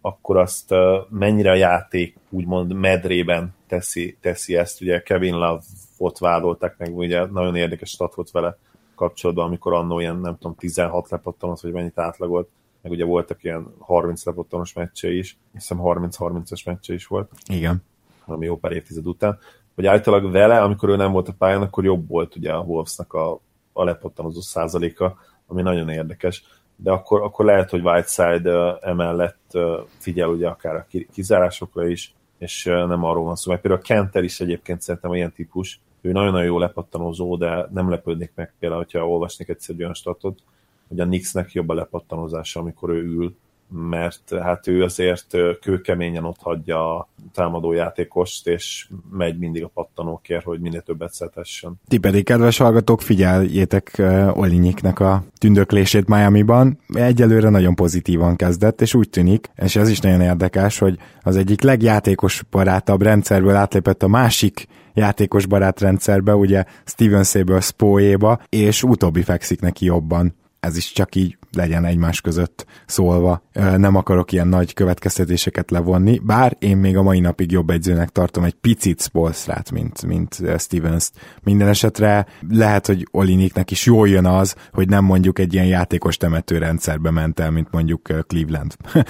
akkor 0.00 0.36
azt 0.36 0.74
mennyire 1.08 1.50
a 1.50 1.54
játék 1.54 2.16
úgymond 2.30 2.72
medrében 2.72 3.54
teszi, 3.66 4.16
teszi 4.20 4.56
ezt. 4.56 4.80
Ugye 4.80 5.02
Kevin 5.02 5.34
Love-ot 5.34 6.18
vádolták 6.18 6.76
meg, 6.78 6.96
ugye 6.96 7.26
nagyon 7.26 7.56
érdekes 7.56 7.90
stat 7.90 8.14
volt 8.14 8.30
vele 8.30 8.58
kapcsolatban, 8.96 9.46
amikor 9.46 9.72
annó 9.72 10.00
ilyen, 10.00 10.16
nem 10.16 10.36
tudom, 10.38 10.54
16 10.54 11.10
lepottanót, 11.10 11.60
vagy 11.60 11.72
mennyit 11.72 11.98
átlagolt, 11.98 12.48
meg 12.82 12.92
ugye 12.92 13.04
voltak 13.04 13.44
ilyen 13.44 13.74
30 13.78 14.24
lepottanos 14.24 14.72
meccse 14.72 15.12
is, 15.12 15.38
hiszem 15.52 15.78
30-30-as 15.82 16.64
meccse 16.64 16.94
is 16.94 17.06
volt. 17.06 17.30
Igen. 17.46 17.82
Ami 18.24 18.46
jó 18.46 18.56
pár 18.56 18.72
évtized 18.72 19.06
után. 19.06 19.38
Hogy 19.74 19.86
általában 19.86 20.30
vele, 20.30 20.62
amikor 20.62 20.88
ő 20.88 20.96
nem 20.96 21.12
volt 21.12 21.28
a 21.28 21.34
pályán, 21.38 21.62
akkor 21.62 21.84
jobb 21.84 22.08
volt 22.08 22.36
ugye 22.36 22.52
a 22.52 22.60
Wolvesnak 22.60 23.12
a, 23.12 23.40
a 23.72 23.84
lepottanozó 23.84 24.40
százaléka, 24.40 25.18
ami 25.46 25.62
nagyon 25.62 25.88
érdekes. 25.88 26.44
De 26.76 26.90
akkor, 26.90 27.22
akkor 27.22 27.44
lehet, 27.44 27.70
hogy 27.70 27.80
Whiteside 27.80 28.78
emellett 28.80 29.58
figyel 29.98 30.28
ugye 30.28 30.48
akár 30.48 30.74
a 30.74 30.86
kizárásokra 31.12 31.88
is, 31.88 32.14
és 32.38 32.64
nem 32.64 33.04
arról 33.04 33.24
van 33.24 33.36
szó. 33.36 33.50
Mert 33.50 33.62
például 33.62 33.82
a 33.82 33.86
Kenter 33.86 34.24
is 34.24 34.40
egyébként 34.40 34.82
szerintem 34.82 35.14
ilyen 35.14 35.32
típus, 35.32 35.80
ő 36.06 36.12
nagyon-nagyon 36.12 36.46
jó 36.46 36.58
lepattanozó, 36.58 37.36
de 37.36 37.68
nem 37.72 37.90
lepődnék 37.90 38.32
meg 38.34 38.54
például, 38.58 38.82
hogyha 38.82 39.08
olvasnék 39.08 39.48
egyszer 39.48 39.74
olyan 39.78 39.94
statot, 39.94 40.42
hogy 40.88 41.00
a 41.00 41.04
Nixnek 41.04 41.52
jobb 41.52 41.68
a 41.68 41.74
lepattanózása, 41.74 42.60
amikor 42.60 42.90
ő 42.90 43.02
ül, 43.02 43.36
mert 43.68 44.34
hát 44.42 44.66
ő 44.66 44.82
azért 44.82 45.36
kőkeményen 45.60 46.24
ott 46.24 46.40
hagyja 46.40 46.98
a 46.98 47.08
támadó 47.32 47.72
játékost, 47.72 48.46
és 48.46 48.88
megy 49.10 49.38
mindig 49.38 49.64
a 49.64 49.70
pattanókért, 49.74 50.44
hogy 50.44 50.60
minél 50.60 50.80
többet 50.80 51.12
szetessen. 51.12 51.80
Ti 51.88 51.98
pedig, 51.98 52.24
kedves 52.24 52.58
hallgatók, 52.58 53.00
figyeljétek 53.00 53.94
uh, 53.98 54.38
Olinyiknek 54.38 55.00
a 55.00 55.24
tündöklését 55.38 56.08
Miami-ban. 56.08 56.78
Egyelőre 56.92 57.48
nagyon 57.48 57.74
pozitívan 57.74 58.36
kezdett, 58.36 58.80
és 58.80 58.94
úgy 58.94 59.10
tűnik, 59.10 59.50
és 59.54 59.76
ez 59.76 59.88
is 59.88 60.00
nagyon 60.00 60.20
érdekes, 60.20 60.78
hogy 60.78 60.98
az 61.22 61.36
egyik 61.36 61.62
legjátékos 61.62 62.42
barátabb 62.50 63.02
rendszerből 63.02 63.54
átlépett 63.54 64.02
a 64.02 64.08
másik 64.08 64.66
játékos 64.94 65.46
barátrendszerbe, 65.46 66.34
ugye 66.34 66.64
Steven 66.84 67.24
Sabel 67.24 67.60
Spoéba, 67.60 68.40
és 68.48 68.82
utóbbi 68.82 69.22
fekszik 69.22 69.60
neki 69.60 69.84
jobban 69.84 70.34
ez 70.66 70.76
is 70.76 70.92
csak 70.92 71.14
így 71.14 71.38
legyen 71.56 71.84
egymás 71.84 72.20
között 72.20 72.66
szólva. 72.86 73.42
Nem 73.76 73.94
akarok 73.94 74.32
ilyen 74.32 74.48
nagy 74.48 74.74
következtetéseket 74.74 75.70
levonni, 75.70 76.18
bár 76.18 76.56
én 76.58 76.76
még 76.76 76.96
a 76.96 77.02
mai 77.02 77.20
napig 77.20 77.50
jobb 77.50 77.70
egyzőnek 77.70 78.08
tartom 78.08 78.44
egy 78.44 78.54
picit 78.54 79.00
Spolstrát, 79.00 79.70
mint, 79.70 80.06
mint 80.06 80.42
Stevens-t. 80.58 81.12
Minden 81.42 81.68
esetre 81.68 82.26
lehet, 82.48 82.86
hogy 82.86 83.06
Oliniknek 83.10 83.70
is 83.70 83.86
jól 83.86 84.08
jön 84.08 84.26
az, 84.26 84.54
hogy 84.72 84.88
nem 84.88 85.04
mondjuk 85.04 85.38
egy 85.38 85.54
ilyen 85.54 85.66
játékos 85.66 86.16
temetőrendszerbe 86.16 87.10
ment 87.10 87.40
el, 87.40 87.50
mint 87.50 87.70
mondjuk 87.70 88.24
Cleveland. 88.26 88.74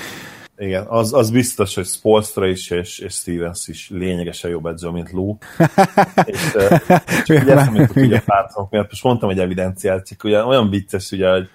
Igen, 0.58 0.84
az, 0.88 1.12
az 1.12 1.30
biztos, 1.30 1.74
hogy 1.74 1.86
Spolstra 1.86 2.46
is 2.46 2.70
és, 2.70 2.98
és 2.98 3.14
Stevens 3.14 3.68
is 3.68 3.90
lényegesen 3.90 4.50
jobb 4.50 4.66
edző, 4.66 4.88
mint 4.88 5.10
Lou. 5.10 5.36
és, 6.24 6.56
és 7.06 7.28
ugye 7.28 7.56
ezt, 7.56 7.68
amit 7.68 7.96
ugye 7.96 8.16
a 8.16 8.22
pártonok 8.24 8.70
miatt, 8.70 8.90
most 8.90 9.02
mondtam 9.02 9.30
egy 9.30 9.38
evidenciát, 9.38 10.06
csak 10.06 10.24
ugye 10.24 10.44
olyan 10.44 10.70
vicces, 10.70 11.10
ugye, 11.10 11.30
hogy 11.30 11.48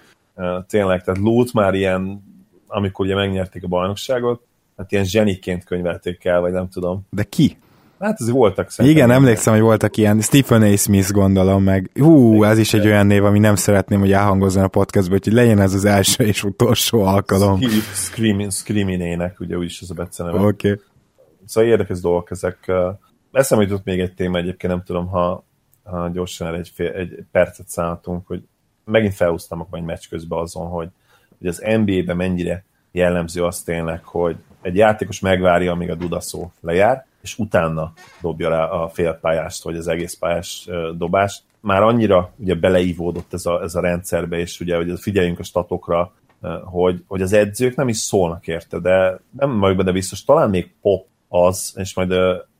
tényleg, 0.66 1.02
tehát 1.02 1.20
Lou-t 1.20 1.52
már 1.52 1.74
ilyen, 1.74 2.22
amikor 2.66 3.04
ugye 3.06 3.14
megnyerték 3.14 3.64
a 3.64 3.68
bajnokságot, 3.68 4.42
hát 4.76 4.92
ilyen 4.92 5.04
zseniként 5.04 5.64
könyvelték 5.64 6.24
el, 6.24 6.40
vagy 6.40 6.52
nem 6.52 6.68
tudom. 6.68 7.06
De 7.10 7.22
ki? 7.22 7.56
Hát 7.98 8.20
ez 8.20 8.30
voltak 8.30 8.70
szerintem. 8.70 9.02
Igen, 9.02 9.16
emlékszem, 9.16 9.52
hogy 9.52 9.62
voltak 9.62 9.96
ilyen, 9.96 10.20
Stephen 10.20 10.62
A. 10.62 10.76
Smith 10.76 11.12
gondolom 11.12 11.62
meg. 11.62 11.90
Hú, 11.94 12.44
ez 12.44 12.58
is 12.58 12.74
egy 12.74 12.86
olyan 12.86 13.06
név, 13.06 13.24
ami 13.24 13.38
nem 13.38 13.54
szeretném, 13.54 14.00
hogy 14.00 14.12
elhangozzon 14.12 14.62
a 14.62 14.68
podcastban, 14.68 15.18
hogy 15.22 15.32
legyen 15.32 15.58
ez 15.60 15.74
az 15.74 15.84
első 15.84 16.24
és 16.24 16.44
utolsó 16.44 17.02
alkalom. 17.02 17.60
Screaminének, 18.50 19.40
ugye 19.40 19.56
úgyis 19.56 19.80
ez 19.80 19.90
a 19.90 19.94
beceneve. 19.94 20.38
Oké. 20.38 20.70
Okay. 20.70 20.84
Szóval 21.46 21.70
érdekes 21.70 22.00
dolgok 22.00 22.30
ezek. 22.30 22.72
Eszembe 23.32 23.64
jutott 23.64 23.84
még 23.84 24.00
egy 24.00 24.14
téma 24.14 24.38
egyébként, 24.38 24.72
nem 24.72 24.82
tudom, 24.82 25.06
ha, 25.06 25.44
ha 25.84 26.08
gyorsan 26.08 26.54
egy, 26.54 26.70
fél, 26.74 26.90
egy 26.90 27.24
percet 27.32 27.68
szálltunk, 27.68 28.26
hogy 28.26 28.42
megint 28.84 29.14
felhúztam 29.14 29.60
a 29.60 29.76
egy 29.76 29.82
meccs 29.82 30.08
közben 30.08 30.38
azon, 30.38 30.66
hogy, 30.66 30.88
hogy 31.38 31.46
az 31.46 31.64
NBA-ben 31.64 32.16
mennyire 32.16 32.64
jellemző 32.92 33.44
az 33.44 33.62
tényleg, 33.62 34.04
hogy 34.04 34.36
egy 34.62 34.76
játékos 34.76 35.20
megvárja, 35.20 35.72
amíg 35.72 35.90
a 35.90 35.94
dudaszó 35.94 36.52
lejár, 36.60 37.06
és 37.22 37.38
utána 37.38 37.92
dobja 38.20 38.48
rá 38.48 38.64
a 38.64 38.88
félpályást, 38.88 39.62
vagy 39.62 39.76
az 39.76 39.88
egész 39.88 40.14
pályás 40.14 40.68
dobást. 40.96 41.42
Már 41.60 41.82
annyira 41.82 42.32
ugye 42.36 42.54
beleívódott 42.54 43.32
ez 43.32 43.46
a, 43.46 43.62
ez 43.62 43.74
a 43.74 43.80
rendszerbe, 43.80 44.38
és 44.38 44.60
ugye 44.60 44.76
hogy 44.76 45.00
figyeljünk 45.00 45.38
a 45.38 45.42
statokra, 45.42 46.12
hogy, 46.64 47.04
hogy 47.06 47.22
az 47.22 47.32
edzők 47.32 47.76
nem 47.76 47.88
is 47.88 47.96
szólnak 47.96 48.46
érte, 48.46 48.78
de 48.78 49.20
nem 49.30 49.58
vagyok 49.58 49.76
benne 49.76 49.92
biztos, 49.92 50.24
talán 50.24 50.50
még 50.50 50.72
pop 50.80 51.06
az, 51.28 51.74
és 51.76 51.94
majd 51.94 52.12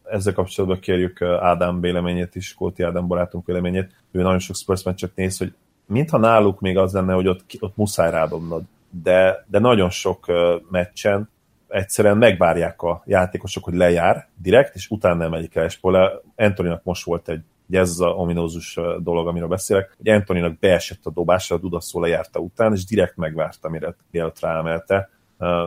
ezzel 0.05 0.33
kapcsolatban 0.33 0.81
kérjük 0.81 1.23
Ádám 1.23 1.81
véleményét 1.81 2.35
is, 2.35 2.55
Kóti 2.55 2.83
Ádám 2.83 3.07
barátunk 3.07 3.47
véleményét, 3.47 3.91
ő 4.11 4.23
nagyon 4.23 4.39
sok 4.39 4.57
Spurs 4.57 4.83
meccset 4.83 5.15
néz, 5.15 5.39
hogy 5.39 5.53
mintha 5.93 6.19
náluk 6.19 6.61
még 6.61 6.77
az 6.77 6.93
lenne, 6.93 7.13
hogy 7.13 7.29
ott, 7.29 7.45
ott 7.61 7.77
muszáj 7.77 8.11
rádobnod, 8.11 8.63
de, 9.03 9.45
de 9.47 9.59
nagyon 9.59 9.91
sok 9.91 10.27
meccsen 10.71 11.31
egyszerűen 11.69 12.17
megvárják 12.17 12.83
a 12.83 13.03
játékosok, 13.07 13.65
hogy 13.65 13.75
lejár 13.75 14.29
direkt, 14.37 14.75
és 14.75 14.91
utána 14.91 15.25
emelik 15.25 15.55
el. 15.55 15.69
Például 15.81 16.23
Antoninak 16.37 16.85
most 16.85 17.05
volt 17.05 17.29
egy 17.29 17.41
Ugye 17.69 17.81
ez 17.81 17.91
az 17.91 18.01
a 18.01 18.09
ominózus 18.09 18.79
dolog, 18.99 19.27
amiről 19.27 19.49
beszélek, 19.49 19.95
hogy 19.97 20.09
Antoninak 20.09 20.59
beesett 20.59 21.07
a 21.07 21.11
dobásra, 21.11 21.57
a 21.57 21.59
Dudaszó 21.59 22.01
lejárta 22.01 22.39
után, 22.39 22.73
és 22.73 22.85
direkt 22.85 23.17
megvárta, 23.17 23.69
mire 23.69 23.95
mielőtt 24.11 24.41
ráemelte, 24.41 25.11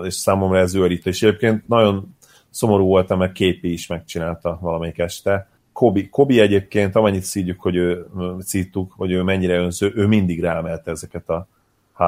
és 0.04 0.14
számomra 0.14 0.58
ez 0.58 0.76
őrítő. 0.76 1.10
És 1.10 1.24
egyébként 1.24 1.68
nagyon 1.68 2.16
szomorú 2.50 2.86
voltam, 2.86 3.20
mert 3.20 3.32
Képi 3.32 3.72
is 3.72 3.88
megcsinálta 3.88 4.58
valamelyik 4.62 4.98
este. 4.98 5.48
Kobi, 5.76 6.10
Kobi 6.10 6.40
egyébként, 6.40 6.96
amennyit 6.96 7.24
szídjuk, 7.24 7.62
hogy 7.62 7.76
ő, 7.76 8.06
szídtuk, 8.40 8.94
hogy 8.98 9.12
ő 9.12 9.22
mennyire 9.22 9.58
önző, 9.58 9.92
ő 9.96 10.08
mindig 10.08 10.42
rámelte 10.42 10.92
ezeket 10.92 11.30
a 11.30 11.48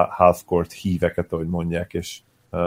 half-court 0.10 0.72
híveket, 0.72 1.32
ahogy 1.32 1.48
mondják, 1.48 1.94
és 1.94 2.20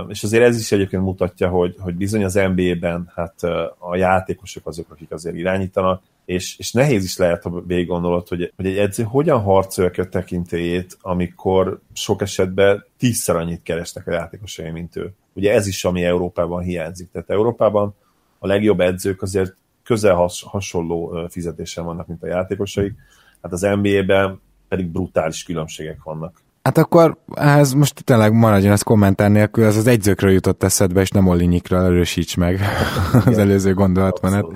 és 0.08 0.22
azért 0.22 0.42
ez 0.42 0.58
is 0.58 0.72
egyébként 0.72 1.02
mutatja, 1.02 1.48
hogy, 1.48 1.74
hogy 1.78 1.94
bizony 1.94 2.24
az 2.24 2.34
NBA-ben 2.34 3.12
hát 3.14 3.42
a 3.78 3.96
játékosok 3.96 4.66
azok, 4.66 4.90
akik 4.90 5.10
azért 5.10 5.36
irányítanak, 5.36 6.02
és, 6.24 6.58
és 6.58 6.72
nehéz 6.72 7.04
is 7.04 7.16
lehet, 7.16 7.42
ha 7.42 7.62
végig 7.66 7.86
gondolod, 7.86 8.28
hogy, 8.28 8.52
hogy 8.56 8.66
egy 8.66 8.78
edző 8.78 9.02
hogyan 9.02 9.40
harcolja 9.40 9.90
a 9.96 10.08
tekintélyét, 10.08 10.96
amikor 11.00 11.80
sok 11.92 12.22
esetben 12.22 12.84
tízszer 12.98 13.36
annyit 13.36 13.62
keresnek 13.62 14.06
a 14.06 14.12
játékosai, 14.12 14.70
mint 14.70 14.96
ő. 14.96 15.12
Ugye 15.32 15.52
ez 15.52 15.66
is, 15.66 15.84
ami 15.84 16.04
Európában 16.04 16.62
hiányzik. 16.62 17.10
Tehát 17.12 17.30
Európában 17.30 17.94
a 18.38 18.46
legjobb 18.46 18.80
edzők 18.80 19.22
azért 19.22 19.56
közel 19.90 20.14
has, 20.14 20.42
hasonló 20.42 21.26
fizetésen 21.28 21.84
vannak, 21.84 22.06
mint 22.06 22.22
a 22.22 22.26
játékosaik. 22.26 22.94
Hát 23.42 23.52
az 23.52 23.60
NBA-ben 23.60 24.40
pedig 24.68 24.86
brutális 24.86 25.42
különbségek 25.42 26.02
vannak. 26.02 26.40
Hát 26.62 26.78
akkor 26.78 27.16
ez 27.34 27.72
most 27.72 28.04
tényleg 28.04 28.32
maradjon 28.32 28.72
ez 28.72 28.82
kommentár 28.82 29.30
nélkül, 29.30 29.64
ez 29.64 29.76
az 29.76 29.86
egyzőkről 29.86 30.30
jutott 30.30 30.62
eszedbe, 30.62 31.00
és 31.00 31.10
nem 31.10 31.26
Olinyikről 31.26 31.84
erősíts 31.84 32.36
meg 32.36 32.60
az 33.26 33.38
előző 33.38 33.74
gondolatmenet. 33.74 34.46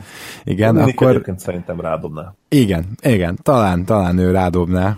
Igen, 0.44 0.76
Olinik 0.76 0.94
akkor... 0.94 1.10
Egyébként 1.10 1.39
szerintem 1.39 1.81
rádobná. 1.81 2.35
Igen, 2.48 2.85
igen, 3.02 3.39
talán, 3.43 3.85
talán 3.85 4.18
ő 4.18 4.31
rádobná. 4.31 4.97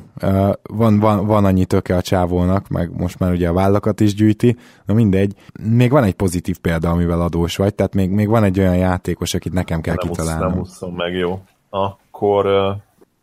Van, 0.62 0.98
van, 1.00 1.26
van 1.26 1.44
annyi 1.44 1.64
töke 1.64 1.96
a 1.96 2.02
csávónak, 2.02 2.68
meg 2.68 2.90
most 2.96 3.18
már 3.18 3.32
ugye 3.32 3.48
a 3.48 3.52
vállakat 3.52 4.00
is 4.00 4.14
gyűjti, 4.14 4.56
na 4.84 4.94
mindegy. 4.94 5.34
Még 5.62 5.90
van 5.90 6.04
egy 6.04 6.14
pozitív 6.14 6.58
példa, 6.58 6.90
amivel 6.90 7.20
adós 7.20 7.56
vagy, 7.56 7.74
tehát 7.74 7.94
még, 7.94 8.10
még 8.10 8.28
van 8.28 8.44
egy 8.44 8.58
olyan 8.58 8.76
játékos, 8.76 9.34
akit 9.34 9.52
nekem 9.52 9.80
kell 9.80 9.94
nem 9.94 10.08
kitalálnom. 10.08 10.48
Nem 10.48 10.58
úszom 10.58 10.94
meg, 10.94 11.12
jó. 11.12 11.40
Akkor 11.70 12.46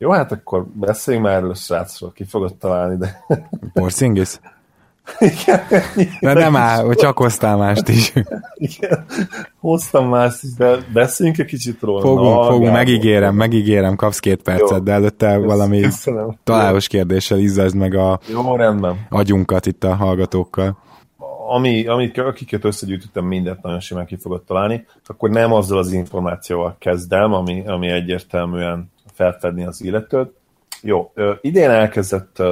jó, 0.03 0.11
hát 0.11 0.31
akkor 0.31 0.65
beszéljünk 0.73 1.25
már 1.25 1.35
erről 1.35 1.53
srácról, 1.53 2.11
ki 2.11 2.23
fogod 2.23 2.55
találni, 2.55 2.97
de... 2.97 3.25
Porzingis? 3.73 4.39
Igen. 5.19 5.61
De 6.21 6.33
nem 6.33 6.55
áll, 6.55 6.85
hogy 6.85 6.95
csak 6.95 7.17
hoztál 7.17 7.57
mást 7.57 7.87
is. 7.87 8.13
Igen, 8.69 9.05
hoztam 9.59 10.09
mást 10.09 10.43
is, 10.43 10.53
de 10.53 10.77
beszéljünk 10.93 11.39
egy 11.39 11.45
kicsit 11.45 11.81
róla. 11.81 12.01
Fogunk, 12.01 12.35
Na, 12.35 12.43
fogunk, 12.43 12.71
megígérem, 12.71 13.35
megígérem, 13.35 13.95
kapsz 13.95 14.19
két 14.19 14.41
percet, 14.41 14.77
Jó. 14.77 14.79
de 14.79 14.91
előtte 14.91 15.37
valami 15.37 15.81
Köszönöm. 15.81 16.37
találós 16.43 16.87
kérdéssel 16.87 17.37
izzazd 17.37 17.75
meg 17.75 17.95
a 17.95 18.19
Jó, 18.27 18.55
rendben. 18.55 19.05
agyunkat 19.09 19.65
itt 19.65 19.83
a 19.83 19.95
hallgatókkal. 19.95 20.77
Ami, 21.47 21.87
amit, 21.87 22.17
akiket 22.17 22.65
összegyűjtöttem, 22.65 23.25
mindent 23.25 23.61
nagyon 23.61 23.79
simán 23.79 24.05
ki 24.05 24.17
fogod 24.17 24.43
találni, 24.43 24.85
akkor 25.05 25.29
nem 25.29 25.53
azzal 25.53 25.77
az 25.77 25.91
információval 25.91 26.75
kezdem, 26.79 27.33
ami, 27.33 27.63
ami 27.67 27.87
egyértelműen 27.87 28.91
felfedni 29.13 29.65
az 29.65 29.81
illetőt. 29.81 30.33
Jó, 30.81 31.11
idén 31.41 31.69
elkezdett 31.69 32.43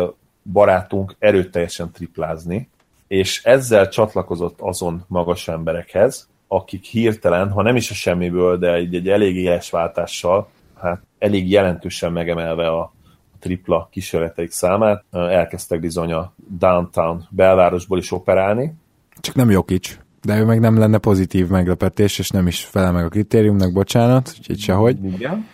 barátunk 0.51 1.15
erőteljesen 1.19 1.91
triplázni, 1.91 2.69
és 3.07 3.43
ezzel 3.43 3.89
csatlakozott 3.89 4.59
azon 4.61 5.05
magas 5.07 5.47
emberekhez, 5.47 6.29
akik 6.47 6.83
hirtelen, 6.83 7.49
ha 7.49 7.61
nem 7.61 7.75
is 7.75 7.91
a 7.91 7.93
semmiből, 7.93 8.57
de 8.57 8.73
egy, 8.73 8.95
egy 8.95 9.09
elég 9.09 9.35
éles 9.35 9.69
váltással, 9.69 10.49
hát 10.81 11.01
elég 11.19 11.49
jelentősen 11.49 12.11
megemelve 12.11 12.67
a 12.67 12.93
tripla 13.39 13.87
kísérleteik 13.91 14.51
számát, 14.51 15.03
elkezdtek 15.11 15.79
bizony 15.79 16.13
a 16.13 16.33
downtown 16.57 17.27
belvárosból 17.29 17.97
is 17.97 18.11
operálni. 18.11 18.73
Csak 19.19 19.35
nem 19.35 19.49
Jokic, 19.49 19.97
de 20.21 20.37
ő 20.37 20.45
meg 20.45 20.59
nem 20.59 20.77
lenne 20.77 20.97
pozitív 20.97 21.47
meglepetés, 21.47 22.19
és 22.19 22.29
nem 22.29 22.47
is 22.47 22.65
felel 22.65 22.91
meg 22.91 23.05
a 23.05 23.09
kritériumnak, 23.09 23.73
bocsánat, 23.73 24.33
úgyhogy 24.37 24.59
sehogy. 24.59 25.03
Igen. 25.03 25.47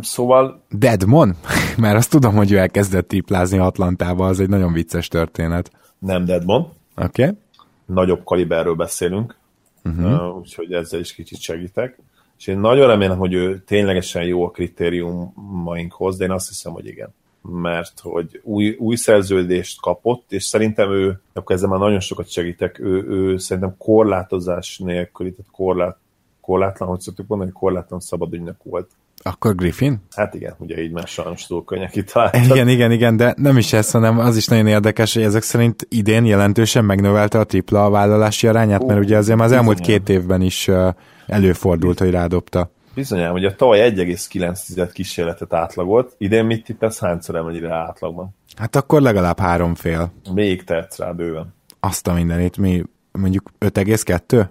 Szóval... 0.00 0.62
Deadmon? 0.70 1.34
Mert 1.76 1.96
azt 1.96 2.10
tudom, 2.10 2.34
hogy 2.34 2.52
ő 2.52 2.56
elkezdett 2.56 3.08
triplázni 3.08 3.58
Atlantába, 3.58 4.26
az 4.26 4.40
egy 4.40 4.48
nagyon 4.48 4.72
vicces 4.72 5.08
történet. 5.08 5.70
Nem 5.98 6.24
Deadmon. 6.24 6.60
Oké. 6.96 7.22
Okay. 7.22 7.36
Nagyobb 7.86 8.24
kaliberről 8.24 8.74
beszélünk, 8.74 9.36
uh-huh. 9.84 10.36
úgyhogy 10.36 10.72
ezzel 10.72 11.00
is 11.00 11.14
kicsit 11.14 11.40
segítek. 11.40 11.98
És 12.38 12.46
én 12.46 12.58
nagyon 12.58 12.86
remélem, 12.86 13.18
hogy 13.18 13.32
ő 13.32 13.62
ténylegesen 13.66 14.24
jó 14.24 14.44
a 14.44 14.50
kritériumainkhoz, 14.50 16.16
de 16.16 16.24
én 16.24 16.30
azt 16.30 16.48
hiszem, 16.48 16.72
hogy 16.72 16.86
igen. 16.86 17.14
Mert 17.42 18.00
hogy 18.00 18.40
új, 18.44 18.76
új 18.78 18.96
szerződést 18.96 19.80
kapott, 19.80 20.32
és 20.32 20.44
szerintem 20.44 20.92
ő, 20.92 21.20
akkor 21.32 21.56
ezzel 21.56 21.68
már 21.68 21.78
nagyon 21.78 22.00
sokat 22.00 22.30
segítek, 22.30 22.78
ő, 22.78 23.04
ő 23.08 23.36
szerintem 23.36 23.74
korlátozás 23.78 24.78
nélkül, 24.78 25.34
tehát 25.34 25.50
korlát, 25.52 25.96
korlátlan, 26.40 26.88
hogy 26.88 27.00
szoktuk 27.00 27.26
mondani, 27.26 27.50
korlátlan 27.50 28.00
szabadügynek 28.00 28.56
volt 28.62 28.90
akkor 29.22 29.54
Griffin? 29.54 30.02
Hát 30.14 30.34
igen, 30.34 30.54
ugye 30.58 30.82
így 30.82 30.90
már 30.90 31.06
sajnos 31.06 31.46
túl 31.46 31.64
könnyen 31.64 31.90
Igen, 32.32 32.68
igen, 32.68 32.92
igen, 32.92 33.16
de 33.16 33.34
nem 33.36 33.56
is 33.56 33.72
ez, 33.72 33.90
hanem 33.90 34.18
az 34.18 34.36
is 34.36 34.46
nagyon 34.46 34.66
érdekes, 34.66 35.14
hogy 35.14 35.22
ezek 35.22 35.42
szerint 35.42 35.86
idén 35.88 36.24
jelentősen 36.24 36.84
megnövelte 36.84 37.38
a 37.38 37.44
tripla 37.44 37.84
a 37.84 37.90
vállalási 37.90 38.46
arányát, 38.46 38.86
mert 38.86 39.00
ugye 39.00 39.16
azért 39.16 39.38
már 39.38 39.46
az 39.46 39.52
elmúlt 39.52 39.80
két 39.80 40.08
évben 40.08 40.42
is 40.42 40.70
előfordult, 41.26 41.98
hogy 41.98 42.10
rádobta. 42.10 42.70
Bizonyám, 42.94 43.32
ugye 43.32 43.54
tavaly 43.54 43.92
1,9 43.94 44.90
kísérletet 44.92 45.52
átlagolt, 45.52 46.14
idén 46.18 46.44
mit 46.44 46.64
tippesz, 46.64 47.00
hányszor 47.00 47.36
emeli 47.36 47.58
rá 47.58 47.86
átlagban? 47.86 48.34
Hát 48.56 48.76
akkor 48.76 49.02
legalább 49.02 49.38
három 49.38 49.74
fél. 49.74 50.12
Még 50.34 50.64
tehetsz 50.64 50.98
rá 50.98 51.12
bőven. 51.12 51.54
Azt 51.80 52.06
a 52.06 52.12
mindenit, 52.12 52.56
mi 52.56 52.84
mondjuk 53.12 53.50
5,2? 53.60 54.48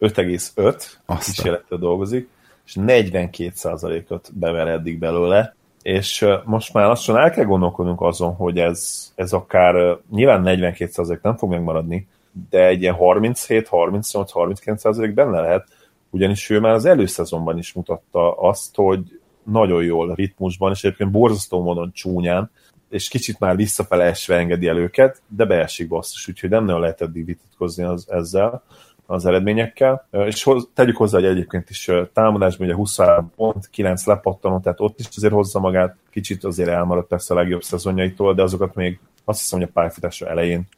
5,5 0.00 1.18
kísérletet 1.24 1.78
dolgozik 1.78 2.28
és 2.66 2.76
42%-ot 2.80 4.30
bever 4.34 4.68
eddig 4.68 4.98
belőle, 4.98 5.54
és 5.82 6.26
most 6.44 6.72
már 6.72 6.86
lassan 6.86 7.16
el 7.16 7.30
kell 7.30 7.44
gondolkodnunk 7.44 8.00
azon, 8.00 8.34
hogy 8.34 8.58
ez, 8.58 9.12
ez 9.14 9.32
akár 9.32 9.98
nyilván 10.10 10.42
42% 10.44 11.20
nem 11.22 11.36
fog 11.36 11.50
megmaradni, 11.50 12.08
de 12.50 12.66
egy 12.66 12.82
ilyen 12.82 12.94
37, 12.94 13.68
38, 13.68 14.30
39% 14.34 15.12
benne 15.14 15.40
lehet, 15.40 15.68
ugyanis 16.10 16.50
ő 16.50 16.60
már 16.60 16.72
az 16.72 16.84
előszezonban 16.84 17.58
is 17.58 17.72
mutatta 17.72 18.32
azt, 18.32 18.74
hogy 18.74 19.20
nagyon 19.42 19.82
jól 19.82 20.14
ritmusban, 20.14 20.72
és 20.72 20.84
egyébként 20.84 21.10
borzasztó 21.10 21.62
módon 21.62 21.92
csúnyán, 21.92 22.50
és 22.88 23.08
kicsit 23.08 23.38
már 23.38 23.56
visszafele 23.56 24.04
esve 24.04 24.36
engedi 24.36 24.66
el 24.66 24.76
őket, 24.76 25.22
de 25.28 25.44
beesik 25.44 25.88
basszus, 25.88 26.28
úgyhogy 26.28 26.50
nem 26.50 26.64
nagyon 26.64 26.80
lehet 26.80 27.00
eddig 27.00 27.24
vitatkozni 27.24 27.82
az, 27.82 28.06
ezzel 28.10 28.62
az 29.06 29.26
eredményekkel, 29.26 30.08
és 30.10 30.42
hoz, 30.42 30.68
tegyük 30.74 30.96
hozzá, 30.96 31.18
hogy 31.18 31.28
egyébként 31.28 31.70
is 31.70 31.90
támadásban 32.12 32.66
ugye 32.66 32.76
23 32.76 33.32
pont, 33.36 33.70
9 33.70 34.06
lepattanó, 34.06 34.58
tehát 34.58 34.80
ott 34.80 34.98
is 34.98 35.06
azért 35.16 35.32
hozza 35.32 35.58
magát, 35.58 35.96
kicsit 36.10 36.44
azért 36.44 36.68
elmaradt 36.68 37.08
persze 37.08 37.34
a 37.34 37.36
legjobb 37.36 37.62
szezonjaitól, 37.62 38.34
de 38.34 38.42
azokat 38.42 38.74
még 38.74 39.00
azt 39.24 39.40
hiszem, 39.40 39.58
hogy 39.58 39.68
a 39.68 39.72
pályafutása 39.72 40.28
elején 40.28 40.68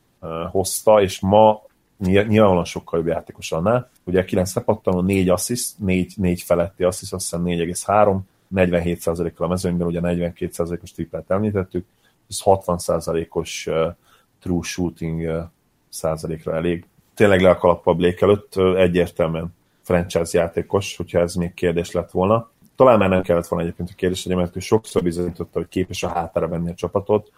hozta, 0.51 1.03
és 1.03 1.21
ma 1.21 1.63
nyilvánvalóan 1.99 2.65
sokkal 2.65 2.99
jobb 2.99 3.09
játékos 3.09 3.53
annál. 3.53 3.91
Ugye 4.05 4.25
9 4.25 4.55
lepattanó, 4.55 5.01
4 5.01 5.29
assziszt, 5.29 5.79
4, 5.79 6.13
4 6.17 6.43
feletti 6.43 6.85
assziszt, 6.85 7.13
azt 7.13 7.25
hiszem 7.25 7.45
4,3, 7.45 8.19
47%-kal 8.55 9.47
a 9.47 9.49
mezőnyben, 9.49 9.87
ugye 9.87 10.01
42%-os 10.03 10.93
triplát 10.93 11.31
említettük, 11.31 11.87
ez 12.29 12.41
60%-os 12.45 13.67
uh, 13.67 13.95
true 14.41 14.63
shooting 14.63 15.49
százalékra 15.89 16.55
elég 16.55 16.87
tényleg 17.19 17.41
le 17.41 17.51
a 17.51 17.57
kalappal 17.57 17.95
Blake 17.95 18.27
előtt, 18.27 18.57
egyértelműen 18.77 19.55
franchise 19.83 20.39
játékos, 20.39 20.97
hogyha 20.97 21.19
ez 21.19 21.35
még 21.35 21.55
kérdés 21.55 21.93
lett 21.93 22.11
volna. 22.11 22.51
Talán 22.77 22.99
már 22.99 23.09
nem 23.09 23.23
kellett 23.23 23.47
volna 23.47 23.65
egyébként 23.65 23.91
a 23.93 23.95
kérdés, 23.97 24.25
hogy 24.25 24.37
mert 24.37 24.57
ő 24.57 24.61
sokszor 24.61 25.03
bizonyította, 25.03 25.59
hogy 25.59 25.69
képes 25.69 26.03
a 26.03 26.09
hátára 26.09 26.49
venni 26.49 26.71
a 26.71 26.75
csapatot, 26.75 27.33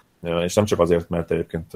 és 0.45 0.55
nem 0.55 0.65
csak 0.65 0.81
azért, 0.81 1.09
mert 1.09 1.31
egyébként 1.31 1.73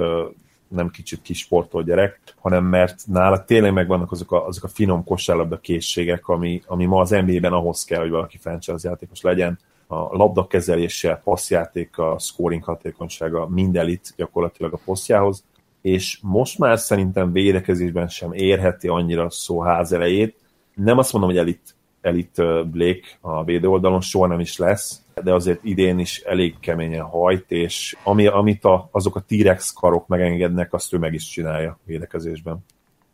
nem 0.69 0.91
kicsit 0.91 1.23
kis 1.23 1.39
sportol 1.39 1.83
gyerek, 1.83 2.21
hanem 2.41 2.65
mert 2.65 3.07
nála 3.07 3.45
tényleg 3.45 3.73
megvannak 3.73 4.13
azok 4.13 4.33
a, 4.33 4.47
azok 4.47 4.65
a 4.65 4.69
finom 4.69 5.05
kosárlabda 5.05 5.59
készségek, 5.59 6.29
ami, 6.29 6.63
ami 6.67 6.85
ma 6.85 7.01
az 7.01 7.11
NBA-ben 7.11 7.53
ahhoz 7.53 7.85
kell, 7.85 8.01
hogy 8.01 8.11
valaki 8.11 8.39
franchise 8.39 8.89
játékos 8.89 9.21
legyen. 9.21 9.59
A 9.87 10.17
labda 10.17 10.47
kezelése, 10.47 11.21
passzjátéka, 11.25 12.19
scoring 12.19 12.65
hatékonysága, 12.65 13.49
mind 13.49 13.77
elit 13.77 14.13
gyakorlatilag 14.17 14.73
a 14.73 14.81
posztjához 14.85 15.45
és 15.85 16.19
most 16.23 16.59
már 16.59 16.79
szerintem 16.79 17.33
védekezésben 17.33 18.09
sem 18.09 18.33
érheti 18.33 18.89
annyira 18.89 19.31
szó 19.31 19.61
ház 19.61 19.93
elejét. 19.93 20.37
Nem 20.75 20.99
azt 20.99 21.13
mondom, 21.13 21.31
hogy 21.31 21.39
elit, 21.39 21.75
elit 22.01 22.35
Blake 22.71 23.07
a 23.21 23.45
védő 23.45 23.69
oldalon, 23.69 24.01
soha 24.01 24.27
nem 24.27 24.41
is 24.41 24.59
lesz, 24.59 25.01
de 25.23 25.33
azért 25.33 25.59
idén 25.63 25.99
is 25.99 26.21
elég 26.21 26.55
keményen 26.61 27.03
hajt, 27.03 27.45
és 27.49 27.97
ami, 28.03 28.27
amit 28.27 28.65
a, 28.65 28.89
azok 28.93 29.17
a 29.17 29.25
T-Rex 29.27 29.73
karok 29.73 30.07
megengednek, 30.07 30.73
azt 30.73 30.93
ő 30.93 30.99
meg 30.99 31.15
is 31.15 31.25
csinálja 31.25 31.79
védekezésben. 31.85 32.59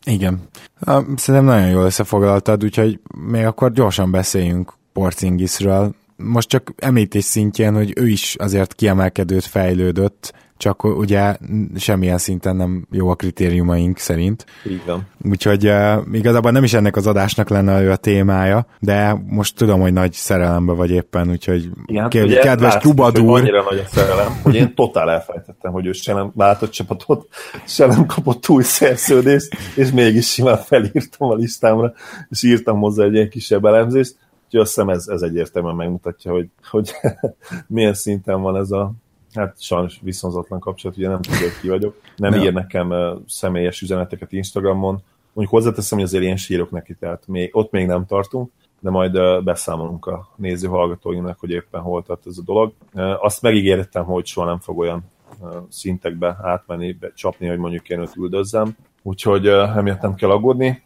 Igen. 0.05 0.41
Szerintem 1.15 1.45
nagyon 1.45 1.69
jól 1.69 1.85
összefoglaltad, 1.85 2.63
úgyhogy 2.63 2.99
még 3.17 3.45
akkor 3.45 3.71
gyorsan 3.71 4.11
beszéljünk 4.11 4.73
Porcingisről. 4.93 5.93
most 6.15 6.49
csak 6.49 6.73
említés 6.77 7.23
szintjén, 7.23 7.73
hogy 7.73 7.93
ő 7.95 8.07
is 8.07 8.35
azért 8.35 8.73
kiemelkedőt 8.73 9.45
fejlődött, 9.45 10.33
csak 10.61 10.83
ugye 10.83 11.37
semmilyen 11.75 12.17
szinten 12.17 12.55
nem 12.55 12.87
jó 12.91 13.09
a 13.09 13.15
kritériumaink 13.15 13.97
szerint. 13.97 14.45
Így 14.69 14.81
van. 14.85 15.07
Úgyhogy 15.29 15.67
uh, 15.67 15.93
igazából 16.11 16.51
nem 16.51 16.63
is 16.63 16.73
ennek 16.73 16.95
az 16.95 17.07
adásnak 17.07 17.49
lenne 17.49 17.81
ő 17.81 17.91
a 17.91 17.95
témája, 17.95 18.65
de 18.79 19.21
most 19.27 19.55
tudom, 19.55 19.81
hogy 19.81 19.93
nagy 19.93 20.13
szerelembe 20.13 20.73
vagy 20.73 20.91
éppen, 20.91 21.29
úgyhogy 21.29 21.69
Igen, 21.85 22.09
kér, 22.09 22.23
ugye 22.23 22.39
kedves 22.39 22.73
látszik, 22.73 22.81
trubadúr. 22.81 23.29
Hogy 23.29 23.41
annyira 23.41 23.63
nagy 23.63 23.77
a 23.77 23.87
szerelem, 23.87 24.39
hogy 24.43 24.55
én 24.55 24.75
totál 24.75 25.11
elfelejtettem, 25.11 25.71
hogy 25.71 25.85
ő 25.85 25.91
se 25.91 26.13
nem 26.13 26.31
látott 26.35 26.71
csapatot, 26.71 27.27
se 27.65 27.85
nem 27.85 28.05
kapott 28.05 28.49
új 28.49 28.63
szerződést, 28.63 29.55
és 29.75 29.91
mégis 29.91 30.31
simán 30.31 30.57
felírtam 30.57 31.29
a 31.29 31.35
listámra, 31.35 31.93
és 32.29 32.43
írtam 32.43 32.79
hozzá 32.79 33.03
egy 33.03 33.13
ilyen 33.13 33.29
kisebb 33.29 33.65
elemzést, 33.65 34.15
úgyhogy 34.43 34.59
azt 34.59 34.69
hiszem 34.69 34.89
ez, 34.89 35.07
ez 35.07 35.21
egyértelműen 35.21 35.75
megmutatja, 35.75 36.31
hogy, 36.31 36.49
hogy 36.69 36.91
milyen 37.67 37.93
szinten 37.93 38.41
van 38.41 38.57
ez 38.57 38.71
a 38.71 38.93
Hát 39.33 39.61
sajnos 39.61 39.99
viszonzatlan 40.01 40.59
kapcsolat, 40.59 40.97
ugye 40.97 41.07
nem 41.07 41.21
tudja, 41.21 41.39
hogy 41.39 41.59
ki 41.61 41.67
vagyok. 41.69 42.01
Nem 42.15 42.33
ír 42.33 42.53
nekem 42.53 42.93
személyes 43.27 43.81
üzeneteket 43.81 44.31
Instagramon. 44.31 45.01
Mondjuk 45.33 45.61
hozzáteszem, 45.61 45.97
hogy 45.97 46.07
azért 46.07 46.23
én 46.23 46.35
sírok 46.35 46.71
neki, 46.71 46.95
tehát 46.99 47.27
még, 47.27 47.49
ott 47.53 47.71
még 47.71 47.85
nem 47.85 48.05
tartunk, 48.05 48.51
de 48.79 48.89
majd 48.89 49.43
beszámolunk 49.43 50.05
a 50.05 50.29
néző 50.35 50.67
hallgatóinknak, 50.67 51.39
hogy 51.39 51.49
éppen 51.49 51.81
hol 51.81 52.03
tart 52.03 52.27
ez 52.27 52.37
a 52.37 52.43
dolog. 52.45 52.73
Azt 53.21 53.41
megígértem, 53.41 54.03
hogy 54.03 54.25
soha 54.25 54.47
nem 54.47 54.59
fog 54.59 54.77
olyan 54.77 55.03
szintekbe 55.69 56.37
átmenni, 56.41 56.91
be, 56.91 57.11
csapni, 57.15 57.47
hogy 57.47 57.57
mondjuk 57.57 57.89
én 57.89 57.99
őt 57.99 58.15
üldözzem. 58.15 58.75
Úgyhogy 59.01 59.47
emiatt 59.47 60.01
nem 60.01 60.15
kell 60.15 60.29
aggódni. 60.29 60.83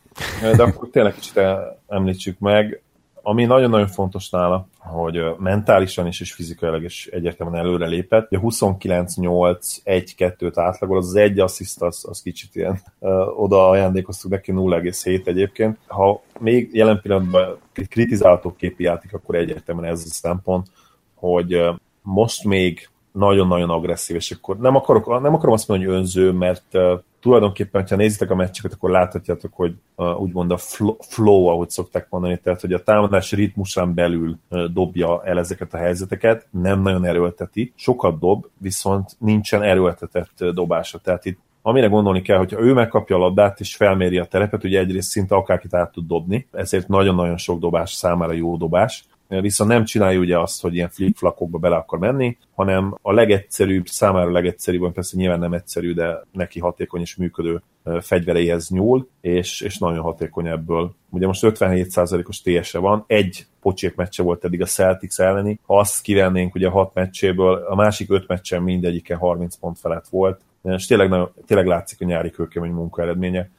De 0.56 0.64
akkor 0.64 0.90
tényleg 0.90 1.14
kicsit 1.14 1.40
említsük 1.88 2.40
meg, 2.40 2.82
ami 3.28 3.46
nagyon-nagyon 3.46 3.88
fontos 3.88 4.30
nála, 4.30 4.68
hogy 4.78 5.24
mentálisan 5.38 6.08
is 6.08 6.22
és 6.22 6.34
fizikailag 6.34 6.84
is 6.84 7.08
egyértelműen 7.08 7.66
előre 7.66 7.86
lépett. 7.86 8.32
A 8.32 8.40
29-8-1-2-t 8.40 10.54
átlagol, 10.56 10.98
az, 10.98 11.08
az 11.08 11.16
egy 11.16 11.40
assziszt, 11.40 11.82
az, 11.82 12.06
az 12.10 12.22
kicsit 12.22 12.56
ilyen 12.56 12.82
uh, 13.00 13.42
oda 13.42 13.70
ajándékoztuk 13.70 14.32
neki 14.32 14.52
0,7 14.56 15.28
egyébként. 15.28 15.78
Ha 15.88 16.22
még 16.40 16.70
jelen 16.74 17.00
pillanatban 17.02 17.58
kritizálható 17.90 18.56
képi 18.56 18.84
játék, 18.84 19.14
akkor 19.14 19.36
egyértelműen 19.36 19.92
ez 19.92 20.04
a 20.06 20.10
szempont, 20.10 20.68
hogy 21.14 21.64
most 22.02 22.44
még 22.44 22.90
nagyon-nagyon 23.12 23.70
agresszív, 23.70 24.16
és 24.16 24.32
akkor 24.32 24.58
nem, 24.58 24.76
akarok, 24.76 25.22
nem 25.22 25.34
akarom 25.34 25.54
azt 25.54 25.68
mondani, 25.68 25.90
hogy 25.90 26.00
önző, 26.00 26.32
mert 26.32 26.78
tulajdonképpen, 27.26 27.86
ha 27.90 27.96
nézitek 27.96 28.32
a 28.32 28.36
meccseket, 28.36 28.74
akkor 28.74 28.90
láthatjátok, 28.90 29.54
hogy 29.54 29.74
uh, 29.96 30.22
úgymond 30.22 30.52
a 30.52 30.58
flow, 31.00 31.46
ahogy 31.46 31.70
szokták 31.70 32.08
mondani, 32.10 32.40
tehát 32.44 32.62
hogy 32.62 32.74
a 32.74 32.84
támadás 32.84 33.32
ritmusán 33.32 33.94
belül 33.94 34.38
dobja 34.74 35.24
el 35.24 35.38
ezeket 35.38 35.74
a 35.74 35.78
helyzeteket, 35.78 36.48
nem 36.52 36.82
nagyon 36.82 37.06
erőlteti, 37.06 37.74
sokat 37.76 38.20
dob, 38.20 38.46
viszont 38.58 39.16
nincsen 39.20 39.62
erőltetett 39.62 40.46
dobása, 40.54 40.98
tehát 40.98 41.26
itt 41.26 41.40
amire 41.62 41.88
gondolni 41.88 42.22
kell, 42.22 42.38
hogyha 42.38 42.62
ő 42.62 42.74
megkapja 42.74 43.16
a 43.16 43.20
labdát 43.20 43.60
és 43.60 43.76
felméri 43.76 44.18
a 44.18 44.26
terepet, 44.26 44.64
ugye 44.64 44.80
egyrészt 44.80 45.10
szinte 45.10 45.36
akárkit 45.36 45.74
át 45.74 45.92
tud 45.92 46.08
dobni, 46.08 46.48
ezért 46.52 46.88
nagyon-nagyon 46.88 47.38
sok 47.38 47.60
dobás 47.60 47.94
számára 47.94 48.34
jó 48.34 48.58
dobás, 48.58 49.06
viszont 49.28 49.70
nem 49.70 49.86
csinálja 49.86 50.20
ugye 50.20 50.40
azt, 50.40 50.62
hogy 50.62 50.76
ilyen 50.76 50.90
flick-flakokba 50.90 51.58
bele 51.58 51.76
akar 51.76 52.00
menni, 52.00 52.38
hanem 52.56 52.98
a 53.02 53.14
legegyszerűbb, 53.14 53.88
számára 53.88 54.28
a 54.28 54.32
legegyszerűbb, 54.32 54.94
persze 54.94 55.18
nyilván 55.18 55.40
nem 55.40 55.54
egyszerű, 55.54 55.94
de 55.94 56.22
neki 56.32 56.60
hatékony 56.60 57.02
és 57.02 57.16
működő 57.16 57.62
fegyvereihez 58.02 58.70
nyúl, 58.70 59.08
és, 59.22 59.62
és 59.62 59.78
nagyon 59.78 60.04
hatékony 60.04 60.48
ebből. 60.48 60.96
Ugye 61.10 61.28
most 61.28 61.42
57%-os 61.46 62.42
TS-e 62.42 62.80
van, 62.80 63.04
egy 63.08 63.46
pocsék 63.62 63.96
meccse 63.96 64.24
volt 64.24 64.46
eddig 64.46 64.62
a 64.62 64.66
Celtics 64.66 65.20
elleni, 65.20 65.60
ha 65.66 65.80
azt 65.80 66.02
kivennénk 66.02 66.56
ugye 66.56 66.68
a 66.68 66.72
hat 66.72 66.94
meccséből, 66.94 67.66
a 67.70 67.76
másik 67.76 68.12
öt 68.12 68.28
meccsen 68.28 68.64
mindegyike 68.64 69.16
30 69.16 69.56
pont 69.56 69.80
felett 69.80 70.08
volt, 70.08 70.42
és 70.64 70.86
tényleg, 70.86 71.10
nagyon, 71.10 71.32
tényleg 71.46 71.68
látszik 71.68 72.02
a 72.02 72.06
nyári 72.06 72.30
kőkemény 72.30 72.72
munka 72.72 73.02
eredménye. 73.02 73.50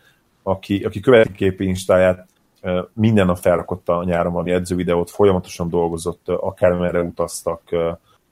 Aki, 0.43 0.84
aki 0.84 1.01
követi 1.01 1.32
képi 1.32 1.64
instáját, 1.64 2.26
minden 2.93 3.26
nap 3.26 3.38
felrakott 3.38 3.88
a 3.88 4.05
nyáron 4.05 4.32
valami 4.32 4.51
edzővideót, 4.51 5.10
folyamatosan 5.10 5.68
dolgozott, 5.68 6.28
akármerre 6.28 7.01
utaztak, 7.01 7.62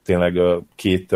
tényleg 0.03 0.39
két 0.75 1.15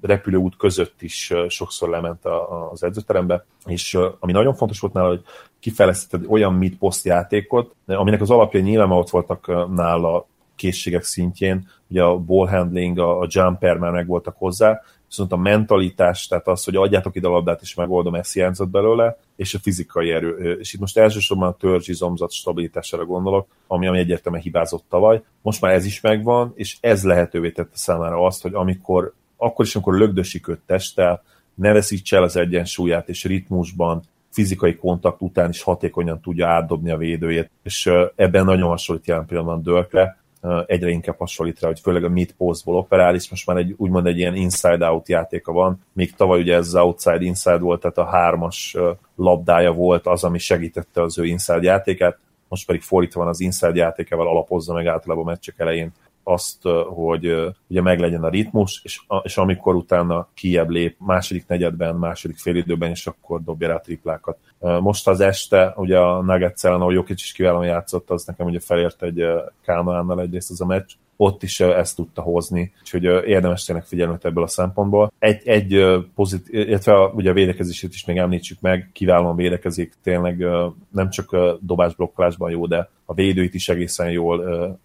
repülőút 0.00 0.56
között 0.56 1.02
is 1.02 1.32
sokszor 1.48 1.88
lement 1.88 2.24
az 2.70 2.82
edzőterembe, 2.82 3.44
és 3.66 3.98
ami 4.18 4.32
nagyon 4.32 4.54
fontos 4.54 4.80
volt 4.80 4.92
nála, 4.92 5.08
hogy 5.08 5.22
kifejlesztett 5.60 6.28
olyan 6.28 6.54
mid-post 6.54 7.04
játékot, 7.04 7.74
aminek 7.86 8.20
az 8.20 8.30
alapja 8.30 8.60
nyilván 8.60 8.90
ott 8.90 9.10
voltak 9.10 9.46
nála 9.74 10.26
készségek 10.56 11.02
szintjén, 11.02 11.68
ugye 11.88 12.02
a 12.02 12.18
ball 12.18 12.48
handling, 12.48 12.98
a 12.98 13.26
jumper 13.28 13.76
már 13.76 13.92
meg 13.92 14.06
voltak 14.06 14.36
hozzá, 14.38 14.80
viszont 15.16 15.32
a 15.32 15.36
mentalitás, 15.36 16.26
tehát 16.26 16.48
az, 16.48 16.64
hogy 16.64 16.76
adjátok 16.76 17.16
ide 17.16 17.26
a 17.26 17.30
labdát, 17.30 17.62
és 17.62 17.74
megoldom, 17.74 18.14
ezt 18.14 18.32
hiányzott 18.32 18.68
belőle, 18.68 19.18
és 19.36 19.54
a 19.54 19.58
fizikai 19.58 20.10
erő. 20.10 20.58
És 20.60 20.72
itt 20.72 20.80
most 20.80 20.98
elsősorban 20.98 21.48
a 21.48 21.56
törzsizomzat 21.56 22.32
stabilitására 22.32 23.04
gondolok, 23.04 23.46
ami, 23.66 23.86
ami 23.86 23.98
egyértelműen 23.98 24.42
hibázott 24.42 24.84
tavaly. 24.88 25.22
Most 25.42 25.60
már 25.60 25.72
ez 25.72 25.84
is 25.84 26.00
megvan, 26.00 26.52
és 26.54 26.76
ez 26.80 27.04
lehetővé 27.04 27.50
tette 27.50 27.76
számára 27.76 28.24
azt, 28.24 28.42
hogy 28.42 28.54
amikor, 28.54 29.12
akkor 29.36 29.64
is, 29.64 29.74
amikor 29.74 29.98
lögdösik 29.98 30.48
őt 30.48 30.60
testtel, 30.66 31.22
ne 31.54 31.72
veszítse 31.72 32.16
el 32.16 32.22
az 32.22 32.36
egyensúlyát, 32.36 33.08
és 33.08 33.24
ritmusban, 33.24 34.02
fizikai 34.30 34.76
kontakt 34.76 35.20
után 35.20 35.50
is 35.50 35.62
hatékonyan 35.62 36.20
tudja 36.20 36.48
átdobni 36.48 36.90
a 36.90 36.96
védőjét, 36.96 37.50
és 37.62 37.90
ebben 38.14 38.44
nagyon 38.44 38.68
hasonlít 38.68 39.06
jelen 39.06 39.26
pillanatban 39.26 39.62
Dörkre, 39.62 40.23
egyre 40.66 40.90
inkább 40.90 41.18
hasonlít 41.18 41.60
rá, 41.60 41.68
hogy 41.68 41.80
főleg 41.80 42.04
a 42.04 42.08
mid 42.08 42.32
postból 42.32 42.76
operál, 42.76 43.14
és 43.14 43.30
most 43.30 43.46
már 43.46 43.56
egy, 43.56 43.74
úgymond 43.76 44.06
egy 44.06 44.18
ilyen 44.18 44.34
inside-out 44.34 45.08
játéka 45.08 45.52
van, 45.52 45.84
míg 45.92 46.14
tavaly 46.14 46.40
ugye 46.40 46.54
ez 46.54 46.66
az 46.66 46.74
outside-inside 46.74 47.58
volt, 47.58 47.80
tehát 47.80 47.98
a 47.98 48.16
hármas 48.16 48.76
labdája 49.16 49.72
volt 49.72 50.06
az, 50.06 50.24
ami 50.24 50.38
segítette 50.38 51.02
az 51.02 51.18
ő 51.18 51.24
inside 51.24 51.62
játékát, 51.62 52.18
most 52.48 52.66
pedig 52.66 52.82
fordítva 52.82 53.20
van 53.20 53.28
az 53.28 53.40
inside 53.40 53.74
játékával 53.74 54.28
alapozza 54.28 54.72
meg 54.72 54.86
általában 54.86 55.24
a 55.24 55.28
meccsek 55.28 55.54
elején 55.58 55.92
azt, 56.24 56.62
hogy 56.86 57.54
ugye 57.68 57.80
meglegyen 57.80 58.24
a 58.24 58.28
ritmus, 58.28 58.80
és, 58.84 59.00
és 59.22 59.36
amikor 59.36 59.74
utána 59.74 60.28
kiebb 60.34 60.68
lép 60.68 60.96
második 60.98 61.46
negyedben, 61.46 61.96
második 61.96 62.38
félidőben, 62.38 62.90
és 62.90 63.06
akkor 63.06 63.42
dobja 63.42 63.68
rá 63.68 63.78
triplákat. 63.78 64.38
Most 64.58 65.08
az 65.08 65.20
este, 65.20 65.72
ugye 65.76 65.98
a 65.98 66.22
Nuggets 66.22 66.64
ellen, 66.64 66.80
ahol 66.80 66.92
Jokic 66.92 67.22
is 67.22 67.32
kiválóan 67.32 67.66
játszott, 67.66 68.10
az 68.10 68.24
nekem 68.24 68.46
ugye 68.46 68.60
felért 68.60 69.02
egy 69.02 69.24
Kánoánnal 69.62 70.20
egyrészt 70.20 70.50
az 70.50 70.60
a 70.60 70.66
meccs, 70.66 70.92
ott 71.16 71.42
is 71.42 71.60
ezt 71.60 71.96
tudta 71.96 72.22
hozni, 72.22 72.72
úgyhogy 72.80 73.04
érdemes 73.04 73.64
tényleg 73.64 73.84
figyelni 73.84 74.16
ebből 74.22 74.44
a 74.44 74.46
szempontból. 74.46 75.12
Egy, 75.18 75.48
egy 75.48 75.84
pozitív, 76.14 76.68
illetve 76.68 76.94
a, 76.94 77.12
ugye 77.14 77.30
a 77.30 77.34
védekezését 77.34 77.92
is 77.92 78.04
még 78.04 78.16
említsük 78.16 78.60
meg, 78.60 78.90
kiválóan 78.92 79.36
védekezik, 79.36 79.94
tényleg 80.02 80.44
nem 80.90 81.10
csak 81.10 81.36
dobásblokkolásban 81.60 82.50
jó, 82.50 82.66
de 82.66 82.90
a 83.04 83.14
védőit 83.14 83.54
is 83.54 83.68
egészen 83.68 84.10
jól, 84.10 84.38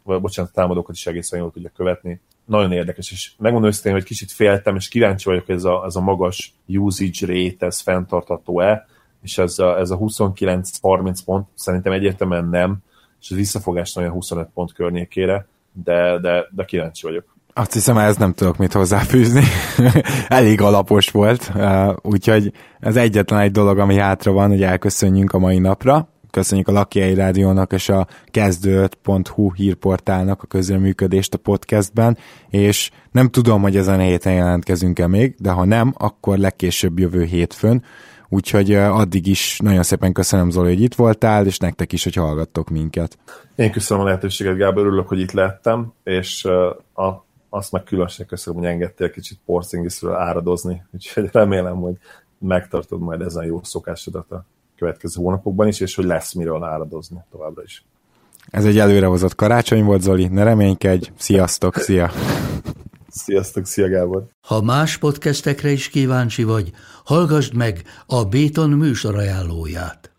vagy 0.04 0.22
bocsánat, 0.22 0.52
a 0.52 0.54
támadókat 0.54 0.96
is 0.96 1.08
egészen 1.08 1.40
jól 1.40 1.52
tudja 1.52 1.72
követni. 1.76 2.20
Nagyon 2.46 2.72
érdekes, 2.72 3.12
és 3.12 3.32
megmondom 3.38 3.70
őszintén, 3.70 3.94
hogy 3.94 4.04
kicsit 4.04 4.32
féltem, 4.32 4.76
és 4.76 4.88
kíváncsi 4.88 5.30
vagyok, 5.30 5.46
hogy 5.46 5.56
ez 5.56 5.64
a, 5.64 5.84
ez 5.86 5.96
a 5.96 6.02
magas 6.02 6.54
usage 6.68 7.26
rate, 7.26 7.66
ez 7.66 7.80
fenntartható-e, 7.80 8.88
és 9.22 9.38
ez 9.38 9.60
a, 9.60 9.78
ez 9.78 9.90
a 9.90 9.98
29-30 9.98 11.18
pont 11.26 11.48
szerintem 11.54 11.92
egyértelműen 11.92 12.50
nem, 12.50 12.78
és 13.22 13.32
az 13.32 13.38
visszafogás 13.38 13.94
nagyon 13.94 14.12
25 14.12 14.48
pont 14.54 14.74
környékére, 14.74 15.48
de, 15.84 16.20
de, 16.20 16.46
de 16.52 16.66
kíváncsi 16.66 17.08
vagyok. 17.08 17.38
Azt 17.54 17.74
hiszem, 17.74 17.98
ez 17.98 18.18
nem 18.18 18.34
tudok 18.34 18.58
mit 18.58 18.74
hozzáfűzni. 18.74 19.44
Elég 20.28 20.62
alapos 20.62 21.10
volt, 21.10 21.52
úgyhogy 22.02 22.52
ez 22.80 22.96
egyetlen 22.96 23.40
egy 23.40 23.52
dolog, 23.52 23.80
ami 23.80 23.96
hátra 23.96 24.32
van, 24.32 24.50
hogy 24.50 24.64
elköszönjünk 24.64 25.34
a 25.34 25.40
mai 25.40 25.60
napra. 25.60 26.10
Köszönjük 26.32 26.68
a 26.68 26.72
Lakiai 26.72 27.14
Rádiónak 27.14 27.74
és 27.74 27.90
a 27.90 28.08
kezdő.hu 28.26 29.54
hírportálnak 29.54 30.44
a 30.44 30.48
közreműködést 30.48 31.34
a 31.34 31.38
podcastben, 31.38 32.18
és 32.50 32.92
nem 33.12 33.30
tudom, 33.30 33.62
hogy 33.62 33.76
ezen 33.76 34.00
a 34.00 34.04
héten 34.04 34.34
jelentkezünk-e 34.34 35.08
még, 35.08 35.36
de 35.40 35.52
ha 35.52 35.66
nem, 35.66 35.94
akkor 35.98 36.38
legkésőbb 36.38 37.00
jövő 37.00 37.24
hétfőn, 37.24 37.84
Úgyhogy 38.30 38.74
addig 38.74 39.28
is 39.28 39.60
nagyon 39.64 39.84
szépen 39.84 40.14
köszönöm 40.14 40.50
Zoli, 40.50 40.68
hogy 40.68 40.82
itt 40.82 40.96
voltál, 40.96 41.46
és 41.46 41.58
nektek 41.58 41.94
is, 41.94 42.04
hogy 42.04 42.16
hallgattok 42.16 42.70
minket. 42.70 43.18
Én 43.56 43.72
köszönöm 43.72 44.04
a 44.04 44.06
lehetőséget, 44.06 44.58
Gábor, 44.58 44.86
örülök, 44.86 45.08
hogy 45.08 45.20
itt 45.20 45.32
lettem, 45.32 45.94
és 46.04 46.46
a, 46.94 47.26
azt 47.50 47.72
meg 47.72 47.84
különösen 47.84 48.26
köszönöm, 48.26 48.60
hogy 48.60 48.70
engedtél 48.70 49.12
kicsit 49.12 49.40
Porzingisről 49.46 50.14
áradozni, 50.14 50.84
úgyhogy 50.92 51.30
remélem, 51.32 51.76
hogy 51.76 51.98
megtartod 52.38 53.00
majd 53.00 53.22
ezen 53.22 53.46
jó 53.46 53.60
szokásodat 53.64 54.32
a 54.32 54.46
következő 54.78 55.22
hónapokban 55.22 55.68
is, 55.68 55.80
és 55.80 55.96
hogy 55.96 56.06
lesz 56.06 56.34
miről 56.34 56.64
áradozni 56.64 57.18
továbbra 57.32 57.64
is. 57.64 57.84
Ez 58.50 58.66
egy 58.66 58.78
előrehozott 58.78 59.36
karácsony 59.36 59.84
volt, 59.84 60.02
Zoli, 60.02 60.28
ne 60.28 60.44
reménykedj, 60.44 61.10
sziasztok, 61.18 61.76
szia! 61.76 62.12
Sziasztok, 63.24 63.66
szia 63.66 63.90
Gábor! 63.90 64.28
Ha 64.48 64.62
más 64.62 64.98
podcastekre 64.98 65.70
is 65.70 65.90
kíváncsi 65.90 66.44
vagy, 66.44 66.72
hallgassd 67.06 67.54
meg 67.54 67.84
a 68.06 68.24
Béton 68.24 68.70
műsor 68.70 69.16
ajánlóját. 69.16 70.19